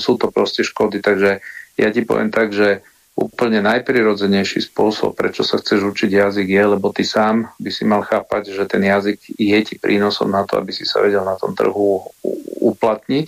sú 0.00 0.12
to 0.16 0.28
proste 0.32 0.64
škody, 0.64 1.04
takže 1.04 1.40
ja 1.76 1.88
ti 1.92 2.06
poviem 2.06 2.32
tak, 2.32 2.52
že 2.54 2.80
úplne 3.14 3.62
najprirodzenejší 3.62 4.74
spôsob, 4.74 5.14
prečo 5.14 5.46
sa 5.46 5.62
chceš 5.62 5.86
učiť 5.94 6.10
jazyk 6.10 6.50
je, 6.50 6.64
lebo 6.66 6.90
ty 6.90 7.06
sám 7.06 7.46
by 7.62 7.70
si 7.70 7.86
mal 7.86 8.02
chápať, 8.02 8.50
že 8.50 8.66
ten 8.66 8.82
jazyk 8.82 9.38
je 9.38 9.58
ti 9.62 9.74
prínosom 9.78 10.34
na 10.34 10.42
to, 10.42 10.58
aby 10.58 10.74
si 10.74 10.82
sa 10.82 10.98
vedel 10.98 11.22
na 11.22 11.38
tom 11.38 11.54
trhu 11.54 12.02
uplatniť. 12.58 13.26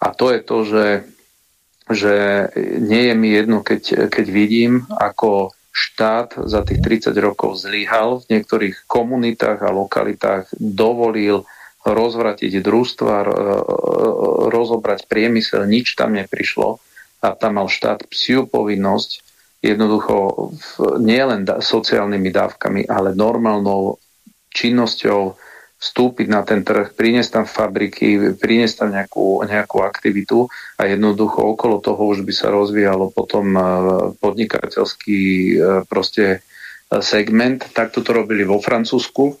A 0.00 0.16
to 0.16 0.32
je 0.32 0.40
to, 0.40 0.58
že, 0.64 0.86
že 1.92 2.14
nie 2.80 3.12
je 3.12 3.14
mi 3.14 3.28
jedno, 3.36 3.60
keď, 3.60 4.08
keď 4.08 4.26
vidím, 4.32 4.88
ako 4.88 5.52
štát 5.68 6.40
za 6.48 6.64
tých 6.64 6.80
30 7.12 7.12
rokov 7.20 7.60
zlyhal 7.60 8.24
v 8.24 8.40
niektorých 8.40 8.88
komunitách 8.88 9.60
a 9.60 9.70
lokalitách, 9.70 10.48
dovolil 10.56 11.44
rozvratiť 11.84 12.60
družstva, 12.60 13.14
rozobrať 14.48 15.04
priemysel, 15.08 15.68
nič 15.68 15.92
tam 15.92 16.16
neprišlo 16.16 16.80
a 17.20 17.36
tam 17.36 17.60
mal 17.60 17.68
štát 17.68 18.08
psiu 18.08 18.48
povinnosť 18.48 19.30
jednoducho 19.60 20.16
nielen 21.04 21.44
sociálnymi 21.44 22.32
dávkami, 22.32 22.82
ale 22.88 23.12
normálnou 23.12 24.00
činnosťou 24.50 25.36
vstúpiť 25.80 26.26
na 26.28 26.44
ten 26.44 26.60
trh, 26.60 26.92
priniesť 26.92 27.30
tam 27.40 27.46
fabriky, 27.48 28.36
priniesť 28.36 28.84
tam 28.84 28.90
nejakú, 28.92 29.40
nejakú 29.48 29.80
aktivitu 29.80 30.44
a 30.76 30.84
jednoducho 30.84 31.56
okolo 31.56 31.80
toho 31.80 32.12
už 32.12 32.20
by 32.24 32.32
sa 32.36 32.52
rozvíjalo 32.52 33.08
potom 33.16 33.56
e, 33.56 33.60
podnikateľský 34.20 35.20
e, 35.24 35.54
proste 35.88 36.44
segment. 37.00 37.64
Takto 37.72 38.02
to 38.02 38.10
robili 38.10 38.42
vo 38.42 38.58
Francúzsku. 38.58 39.38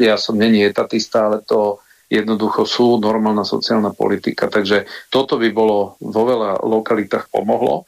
Ja 0.00 0.16
som 0.16 0.40
není 0.40 0.64
etatista, 0.64 1.28
ale 1.28 1.44
to 1.44 1.84
jednoducho 2.06 2.62
sú 2.66 3.02
normálna 3.02 3.42
sociálna 3.42 3.90
politika. 3.90 4.46
Takže 4.46 4.86
toto 5.10 5.38
by 5.38 5.48
bolo 5.50 5.98
vo 5.98 6.22
veľa 6.22 6.62
lokalitách 6.62 7.30
pomohlo. 7.30 7.86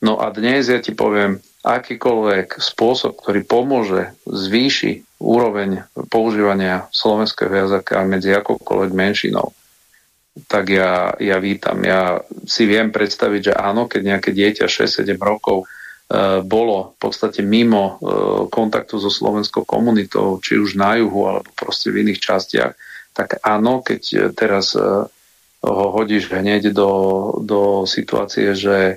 No 0.00 0.16
a 0.18 0.32
dnes 0.32 0.72
ja 0.72 0.80
ti 0.80 0.96
poviem, 0.96 1.38
akýkoľvek 1.60 2.56
spôsob, 2.56 3.20
ktorý 3.20 3.44
pomôže 3.44 4.16
zvýši 4.24 5.04
úroveň 5.20 5.84
používania 6.08 6.88
slovenského 6.88 7.52
jazyka 7.52 8.00
medzi 8.08 8.32
akokoľvek 8.32 8.92
menšinou, 8.96 9.52
tak 10.48 10.72
ja, 10.72 11.12
ja 11.20 11.36
vítam. 11.36 11.84
Ja 11.84 12.24
si 12.48 12.64
viem 12.64 12.88
predstaviť, 12.88 13.52
že 13.52 13.54
áno, 13.54 13.84
keď 13.90 14.16
nejaké 14.16 14.30
dieťa 14.32 14.72
6-7 14.72 15.20
rokov 15.20 15.66
e, 15.66 16.40
bolo 16.48 16.96
v 16.96 16.98
podstate 17.02 17.44
mimo 17.44 17.84
e, 17.84 17.94
kontaktu 18.48 18.96
so 18.96 19.12
slovenskou 19.12 19.68
komunitou, 19.68 20.40
či 20.40 20.56
už 20.56 20.80
na 20.80 20.96
juhu, 20.96 21.28
alebo 21.28 21.50
proste 21.52 21.92
v 21.92 22.08
iných 22.08 22.24
častiach, 22.24 22.72
tak 23.12 23.42
áno, 23.42 23.82
keď 23.82 24.02
e, 24.10 24.18
teraz 24.32 24.72
e, 24.78 24.82
ho 25.60 25.86
hodíš 25.92 26.30
hneď 26.30 26.70
do, 26.72 26.90
do 27.42 27.84
situácie, 27.84 28.54
že 28.54 28.76
e, 28.78 28.94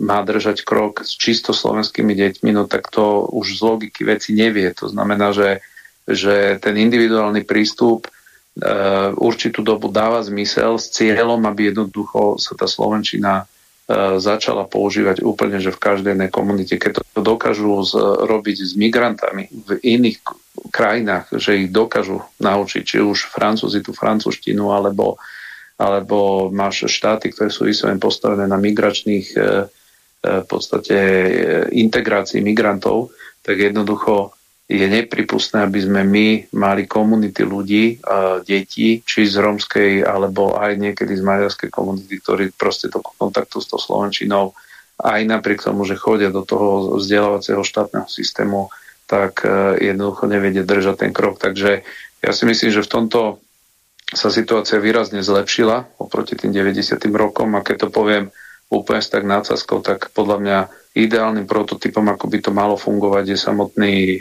má 0.00 0.24
držať 0.24 0.64
krok 0.64 1.04
s 1.04 1.14
čisto 1.14 1.52
slovenskými 1.52 2.16
deťmi, 2.16 2.50
no 2.56 2.64
tak 2.64 2.88
to 2.88 3.28
už 3.30 3.58
z 3.58 3.60
logiky 3.62 4.02
veci 4.08 4.32
nevie. 4.32 4.72
To 4.80 4.88
znamená, 4.88 5.30
že, 5.36 5.60
že 6.08 6.58
ten 6.58 6.74
individuálny 6.80 7.44
prístup 7.44 8.08
určitú 9.18 9.66
dobu 9.66 9.90
dáva 9.90 10.22
zmysel 10.22 10.78
s 10.78 10.94
cieľom, 10.94 11.42
aby 11.42 11.74
jednoducho 11.74 12.38
sa 12.38 12.54
tá 12.54 12.70
Slovenčina 12.70 13.50
začala 14.22 14.62
používať 14.70 15.26
úplne, 15.26 15.58
že 15.58 15.74
v 15.74 15.82
každej 15.82 16.14
jednej 16.14 16.30
komunite. 16.30 16.78
Keď 16.78 17.02
to 17.02 17.18
dokážu 17.18 17.82
robiť 17.98 18.62
s 18.62 18.78
migrantami 18.78 19.50
v 19.50 19.70
iných 19.82 20.22
krajinách, 20.70 21.34
že 21.34 21.66
ich 21.66 21.68
dokážu 21.74 22.22
naučiť, 22.38 22.82
či 22.82 22.98
už 23.02 23.30
francúzi 23.30 23.82
tú 23.82 23.90
francúzštinu, 23.90 24.70
alebo, 24.70 25.18
alebo 25.78 26.48
máš 26.54 26.86
štáty, 26.86 27.34
ktoré 27.34 27.50
sú 27.50 27.66
vyslovene 27.66 27.98
postavené 27.98 28.46
na 28.46 28.58
migračných 28.58 29.26
e, 29.34 29.38
e, 29.38 29.44
v 30.42 30.46
podstate 30.46 30.96
e, 30.96 31.28
integrácii 31.74 32.38
migrantov, 32.38 33.10
tak 33.42 33.58
jednoducho 33.58 34.34
je 34.64 34.88
nepripustné, 34.88 35.60
aby 35.60 35.80
sme 35.84 36.02
my 36.08 36.26
mali 36.56 36.88
komunity 36.88 37.44
ľudí, 37.44 38.00
detí, 38.48 39.04
či 39.04 39.28
z 39.28 39.36
rómskej, 39.36 40.00
alebo 40.00 40.56
aj 40.56 40.80
niekedy 40.80 41.12
z 41.12 41.20
maďarskej 41.20 41.68
komunity, 41.68 42.16
ktorí 42.16 42.48
proste 42.56 42.88
do 42.88 43.04
kontaktu 43.04 43.60
s 43.60 43.68
tou 43.68 43.76
Slovenčinou 43.76 44.56
aj 45.04 45.20
napriek 45.26 45.60
tomu, 45.60 45.82
že 45.84 45.98
chodia 45.98 46.30
do 46.30 46.46
toho 46.46 46.96
vzdelávacieho 46.96 47.60
štátneho 47.60 48.06
systému, 48.06 48.70
tak 49.04 49.44
e, 49.44 49.80
jednoducho 49.92 50.24
nevedie 50.26 50.64
držať 50.64 51.06
ten 51.06 51.12
krok. 51.12 51.40
Takže 51.40 51.84
ja 52.24 52.30
si 52.32 52.44
myslím, 52.48 52.72
že 52.72 52.84
v 52.84 52.92
tomto 52.92 53.20
sa 54.14 54.28
situácia 54.28 54.78
výrazne 54.78 55.24
zlepšila 55.24 55.98
oproti 55.98 56.36
tým 56.36 56.52
90. 56.52 57.00
rokom 57.16 57.56
a 57.56 57.64
keď 57.64 57.86
to 57.86 57.88
poviem 57.88 58.28
úplne 58.68 59.02
tak 59.04 59.24
nácaskou, 59.24 59.80
tak 59.84 60.12
podľa 60.12 60.36
mňa 60.40 60.58
ideálnym 60.94 61.44
prototypom, 61.44 62.06
ako 62.10 62.26
by 62.30 62.38
to 62.38 62.50
malo 62.54 62.78
fungovať, 62.78 63.34
je 63.34 63.38
samotný 63.38 63.94
e, 64.14 64.18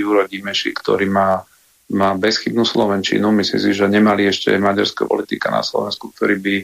Juro 0.00 0.24
Dimeši, 0.24 0.72
ktorý 0.72 1.06
má, 1.08 1.44
má 1.92 2.16
bezchybnú 2.16 2.64
Slovenčinu. 2.64 3.28
Myslím 3.30 3.60
si, 3.60 3.70
že 3.76 3.86
nemali 3.86 4.24
ešte 4.24 4.56
maďarská 4.56 5.04
politika 5.04 5.52
na 5.52 5.60
Slovensku, 5.60 6.08
ktorý 6.16 6.40
by, 6.40 6.56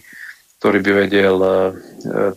ktorý 0.58 0.78
by 0.80 0.92
vedel 1.04 1.36
e, 1.44 1.50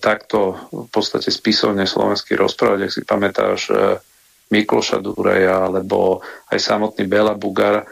takto 0.04 0.68
v 0.68 0.90
podstate 0.92 1.32
spisovne 1.32 1.88
slovensky 1.88 2.36
rozprávať. 2.36 2.80
Ak 2.86 2.92
si 2.92 3.02
pamätáš, 3.08 3.72
e, 3.72 4.04
Mikloša 4.52 5.00
Dureja 5.00 5.72
alebo 5.72 6.20
aj 6.52 6.60
samotný 6.60 7.08
Bela 7.08 7.34
Bugar. 7.34 7.82
E, 7.82 7.86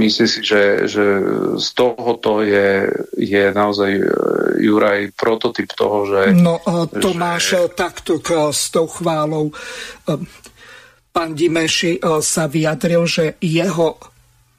myslím 0.00 0.26
si, 0.26 0.40
že, 0.40 0.88
že 0.88 1.04
z 1.60 1.68
tohoto 1.76 2.40
je, 2.40 2.88
je 3.20 3.44
naozaj 3.52 3.92
e, 3.92 4.04
Juraj 4.64 5.12
prototyp 5.12 5.68
toho, 5.76 6.08
že... 6.08 6.20
No 6.32 6.58
Tomáš, 6.88 7.68
že... 7.68 7.76
takto 7.76 8.18
s 8.50 8.72
tou 8.72 8.88
chválou. 8.88 9.52
E, 9.52 9.54
pán 11.12 11.36
Dimeši 11.36 12.00
sa 12.24 12.48
vyjadril, 12.48 13.04
že 13.04 13.36
jeho 13.44 14.00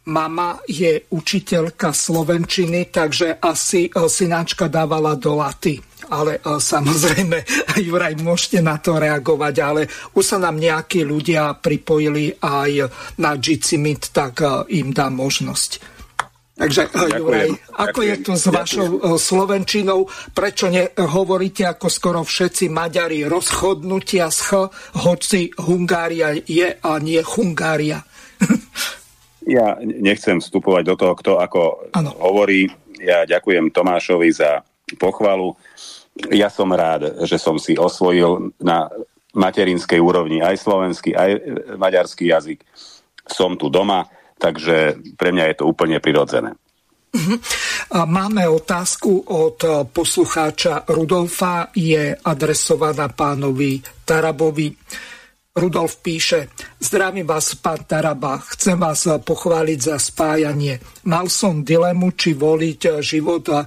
mama 0.08 0.56
je 0.70 1.04
učiteľka 1.12 1.92
slovenčiny, 1.92 2.88
takže 2.88 3.44
asi 3.44 3.92
synáčka 3.92 4.72
dávala 4.72 5.20
do 5.20 5.36
laty 5.36 5.97
ale 6.10 6.40
e, 6.40 6.60
samozrejme, 6.60 7.38
Juraj, 7.88 8.16
môžete 8.20 8.60
na 8.64 8.80
to 8.80 8.98
reagovať, 8.98 9.56
ale 9.64 9.82
už 10.16 10.24
sa 10.24 10.38
nám 10.40 10.60
nejakí 10.60 11.04
ľudia 11.04 11.56
pripojili 11.60 12.36
aj 12.40 12.72
na 13.20 13.36
Jitsi 13.36 13.78
Meet, 13.80 14.16
tak 14.16 14.42
e, 14.42 14.48
im 14.80 14.92
dám 14.96 15.16
možnosť. 15.16 15.98
Takže 16.58 16.82
e, 16.84 16.88
ďakujem, 16.90 17.22
Juraj, 17.22 17.50
ako 17.78 18.00
ďakujem, 18.02 18.10
je 18.10 18.16
to 18.26 18.34
s 18.34 18.46
vašou 18.50 18.88
ďakujem. 18.98 19.20
slovenčinou? 19.22 20.00
Prečo 20.34 20.66
nehovoríte 20.74 21.64
ako 21.70 21.88
skoro 21.92 22.20
všetci 22.26 22.66
Maďari 22.74 23.22
rozchodnutia 23.30 24.34
z 24.34 24.40
Ch, 24.42 24.52
hoci 25.06 25.54
Hungária 25.62 26.34
je 26.34 26.68
a 26.82 26.92
nie 26.98 27.22
Hungária? 27.22 28.02
ja 29.48 29.80
nechcem 29.80 30.42
vstupovať 30.42 30.84
do 30.84 30.96
toho, 30.98 31.14
kto 31.16 31.32
ako 31.40 31.62
ano. 31.94 32.12
hovorí. 32.20 32.68
Ja 32.98 33.30
ďakujem 33.30 33.70
Tomášovi 33.70 34.30
za 34.34 34.66
pochvalu 34.98 35.54
ja 36.34 36.50
som 36.50 36.74
rád, 36.74 37.24
že 37.26 37.38
som 37.38 37.62
si 37.62 37.78
osvojil 37.78 38.54
na 38.62 38.90
materinskej 39.38 40.02
úrovni 40.02 40.42
aj 40.42 40.58
slovenský, 40.58 41.14
aj 41.14 41.32
maďarský 41.78 42.34
jazyk. 42.34 42.60
Som 43.28 43.60
tu 43.60 43.70
doma, 43.70 44.08
takže 44.42 44.98
pre 45.14 45.30
mňa 45.30 45.54
je 45.54 45.56
to 45.62 45.66
úplne 45.70 46.02
prirodzené. 46.02 46.58
Mhm. 47.14 47.36
Máme 48.08 48.44
otázku 48.52 49.32
od 49.32 49.58
poslucháča 49.90 50.84
Rudolfa, 50.92 51.72
je 51.72 52.14
adresovaná 52.14 53.08
pánovi 53.08 53.80
Tarabovi. 54.04 54.76
Rudolf 55.58 56.06
píše, 56.06 56.54
zdravím 56.78 57.26
vás, 57.26 57.58
pán 57.58 57.82
Taraba, 57.90 58.38
chcem 58.54 58.78
vás 58.78 59.10
pochváliť 59.10 59.80
za 59.82 59.98
spájanie. 59.98 60.78
Mal 61.10 61.26
som 61.34 61.66
dilemu, 61.66 62.14
či 62.14 62.38
voliť 62.38 63.02
život 63.02 63.50
a 63.50 63.66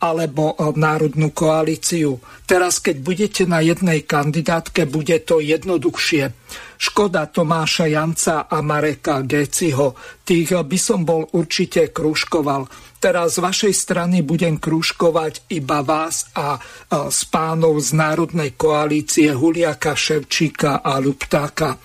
alebo 0.00 0.56
e, 0.56 0.72
národnú 0.80 1.30
koalíciu. 1.30 2.18
Teraz, 2.48 2.80
keď 2.80 2.96
budete 3.04 3.42
na 3.44 3.60
jednej 3.60 4.02
kandidátke, 4.08 4.88
bude 4.88 5.20
to 5.22 5.44
jednoduchšie. 5.44 6.32
Škoda 6.80 7.28
Tomáša 7.28 7.86
Janca 7.92 8.48
a 8.48 8.64
Mareka 8.64 9.20
Geciho. 9.22 9.92
Tých 10.24 10.56
by 10.56 10.78
som 10.80 11.04
bol 11.04 11.28
určite 11.36 11.92
krúžkoval. 11.92 12.64
Teraz 12.96 13.36
z 13.36 13.44
vašej 13.44 13.74
strany 13.76 14.24
budem 14.24 14.56
krúžkovať 14.56 15.52
iba 15.52 15.84
vás 15.84 16.32
a 16.32 16.56
s 16.88 17.20
e, 17.22 17.26
pánov 17.28 17.76
z 17.84 17.92
Národnej 17.92 18.56
koalície 18.56 19.36
Huliaka, 19.36 19.92
Ševčíka 19.92 20.80
a 20.80 20.96
Luptáka. 20.96 21.76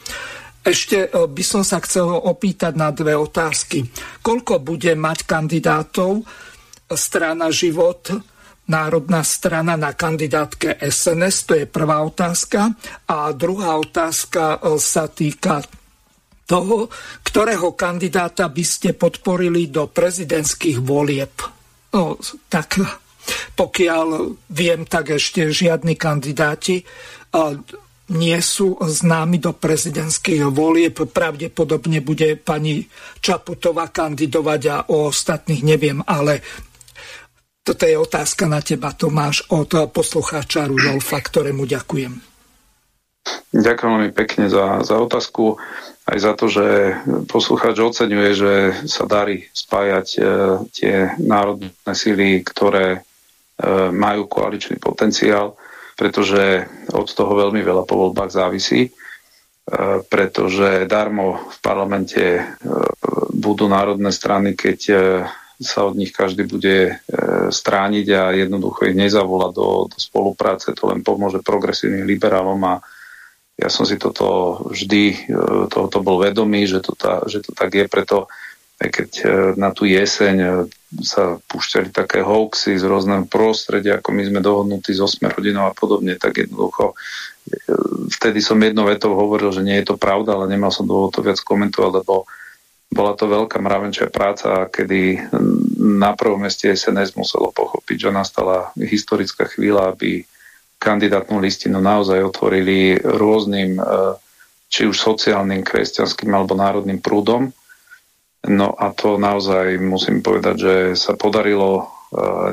Ešte 0.66 1.06
e, 1.06 1.30
by 1.30 1.44
som 1.46 1.62
sa 1.62 1.78
chcel 1.84 2.10
opýtať 2.10 2.74
na 2.74 2.90
dve 2.90 3.14
otázky. 3.14 3.86
Koľko 4.26 4.64
bude 4.66 4.98
mať 4.98 5.30
kandidátov 5.30 6.26
strana 6.94 7.50
Život, 7.50 8.14
národná 8.70 9.22
strana 9.26 9.74
na 9.78 9.94
kandidátke 9.94 10.78
SNS? 10.82 11.50
To 11.50 11.54
je 11.58 11.66
prvá 11.66 12.02
otázka. 12.06 12.74
A 13.10 13.34
druhá 13.34 13.78
otázka 13.78 14.58
e, 14.62 14.78
sa 14.78 15.10
týka 15.10 15.66
toho, 16.46 16.94
ktorého 17.26 17.74
kandidáta 17.74 18.46
by 18.46 18.64
ste 18.66 18.94
podporili 18.94 19.74
do 19.74 19.90
prezidentských 19.90 20.78
volieb. 20.78 21.34
No, 21.90 22.22
tak 22.54 22.78
pokiaľ 23.58 24.08
viem, 24.54 24.86
tak 24.86 25.18
ešte 25.18 25.50
žiadni 25.50 25.98
kandidáti 25.98 26.82
e, 26.82 26.86
nie 28.06 28.38
sú 28.38 28.78
známi 28.78 29.42
do 29.42 29.58
prezidentských 29.58 30.46
volieb. 30.54 30.94
Pravdepodobne 31.10 32.06
bude 32.06 32.38
pani 32.38 32.86
Čaputová 33.18 33.90
kandidovať 33.90 34.62
a 34.70 34.78
o 34.94 35.10
ostatných 35.10 35.66
neviem, 35.66 36.06
ale 36.06 36.46
toto 37.66 37.90
je 37.90 37.98
otázka 37.98 38.46
na 38.46 38.62
teba, 38.62 38.94
Tomáš, 38.94 39.50
od 39.50 39.90
poslucháča 39.90 40.70
Rudolfa, 40.70 41.18
ktorému 41.18 41.66
ďakujem. 41.66 42.14
Ďakujem 43.58 43.90
veľmi 43.90 44.14
pekne 44.14 44.46
za, 44.54 44.86
za 44.86 45.02
otázku, 45.02 45.58
aj 46.06 46.18
za 46.22 46.34
to, 46.38 46.46
že 46.46 46.94
poslucháč 47.26 47.82
oceňuje, 47.82 48.30
že 48.38 48.54
sa 48.86 49.10
darí 49.10 49.50
spájať 49.50 50.08
e, 50.14 50.20
tie 50.70 50.96
národné 51.18 51.94
síly, 51.98 52.46
ktoré 52.46 52.86
e, 52.94 53.00
majú 53.90 54.30
koaličný 54.30 54.78
potenciál, 54.78 55.58
pretože 55.98 56.70
od 56.94 57.10
toho 57.10 57.34
veľmi 57.34 57.66
veľa 57.66 57.90
po 57.90 57.98
voľbách 57.98 58.30
závisí, 58.30 58.86
e, 58.86 58.92
pretože 60.06 60.86
darmo 60.86 61.50
v 61.50 61.58
parlamente 61.66 62.22
e, 62.22 62.42
budú 63.34 63.66
národné 63.66 64.14
strany, 64.14 64.54
keď 64.54 64.80
e, 64.94 64.96
sa 65.62 65.88
od 65.88 65.96
nich 65.96 66.12
každý 66.12 66.44
bude 66.48 66.78
e, 66.90 66.94
strániť 67.52 68.08
a 68.12 68.22
jednoducho 68.36 68.92
ich 68.92 68.98
nezavolá 68.98 69.52
do, 69.56 69.88
do 69.88 69.98
spolupráce. 69.98 70.76
To 70.76 70.92
len 70.92 71.02
pomôže 71.02 71.40
progresívnym 71.44 72.04
liberálom 72.04 72.60
a 72.66 72.84
ja 73.56 73.72
som 73.72 73.88
si 73.88 73.96
toto 73.96 74.60
vždy, 74.68 75.32
tohoto 75.72 76.04
bol 76.04 76.20
vedomý, 76.20 76.68
že 76.68 76.84
to, 76.84 76.92
tá, 76.92 77.24
že 77.24 77.40
to 77.40 77.56
tak 77.56 77.72
je, 77.72 77.88
preto 77.88 78.28
aj 78.84 78.90
keď 78.92 79.10
na 79.56 79.72
tú 79.72 79.88
jeseň 79.88 80.68
sa 81.00 81.40
púšťali 81.40 81.96
také 81.96 82.20
hoaxy 82.20 82.76
z 82.76 82.84
rôzneho 82.84 83.24
prostredia, 83.24 84.04
ako 84.04 84.12
my 84.12 84.28
sme 84.28 84.44
dohodnutí 84.44 84.92
z 84.92 85.00
8 85.00 85.32
rodinov 85.32 85.72
a 85.72 85.74
podobne, 85.74 86.20
tak 86.20 86.44
jednoducho 86.44 87.00
vtedy 88.10 88.42
som 88.42 88.58
jednou 88.58 88.90
vetou 88.90 89.14
hovoril, 89.14 89.54
že 89.54 89.66
nie 89.66 89.78
je 89.82 89.94
to 89.94 90.02
pravda, 90.02 90.34
ale 90.34 90.50
nemal 90.50 90.74
som 90.74 90.90
dôvod 90.90 91.14
to 91.14 91.22
viac 91.22 91.38
komentovať, 91.42 91.92
lebo 92.02 92.26
bola 92.92 93.18
to 93.18 93.26
veľká 93.26 93.58
mravenčia 93.60 94.08
práca, 94.14 94.70
kedy 94.70 95.32
na 95.80 96.14
prvom 96.14 96.46
meste 96.46 96.70
SNS 96.72 97.18
muselo 97.18 97.50
pochopiť, 97.52 98.10
že 98.10 98.10
nastala 98.14 98.72
historická 98.78 99.50
chvíľa, 99.50 99.92
aby 99.94 100.24
kandidátnu 100.80 101.42
listinu 101.42 101.82
naozaj 101.82 102.22
otvorili 102.22 103.00
rôznym, 103.02 103.80
e, 103.80 103.84
či 104.70 104.86
už 104.86 104.98
sociálnym, 104.98 105.66
kresťanským 105.66 106.30
alebo 106.30 106.54
národným 106.54 107.02
prúdom. 107.02 107.50
No 108.46 108.78
a 108.78 108.94
to 108.94 109.18
naozaj 109.18 109.82
musím 109.82 110.22
povedať, 110.22 110.56
že 110.56 110.76
sa 110.94 111.18
podarilo 111.18 111.82
e, 111.82 111.84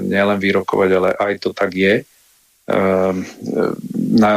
nielen 0.06 0.40
vyrokovať, 0.40 0.90
ale 0.96 1.10
aj 1.12 1.32
to 1.44 1.50
tak 1.52 1.76
je. 1.76 1.94
E, 2.00 2.04
na, 4.16 4.32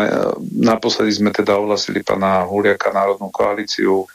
naposledy 0.59 1.11
sme 1.15 1.31
teda 1.31 1.55
ohlasili 1.55 2.03
pána 2.03 2.43
Huliaka 2.43 2.91
Národnú 2.91 3.31
koalíciu 3.31 4.09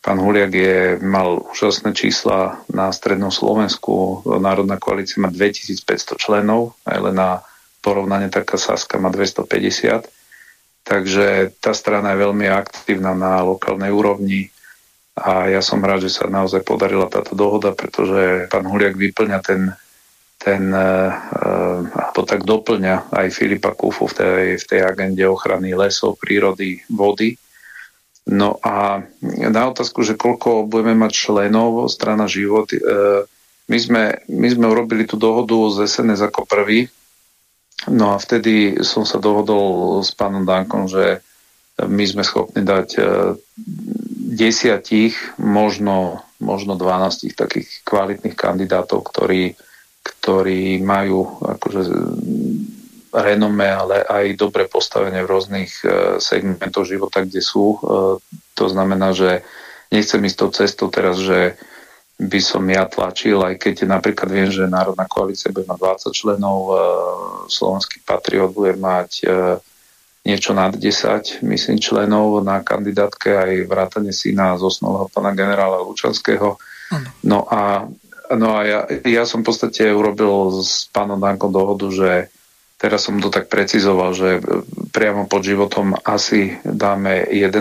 Pán 0.00 0.16
Huliak 0.16 0.52
je, 0.56 0.96
mal 1.04 1.44
úžasné 1.52 1.92
čísla 1.92 2.64
na 2.72 2.88
strednom 2.88 3.28
Slovensku. 3.28 4.24
Národná 4.40 4.80
koalícia 4.80 5.20
má 5.20 5.28
2500 5.28 6.16
členov, 6.16 6.72
aj 6.88 6.98
len 7.04 7.16
na 7.20 7.44
porovnanie 7.84 8.32
taká 8.32 8.56
Saska 8.56 8.96
má 8.96 9.12
250. 9.12 10.08
Takže 10.88 11.52
tá 11.60 11.76
strana 11.76 12.16
je 12.16 12.24
veľmi 12.24 12.48
aktívna 12.48 13.12
na 13.12 13.44
lokálnej 13.44 13.92
úrovni 13.92 14.48
a 15.20 15.52
ja 15.52 15.60
som 15.60 15.84
rád, 15.84 16.08
že 16.08 16.16
sa 16.16 16.32
naozaj 16.32 16.64
podarila 16.64 17.04
táto 17.04 17.36
dohoda, 17.36 17.76
pretože 17.76 18.48
pán 18.48 18.64
Huliak 18.64 18.96
vyplňa 18.96 19.38
ten, 19.44 19.68
ten 20.40 20.72
uh, 20.72 21.12
alebo 21.92 22.24
tak 22.24 22.48
doplňa 22.48 23.12
aj 23.12 23.36
Filipa 23.36 23.76
Kufu 23.76 24.08
v 24.08 24.16
tej, 24.16 24.46
v 24.56 24.64
tej 24.64 24.80
agende 24.80 25.28
ochrany 25.28 25.76
lesov, 25.76 26.16
prírody, 26.16 26.80
vody 26.88 27.36
No 28.28 28.60
a 28.60 29.00
na 29.24 29.62
otázku, 29.72 30.04
že 30.04 30.18
koľko 30.18 30.68
budeme 30.68 30.92
mať 30.92 31.12
členov 31.16 31.88
strana 31.88 32.28
život, 32.28 32.68
e, 32.70 32.78
my 33.70 33.78
sme, 33.78 34.02
my 34.28 34.48
sme 34.50 34.66
urobili 34.68 35.08
tú 35.08 35.16
dohodu 35.16 35.56
z 35.72 35.88
SNS 35.88 36.28
ako 36.28 36.44
prvý, 36.44 36.90
no 37.88 38.12
a 38.12 38.20
vtedy 38.20 38.84
som 38.84 39.08
sa 39.08 39.16
dohodol 39.16 39.98
s 40.04 40.12
pánom 40.12 40.44
Dankom, 40.44 40.84
že 40.84 41.24
my 41.80 42.04
sme 42.04 42.20
schopní 42.20 42.60
dať 42.60 42.88
e, 43.00 43.02
desiatich, 44.36 45.16
možno, 45.40 46.20
možno 46.38 46.76
12 46.76 47.32
takých 47.32 47.82
kvalitných 47.88 48.36
kandidátov, 48.36 49.00
ktorí, 49.08 49.56
ktorí 50.04 50.84
majú 50.84 51.40
akože 51.40 51.82
renome, 53.12 53.66
ale 53.66 54.06
aj 54.06 54.38
dobre 54.38 54.70
postavenie 54.70 55.26
v 55.26 55.30
rôznych 55.30 55.72
e, 55.82 55.86
segmentoch 56.22 56.86
života, 56.86 57.26
kde 57.26 57.42
sú. 57.42 57.74
E, 57.74 57.78
to 58.54 58.64
znamená, 58.70 59.10
že 59.10 59.42
nechcem 59.90 60.22
ísť 60.22 60.38
tou 60.38 60.50
cestou 60.54 60.86
teraz, 60.88 61.18
že 61.18 61.58
by 62.20 62.40
som 62.40 62.62
ja 62.68 62.84
tlačil, 62.84 63.40
aj 63.40 63.56
keď 63.58 63.88
napríklad 63.88 64.28
viem, 64.28 64.50
že 64.52 64.68
Národná 64.68 65.08
koalícia 65.08 65.50
bude 65.50 65.66
mať 65.66 66.12
20 66.12 66.14
členov, 66.14 66.58
e, 66.68 66.72
Slovenský 67.50 67.98
patriot 68.06 68.54
bude 68.54 68.78
mať 68.78 69.26
niečo 70.20 70.52
nad 70.52 70.76
10, 70.76 71.40
myslím, 71.40 71.80
členov 71.80 72.44
na 72.44 72.60
kandidátke 72.60 73.32
aj 73.40 73.52
vrátane 73.64 74.12
syna 74.12 74.52
z 74.60 74.68
osnového 74.68 75.08
pána 75.08 75.32
generála 75.32 75.80
Lučanského. 75.80 76.60
No 77.24 77.48
a, 77.48 77.88
no 78.36 78.48
a 78.52 78.60
ja, 78.68 78.80
ja 79.08 79.24
som 79.24 79.40
v 79.40 79.48
podstate 79.48 79.88
urobil 79.88 80.60
s 80.60 80.92
pánom 80.92 81.16
Dankom 81.16 81.48
dohodu, 81.48 81.88
že 81.88 82.28
Teraz 82.80 83.04
som 83.04 83.20
to 83.20 83.28
tak 83.28 83.52
precizoval, 83.52 84.16
že 84.16 84.40
priamo 84.96 85.28
pod 85.28 85.44
životom 85.44 85.92
asi 86.00 86.56
dáme 86.64 87.28
11 87.28 87.60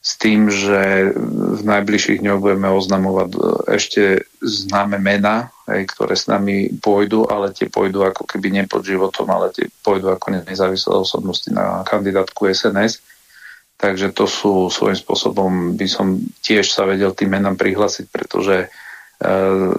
s 0.00 0.16
tým, 0.16 0.48
že 0.48 1.12
v 1.12 1.60
najbližších 1.60 2.24
dňoch 2.24 2.40
budeme 2.40 2.72
oznamovať 2.72 3.28
e, 3.36 3.38
ešte 3.76 4.02
známe 4.40 4.96
mená, 4.96 5.52
ktoré 5.68 6.16
s 6.16 6.24
nami 6.24 6.72
pôjdu, 6.80 7.28
ale 7.28 7.52
tie 7.52 7.68
pôjdu 7.68 8.08
ako 8.08 8.24
keby 8.24 8.48
nie 8.48 8.64
pod 8.64 8.80
životom, 8.88 9.28
ale 9.28 9.52
tie 9.52 9.68
pôjdu 9.84 10.08
ako 10.08 10.48
nezávislé 10.48 10.96
osobnosti 10.96 11.52
na 11.52 11.84
kandidátku 11.84 12.48
SNS. 12.48 13.04
Takže 13.76 14.16
to 14.16 14.24
sú 14.24 14.72
svojím 14.72 14.96
spôsobom, 14.96 15.50
by 15.76 15.86
som 15.88 16.16
tiež 16.40 16.72
sa 16.72 16.88
vedel 16.88 17.12
tým 17.12 17.36
menám 17.36 17.60
prihlásiť, 17.60 18.08
pretože 18.08 18.72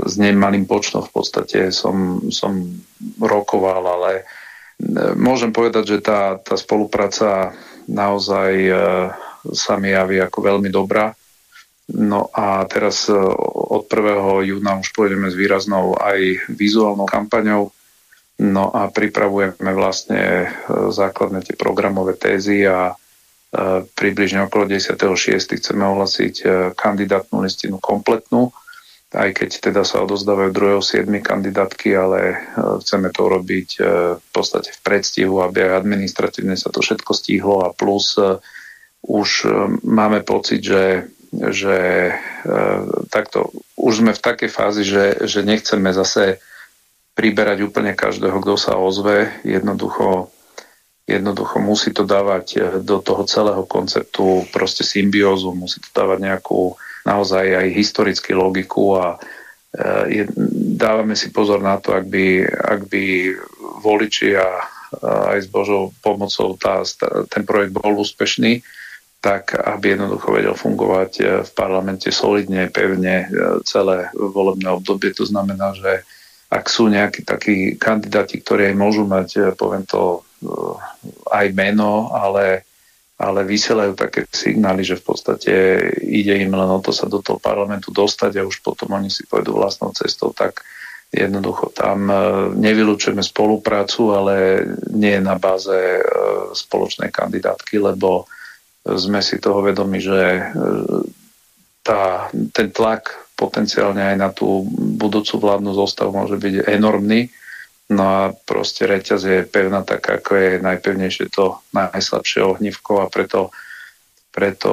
s 0.06 0.14
nemalým 0.22 0.70
počtom 0.70 1.02
v 1.02 1.12
podstate 1.18 1.74
som, 1.74 2.22
som 2.30 2.62
rokoval, 3.18 3.82
ale 3.82 4.12
e, 4.22 4.24
môžem 5.18 5.50
povedať, 5.50 5.98
že 5.98 6.06
tá, 6.06 6.38
tá 6.38 6.54
spolupráca 6.54 7.50
naozaj 7.90 8.52
e, 8.54 8.74
sa 9.50 9.74
mi 9.82 9.98
javí 9.98 10.22
ako 10.22 10.40
veľmi 10.46 10.70
dobrá. 10.70 11.10
No 11.92 12.30
a 12.30 12.62
teraz 12.70 13.10
od 13.10 13.84
1. 13.90 14.48
júna 14.48 14.78
už 14.80 14.94
pôjdeme 14.94 15.28
s 15.28 15.36
výraznou 15.36 15.98
aj 15.98 16.46
vizuálnou 16.54 17.10
kampaňou. 17.10 17.74
No 18.40 18.64
a 18.72 18.88
pripravujeme 18.94 19.72
vlastne 19.76 20.54
základné 20.70 21.44
tie 21.44 21.60
programové 21.60 22.16
tézy 22.16 22.64
a 22.64 22.96
približne 23.92 24.48
okolo 24.48 24.72
10.6. 24.72 25.60
chceme 25.60 25.84
ohlasiť 25.84 26.48
kandidátnu 26.80 27.44
listinu 27.44 27.76
kompletnú 27.76 28.56
aj 29.12 29.30
keď 29.36 29.50
teda 29.60 29.84
sa 29.84 30.08
odozdávajú 30.08 30.56
2.7. 30.56 31.04
kandidátky, 31.20 31.90
ale 32.00 32.20
e, 32.32 32.38
chceme 32.80 33.12
to 33.12 33.24
robiť 33.28 33.70
e, 33.76 33.80
v 34.16 34.30
podstate 34.32 34.72
v 34.72 34.80
predstihu, 34.88 35.44
aby 35.44 35.68
aj 35.68 35.84
administratívne 35.84 36.56
sa 36.56 36.72
to 36.72 36.80
všetko 36.80 37.12
stihlo 37.12 37.68
a 37.68 37.76
plus 37.76 38.16
e, 38.16 38.40
už 39.04 39.50
máme 39.82 40.22
pocit, 40.22 40.62
že, 40.62 41.10
že 41.34 42.14
takto 43.10 43.50
už 43.74 44.06
sme 44.06 44.14
v 44.14 44.22
takej 44.22 44.50
fázi, 44.54 44.86
že, 44.86 45.26
že 45.26 45.42
nechceme 45.42 45.90
zase 45.90 46.38
priberať 47.18 47.66
úplne 47.66 47.98
každého, 47.98 48.38
kto 48.46 48.62
sa 48.62 48.78
ozve. 48.78 49.34
Jednoducho, 49.42 50.30
jednoducho 51.10 51.58
musí 51.58 51.90
to 51.98 52.06
dávať 52.06 52.78
do 52.86 53.02
toho 53.02 53.26
celého 53.26 53.66
konceptu 53.66 54.46
proste 54.54 54.86
symbiózu, 54.86 55.50
musí 55.58 55.82
to 55.82 55.90
dávať 55.98 56.30
nejakú 56.30 56.78
naozaj 57.12 57.46
aj 57.60 57.68
historický 57.76 58.32
logiku 58.32 58.96
a 58.96 59.06
e, 59.16 59.18
je, 60.08 60.24
dávame 60.80 61.20
si 61.20 61.36
pozor 61.36 61.60
na 61.60 61.76
to, 61.84 61.92
ak 61.92 62.08
by, 62.08 62.48
ak 62.48 62.82
by 62.88 63.04
voliči 63.84 64.40
a 64.40 64.48
aj 65.32 65.40
s 65.44 65.48
Božou 65.48 65.96
pomocou 66.04 66.60
tá, 66.60 66.84
ten 67.32 67.48
projekt 67.48 67.72
bol 67.72 67.96
úspešný, 67.96 68.60
tak 69.24 69.56
aby 69.56 69.96
jednoducho 69.96 70.28
vedel 70.34 70.56
fungovať 70.56 71.12
e, 71.20 71.24
v 71.44 71.52
parlamente 71.52 72.08
solidne, 72.10 72.72
pevne 72.72 73.28
e, 73.28 73.28
celé 73.68 74.08
volebné 74.16 74.72
obdobie. 74.72 75.12
To 75.20 75.28
znamená, 75.28 75.76
že 75.76 76.08
ak 76.52 76.68
sú 76.68 76.92
nejakí 76.92 77.24
takí 77.24 77.80
kandidáti, 77.80 78.44
ktorí 78.44 78.72
aj 78.72 78.76
môžu 78.76 79.08
mať, 79.08 79.56
poviem 79.56 79.88
to, 79.88 80.20
aj 81.32 81.48
meno, 81.56 82.12
ale 82.12 82.68
ale 83.22 83.46
vysielajú 83.46 83.94
také 83.94 84.26
signály, 84.34 84.82
že 84.82 84.98
v 84.98 85.06
podstate 85.06 85.54
ide 86.02 86.42
im 86.42 86.58
len 86.58 86.70
o 86.74 86.82
to 86.82 86.90
sa 86.90 87.06
do 87.06 87.22
toho 87.22 87.38
parlamentu 87.38 87.94
dostať 87.94 88.42
a 88.42 88.48
už 88.50 88.66
potom 88.66 88.98
oni 88.98 89.14
si 89.14 89.30
pôjdu 89.30 89.54
vlastnou 89.54 89.94
cestou, 89.94 90.34
tak 90.34 90.66
jednoducho 91.14 91.70
tam 91.70 92.10
e, 92.10 92.16
nevylučujeme 92.58 93.22
spoluprácu, 93.22 94.16
ale 94.18 94.66
nie 94.90 95.22
na 95.22 95.38
báze 95.38 96.02
e, 96.02 96.02
spoločnej 96.56 97.14
kandidátky, 97.14 97.78
lebo 97.78 98.26
sme 98.82 99.22
si 99.22 99.38
toho 99.38 99.62
vedomi, 99.62 100.02
že 100.02 100.18
e, 100.18 100.42
tá, 101.86 102.32
ten 102.56 102.74
tlak 102.74 103.30
potenciálne 103.38 104.02
aj 104.02 104.18
na 104.18 104.30
tú 104.34 104.66
budúcu 104.98 105.38
vládnu 105.38 105.78
zostavu 105.78 106.16
môže 106.16 106.42
byť 106.42 106.74
enormný 106.74 107.30
No 107.92 108.04
a 108.08 108.22
proste 108.32 108.88
reťaz 108.88 109.22
je 109.28 109.40
pevná 109.44 109.84
tak, 109.84 110.08
ako 110.08 110.32
je 110.40 110.52
najpevnejšie 110.64 111.28
to 111.28 111.60
najslabšie 111.76 112.40
ohnívko 112.40 113.04
a 113.04 113.12
preto, 113.12 113.52
preto 114.32 114.72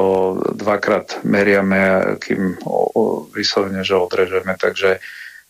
dvakrát 0.54 1.26
meriame, 1.26 2.14
kým 2.22 2.62
o, 2.62 2.78
o, 2.94 3.02
vyslovene, 3.34 3.82
že 3.82 3.98
odrežeme. 3.98 4.54
Takže, 4.54 5.02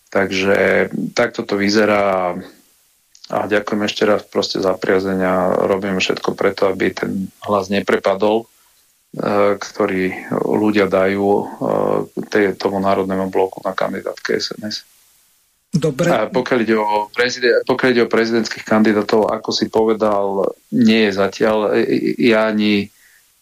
takže 0.08 0.88
takto 1.12 1.44
to 1.44 1.60
vyzerá 1.60 2.40
a 3.28 3.44
ďakujem 3.44 3.84
ešte 3.84 4.08
raz 4.08 4.24
proste 4.24 4.64
za 4.64 4.72
priazenia. 4.72 5.52
Robím 5.68 6.00
všetko 6.00 6.32
preto, 6.32 6.72
aby 6.72 6.96
ten 6.96 7.28
hlas 7.44 7.68
neprepadol, 7.68 8.48
e, 9.12 9.60
ktorý 9.60 10.32
ľudia 10.32 10.88
dajú 10.88 11.28
e, 12.32 12.56
tomu 12.56 12.80
národnému 12.80 13.28
bloku 13.28 13.60
na 13.60 13.76
kandidátke 13.76 14.40
SNS. 14.40 14.97
Dobre. 15.68 16.08
A 16.08 16.32
pokiaľ 16.32 16.58
ide, 16.64 16.76
o 16.80 17.12
prezident, 17.12 17.60
pokiaľ 17.68 17.88
ide 17.92 18.02
o 18.08 18.12
prezidentských 18.12 18.64
kandidátov, 18.64 19.28
ako 19.28 19.50
si 19.52 19.68
povedal, 19.68 20.48
nie 20.72 21.08
je 21.08 21.12
zatiaľ. 21.12 21.76
Ja 22.16 22.48
ani 22.48 22.88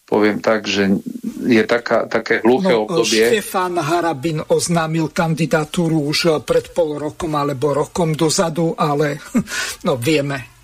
poviem 0.07 0.43
tak, 0.43 0.67
že 0.67 1.03
je 1.47 1.63
taká, 1.67 2.07
také 2.11 2.43
hluché 2.43 2.75
no, 2.75 2.87
obdobie. 2.87 3.31
Štefán 3.31 3.79
Harabin 3.79 4.43
oznámil 4.43 5.11
kandidatúru 5.11 6.11
už 6.11 6.43
pred 6.47 6.71
pol 6.71 6.99
rokom 6.99 7.35
alebo 7.35 7.75
rokom 7.75 8.15
dozadu, 8.15 8.75
ale 8.75 9.23
no 9.87 9.95
vieme. 9.95 10.57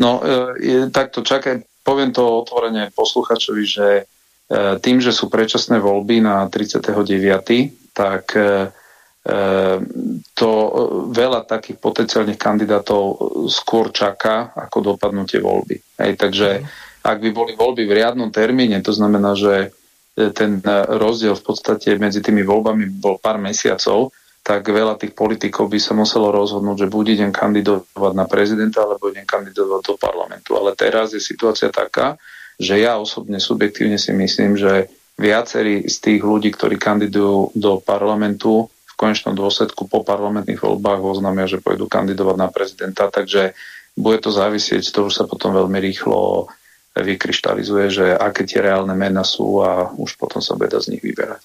No, 0.00 0.22
e, 0.22 0.88
takto 0.88 1.20
čakaj, 1.20 1.84
poviem 1.84 2.12
to 2.14 2.24
otvorene 2.24 2.88
posluchačovi, 2.96 3.64
že 3.68 3.88
e, 4.00 4.02
tým, 4.78 5.02
že 5.02 5.10
sú 5.10 5.28
predčasné 5.28 5.76
voľby 5.76 6.24
na 6.24 6.46
39., 6.46 7.92
tak 7.92 8.24
e, 8.32 8.70
to 10.32 10.50
veľa 11.12 11.44
takých 11.44 11.76
potenciálnych 11.76 12.40
kandidátov 12.40 13.02
skôr 13.52 13.92
čaká, 13.92 14.56
ako 14.56 14.96
dopadnú 14.96 15.28
tie 15.28 15.44
voľby. 15.44 15.76
Hej, 16.00 16.16
takže 16.16 16.48
mm 16.64 16.88
ak 17.08 17.18
by 17.24 17.30
boli 17.32 17.52
voľby 17.56 17.88
v 17.88 17.96
riadnom 18.02 18.28
termíne, 18.28 18.84
to 18.84 18.92
znamená, 18.92 19.32
že 19.38 19.72
e, 20.18 20.28
ten 20.34 20.60
e, 20.60 20.70
rozdiel 20.98 21.38
v 21.38 21.44
podstate 21.46 21.94
medzi 21.96 22.20
tými 22.20 22.42
voľbami 22.44 23.00
bol 23.00 23.16
pár 23.16 23.38
mesiacov, 23.40 24.10
tak 24.44 24.64
veľa 24.64 24.96
tých 24.96 25.12
politikov 25.12 25.68
by 25.68 25.80
sa 25.80 25.92
muselo 25.92 26.32
rozhodnúť, 26.32 26.88
že 26.88 26.92
buď 26.92 27.04
idem 27.20 27.32
kandidovať 27.32 28.12
na 28.16 28.24
prezidenta, 28.24 28.84
alebo 28.84 29.12
idem 29.12 29.28
kandidovať 29.28 29.80
do 29.84 29.94
parlamentu. 30.00 30.56
Ale 30.56 30.72
teraz 30.72 31.12
je 31.12 31.20
situácia 31.20 31.68
taká, 31.68 32.16
že 32.56 32.80
ja 32.80 32.96
osobne 32.96 33.38
subjektívne 33.38 34.00
si 34.00 34.10
myslím, 34.16 34.56
že 34.56 34.88
viacerí 35.20 35.84
z 35.84 35.96
tých 36.00 36.20
ľudí, 36.24 36.54
ktorí 36.54 36.80
kandidujú 36.80 37.52
do 37.54 37.72
parlamentu, 37.84 38.72
konečnom 38.98 39.38
dôsledku 39.38 39.86
po 39.86 40.02
parlamentných 40.02 40.58
voľbách 40.58 40.98
oznámia, 40.98 41.46
že 41.46 41.62
pôjdu 41.62 41.86
kandidovať 41.86 42.36
na 42.36 42.50
prezidenta, 42.50 43.06
takže 43.06 43.54
bude 43.94 44.18
to 44.18 44.34
závisieť, 44.34 44.82
to 44.90 45.06
už 45.06 45.14
sa 45.14 45.24
potom 45.30 45.54
veľmi 45.54 45.78
rýchlo 45.78 46.50
vykryštalizuje, 46.98 47.86
že 47.94 48.06
aké 48.10 48.42
tie 48.42 48.58
reálne 48.58 48.94
mena 48.98 49.22
sú 49.22 49.62
a 49.62 49.94
už 49.94 50.18
potom 50.18 50.42
sa 50.42 50.58
bude 50.58 50.74
z 50.74 50.98
nich 50.98 51.02
vyberať. 51.02 51.38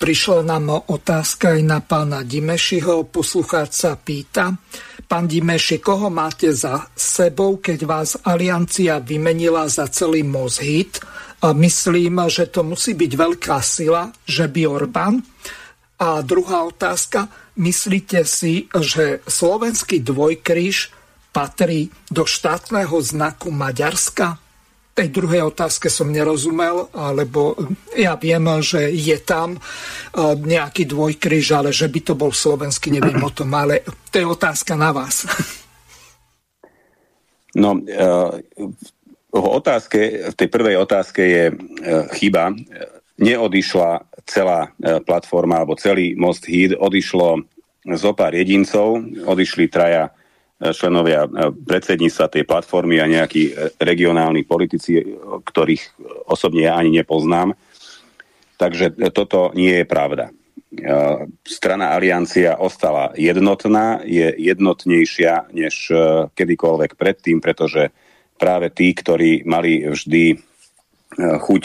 Prišla 0.00 0.48
nám 0.48 0.88
otázka 0.88 1.60
aj 1.60 1.60
na 1.60 1.84
pána 1.84 2.24
Dimešiho. 2.24 3.04
Poslucháč 3.12 3.84
sa 3.84 4.00
pýta, 4.00 4.48
pán 5.04 5.28
Dimeši, 5.28 5.76
koho 5.76 6.08
máte 6.08 6.56
za 6.56 6.88
sebou, 6.96 7.60
keď 7.60 7.84
vás 7.84 8.16
Aliancia 8.24 8.96
vymenila 8.96 9.68
za 9.68 9.92
celý 9.92 10.24
Mozhit? 10.24 11.04
A 11.44 11.52
myslím, 11.52 12.16
že 12.32 12.48
to 12.48 12.64
musí 12.64 12.96
byť 12.96 13.12
veľká 13.12 13.60
sila, 13.60 14.08
že 14.24 14.48
by 14.48 14.62
Orbán. 14.64 15.20
A 16.00 16.24
druhá 16.24 16.64
otázka, 16.64 17.28
myslíte 17.60 18.24
si, 18.24 18.72
že 18.72 19.20
slovenský 19.28 20.00
dvojkríž 20.00 20.90
patrí 21.30 21.92
do 22.08 22.24
štátneho 22.24 22.96
znaku 23.04 23.52
Maďarska? 23.52 24.40
tej 25.00 25.08
druhej 25.16 25.48
otázke 25.48 25.88
som 25.88 26.12
nerozumel, 26.12 26.92
alebo 26.92 27.56
ja 27.96 28.20
viem, 28.20 28.44
že 28.60 28.92
je 28.92 29.16
tam 29.24 29.56
e, 29.56 29.60
nejaký 30.36 30.84
dvojkryž, 30.84 31.56
ale 31.56 31.70
že 31.72 31.88
by 31.88 32.00
to 32.04 32.12
bol 32.12 32.28
slovenský, 32.28 32.92
neviem 32.92 33.16
o 33.16 33.32
tom, 33.32 33.48
ale 33.56 33.80
to 34.12 34.20
je 34.20 34.26
otázka 34.28 34.76
na 34.76 34.92
vás. 34.92 35.24
No, 37.56 37.80
e, 37.80 37.96
v 39.30 39.46
otázke, 39.46 40.30
v 40.30 40.34
tej 40.36 40.48
prvej 40.52 40.76
otázke 40.76 41.22
je 41.24 41.44
e, 41.48 41.54
chyba. 42.20 42.52
Neodišla 43.16 44.09
celá 44.30 44.70
platforma 45.02 45.58
alebo 45.58 45.74
celý 45.74 46.14
Most 46.14 46.46
Híd, 46.46 46.78
odišlo 46.78 47.42
zo 47.82 48.12
pár 48.14 48.38
jedincov, 48.38 49.02
odišli 49.26 49.66
traja 49.66 50.14
členovia 50.60 51.24
e, 51.24 51.28
predsedníctva 51.56 52.26
tej 52.28 52.44
platformy 52.44 53.00
a 53.00 53.08
nejakí 53.08 53.42
e, 53.48 53.52
regionálni 53.80 54.44
politici, 54.44 55.00
ktorých 55.40 55.82
osobne 56.28 56.68
ja 56.68 56.76
ani 56.76 57.00
nepoznám. 57.00 57.56
Takže 58.60 58.92
toto 59.16 59.56
nie 59.56 59.80
je 59.80 59.86
pravda. 59.88 60.28
E, 60.28 60.32
strana 61.48 61.96
Aliancia 61.96 62.60
ostala 62.60 63.16
jednotná, 63.16 64.04
je 64.04 64.28
jednotnejšia 64.36 65.48
než 65.56 65.88
kedykoľvek 66.36 66.92
predtým, 67.00 67.40
pretože 67.40 67.88
práve 68.36 68.68
tí, 68.68 68.92
ktorí 68.92 69.48
mali 69.48 69.88
vždy 69.88 70.36
chuť 71.20 71.64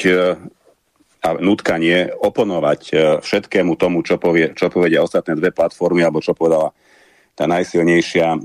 a 1.26 1.34
nutkanie 1.42 2.14
oponovať 2.14 2.82
všetkému 3.26 3.74
tomu, 3.82 4.06
čo, 4.06 4.22
povie, 4.22 4.54
čo 4.54 4.70
povedia 4.70 5.02
ostatné 5.02 5.34
dve 5.34 5.50
platformy, 5.50 6.06
alebo 6.06 6.22
čo 6.22 6.38
povedala 6.38 6.70
tá 7.36 7.46
najsilnejšia 7.52 8.28
e, 8.32 8.40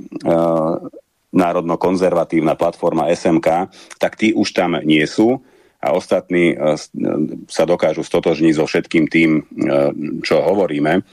národno-konzervatívna 1.31 2.59
platforma 2.59 3.07
SMK, 3.15 3.71
tak 4.03 4.19
tí 4.19 4.35
už 4.35 4.51
tam 4.51 4.83
nie 4.83 5.07
sú 5.07 5.39
a 5.79 5.95
ostatní 5.95 6.53
e, 6.53 6.77
sa 7.47 7.65
dokážu 7.65 8.03
stotožniť 8.03 8.53
so 8.59 8.67
všetkým 8.67 9.05
tým, 9.07 9.31
e, 9.39 9.43
čo 10.27 10.43
hovoríme 10.43 11.07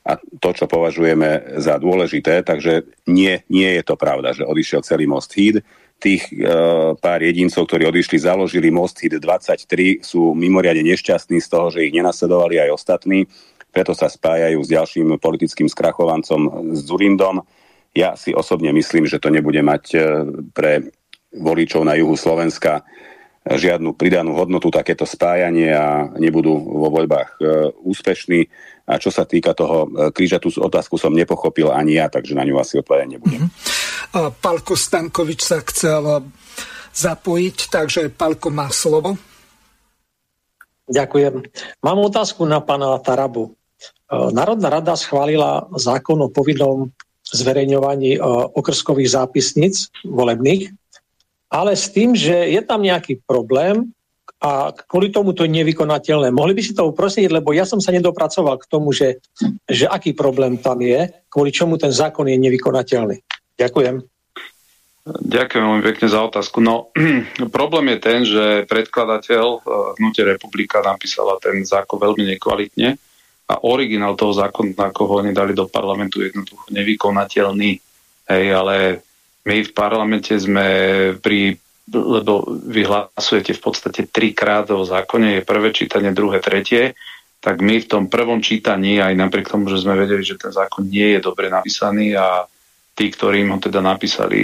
a 0.00 0.12
to, 0.16 0.50
čo 0.50 0.66
považujeme 0.66 1.60
za 1.62 1.78
dôležité. 1.78 2.42
Takže 2.42 3.06
nie, 3.06 3.46
nie 3.46 3.70
je 3.78 3.82
to 3.86 3.94
pravda, 3.94 4.34
že 4.34 4.48
odišiel 4.48 4.82
celý 4.82 5.06
Most 5.06 5.30
Híd. 5.38 5.62
Tých 6.00 6.32
e, 6.32 6.48
pár 6.96 7.20
jedincov, 7.20 7.68
ktorí 7.68 7.84
odišli, 7.92 8.16
založili 8.24 8.72
Most 8.72 8.96
Híd 9.04 9.20
23, 9.20 10.00
sú 10.00 10.32
mimoriadne 10.32 10.80
nešťastní 10.96 11.44
z 11.44 11.48
toho, 11.52 11.68
že 11.68 11.84
ich 11.84 11.92
nenasledovali 11.92 12.56
aj 12.56 12.72
ostatní 12.72 13.28
preto 13.70 13.94
sa 13.94 14.10
spájajú 14.10 14.58
s 14.66 14.68
ďalším 14.68 15.22
politickým 15.22 15.70
skrachovancom 15.70 16.74
s 16.74 16.90
Zurindom. 16.90 17.46
Ja 17.94 18.18
si 18.18 18.34
osobne 18.34 18.74
myslím, 18.74 19.06
že 19.06 19.22
to 19.22 19.30
nebude 19.30 19.62
mať 19.62 19.84
e, 19.94 19.98
pre 20.50 20.90
voličov 21.30 21.86
na 21.86 21.94
juhu 21.94 22.18
Slovenska 22.18 22.82
žiadnu 23.40 23.96
pridanú 23.96 24.36
hodnotu 24.36 24.68
takéto 24.68 25.08
spájanie 25.08 25.72
a 25.72 26.12
nebudú 26.20 26.52
vo 26.60 26.92
voľbách 26.92 27.30
e, 27.40 27.72
úspešní. 27.72 28.40
A 28.84 29.00
čo 29.00 29.08
sa 29.08 29.24
týka 29.24 29.56
toho 29.56 29.88
e, 29.88 30.12
kríža, 30.12 30.42
tú 30.42 30.52
otázku 30.52 31.00
som 31.00 31.16
nepochopil 31.16 31.72
ani 31.72 31.96
ja, 31.96 32.12
takže 32.12 32.36
na 32.36 32.44
ňu 32.44 32.60
asi 32.60 32.76
odpovedať 32.76 33.16
nebudem. 33.16 33.48
Mm-hmm. 33.48 34.42
Palko 34.42 34.74
Stankovič 34.74 35.40
sa 35.40 35.62
chcel 35.62 36.26
zapojiť, 36.92 37.56
takže 37.70 38.10
Palko 38.12 38.50
má 38.50 38.68
slovo. 38.68 39.14
Ďakujem. 40.90 41.46
Mám 41.86 41.98
otázku 42.10 42.42
na 42.42 42.58
pána 42.58 42.98
Tarabu. 42.98 43.54
Národná 44.10 44.74
rada 44.74 44.98
schválila 44.98 45.70
zákon 45.78 46.18
o 46.18 46.26
povinnom 46.26 46.90
zverejňovaní 47.30 48.18
okrskových 48.58 49.14
zápisníc 49.14 49.86
volebných, 50.02 50.74
ale 51.50 51.74
s 51.74 51.90
tým, 51.90 52.14
že 52.14 52.32
je 52.32 52.62
tam 52.62 52.80
nejaký 52.80 53.26
problém 53.26 53.90
a 54.40 54.72
kvôli 54.72 55.12
tomu 55.12 55.36
to 55.36 55.44
je 55.44 55.52
nevykonateľné. 55.52 56.32
Mohli 56.32 56.56
by 56.56 56.62
si 56.64 56.72
to 56.72 56.88
uprosiť, 56.88 57.28
lebo 57.28 57.52
ja 57.52 57.68
som 57.68 57.82
sa 57.82 57.92
nedopracoval 57.92 58.56
k 58.56 58.70
tomu, 58.70 58.94
že, 58.94 59.20
že 59.68 59.84
aký 59.84 60.16
problém 60.16 60.56
tam 60.56 60.80
je, 60.80 61.10
kvôli 61.28 61.52
čomu 61.52 61.76
ten 61.76 61.92
zákon 61.92 62.24
je 62.24 62.40
nevykonateľný. 62.40 63.20
Ďakujem. 63.60 64.00
Ďakujem 65.10 65.64
veľmi 65.64 65.84
pekne 65.84 66.06
za 66.08 66.20
otázku. 66.24 66.62
No, 66.64 66.94
problém 67.56 67.92
je 67.92 67.98
ten, 67.98 68.18
že 68.24 68.44
predkladateľ 68.64 69.44
e, 69.44 69.60
Hnutie 70.00 70.24
republika 70.24 70.80
napísala 70.80 71.36
ten 71.42 71.60
zákon 71.66 71.98
veľmi 72.00 72.24
nekvalitne 72.36 72.96
a 73.50 73.54
originál 73.66 74.14
toho 74.14 74.30
zákona, 74.32 74.94
ako 74.94 75.02
ho 75.04 75.14
oni 75.20 75.34
dali 75.34 75.52
do 75.52 75.66
parlamentu, 75.66 76.22
je 76.22 76.30
jednoducho 76.30 76.64
nevykonateľný. 76.70 77.70
Hej, 78.30 78.44
ale 78.54 78.76
my 79.46 79.56
v 79.64 79.72
parlamente 79.72 80.36
sme 80.36 80.68
pri 81.20 81.56
lebo 81.90 82.46
vy 82.46 82.86
hlasujete 82.86 83.50
v 83.50 83.62
podstate 83.66 84.06
trikrát 84.06 84.70
o 84.70 84.86
zákone, 84.86 85.42
je 85.42 85.48
prvé 85.48 85.74
čítanie, 85.74 86.14
druhé, 86.14 86.38
tretie, 86.38 86.94
tak 87.42 87.58
my 87.58 87.82
v 87.82 87.90
tom 87.90 88.04
prvom 88.06 88.38
čítaní, 88.38 89.02
aj 89.02 89.18
napriek 89.18 89.50
tomu, 89.50 89.66
že 89.66 89.82
sme 89.82 89.98
vedeli, 89.98 90.22
že 90.22 90.38
ten 90.38 90.54
zákon 90.54 90.86
nie 90.86 91.18
je 91.18 91.20
dobre 91.24 91.50
napísaný 91.50 92.14
a 92.14 92.46
tí, 92.94 93.10
ktorí 93.10 93.42
ho 93.48 93.58
teda 93.58 93.82
napísali 93.82 94.40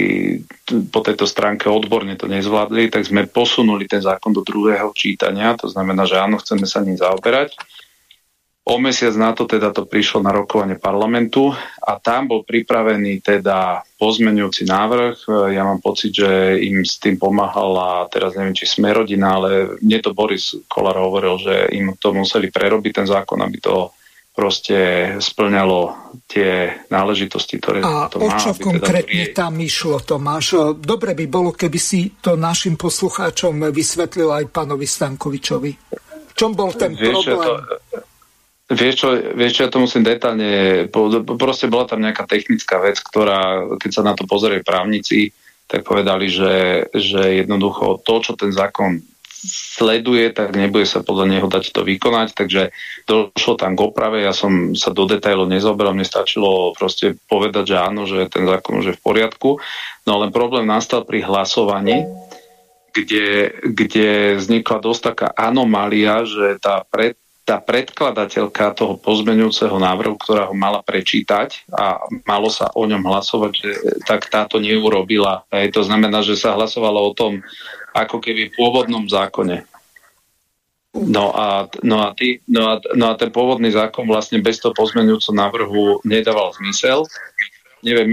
po 0.91 0.99
tejto 0.99 1.23
stránke 1.23 1.71
odborne 1.71 2.17
to 2.19 2.27
nezvládli, 2.27 2.91
tak 2.91 3.07
sme 3.07 3.31
posunuli 3.31 3.87
ten 3.87 4.03
zákon 4.03 4.35
do 4.35 4.43
druhého 4.43 4.91
čítania, 4.91 5.55
to 5.55 5.71
znamená, 5.71 6.03
že 6.03 6.19
áno, 6.19 6.41
chceme 6.41 6.67
sa 6.67 6.83
ním 6.83 6.99
zaoberať 6.99 7.55
O 8.67 8.75
mesiac 8.83 9.15
na 9.15 9.31
to 9.31 9.47
teda 9.47 9.71
to 9.71 9.87
prišlo 9.87 10.19
na 10.19 10.35
rokovanie 10.35 10.75
parlamentu 10.75 11.55
a 11.79 11.95
tam 12.03 12.27
bol 12.27 12.43
pripravený 12.43 13.23
teda 13.23 13.79
pozmenujúci 13.95 14.67
návrh. 14.67 15.23
Ja 15.55 15.63
mám 15.63 15.79
pocit, 15.79 16.11
že 16.11 16.59
im 16.59 16.83
s 16.83 16.99
tým 16.99 17.15
pomáhala, 17.15 18.11
teraz 18.11 18.35
neviem, 18.35 18.51
či 18.51 18.67
sme 18.67 18.91
rodina, 18.91 19.39
ale 19.39 19.79
mne 19.79 20.03
to 20.03 20.11
Boris 20.11 20.51
Kolár 20.67 20.99
hovoril, 20.99 21.39
že 21.39 21.71
im 21.79 21.95
to 21.95 22.11
museli 22.11 22.51
prerobiť 22.51 22.91
ten 22.91 23.07
zákon, 23.07 23.39
aby 23.39 23.57
to 23.63 23.95
proste 24.35 24.77
splňalo 25.17 26.11
tie 26.27 26.83
náležitosti, 26.91 27.57
ktoré 27.63 27.79
a 27.81 28.11
to 28.11 28.19
má. 28.19 28.35
A 28.35 28.37
o 28.37 28.37
čo 28.37 28.51
teda 28.51 28.67
konkrétne 28.67 29.23
teda 29.31 29.47
tam 29.47 29.57
išlo, 29.63 29.97
Tomáš? 30.03 30.75
Dobre 30.75 31.15
by 31.15 31.25
bolo, 31.31 31.55
keby 31.55 31.79
si 31.79 32.19
to 32.19 32.35
našim 32.35 32.75
poslucháčom 32.75 33.71
vysvetlil 33.71 34.27
aj 34.27 34.51
pánovi 34.51 34.83
Stankovičovi. 34.85 35.71
V 36.05 36.33
čom 36.35 36.53
bol 36.53 36.69
ten 36.75 36.93
Vieš, 36.93 37.31
problém? 37.31 37.47
To, 37.47 38.06
Vieš 38.67 38.93
čo, 38.99 39.07
vieš 39.15 39.51
čo, 39.55 39.61
ja 39.63 39.71
to 39.71 39.79
musím 39.79 40.03
detálne, 40.03 40.85
proste 41.39 41.71
bola 41.71 41.87
tam 41.87 42.03
nejaká 42.03 42.27
technická 42.27 42.83
vec, 42.83 42.99
ktorá, 42.99 43.63
keď 43.79 43.91
sa 43.95 44.03
na 44.03 44.11
to 44.11 44.27
pozrie 44.27 44.59
právnici, 44.59 45.31
tak 45.71 45.87
povedali, 45.87 46.27
že, 46.27 46.87
že 46.91 47.47
jednoducho 47.47 48.03
to, 48.03 48.19
čo 48.19 48.35
ten 48.35 48.51
zákon 48.51 48.99
sleduje, 49.47 50.33
tak 50.33 50.51
nebude 50.51 50.83
sa 50.83 51.05
podľa 51.05 51.37
neho 51.37 51.47
dať 51.47 51.71
to 51.71 51.85
vykonať, 51.85 52.33
takže 52.33 52.73
došlo 53.07 53.53
tam 53.55 53.77
k 53.77 53.83
oprave, 53.85 54.25
ja 54.25 54.33
som 54.33 54.73
sa 54.73 54.91
do 54.91 55.05
detailov 55.07 55.47
nezoberal, 55.47 55.93
mne 55.93 56.03
stačilo 56.03 56.73
proste 56.73 57.15
povedať, 57.29 57.71
že 57.71 57.77
áno, 57.77 58.03
že 58.03 58.27
ten 58.27 58.43
zákon 58.43 58.81
už 58.81 58.85
je 58.91 58.97
v 58.97 59.03
poriadku, 59.05 59.61
no 60.03 60.11
len 60.19 60.33
problém 60.33 60.65
nastal 60.65 61.05
pri 61.05 61.23
hlasovaní, 61.23 62.03
kde, 62.91 63.53
kde 63.61 64.41
vznikla 64.41 64.81
dosť 64.81 65.01
taká 65.13 65.27
anomália, 65.37 66.25
že 66.25 66.57
tá 66.57 66.81
pred 66.89 67.13
tá 67.47 67.63
predkladateľka 67.63 68.75
toho 68.75 68.99
pozmeňujúceho 68.99 69.79
návrhu, 69.79 70.19
ktorá 70.19 70.51
ho 70.51 70.55
mala 70.55 70.83
prečítať 70.83 71.71
a 71.71 72.03
malo 72.27 72.51
sa 72.51 72.67
o 72.75 72.83
ňom 72.83 72.99
hlasovať, 73.07 73.51
že, 73.55 73.71
tak 74.03 74.27
táto 74.27 74.59
neurobila. 74.59 75.47
Hej, 75.55 75.79
to 75.79 75.87
znamená, 75.87 76.19
že 76.27 76.35
sa 76.35 76.59
hlasovalo 76.59 76.99
o 77.07 77.15
tom 77.15 77.39
ako 77.95 78.19
keby 78.19 78.51
v 78.51 78.55
pôvodnom 78.59 79.07
zákone. 79.07 79.63
No 80.91 81.31
a, 81.31 81.71
no, 81.87 82.03
a 82.03 82.11
ty, 82.11 82.43
no, 82.51 82.67
a, 82.67 82.83
no 82.99 83.05
a 83.11 83.13
ten 83.15 83.31
pôvodný 83.31 83.71
zákon 83.71 84.03
vlastne 84.03 84.43
bez 84.43 84.59
toho 84.59 84.75
pozmeňujúceho 84.75 85.31
návrhu 85.31 86.03
nedával 86.03 86.51
zmysel. 86.59 87.07
Neviem, 87.79 88.11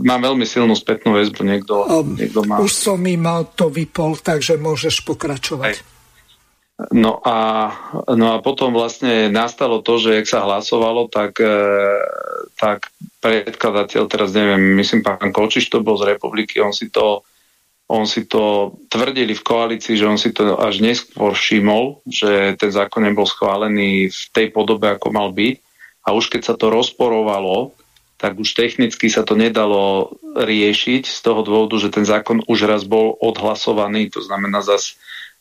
mám 0.00 0.24
veľmi 0.24 0.48
silnú 0.48 0.72
spätnú 0.72 1.20
väzbu, 1.20 1.44
niekto, 1.44 1.84
um, 1.84 2.16
niekto 2.16 2.48
má... 2.48 2.64
Už 2.64 2.72
som 2.72 2.96
im 3.04 3.28
to 3.52 3.68
vypol, 3.68 4.16
takže 4.16 4.56
môžeš 4.56 5.04
pokračovať. 5.04 5.68
Hej. 5.68 5.99
No 6.88 7.20
a, 7.20 7.68
no 8.16 8.32
a 8.32 8.36
potom 8.40 8.72
vlastne 8.72 9.28
nastalo 9.28 9.84
to, 9.84 10.00
že 10.00 10.24
ak 10.24 10.26
sa 10.26 10.48
hlasovalo, 10.48 11.12
tak, 11.12 11.36
e, 11.36 11.60
tak 12.56 12.88
predkladateľ, 13.20 14.08
teraz 14.08 14.32
neviem, 14.32 14.80
myslím, 14.80 15.04
pán 15.04 15.28
Kočiš 15.28 15.68
to 15.68 15.84
bol 15.84 16.00
z 16.00 16.16
republiky, 16.16 16.56
on 16.56 16.72
si 16.72 16.88
to 16.88 17.20
on 17.90 18.06
si 18.06 18.22
to 18.22 18.70
tvrdili 18.86 19.34
v 19.34 19.42
koalícii, 19.42 19.98
že 19.98 20.06
on 20.06 20.14
si 20.14 20.30
to 20.30 20.54
až 20.54 20.78
neskôr 20.78 21.34
všimol, 21.34 21.98
že 22.06 22.54
ten 22.54 22.70
zákon 22.70 23.02
nebol 23.02 23.26
schválený 23.26 24.14
v 24.14 24.22
tej 24.30 24.54
podobe, 24.54 24.86
ako 24.94 25.10
mal 25.10 25.34
byť. 25.34 25.58
A 26.06 26.14
už 26.14 26.30
keď 26.30 26.42
sa 26.46 26.54
to 26.54 26.70
rozporovalo, 26.70 27.74
tak 28.14 28.38
už 28.38 28.54
technicky 28.54 29.10
sa 29.10 29.26
to 29.26 29.34
nedalo 29.34 30.14
riešiť 30.38 31.02
z 31.02 31.18
toho 31.18 31.42
dôvodu, 31.42 31.82
že 31.82 31.90
ten 31.90 32.06
zákon 32.06 32.46
už 32.46 32.70
raz 32.70 32.86
bol 32.86 33.18
odhlasovaný. 33.18 34.06
To 34.14 34.22
znamená, 34.22 34.62
zase 34.62 34.94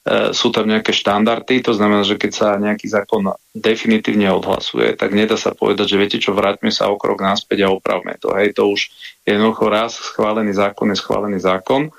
sú 0.08 0.50
tam 0.50 0.66
nejaké 0.66 0.96
štandardy, 0.96 1.60
to 1.62 1.76
znamená, 1.76 2.08
že 2.08 2.16
keď 2.16 2.32
sa 2.32 2.48
nejaký 2.56 2.88
zákon 2.88 3.36
definitívne 3.52 4.32
odhlasuje, 4.32 4.96
tak 4.96 5.12
nedá 5.12 5.36
sa 5.36 5.52
povedať, 5.52 5.92
že 5.92 6.00
viete 6.00 6.18
čo, 6.18 6.32
vráťme 6.34 6.72
sa 6.72 6.88
o 6.90 6.96
krok 6.96 7.20
náspäť 7.20 7.68
a 7.68 7.74
opravme 7.74 8.16
to. 8.18 8.32
Hej, 8.34 8.56
to 8.58 8.72
už 8.72 8.90
jednoducho 9.28 9.68
raz 9.68 10.00
schválený 10.00 10.56
zákon 10.56 10.90
je 10.90 10.98
schválený 10.98 11.40
zákon 11.44 11.92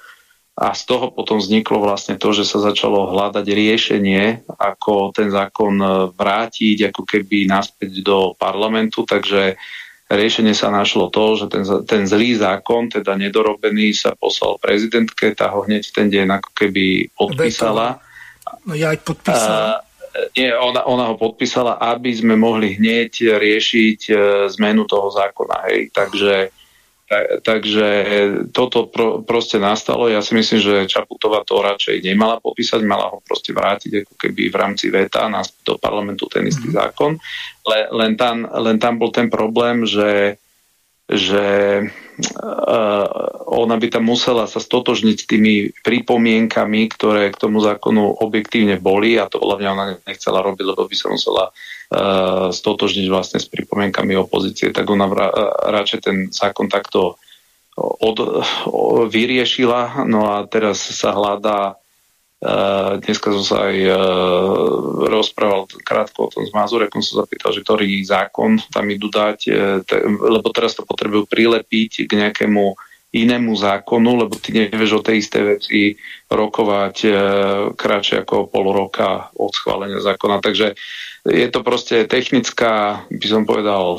a 0.60 0.76
z 0.76 0.82
toho 0.84 1.08
potom 1.14 1.40
vzniklo 1.40 1.80
vlastne 1.80 2.20
to, 2.20 2.36
že 2.36 2.44
sa 2.44 2.60
začalo 2.60 3.08
hľadať 3.08 3.46
riešenie, 3.48 4.44
ako 4.60 5.08
ten 5.14 5.32
zákon 5.32 5.76
e, 5.80 5.88
vrátiť 6.12 6.92
ako 6.92 7.02
keby 7.08 7.48
naspäť 7.48 8.04
do 8.04 8.36
parlamentu, 8.36 9.08
takže 9.08 9.56
riešenie 10.10 10.52
sa 10.52 10.74
našlo 10.74 11.06
to, 11.08 11.38
že 11.38 11.46
ten, 11.46 11.62
ten 11.86 12.02
zlý 12.02 12.34
zákon, 12.34 12.90
teda 12.90 13.14
nedorobený, 13.14 13.94
sa 13.94 14.18
poslal 14.18 14.58
prezidentke, 14.58 15.32
tá 15.38 15.54
ho 15.54 15.62
hneď 15.62 15.86
ten 15.94 16.10
deň 16.10 16.42
ako 16.42 16.50
keby 16.52 17.14
podpísala. 17.14 18.02
No 18.66 18.74
ja 18.74 18.90
aj 18.90 18.98
podpísala. 19.06 19.66
A, 19.78 19.88
nie, 20.34 20.50
ona, 20.50 20.82
ona 20.90 21.04
ho 21.10 21.14
podpísala, 21.14 21.78
aby 21.78 22.10
sme 22.10 22.34
mohli 22.34 22.74
hneď 22.74 23.38
riešiť 23.38 24.00
e, 24.10 24.14
zmenu 24.58 24.82
toho 24.90 25.14
zákona. 25.14 25.70
Hej. 25.70 25.94
Takže 25.94 26.50
takže 27.42 27.88
toto 28.54 28.86
pro, 28.86 29.26
proste 29.26 29.58
nastalo. 29.58 30.06
Ja 30.06 30.22
si 30.22 30.38
myslím, 30.38 30.62
že 30.62 30.90
Čaputová 30.90 31.42
to 31.42 31.58
radšej 31.58 32.06
nemala 32.06 32.38
popísať, 32.38 32.86
mala 32.86 33.10
ho 33.10 33.18
proste 33.26 33.50
vrátiť 33.50 34.06
ako 34.06 34.14
keby 34.14 34.42
v 34.46 34.56
rámci 34.56 34.94
VETA 34.94 35.26
do 35.66 35.74
parlamentu 35.74 36.30
ten 36.30 36.46
istý 36.46 36.70
mm. 36.70 36.74
zákon. 36.78 37.18
Le, 37.66 37.78
len, 37.90 38.14
tam, 38.14 38.46
len 38.46 38.78
tam 38.78 39.02
bol 39.02 39.10
ten 39.10 39.26
problém, 39.26 39.82
že 39.82 40.38
že 41.10 41.46
uh, 41.82 43.06
ona 43.50 43.74
by 43.74 43.86
tam 43.90 44.06
musela 44.06 44.46
sa 44.46 44.62
stotožniť 44.62 45.16
s 45.18 45.26
tými 45.26 45.54
pripomienkami, 45.82 46.86
ktoré 46.86 47.34
k 47.34 47.40
tomu 47.42 47.58
zákonu 47.58 48.22
objektívne 48.22 48.78
boli 48.78 49.18
a 49.18 49.26
to 49.26 49.42
hlavne 49.42 49.68
ona 49.74 49.84
nechcela 50.06 50.38
robiť, 50.38 50.62
lebo 50.62 50.86
by 50.86 50.94
sa 50.94 51.10
musela 51.10 51.50
stotožniť 52.54 53.06
vlastne 53.10 53.42
s 53.42 53.50
pripomienkami 53.50 54.14
opozície, 54.14 54.70
tak 54.70 54.86
ona 54.86 55.10
vra, 55.10 55.26
radšej 55.74 56.00
ten 56.00 56.16
zákon 56.30 56.70
takto 56.70 57.18
od, 57.74 58.46
vyriešila, 59.10 60.06
no 60.06 60.30
a 60.30 60.46
teraz 60.46 60.78
sa 60.80 61.10
hľadá 61.14 61.74
Uh, 62.40 62.96
dneska 63.04 63.36
som 63.36 63.44
sa 63.44 63.68
aj 63.68 63.76
rozprával 65.12 65.68
krátko 65.84 66.24
o 66.24 66.32
tom 66.32 66.48
s 66.48 66.56
Mazurekom, 66.56 67.04
som 67.04 67.20
zapýtal, 67.20 67.52
že 67.52 67.60
ktorý 67.60 68.00
zákon 68.00 68.56
tam 68.72 68.88
idú 68.88 69.12
dať, 69.12 69.52
lebo 70.08 70.48
teraz 70.48 70.72
to 70.72 70.88
potrebujú 70.88 71.28
prilepiť 71.28 72.08
k 72.08 72.12
nejakému 72.16 72.80
inému 73.10 73.58
zákonu, 73.58 74.22
lebo 74.22 74.38
ty 74.38 74.54
nevieš 74.54 75.02
o 75.02 75.04
tej 75.04 75.18
isté 75.18 75.42
veci 75.42 75.98
rokovať 76.30 76.96
uh, 77.04 77.14
kratšie 77.74 78.22
ako 78.22 78.46
pol 78.46 78.70
roka 78.70 79.34
od 79.34 79.50
schválenia 79.50 79.98
zákona. 79.98 80.38
Takže 80.38 80.78
je 81.26 81.48
to 81.50 81.60
proste 81.66 82.06
technická, 82.06 83.02
by 83.10 83.26
som 83.26 83.42
povedal, 83.42 83.98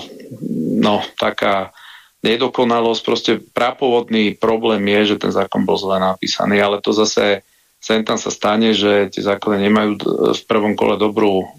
no 0.80 1.04
taká 1.20 1.76
nedokonalosť. 2.24 3.02
Proste 3.04 3.32
prapovodný 3.42 4.40
problém 4.40 4.82
je, 4.88 5.16
že 5.16 5.28
ten 5.28 5.32
zákon 5.36 5.68
bol 5.68 5.76
zle 5.76 6.00
napísaný, 6.00 6.64
ale 6.64 6.80
to 6.80 6.96
zase 6.96 7.44
sem 7.82 8.06
tam 8.06 8.16
sa 8.16 8.30
stane, 8.30 8.78
že 8.78 9.10
tie 9.10 9.26
zákony 9.26 9.58
nemajú 9.68 9.92
v 10.38 10.42
prvom 10.46 10.78
kole 10.78 11.02
dobrú 11.02 11.50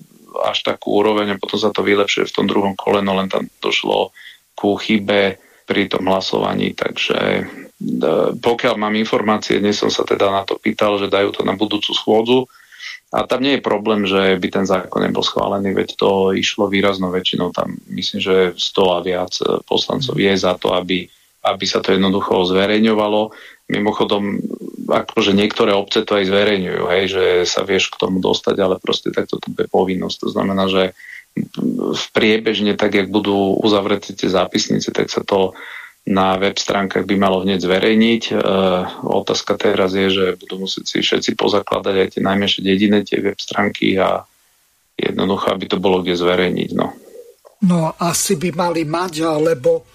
až 0.47 0.65
takú 0.65 1.03
úroveň 1.03 1.35
a 1.35 1.43
potom 1.43 1.59
sa 1.59 1.75
to 1.75 1.85
vylepšuje 1.85 2.31
v 2.31 2.35
tom 2.35 2.47
druhom 2.47 2.79
kole, 2.79 3.03
no 3.03 3.19
len 3.19 3.29
tam 3.29 3.51
došlo 3.59 4.15
ku 4.55 4.79
chybe 4.79 5.37
pri 5.73 5.89
tom 5.89 6.05
hlasovaní, 6.05 6.77
takže 6.77 7.17
e, 7.17 7.45
pokiaľ 8.37 8.75
mám 8.77 8.93
informácie, 8.93 9.57
dnes 9.57 9.81
som 9.81 9.89
sa 9.89 10.05
teda 10.05 10.29
na 10.29 10.45
to 10.45 10.61
pýtal, 10.61 11.01
že 11.01 11.09
dajú 11.09 11.33
to 11.33 11.49
na 11.49 11.57
budúcu 11.57 11.97
schôdzu 11.97 12.45
a 13.09 13.25
tam 13.25 13.41
nie 13.41 13.57
je 13.57 13.65
problém, 13.65 14.05
že 14.05 14.37
by 14.37 14.49
ten 14.53 14.67
zákon 14.69 15.01
nebol 15.01 15.25
schválený, 15.25 15.73
veď 15.73 15.97
to 15.97 16.37
išlo 16.37 16.69
výraznou 16.69 17.09
väčšinou, 17.09 17.57
tam 17.57 17.81
myslím, 17.89 18.21
že 18.21 18.37
100 18.53 18.85
a 18.93 18.99
viac 19.01 19.33
e, 19.41 19.65
poslancov 19.65 20.13
je 20.21 20.33
za 20.37 20.61
to, 20.61 20.77
aby, 20.77 21.09
aby 21.49 21.65
sa 21.65 21.81
to 21.81 21.97
jednoducho 21.97 22.45
zverejňovalo. 22.53 23.33
Mimochodom, 23.73 24.45
akože 24.93 25.33
niektoré 25.33 25.73
obce 25.73 26.05
to 26.05 26.21
aj 26.21 26.29
zverejňujú, 26.29 26.83
hej, 26.93 27.05
že 27.09 27.25
sa 27.49 27.65
vieš 27.65 27.89
k 27.89 28.01
tomu 28.05 28.21
dostať, 28.21 28.61
ale 28.61 28.77
proste 28.77 29.09
takto 29.09 29.41
to 29.41 29.49
je 29.57 29.73
povinnosť. 29.73 30.17
To 30.21 30.29
znamená, 30.29 30.69
že 30.69 30.93
v 31.93 32.05
priebežne, 32.13 32.77
tak 32.77 32.97
jak 32.97 33.09
budú 33.09 33.57
uzavreté 33.61 34.13
tie 34.13 34.29
zápisnice, 34.29 34.93
tak 34.93 35.09
sa 35.09 35.25
to 35.25 35.57
na 36.03 36.35
web 36.35 36.59
stránkach 36.59 37.07
by 37.07 37.15
malo 37.15 37.47
hneď 37.47 37.63
zverejniť. 37.63 38.23
E, 38.31 38.35
otázka 39.07 39.55
teraz 39.55 39.95
je, 39.95 40.11
že 40.11 40.25
budú 40.35 40.67
musieť 40.67 40.85
si 40.91 40.99
všetci 40.99 41.39
pozakladať 41.39 41.95
aj 41.95 42.09
tie 42.19 42.23
najmenšie 42.27 42.61
dediny, 42.67 43.07
tie 43.07 43.23
web 43.23 43.39
stránky 43.39 43.95
a 44.03 44.27
jednoducho, 44.99 45.55
aby 45.55 45.65
to 45.71 45.79
bolo 45.79 46.03
kde 46.03 46.19
zverejniť. 46.19 46.71
No. 46.75 46.91
no 47.63 47.95
asi 48.03 48.35
by 48.35 48.51
mali 48.51 48.83
mať, 48.83 49.15
lebo 49.39 49.87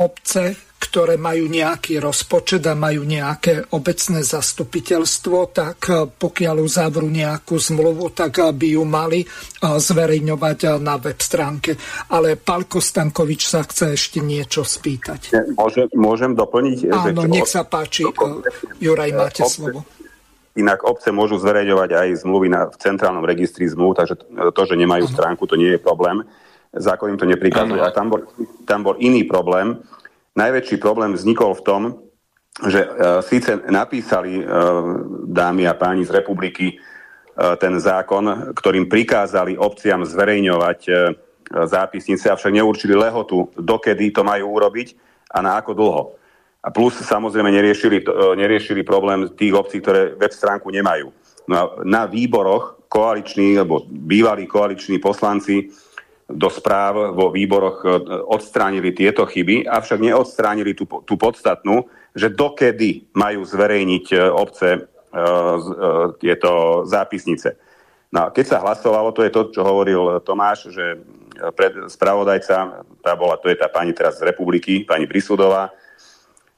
obce 0.00 0.75
ktoré 0.86 1.18
majú 1.18 1.50
nejaký 1.50 1.98
rozpočet 1.98 2.62
a 2.70 2.78
majú 2.78 3.02
nejaké 3.02 3.74
obecné 3.74 4.22
zastupiteľstvo, 4.22 5.38
tak 5.50 5.78
eh, 5.90 6.06
pokiaľ 6.06 6.56
uzavrú 6.62 7.10
nejakú 7.10 7.58
zmluvu, 7.58 8.14
tak 8.14 8.38
eh, 8.38 8.54
by 8.54 8.68
ju 8.78 8.82
mali 8.86 9.20
eh, 9.22 9.28
zverejňovať 9.60 10.78
na 10.78 10.94
web 11.02 11.18
stránke. 11.18 11.74
Ale 12.14 12.38
Palko 12.38 12.78
Stankovič 12.78 13.42
sa 13.50 13.66
chce 13.66 13.98
ešte 13.98 14.22
niečo 14.22 14.62
spýtať. 14.62 15.34
Môžem, 15.58 15.86
môžem 15.98 16.32
doplniť? 16.38 16.78
Áno, 16.94 17.26
že 17.26 17.28
nech 17.28 17.50
sa 17.50 17.66
páči. 17.66 18.06
Juraj, 18.78 19.10
máte 19.10 19.42
obce, 19.42 19.58
slovo. 19.58 19.82
Inak 20.56 20.86
obce 20.88 21.12
môžu 21.12 21.36
zverejňovať 21.36 21.90
aj 21.92 22.08
zmluvy 22.24 22.48
na, 22.48 22.70
v 22.70 22.76
centrálnom 22.80 23.26
registri 23.26 23.68
zmluv, 23.68 23.98
takže 23.98 24.16
to, 24.54 24.62
že 24.64 24.78
nemajú 24.78 25.04
ano. 25.04 25.12
stránku, 25.12 25.44
to 25.44 25.58
nie 25.58 25.76
je 25.76 25.80
problém. 25.82 26.24
Zákon 26.76 27.12
im 27.12 27.20
to 27.20 27.28
neprikazuje. 27.28 27.80
A 27.80 27.92
tam 27.92 28.12
bol, 28.12 28.20
tam 28.68 28.84
bol 28.84 28.96
iný 29.00 29.24
problém, 29.24 29.80
Najväčší 30.36 30.76
problém 30.76 31.16
vznikol 31.16 31.56
v 31.56 31.64
tom, 31.64 31.82
že 32.68 32.84
e, 32.84 32.88
síce 33.24 33.56
napísali 33.72 34.40
e, 34.40 34.44
dámy 35.28 35.68
a 35.68 35.76
páni 35.76 36.04
z 36.04 36.12
republiky 36.12 36.72
e, 36.72 36.76
ten 37.56 37.80
zákon, 37.80 38.52
ktorým 38.52 38.88
prikázali 38.88 39.56
obciam 39.56 40.04
zverejňovať 40.04 40.80
zápisnice, 41.46 42.26
avšak 42.26 42.50
neurčili 42.58 42.98
lehotu, 42.98 43.46
dokedy 43.54 44.10
to 44.10 44.26
majú 44.26 44.58
urobiť 44.58 44.98
a 45.30 45.38
na 45.38 45.62
ako 45.62 45.72
dlho. 45.78 46.02
A 46.58 46.74
plus 46.74 46.98
samozrejme 46.98 47.54
neriešili, 47.54 48.02
neriešili 48.34 48.82
problém 48.82 49.30
tých 49.30 49.54
obcí, 49.54 49.78
ktoré 49.78 50.18
web 50.18 50.34
stránku 50.34 50.74
nemajú. 50.74 51.14
No 51.46 51.54
a 51.54 51.64
na 51.86 52.10
výboroch 52.10 52.82
koaliční, 52.90 53.62
alebo 53.62 53.86
bývalí 53.86 54.50
koaliční 54.50 54.98
poslanci 54.98 55.70
do 56.26 56.50
správ 56.50 57.14
vo 57.14 57.30
výboroch 57.30 57.86
e, 57.86 57.88
odstránili 58.26 58.90
tieto 58.90 59.22
chyby, 59.22 59.62
avšak 59.70 60.02
neodstránili 60.02 60.74
tú, 60.74 60.86
tú 61.06 61.14
podstatnú, 61.14 61.86
že 62.18 62.34
dokedy 62.34 63.06
majú 63.14 63.46
zverejniť 63.46 64.06
e, 64.10 64.16
obce 64.34 64.68
e, 64.74 64.80
tieto 66.18 66.82
zápisnice. 66.82 67.54
No 68.10 68.34
keď 68.34 68.44
sa 68.46 68.58
hlasovalo, 68.62 69.14
to 69.14 69.22
je 69.22 69.30
to, 69.30 69.54
čo 69.54 69.62
hovoril 69.62 70.18
Tomáš, 70.26 70.74
že 70.74 70.98
pred, 71.54 71.86
spravodajca, 71.86 72.82
tá 73.02 73.12
bola, 73.14 73.38
to 73.38 73.46
je 73.46 73.58
tá 73.58 73.70
pani 73.70 73.94
teraz 73.94 74.18
z 74.18 74.26
republiky, 74.26 74.82
pani 74.82 75.06
Prisudová, 75.06 75.70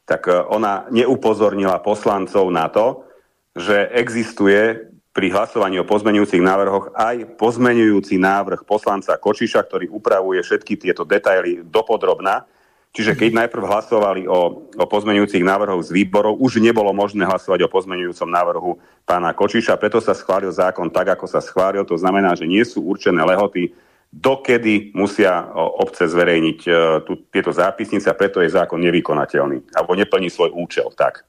tak 0.09 0.29
ona 0.29 0.89
neupozornila 0.89 1.85
poslancov 1.85 2.49
na 2.49 2.73
to, 2.73 3.05
že 3.53 3.91
existuje 3.93 4.89
pri 5.19 5.35
hlasovaní 5.35 5.83
o 5.83 5.89
pozmenujúcich 5.91 6.39
návrhoch 6.39 6.95
aj 6.95 7.35
pozmenujúci 7.35 8.23
návrh 8.23 8.63
poslanca 8.63 9.19
Kočiša, 9.19 9.67
ktorý 9.67 9.91
upravuje 9.91 10.39
všetky 10.39 10.79
tieto 10.79 11.03
detaily 11.03 11.67
dopodrobná. 11.67 12.47
Čiže 12.95 13.19
keď 13.19 13.31
najprv 13.43 13.67
hlasovali 13.67 14.31
o, 14.31 14.71
o 14.79 14.85
pozmenujúcich 14.87 15.43
návrhoch 15.43 15.83
z 15.83 15.91
výborov, 15.91 16.39
už 16.39 16.63
nebolo 16.63 16.95
možné 16.95 17.27
hlasovať 17.27 17.67
o 17.67 17.73
pozmenujúcom 17.73 18.31
návrhu 18.31 18.71
pána 19.03 19.35
Kočiša, 19.35 19.75
preto 19.75 19.99
sa 19.99 20.15
schválil 20.15 20.55
zákon 20.55 20.87
tak, 20.87 21.19
ako 21.19 21.27
sa 21.27 21.43
schválil. 21.43 21.83
To 21.83 21.99
znamená, 21.99 22.39
že 22.39 22.47
nie 22.47 22.63
sú 22.63 22.87
určené 22.87 23.19
lehoty, 23.27 23.75
dokedy 24.15 24.95
musia 24.95 25.51
obce 25.83 26.07
zverejniť 26.07 26.59
uh, 26.71 27.03
tu, 27.03 27.27
tieto 27.27 27.51
zápisnice 27.51 28.07
a 28.07 28.15
preto 28.15 28.39
je 28.39 28.55
zákon 28.55 28.79
nevykonateľný 28.79 29.75
alebo 29.75 29.99
neplní 29.99 30.31
svoj 30.31 30.55
účel. 30.55 30.95
Tak. 30.95 31.27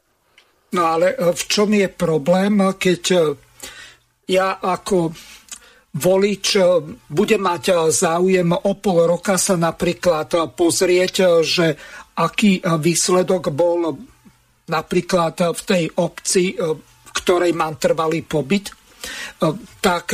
No 0.70 0.86
ale 0.86 1.18
e, 1.18 1.34
v 1.34 1.44
čom 1.50 1.70
je 1.74 1.90
problém, 1.90 2.54
keď 2.78 3.02
e, 3.10 3.20
ja 4.30 4.62
ako 4.62 5.12
volič 5.98 6.46
e, 6.56 6.62
bude 7.10 7.38
mať 7.42 7.90
záujem 7.90 8.54
o 8.54 8.74
pol 8.78 9.10
roka 9.10 9.42
sa 9.42 9.58
napríklad 9.58 10.54
pozrieť, 10.54 11.42
že 11.42 11.74
aký 12.14 12.62
výsledok 12.62 13.50
bol 13.50 13.98
napríklad 14.70 15.58
v 15.58 15.62
tej 15.66 15.84
obci, 15.98 16.54
v 16.54 17.12
ktorej 17.16 17.58
mám 17.58 17.82
trvalý 17.82 18.22
pobyt, 18.22 18.70
tak 19.82 20.14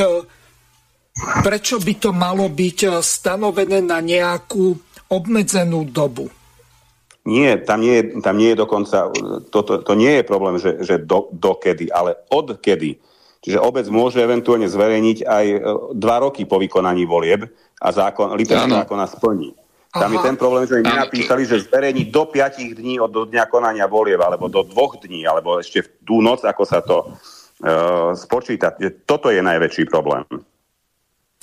prečo 1.43 1.75
by 1.81 1.93
to 1.99 2.15
malo 2.15 2.47
byť 2.47 2.79
stanovené 3.03 3.83
na 3.83 3.99
nejakú 3.99 4.75
obmedzenú 5.11 5.87
dobu? 5.87 6.27
Nie, 7.25 7.57
tam 7.57 7.81
nie, 7.81 7.97
je, 7.97 8.03
tam 8.21 8.37
nie 8.37 8.53
je 8.53 8.61
dokonca, 8.61 9.09
to, 9.49 9.59
to, 9.65 9.81
to 9.81 9.93
nie 9.97 10.21
je 10.21 10.23
problém, 10.29 10.61
že, 10.61 10.77
že 10.85 11.01
do, 11.01 11.25
dokedy, 11.33 11.89
ale 11.89 12.21
odkedy. 12.29 13.01
Čiže 13.45 13.61
obec 13.61 13.85
môže 13.93 14.17
eventuálne 14.17 14.65
zverejniť 14.65 15.17
aj 15.21 15.45
e, 15.45 15.57
dva 15.93 16.17
roky 16.25 16.49
po 16.49 16.57
vykonaní 16.57 17.05
volieb 17.05 17.45
a 17.77 17.93
zákon, 17.93 18.33
liter 18.33 18.57
zákona 18.57 19.05
splní. 19.05 19.53
Tam 19.93 20.09
Aha. 20.09 20.17
je 20.17 20.19
ten 20.25 20.35
problém, 20.35 20.65
že 20.65 20.81
im 20.81 20.89
nenapísali, 20.89 21.45
že 21.45 21.61
zverejní 21.69 22.09
do 22.09 22.25
5 22.25 22.73
dní 22.73 22.97
od 22.97 23.13
do 23.13 23.23
dňa 23.29 23.45
konania 23.47 23.85
volieb, 23.85 24.17
alebo 24.17 24.49
do 24.49 24.65
dvoch 24.65 24.97
dní, 24.97 25.23
alebo 25.29 25.61
ešte 25.61 25.85
v 25.85 25.89
tú 26.03 26.15
noc, 26.25 26.43
ako 26.43 26.63
sa 26.67 26.83
to 26.83 27.15
uh, 27.15 28.11
spočíta. 28.11 28.75
Toto 29.07 29.31
je 29.31 29.39
najväčší 29.39 29.87
problém. 29.87 30.27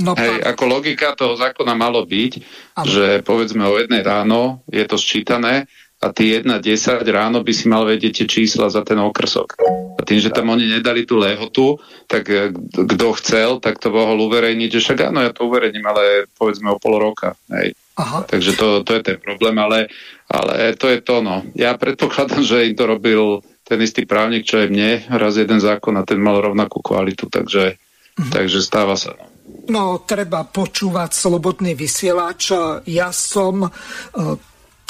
No, 0.04 0.12
Hej, 0.18 0.44
ako 0.44 0.68
logika 0.68 1.16
toho 1.16 1.32
zákona 1.32 1.72
malo 1.72 2.04
byť, 2.04 2.32
ano. 2.76 2.84
že 2.84 3.06
povedzme 3.24 3.64
o 3.64 3.78
jednej 3.80 4.04
ráno 4.04 4.60
je 4.68 4.84
to 4.84 5.00
sčítané 5.00 5.64
a 6.02 6.10
ty 6.10 6.34
1.10 6.34 7.06
ráno 7.06 7.46
by 7.46 7.52
si 7.54 7.70
mal 7.70 7.86
vedieť 7.86 8.22
tie 8.22 8.26
čísla 8.26 8.66
za 8.66 8.82
ten 8.82 8.98
okrsok. 8.98 9.54
A 9.94 10.02
tým, 10.02 10.18
že 10.18 10.34
tam 10.34 10.50
oni 10.50 10.66
nedali 10.66 11.06
tú 11.06 11.22
lehotu, 11.22 11.78
tak 12.10 12.26
eh, 12.26 12.50
kto 12.74 13.06
chcel, 13.22 13.62
tak 13.62 13.78
to 13.78 13.94
mohol 13.94 14.26
uverejniť, 14.26 14.68
že 14.74 14.82
však 14.82 15.14
áno, 15.14 15.22
ja 15.22 15.30
to 15.30 15.46
uverejním, 15.46 15.86
ale 15.86 16.26
povedzme 16.34 16.74
o 16.74 16.82
pol 16.82 16.98
roka. 16.98 17.38
Hej. 17.54 17.78
Aha. 17.94 18.26
Takže 18.26 18.58
to, 18.58 18.82
to 18.82 18.98
je 18.98 19.02
ten 19.04 19.18
problém, 19.22 19.54
ale, 19.62 19.86
ale 20.26 20.74
to 20.74 20.90
je 20.90 20.98
to, 21.04 21.22
no. 21.22 21.46
Ja 21.54 21.78
predpokladám, 21.78 22.42
že 22.42 22.66
im 22.66 22.74
to 22.74 22.88
robil 22.88 23.22
ten 23.62 23.78
istý 23.78 24.02
právnik, 24.02 24.42
čo 24.42 24.58
je 24.58 24.72
mne, 24.72 25.06
raz 25.06 25.38
jeden 25.38 25.62
zákon 25.62 25.94
a 25.94 26.02
ten 26.02 26.18
mal 26.18 26.42
rovnakú 26.42 26.82
kvalitu, 26.82 27.30
takže, 27.30 27.78
mhm. 28.18 28.32
takže 28.34 28.58
stáva 28.58 28.98
sa. 28.98 29.14
No. 29.14 29.32
No, 29.62 30.02
treba 30.02 30.42
počúvať 30.42 31.10
slobodný 31.14 31.78
vysielač. 31.78 32.50
Ja 32.90 33.14
som 33.14 33.66
e, 33.66 33.70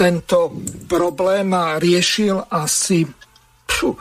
tento 0.03 0.51
problém 0.91 1.55
riešil 1.79 2.51
asi 2.51 3.07
pšu, 3.71 3.95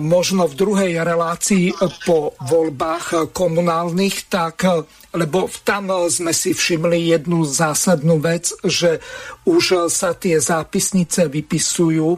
možno 0.00 0.48
v 0.48 0.54
druhej 0.56 0.92
relácii 1.04 1.76
po 2.08 2.32
voľbách 2.40 3.28
komunálnych, 3.36 4.32
tak 4.32 4.64
lebo 5.12 5.52
tam 5.60 5.92
sme 6.08 6.32
si 6.32 6.56
všimli 6.56 7.12
jednu 7.12 7.44
zásadnú 7.44 8.24
vec, 8.24 8.56
že 8.64 9.04
už 9.44 9.92
sa 9.92 10.16
tie 10.16 10.40
zápisnice 10.40 11.28
vypisujú 11.28 12.08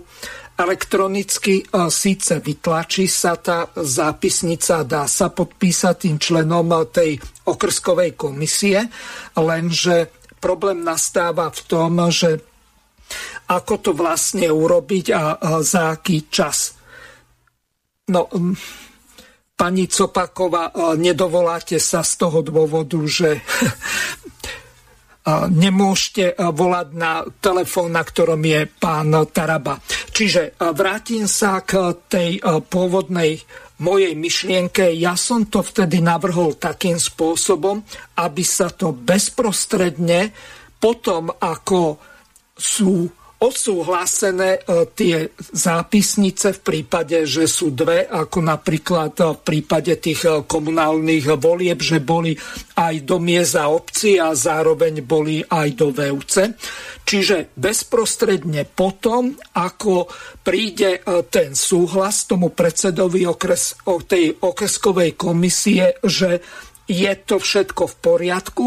elektronicky 0.56 1.68
síce 1.92 2.40
vytlačí 2.40 3.04
sa 3.10 3.36
tá 3.36 3.68
zápisnica, 3.76 4.88
dá 4.88 5.04
sa 5.04 5.28
podpísať 5.28 6.08
tým 6.08 6.16
členom 6.16 6.72
tej 6.88 7.20
okrskovej 7.44 8.16
komisie, 8.16 8.88
lenže 9.36 10.08
problém 10.40 10.80
nastáva 10.80 11.52
v 11.52 11.60
tom, 11.68 12.00
že 12.08 12.40
ako 13.46 13.74
to 13.78 13.90
vlastne 13.94 14.50
urobiť 14.50 15.06
a, 15.14 15.38
za 15.62 15.94
aký 15.94 16.26
čas. 16.26 16.74
No, 18.10 18.30
pani 19.54 19.86
Copaková, 19.90 20.70
e, 20.70 21.00
nedovoláte 21.00 21.78
sa 21.78 22.06
z 22.06 22.12
toho 22.18 22.42
dôvodu, 22.42 22.98
že 23.06 23.38
nemôžete 25.50 26.38
volať 26.38 26.88
na 26.94 27.26
telefón, 27.42 27.98
na 27.98 28.06
ktorom 28.06 28.38
je 28.46 28.70
pán 28.70 29.10
Taraba. 29.34 29.74
Čiže 30.14 30.54
vrátim 30.70 31.26
sa 31.26 31.66
k 31.66 31.98
tej 32.06 32.38
pôvodnej 32.70 33.42
mojej 33.82 34.14
myšlienke. 34.14 34.94
Ja 34.94 35.18
som 35.18 35.50
to 35.50 35.60
vtedy 35.66 35.98
navrhol 36.00 36.54
takým 36.56 36.96
spôsobom, 36.96 37.82
aby 38.22 38.42
sa 38.46 38.70
to 38.70 38.94
bezprostredne 38.94 40.30
potom, 40.78 41.34
ako 41.42 41.98
sú 42.56 43.10
odsúhlasené 43.36 44.50
e, 44.56 44.60
tie 44.96 45.28
zápisnice 45.36 46.56
v 46.56 46.60
prípade, 46.64 47.28
že 47.28 47.44
sú 47.44 47.68
dve, 47.76 48.08
ako 48.08 48.38
napríklad 48.40 49.12
e, 49.20 49.24
v 49.36 49.40
prípade 49.44 49.92
tých 50.00 50.24
e, 50.24 50.30
komunálnych 50.48 51.36
volieb, 51.36 51.76
že 51.84 52.00
boli 52.00 52.32
aj 52.80 53.04
do 53.04 53.20
mieza 53.20 53.68
obci 53.68 54.16
a 54.16 54.32
zároveň 54.32 55.04
boli 55.04 55.44
aj 55.44 55.68
do 55.76 55.92
VUC. 55.92 56.34
Čiže 57.06 57.52
bezprostredne 57.54 58.64
potom, 58.66 59.36
ako 59.54 60.10
príde 60.42 60.98
ten 61.30 61.54
súhlas 61.54 62.26
tomu 62.26 62.50
predsedovi 62.50 63.22
okres, 63.22 63.78
tej 64.10 64.34
okreskovej 64.42 65.14
komisie, 65.14 66.02
že 66.02 66.42
je 66.90 67.12
to 67.22 67.38
všetko 67.38 67.82
v 67.86 67.94
poriadku, 68.02 68.66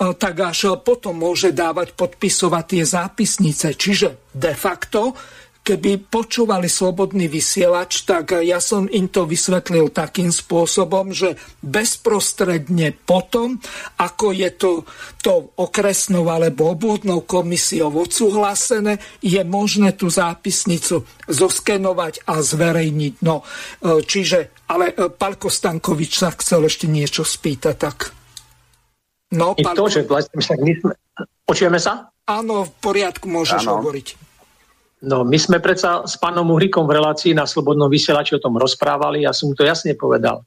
tak 0.00 0.34
až 0.40 0.80
potom 0.80 1.20
môže 1.20 1.52
dávať 1.52 1.92
podpisovať 1.92 2.64
tie 2.64 2.84
zápisnice. 2.88 3.76
Čiže 3.76 4.32
de 4.32 4.56
facto, 4.56 5.12
keby 5.60 6.08
počúvali 6.08 6.72
slobodný 6.72 7.28
vysielač, 7.28 8.08
tak 8.08 8.32
ja 8.40 8.64
som 8.64 8.88
im 8.88 9.12
to 9.12 9.28
vysvetlil 9.28 9.92
takým 9.92 10.32
spôsobom, 10.32 11.12
že 11.12 11.36
bezprostredne 11.60 12.96
potom, 12.96 13.60
ako 14.00 14.32
je 14.32 14.50
to, 14.56 14.72
to 15.20 15.52
okresnou 15.60 16.24
alebo 16.32 16.72
obvodnou 16.72 17.20
komisiou 17.28 17.92
odsúhlasené, 17.92 18.96
je 19.20 19.40
možné 19.44 19.92
tú 19.92 20.08
zápisnicu 20.08 21.04
zoskenovať 21.28 22.24
a 22.24 22.40
zverejniť. 22.40 23.14
No, 23.20 23.44
e, 23.44 24.00
čiže, 24.00 24.64
ale 24.64 24.96
e, 24.96 25.12
Palko 25.12 25.52
Stankovič 25.52 26.24
sa 26.24 26.32
chcel 26.40 26.66
ešte 26.66 26.88
niečo 26.88 27.20
spýtať, 27.20 27.76
tak... 27.76 28.19
No, 29.30 29.54
I 29.54 29.62
pán... 29.62 29.78
to, 29.78 29.86
že 29.86 30.06
vlastne 30.06 30.38
však 30.38 30.58
my 30.58 30.72
sme... 30.74 30.92
Počujeme 31.46 31.78
sa? 31.78 32.10
Áno, 32.26 32.66
v 32.66 32.72
poriadku, 32.82 33.26
môžeš 33.26 33.62
ano. 33.66 33.78
hovoriť. 33.78 34.08
No, 35.00 35.24
my 35.24 35.38
sme 35.40 35.62
predsa 35.64 36.04
s 36.04 36.20
pánom 36.20 36.44
Uhrikom 36.52 36.84
v 36.84 37.00
relácii 37.00 37.32
na 37.32 37.48
Slobodnom 37.48 37.88
vysielači 37.88 38.36
o 38.36 38.42
tom 38.42 38.60
rozprávali 38.60 39.24
a 39.24 39.32
som 39.32 39.50
mu 39.50 39.54
to 39.56 39.64
jasne 39.64 39.96
povedal. 39.96 40.44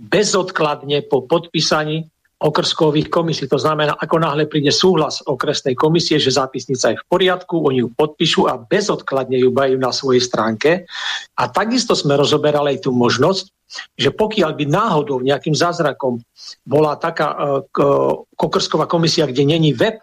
Bezodkladne 0.00 1.04
po 1.04 1.28
podpísaní 1.28 2.08
okrskových 2.40 3.12
komisí. 3.12 3.44
To 3.52 3.60
znamená, 3.60 4.00
ako 4.00 4.16
náhle 4.16 4.48
príde 4.48 4.72
súhlas 4.72 5.20
okresnej 5.28 5.76
komisie, 5.76 6.16
že 6.16 6.32
zápisnica 6.32 6.96
je 6.96 6.96
v 6.96 7.04
poriadku, 7.12 7.60
oni 7.60 7.84
ju 7.84 7.92
podpíšu 7.92 8.48
a 8.48 8.56
bezodkladne 8.56 9.36
ju 9.36 9.52
majú 9.52 9.76
na 9.76 9.92
svojej 9.92 10.24
stránke. 10.24 10.88
A 11.36 11.52
takisto 11.52 11.92
sme 11.92 12.16
rozoberali 12.16 12.80
aj 12.80 12.88
tú 12.88 12.96
možnosť, 12.96 13.52
že 13.94 14.10
pokiaľ 14.10 14.50
by 14.58 14.64
náhodou 14.66 15.22
nejakým 15.22 15.54
zázrakom 15.54 16.18
bola 16.66 16.98
taká 16.98 17.28
uh, 17.30 18.24
kokrsková 18.34 18.90
komisia, 18.90 19.30
kde 19.30 19.46
není 19.46 19.70
web, 19.74 20.02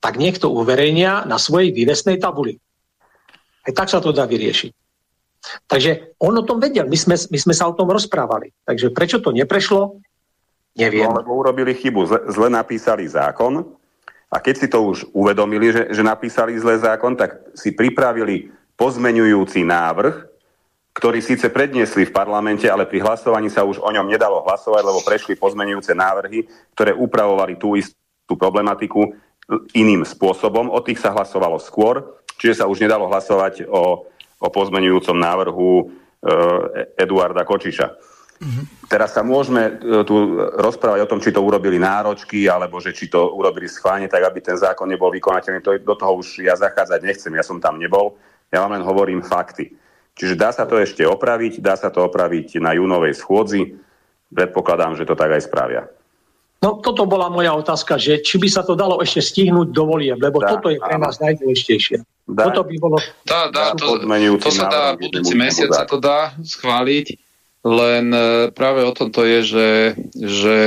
tak 0.00 0.16
niekto 0.16 0.48
uverejnia 0.52 1.28
na 1.28 1.36
svojej 1.36 1.72
vývesnej 1.72 2.16
tabuli. 2.16 2.56
Aj 3.66 3.72
tak 3.74 3.88
sa 3.90 4.00
to 4.00 4.14
dá 4.14 4.24
vyriešiť. 4.24 4.72
Takže 5.66 6.18
on 6.22 6.34
o 6.34 6.46
tom 6.46 6.58
vedel, 6.58 6.90
my 6.90 6.98
sme, 6.98 7.14
my 7.14 7.38
sme 7.38 7.54
sa 7.54 7.70
o 7.70 7.76
tom 7.76 7.86
rozprávali. 7.86 8.50
Takže 8.66 8.90
prečo 8.90 9.22
to 9.22 9.30
neprešlo, 9.30 10.02
Neviem. 10.76 11.08
No, 11.08 11.16
lebo 11.16 11.32
urobili 11.40 11.72
chybu, 11.72 12.04
zle, 12.04 12.20
zle 12.28 12.48
napísali 12.52 13.08
zákon 13.08 13.64
a 14.28 14.36
keď 14.36 14.54
si 14.60 14.68
to 14.68 14.78
už 14.84 15.08
uvedomili, 15.16 15.72
že, 15.72 15.88
že 15.88 16.04
napísali 16.04 16.52
zle 16.60 16.76
zákon, 16.76 17.16
tak 17.16 17.40
si 17.56 17.72
pripravili 17.72 18.52
pozmenujúci 18.76 19.64
návrh, 19.64 20.25
ktorý 20.96 21.20
síce 21.20 21.52
predniesli 21.52 22.08
v 22.08 22.16
parlamente, 22.16 22.64
ale 22.72 22.88
pri 22.88 23.04
hlasovaní 23.04 23.52
sa 23.52 23.68
už 23.68 23.84
o 23.84 23.90
ňom 23.92 24.08
nedalo 24.08 24.40
hlasovať, 24.48 24.80
lebo 24.80 25.04
prešli 25.04 25.36
pozmenujúce 25.36 25.92
návrhy, 25.92 26.48
ktoré 26.72 26.96
upravovali 26.96 27.60
tú 27.60 27.76
istú 27.76 28.32
problematiku 28.32 29.12
iným 29.76 30.08
spôsobom. 30.08 30.72
O 30.72 30.80
tých 30.80 31.04
sa 31.04 31.12
hlasovalo 31.12 31.60
skôr, 31.60 32.00
čiže 32.40 32.64
sa 32.64 32.68
už 32.68 32.80
nedalo 32.80 33.12
hlasovať 33.12 33.68
o, 33.68 34.08
o 34.40 34.48
pozmenujúcom 34.48 35.20
návrhu 35.20 35.68
e, 35.76 35.84
Eduarda 36.96 37.44
Kočiša. 37.44 37.86
Mm-hmm. 38.36 38.64
Teraz 38.88 39.12
sa 39.12 39.20
môžeme 39.20 39.76
e, 39.76 40.00
tu 40.08 40.40
rozprávať 40.40 41.04
o 41.04 41.10
tom, 41.12 41.20
či 41.20 41.28
to 41.28 41.44
urobili 41.44 41.76
náročky, 41.76 42.48
alebo 42.48 42.80
že 42.80 42.96
či 42.96 43.12
to 43.12 43.36
urobili 43.36 43.68
schválne, 43.68 44.08
tak 44.08 44.24
aby 44.24 44.40
ten 44.40 44.56
zákon 44.56 44.88
nebol 44.88 45.12
vykonateľný. 45.12 45.60
To, 45.60 45.76
do 45.76 45.94
toho 45.94 46.24
už 46.24 46.40
ja 46.40 46.56
zachádzať 46.56 47.00
nechcem, 47.04 47.32
ja 47.36 47.44
som 47.44 47.60
tam 47.60 47.76
nebol. 47.76 48.16
Ja 48.48 48.64
vám 48.64 48.80
len 48.80 48.84
hovorím 48.84 49.20
fakty. 49.20 49.76
Čiže 50.16 50.34
dá 50.34 50.48
sa 50.48 50.64
to 50.64 50.80
ešte 50.80 51.04
opraviť, 51.04 51.60
dá 51.60 51.76
sa 51.76 51.92
to 51.92 52.00
opraviť 52.08 52.56
na 52.56 52.72
júnovej 52.72 53.12
schôdzi. 53.12 53.76
Predpokladám, 54.32 54.96
že 54.96 55.04
to 55.04 55.12
tak 55.12 55.36
aj 55.36 55.44
spravia. 55.44 55.84
No 56.64 56.80
toto 56.80 57.04
bola 57.04 57.28
moja 57.28 57.52
otázka, 57.52 58.00
že 58.00 58.24
či 58.24 58.40
by 58.40 58.48
sa 58.48 58.64
to 58.64 58.72
dalo 58.72 59.04
ešte 59.04 59.20
stihnúť 59.20 59.76
do 59.76 59.84
volieb, 59.84 60.16
lebo 60.16 60.40
dá, 60.40 60.56
toto 60.56 60.72
je 60.72 60.80
pre 60.80 60.96
nás 60.96 61.20
najdôležitejšie. 61.20 62.00
Dá, 62.32 62.48
toto 62.48 62.64
by 62.64 62.76
bolo... 62.80 62.96
Dá, 63.28 63.52
dá, 63.52 63.76
to, 63.76 64.00
to 64.40 64.50
sa 64.50 64.66
dá, 64.66 64.84
budúci 64.96 65.36
mesiac 65.36 65.68
sa 65.70 65.84
to 65.84 66.00
dá 66.00 66.32
schváliť, 66.40 67.20
len 67.60 68.08
e, 68.08 68.48
práve 68.56 68.82
o 68.88 68.92
tom 68.96 69.12
to 69.12 69.28
je, 69.28 69.40
že, 69.44 69.70
že 70.16 70.58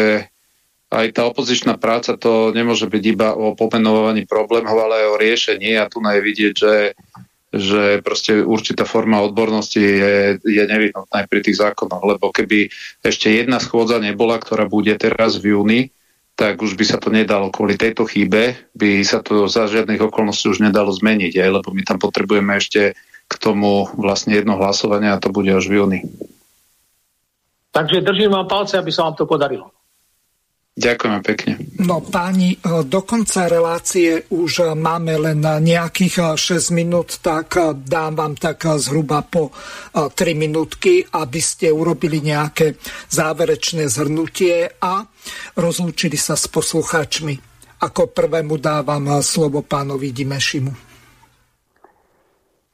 aj 0.93 1.07
tá 1.13 1.25
opozičná 1.25 1.75
práca 1.81 2.13
to 2.15 2.53
nemôže 2.53 2.85
byť 2.85 3.03
iba 3.09 3.33
o 3.33 3.57
pomenovaní 3.57 4.29
problémov, 4.29 4.77
ale 4.77 5.03
aj 5.03 5.07
o 5.09 5.19
riešení 5.19 5.73
a 5.73 5.89
tu 5.89 5.99
je 6.05 6.21
vidieť, 6.21 6.53
že 6.53 6.73
že 7.49 8.05
proste 8.05 8.45
určitá 8.45 8.85
forma 8.85 9.25
odbornosti 9.25 9.81
je, 9.81 10.15
je 10.45 10.63
nevyhnutná 10.69 11.25
aj 11.25 11.27
pri 11.27 11.41
tých 11.41 11.57
zákonoch, 11.57 12.05
lebo 12.05 12.29
keby 12.29 12.69
ešte 13.01 13.33
jedna 13.33 13.57
schôdza 13.57 13.97
nebola, 13.97 14.37
ktorá 14.37 14.69
bude 14.69 14.93
teraz 15.01 15.41
v 15.41 15.57
júni, 15.57 15.81
tak 16.37 16.61
už 16.61 16.77
by 16.77 16.85
sa 16.85 17.01
to 17.01 17.09
nedalo. 17.09 17.49
Kvôli 17.51 17.75
tejto 17.75 18.05
chybe 18.05 18.55
by 18.77 19.01
sa 19.01 19.19
to 19.19 19.49
za 19.49 19.65
žiadnych 19.65 19.99
okolností 19.99 20.47
už 20.53 20.61
nedalo 20.61 20.93
zmeniť, 20.93 21.35
aj, 21.35 21.49
lebo 21.59 21.73
my 21.73 21.81
tam 21.83 21.97
potrebujeme 21.97 22.53
ešte 22.55 22.93
k 23.29 23.33
tomu 23.41 23.89
vlastne 23.97 24.37
jedno 24.37 24.55
hlasovanie 24.55 25.09
a 25.09 25.21
to 25.21 25.33
bude 25.33 25.49
až 25.49 25.65
v 25.67 25.83
júni. 25.83 25.99
Takže 27.69 28.01
držím 28.01 28.33
vám 28.33 28.47
palce, 28.49 28.77
aby 28.77 28.89
sa 28.89 29.05
vám 29.09 29.15
to 29.17 29.29
podarilo. 29.29 29.69
Ďakujeme 30.79 31.19
pekne. 31.27 31.53
No 31.83 31.99
páni, 31.99 32.55
e, 32.55 32.87
do 32.87 33.03
konca 33.03 33.51
relácie 33.51 34.23
už 34.31 34.79
máme 34.79 35.11
len 35.19 35.43
nejakých 35.43 36.39
6 36.39 36.39
e, 36.39 36.55
minút, 36.71 37.19
tak 37.19 37.59
e, 37.59 37.75
dám 37.75 38.15
vám 38.15 38.39
tak 38.39 38.63
zhruba 38.79 39.19
po 39.27 39.51
3 39.91 40.15
minútky, 40.39 41.03
aby 41.03 41.41
ste 41.43 41.67
urobili 41.67 42.23
nejaké 42.23 42.79
záverečné 43.11 43.91
zhrnutie 43.91 44.71
a 44.79 45.03
rozlúčili 45.59 46.15
sa 46.15 46.39
s 46.39 46.47
poslucháčmi. 46.47 47.35
Ako 47.83 48.15
prvému 48.15 48.55
dávam 48.55 49.19
slovo 49.19 49.59
pánovi 49.59 50.15
Dimešimu. 50.15 50.71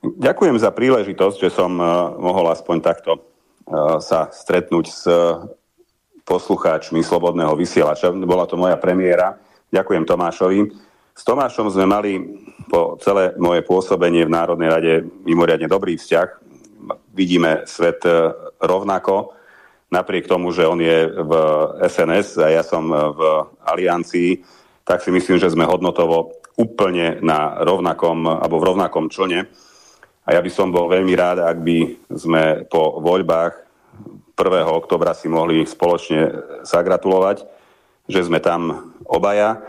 Ďakujem 0.06 0.58
za 0.62 0.70
príležitosť, 0.70 1.38
že 1.42 1.50
som 1.50 1.74
mohol 2.22 2.54
aspoň 2.54 2.78
takto 2.86 3.12
sa 3.98 4.30
stretnúť 4.30 4.86
s 4.86 5.02
poslucháčmi 6.26 7.06
Slobodného 7.06 7.54
vysielača. 7.54 8.10
Bola 8.12 8.50
to 8.50 8.58
moja 8.58 8.76
premiéra. 8.82 9.38
Ďakujem 9.70 10.04
Tomášovi. 10.04 10.60
S 11.16 11.24
Tomášom 11.24 11.72
sme 11.72 11.86
mali 11.88 12.20
po 12.68 13.00
celé 13.00 13.32
moje 13.40 13.64
pôsobenie 13.64 14.28
v 14.28 14.34
Národnej 14.34 14.70
rade 14.74 14.94
mimoriadne 15.24 15.70
dobrý 15.70 15.96
vzťah. 15.96 16.28
Vidíme 17.16 17.64
svet 17.70 18.04
e, 18.04 18.36
rovnako, 18.60 19.32
napriek 19.94 20.28
tomu, 20.28 20.52
že 20.52 20.68
on 20.68 20.82
je 20.82 21.08
v 21.08 21.32
SNS 21.88 22.42
a 22.44 22.52
ja 22.52 22.64
som 22.66 22.90
v 22.92 23.22
Aliancii, 23.64 24.44
tak 24.84 25.00
si 25.00 25.14
myslím, 25.14 25.40
že 25.40 25.54
sme 25.54 25.64
hodnotovo 25.64 26.36
úplne 26.60 27.24
na 27.24 27.64
rovnakom, 27.64 28.28
alebo 28.28 28.60
v 28.60 28.68
rovnakom 28.76 29.08
člne. 29.08 29.48
A 30.26 30.34
ja 30.34 30.42
by 30.42 30.52
som 30.52 30.74
bol 30.74 30.90
veľmi 30.90 31.14
rád, 31.14 31.46
ak 31.46 31.58
by 31.62 31.78
sme 32.12 32.66
po 32.66 32.98
voľbách 33.00 33.65
1. 34.36 34.68
oktobra 34.68 35.16
si 35.16 35.32
mohli 35.32 35.64
spoločne 35.64 36.44
zagratulovať, 36.68 37.48
že 38.12 38.22
sme 38.28 38.44
tam 38.44 38.92
obaja. 39.08 39.64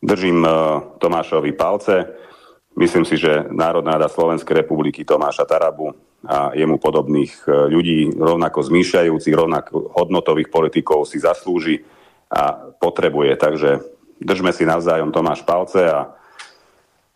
Držím 0.00 0.42
e, 0.42 0.50
Tomášovi 0.96 1.52
palce. 1.52 2.08
Myslím 2.78 3.04
si, 3.04 3.20
že 3.20 3.44
Národná 3.52 4.00
rada 4.00 4.08
Slovenskej 4.08 4.64
republiky 4.64 5.04
Tomáša 5.04 5.44
Tarabu 5.44 5.92
a 6.24 6.56
jemu 6.56 6.80
podobných 6.80 7.44
e, 7.44 7.68
ľudí, 7.68 8.16
rovnako 8.16 8.64
zmýšľajúcich, 8.64 9.34
rovnako 9.36 9.92
hodnotových 9.92 10.48
politikov 10.48 11.04
si 11.04 11.20
zaslúži 11.20 11.84
a 12.32 12.72
potrebuje. 12.80 13.36
Takže 13.36 13.70
držme 14.24 14.56
si 14.56 14.64
navzájom 14.64 15.12
Tomáš 15.12 15.44
palce 15.44 15.84
a 15.84 16.16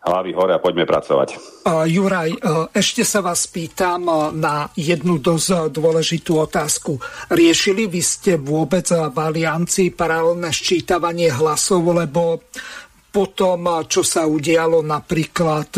hlavy 0.03 0.31
hore 0.35 0.51
a 0.51 0.59
poďme 0.59 0.83
pracovať. 0.83 1.39
Juraj, 1.63 2.29
e, 2.35 2.39
ešte 2.75 3.07
sa 3.07 3.23
vás 3.23 3.47
pýtam 3.47 4.03
e, 4.03 4.13
na 4.35 4.67
jednu 4.75 5.23
dosť 5.23 5.71
dôležitú 5.71 6.43
otázku. 6.43 6.99
Riešili 7.31 7.87
vy 7.87 8.01
ste 8.03 8.35
vôbec 8.35 8.91
v 8.91 9.15
Aliancii 9.15 9.95
paralelné 9.95 10.51
ščítavanie 10.51 11.31
hlasov, 11.31 11.87
lebo 11.87 12.43
potom, 13.15 13.63
e, 13.63 13.87
čo 13.87 14.03
sa 14.03 14.27
udialo 14.27 14.83
napríklad 14.83 15.71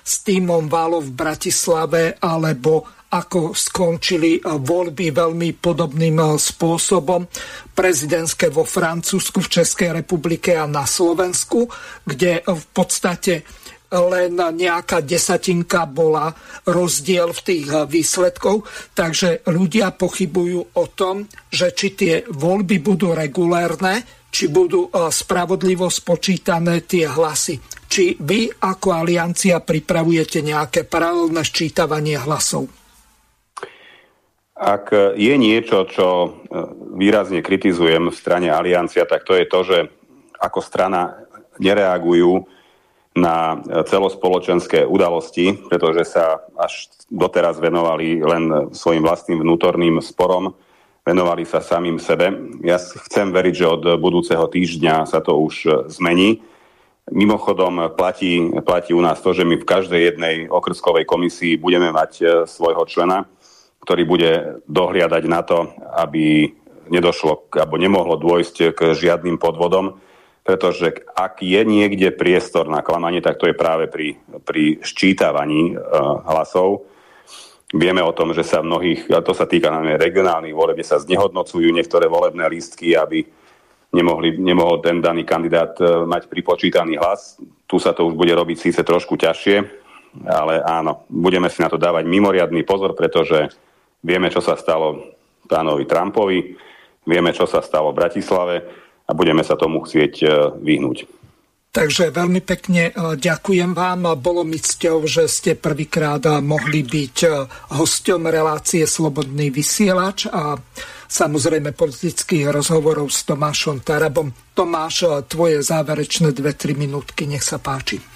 s 0.00 0.14
týmom 0.24 0.72
Válo 0.72 1.04
v 1.04 1.12
Bratislave 1.12 2.16
alebo 2.16 2.96
ako 3.06 3.54
skončili 3.54 4.42
voľby 4.42 5.14
veľmi 5.14 5.54
podobným 5.62 6.36
spôsobom 6.36 7.22
prezidentské 7.70 8.50
vo 8.50 8.66
Francúzsku, 8.66 9.46
v 9.46 9.52
Českej 9.62 9.90
republike 10.02 10.58
a 10.58 10.66
na 10.66 10.82
Slovensku, 10.82 11.70
kde 12.02 12.42
v 12.42 12.64
podstate 12.74 13.46
len 13.90 14.34
nejaká 14.34 15.02
desatinka 15.02 15.86
bola 15.86 16.34
rozdiel 16.66 17.30
v 17.30 17.40
tých 17.42 17.66
výsledkov, 17.86 18.66
takže 18.94 19.46
ľudia 19.46 19.94
pochybujú 19.94 20.60
o 20.74 20.84
tom, 20.90 21.30
že 21.46 21.70
či 21.70 21.94
tie 21.94 22.14
voľby 22.26 22.82
budú 22.82 23.14
regulérne, 23.14 24.26
či 24.36 24.52
budú 24.52 24.90
eh, 24.90 25.08
spravodlivo 25.08 25.88
spočítané 25.88 26.84
tie 26.84 27.08
hlasy. 27.08 27.56
Či 27.86 28.18
vy 28.18 28.50
ako 28.50 29.06
aliancia 29.06 29.62
pripravujete 29.62 30.42
nejaké 30.42 30.84
paralelné 30.84 31.40
ščítavanie 31.46 32.18
hlasov? 32.20 32.66
Ak 34.56 34.88
je 35.14 35.34
niečo, 35.38 35.86
čo 35.88 36.08
eh, 36.26 36.30
výrazne 36.98 37.40
kritizujem 37.40 38.10
v 38.10 38.18
strane 38.18 38.50
aliancia, 38.50 39.08
tak 39.08 39.24
to 39.24 39.32
je 39.38 39.46
to, 39.46 39.60
že 39.64 39.78
ako 40.36 40.60
strana 40.60 41.16
nereagujú 41.56 42.44
na 43.16 43.58
celospoločenské 43.64 44.84
udalosti, 44.84 45.56
pretože 45.56 46.04
sa 46.04 46.44
až 46.52 46.92
doteraz 47.08 47.56
venovali 47.56 48.20
len 48.20 48.70
svojim 48.76 49.00
vlastným 49.00 49.40
vnútorným 49.40 50.04
sporom, 50.04 50.52
venovali 51.00 51.48
sa 51.48 51.64
samým 51.64 51.96
sebe. 51.96 52.28
Ja 52.60 52.76
chcem 52.76 53.32
veriť, 53.32 53.54
že 53.54 53.66
od 53.66 53.82
budúceho 53.96 54.44
týždňa 54.50 55.08
sa 55.08 55.24
to 55.24 55.38
už 55.38 55.88
zmení. 55.96 56.44
Mimochodom 57.06 57.94
platí, 57.94 58.50
platí 58.66 58.90
u 58.90 58.98
nás 58.98 59.22
to, 59.22 59.30
že 59.30 59.46
my 59.46 59.62
v 59.62 59.68
každej 59.68 60.00
jednej 60.02 60.36
okrskovej 60.50 61.06
komisii 61.06 61.54
budeme 61.54 61.94
mať 61.94 62.12
e, 62.18 62.24
svojho 62.50 62.82
člena, 62.90 63.30
ktorý 63.86 64.02
bude 64.02 64.58
dohliadať 64.66 65.22
na 65.30 65.46
to, 65.46 65.70
aby 65.94 66.50
nedošlo 66.90 67.46
alebo 67.54 67.78
nemohlo 67.78 68.18
dôjsť 68.18 68.74
k 68.74 68.80
žiadnym 68.98 69.38
podvodom 69.38 70.02
pretože 70.46 71.02
ak 71.10 71.42
je 71.42 71.58
niekde 71.66 72.14
priestor 72.14 72.70
na 72.70 72.78
klamanie, 72.78 73.18
tak 73.18 73.34
to 73.42 73.50
je 73.50 73.58
práve 73.58 73.90
pri, 73.90 74.14
pri 74.46 74.78
ščítavaní 74.78 75.74
uh, 75.74 76.22
hlasov. 76.22 76.86
Vieme 77.74 77.98
o 77.98 78.14
tom, 78.14 78.30
že 78.30 78.46
sa 78.46 78.62
mnohých, 78.62 79.10
a 79.10 79.26
to 79.26 79.34
sa 79.34 79.50
týka 79.50 79.74
najmä 79.74 79.98
regionálnych 79.98 80.54
voleb, 80.54 80.78
sa 80.86 81.02
znehodnocujú 81.02 81.66
niektoré 81.74 82.06
volebné 82.06 82.46
lístky, 82.46 82.94
aby 82.94 83.26
nemohli, 83.90 84.38
nemohol 84.38 84.78
ten 84.78 85.02
daný 85.02 85.26
kandidát 85.26 85.74
uh, 85.82 86.06
mať 86.06 86.30
pripočítaný 86.30 86.94
hlas. 86.94 87.42
Tu 87.66 87.82
sa 87.82 87.90
to 87.90 88.06
už 88.06 88.14
bude 88.14 88.30
robiť 88.30 88.70
síce 88.70 88.80
trošku 88.86 89.18
ťažšie, 89.18 89.56
ale 90.30 90.62
áno, 90.62 91.10
budeme 91.10 91.50
si 91.50 91.58
na 91.58 91.66
to 91.66 91.74
dávať 91.74 92.06
mimoriadný 92.06 92.62
pozor, 92.62 92.94
pretože 92.94 93.50
vieme, 93.98 94.30
čo 94.30 94.38
sa 94.38 94.54
stalo 94.54 95.10
pánovi 95.50 95.90
Trumpovi, 95.90 96.54
vieme, 97.02 97.34
čo 97.34 97.50
sa 97.50 97.58
stalo 97.66 97.90
v 97.90 97.98
Bratislave, 97.98 98.85
a 99.06 99.10
budeme 99.14 99.46
sa 99.46 99.54
tomu 99.54 99.86
chcieť 99.86 100.14
e, 100.22 100.26
vyhnúť. 100.58 101.06
Takže 101.70 102.10
veľmi 102.10 102.42
pekne 102.42 102.90
e, 102.90 102.92
ďakujem 103.14 103.70
vám. 103.70 104.18
Bolo 104.18 104.42
mi 104.42 104.58
cťou, 104.58 105.06
že 105.06 105.30
ste 105.30 105.54
prvýkrát 105.54 106.22
e, 106.26 106.42
mohli 106.42 106.82
byť 106.82 107.16
hosťom 107.70 108.22
relácie 108.26 108.82
Slobodný 108.82 109.54
vysielač 109.54 110.26
a 110.26 110.58
samozrejme 111.06 111.70
politických 111.70 112.50
rozhovorov 112.50 113.14
s 113.14 113.22
Tomášom 113.22 113.86
Tarabom. 113.86 114.34
Tomáš, 114.56 115.26
tvoje 115.30 115.62
záverečné 115.62 116.34
2-3 116.34 116.74
minútky, 116.74 117.30
nech 117.30 117.46
sa 117.46 117.62
páči. 117.62 118.15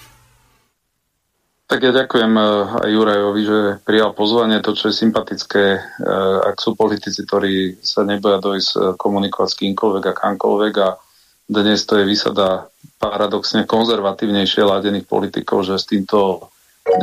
Tak 1.71 1.79
ja 1.79 1.95
ďakujem 1.95 2.33
eh, 2.35 2.47
aj 2.83 2.89
Jurajovi, 2.91 3.41
že 3.47 3.59
prijal 3.87 4.11
pozvanie. 4.11 4.59
To, 4.59 4.75
čo 4.75 4.91
je 4.91 4.99
sympatické, 5.07 5.79
eh, 5.79 6.37
ak 6.51 6.59
sú 6.59 6.75
politici, 6.75 7.23
ktorí 7.23 7.79
sa 7.79 8.03
neboja 8.03 8.43
dojsť 8.43 8.71
eh, 8.75 8.81
komunikovať 8.99 9.49
s 9.55 9.59
kýmkoľvek 9.63 10.03
a 10.11 10.17
kamkoľvek 10.19 10.73
a 10.83 10.99
dnes 11.47 11.79
to 11.87 11.95
je 11.95 12.03
vysada 12.03 12.67
paradoxne 12.99 13.63
konzervatívnejšie 13.63 14.67
ladených 14.67 15.07
politikov, 15.07 15.63
že 15.63 15.79
s 15.79 15.87
týmto 15.87 16.51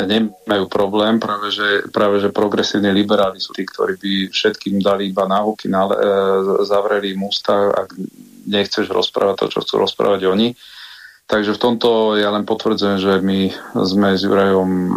nemajú 0.04 0.68
problém. 0.68 1.16
Práve 1.16 1.48
že, 1.48 1.88
práve, 1.88 2.20
že 2.20 2.28
progresívni 2.28 2.92
liberáli 2.92 3.40
sú 3.40 3.56
tí, 3.56 3.64
ktorí 3.64 3.96
by 3.96 4.12
všetkým 4.32 4.84
dali 4.84 5.12
iba 5.12 5.24
náhuky, 5.28 5.68
zavreli 6.64 7.12
im 7.14 7.28
ústa, 7.28 7.72
ak 7.72 7.92
nechceš 8.48 8.88
rozprávať 8.88 9.36
to, 9.36 9.46
čo 9.52 9.58
chcú 9.64 9.74
rozprávať 9.84 10.28
oni 10.28 10.48
Takže 11.28 11.60
v 11.60 11.60
tomto 11.60 12.16
ja 12.16 12.32
len 12.32 12.48
potvrdzujem, 12.48 13.04
že 13.04 13.14
my 13.20 13.52
sme 13.84 14.16
s 14.16 14.24
Jurajom 14.24 14.72
e, 14.72 14.96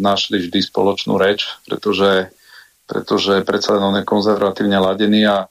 našli 0.00 0.40
vždy 0.40 0.56
spoločnú 0.64 1.20
reč, 1.20 1.44
pretože, 1.68 2.32
pretože 2.88 3.44
predsa 3.44 3.76
len 3.76 3.84
on 3.84 3.96
je 4.00 4.08
konzervatívne 4.08 4.80
ladený 4.80 5.28
a, 5.28 5.44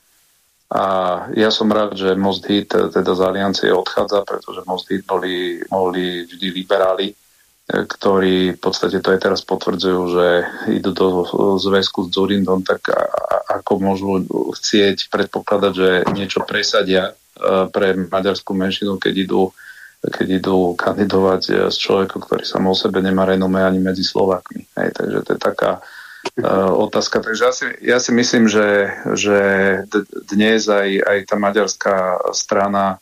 a 0.73 0.83
ja 1.37 1.53
som 1.53 1.69
rád, 1.69 1.93
že 1.93 2.17
Most 2.17 2.41
Hit 2.49 2.73
teda 2.73 3.13
z 3.13 3.21
aliancie 3.21 3.69
odchádza, 3.69 4.25
pretože 4.25 4.65
Most 4.65 4.89
Hit 4.89 5.05
boli, 5.05 5.61
boli 5.69 6.25
vždy 6.25 6.47
liberáli, 6.49 7.13
e, 7.13 7.15
ktorí 7.85 8.57
v 8.57 8.59
podstate 8.59 8.97
to 8.97 9.13
aj 9.13 9.21
teraz 9.21 9.45
potvrdzujú, 9.45 10.01
že 10.09 10.27
idú 10.73 10.89
do 10.89 11.07
zväzku 11.61 12.09
s 12.09 12.17
Zurindom, 12.17 12.65
tak 12.65 12.89
a, 12.89 12.97
a, 12.97 13.61
ako 13.61 13.77
môžu 13.77 14.25
chcieť 14.57 15.13
predpokladať, 15.13 15.73
že 15.77 15.89
niečo 16.17 16.41
presadia 16.41 17.13
e, 17.13 17.69
pre 17.69 17.93
maďarskú 17.93 18.57
menšinu, 18.57 18.97
keď 18.97 19.29
idú 19.29 19.53
keď 20.03 20.43
idú 20.43 20.75
kandidovať 20.75 21.41
eh, 21.49 21.55
s 21.71 21.79
človekom, 21.79 22.19
ktorý 22.27 22.43
sa 22.43 22.59
o 22.59 22.75
sebe 22.75 22.99
nemá 22.99 23.23
renome 23.23 23.63
ani 23.63 23.79
medzi 23.79 24.03
Slovákmi. 24.03 24.67
Hej, 24.75 24.89
takže 24.99 25.17
to 25.23 25.29
je 25.35 25.39
taká 25.39 25.71
uh, 25.79 26.71
otázka. 26.75 27.23
Takže 27.23 27.41
ja 27.43 27.53
si, 27.55 27.65
ja 27.79 27.97
si 28.03 28.11
myslím, 28.11 28.51
že, 28.51 28.91
že 29.15 29.39
dnes 30.27 30.67
aj, 30.67 30.89
aj 31.03 31.17
tá 31.27 31.35
maďarská 31.39 31.95
strana 32.35 32.99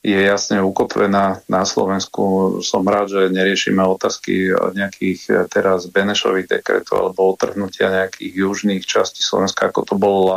je 0.00 0.16
jasne 0.16 0.64
ukotvená 0.64 1.44
na 1.44 1.62
Slovensku. 1.68 2.56
Som 2.64 2.88
rád, 2.88 3.12
že 3.12 3.28
neriešime 3.28 3.84
otázky 3.84 4.50
nejakých 4.74 5.20
eh, 5.30 5.36
teraz 5.46 5.86
Benešových 5.86 6.50
dekretov 6.50 7.14
alebo 7.14 7.30
otrhnutia 7.30 7.94
nejakých 7.94 8.32
južných 8.34 8.82
častí 8.82 9.22
Slovenska, 9.22 9.70
ako 9.70 9.86
to 9.86 9.94
bol, 9.94 10.34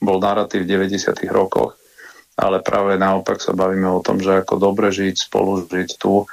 bol 0.00 0.16
narratív 0.16 0.64
v 0.64 0.88
90. 0.88 1.12
rokoch 1.28 1.81
ale 2.36 2.64
práve 2.64 2.96
naopak 2.96 3.38
sa 3.40 3.52
bavíme 3.52 3.88
o 3.88 4.00
tom, 4.00 4.20
že 4.20 4.40
ako 4.40 4.56
dobre 4.56 4.88
žiť, 4.88 5.16
spolu 5.28 5.68
žiť 5.68 5.90
tu. 6.00 6.24
E, 6.24 6.26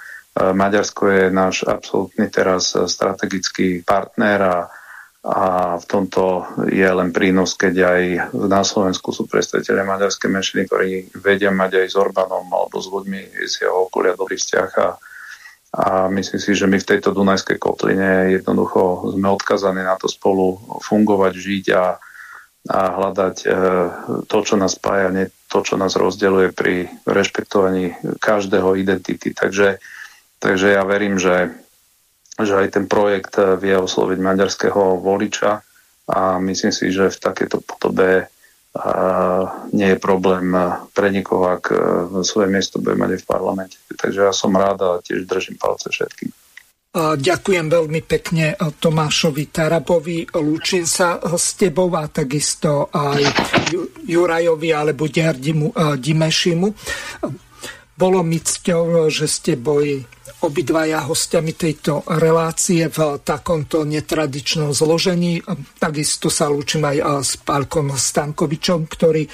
Maďarsko 0.56 1.04
je 1.12 1.24
náš 1.28 1.68
absolútny 1.68 2.32
teraz 2.32 2.72
strategický 2.72 3.84
partner 3.84 4.40
a, 4.40 4.58
a 5.28 5.40
v 5.76 5.86
tomto 5.86 6.48
je 6.72 6.88
len 6.88 7.12
prínos, 7.12 7.52
keď 7.60 7.76
aj 7.84 8.02
na 8.32 8.64
Slovensku 8.64 9.12
sú 9.12 9.28
predstaviteľe 9.28 9.84
maďarskej 9.84 10.30
menšiny, 10.32 10.62
ktorí 10.72 10.90
vedia 11.20 11.52
mať 11.52 11.84
aj 11.84 11.88
s 11.92 11.96
Orbánom 12.00 12.48
alebo 12.48 12.80
s 12.80 12.88
ľuďmi 12.88 13.36
z 13.44 13.68
jeho 13.68 13.92
okolia 13.92 14.16
dobrý 14.16 14.40
vzťah 14.40 14.72
a, 14.80 14.90
a 15.70 15.86
myslím 16.16 16.40
si, 16.40 16.56
že 16.56 16.64
my 16.66 16.80
v 16.80 16.90
tejto 16.96 17.12
Dunajskej 17.12 17.60
kotline 17.60 18.40
jednoducho 18.40 19.12
sme 19.12 19.28
odkazaní 19.36 19.84
na 19.84 20.00
to 20.00 20.08
spolu 20.08 20.56
fungovať, 20.80 21.34
žiť 21.36 21.66
a, 21.76 22.00
a 22.68 22.80
hľadať 22.92 23.36
e, 23.44 23.48
to, 24.28 24.38
čo 24.44 24.60
nás 24.60 24.76
spája, 24.76 25.14
nie 25.16 25.32
to, 25.48 25.64
čo 25.64 25.80
nás 25.80 25.96
rozdeluje 25.96 26.52
pri 26.52 26.92
rešpektovaní 27.08 27.96
každého 28.20 28.76
identity. 28.76 29.32
Takže, 29.32 29.80
takže 30.44 30.68
ja 30.76 30.84
verím, 30.84 31.16
že, 31.16 31.56
že 32.36 32.54
aj 32.54 32.68
ten 32.76 32.86
projekt 32.86 33.40
vie 33.40 33.74
osloviť 33.80 34.20
maďarského 34.20 35.00
voliča 35.00 35.64
a 36.10 36.38
myslím 36.44 36.74
si, 36.76 36.92
že 36.92 37.10
v 37.10 37.22
takejto 37.22 37.64
podobe 37.66 38.30
nie 39.74 39.90
je 39.90 39.98
problém 39.98 40.54
pre 40.94 41.10
nikoho, 41.10 41.58
ak 41.58 41.74
svoje 42.22 42.54
miesto 42.54 42.78
bude 42.78 42.94
mať 43.02 43.26
v 43.26 43.30
parlamente. 43.30 43.78
Takže 43.98 44.30
ja 44.30 44.34
som 44.34 44.54
rád 44.54 44.78
a 44.86 44.92
tiež 45.02 45.26
držím 45.26 45.58
palce 45.58 45.90
všetkým. 45.90 46.30
Ďakujem 46.98 47.70
veľmi 47.70 48.02
pekne 48.02 48.58
Tomášovi 48.58 49.54
Tarabovi. 49.54 50.26
Lúčim 50.42 50.90
sa 50.90 51.22
s 51.22 51.54
tebou 51.54 51.94
a 51.94 52.10
takisto 52.10 52.90
aj 52.90 53.22
Jurajovi 54.10 54.74
alebo 54.74 55.06
Ďardimu 55.06 55.70
Dimešimu. 56.02 56.68
Bolo 58.00 58.24
mi 58.24 58.40
cťou, 58.40 59.12
že 59.12 59.28
ste 59.28 59.60
boli 59.60 60.00
obidvaja 60.40 61.04
hostiami 61.04 61.52
tejto 61.52 62.08
relácie 62.16 62.88
v 62.88 63.20
takomto 63.20 63.84
netradičnom 63.84 64.72
zložení. 64.72 65.44
Takisto 65.76 66.32
sa 66.32 66.48
lúčim 66.48 66.80
aj 66.88 66.98
s 67.20 67.36
Pálkom 67.44 67.92
Stankovičom, 67.92 68.88
ktorý 68.88 69.28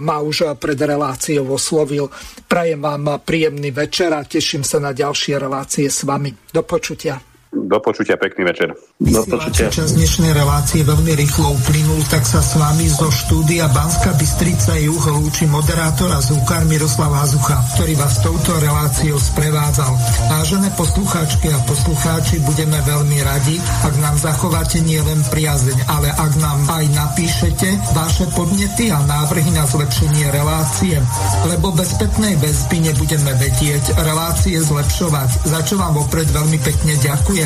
ma 0.00 0.24
už 0.24 0.56
pred 0.56 0.80
reláciou 0.80 1.44
oslovil. 1.60 2.08
Prajem 2.48 2.80
vám 2.80 3.20
príjemný 3.20 3.68
večer 3.68 4.08
a 4.16 4.24
teším 4.24 4.64
sa 4.64 4.80
na 4.80 4.96
ďalšie 4.96 5.36
relácie 5.36 5.92
s 5.92 6.08
vami. 6.08 6.32
Do 6.48 6.64
počutia. 6.64 7.35
Do 7.56 7.80
počutia, 7.80 8.20
pekný 8.20 8.44
večer. 8.44 8.68
Do 9.00 9.22
počutia. 9.24 9.72
Čas 9.72 9.96
dnešnej 9.96 10.36
relácie 10.36 10.84
veľmi 10.84 11.16
rýchlo 11.16 11.56
uplynul, 11.56 12.04
tak 12.12 12.28
sa 12.28 12.44
s 12.44 12.52
vami 12.60 12.84
zo 12.84 13.08
štúdia 13.08 13.72
Banska 13.72 14.12
Bystrica 14.12 14.76
Juh 14.76 15.00
lúči 15.00 15.48
moderátor 15.48 16.12
a 16.12 16.20
zvukár 16.20 16.68
Miroslav 16.68 17.16
Hazucha, 17.16 17.56
ktorý 17.74 17.96
vás 17.96 18.20
touto 18.20 18.52
reláciou 18.60 19.16
sprevádzal. 19.16 19.88
Vážené 20.28 20.68
poslucháčky 20.76 21.48
a 21.48 21.58
poslucháči, 21.64 22.44
budeme 22.44 22.76
veľmi 22.84 23.18
radi, 23.24 23.56
ak 23.88 23.94
nám 24.04 24.20
zachováte 24.20 24.84
nielen 24.84 25.24
priazeň, 25.32 25.78
ale 25.88 26.12
ak 26.12 26.32
nám 26.36 26.60
aj 26.68 26.84
napíšete 26.92 27.68
vaše 27.96 28.28
podnety 28.36 28.92
a 28.92 29.00
návrhy 29.00 29.48
na 29.56 29.64
zlepšenie 29.64 30.28
relácie, 30.28 31.00
lebo 31.48 31.72
bez 31.72 31.96
spätnej 31.96 32.36
väzby 32.36 32.92
nebudeme 32.92 33.32
vedieť 33.40 33.96
relácie 34.04 34.60
zlepšovať, 34.60 35.48
za 35.48 35.60
čo 35.64 35.80
vám 35.80 35.96
opred 35.96 36.28
veľmi 36.28 36.60
pekne 36.60 36.94
ďakujem 37.00 37.45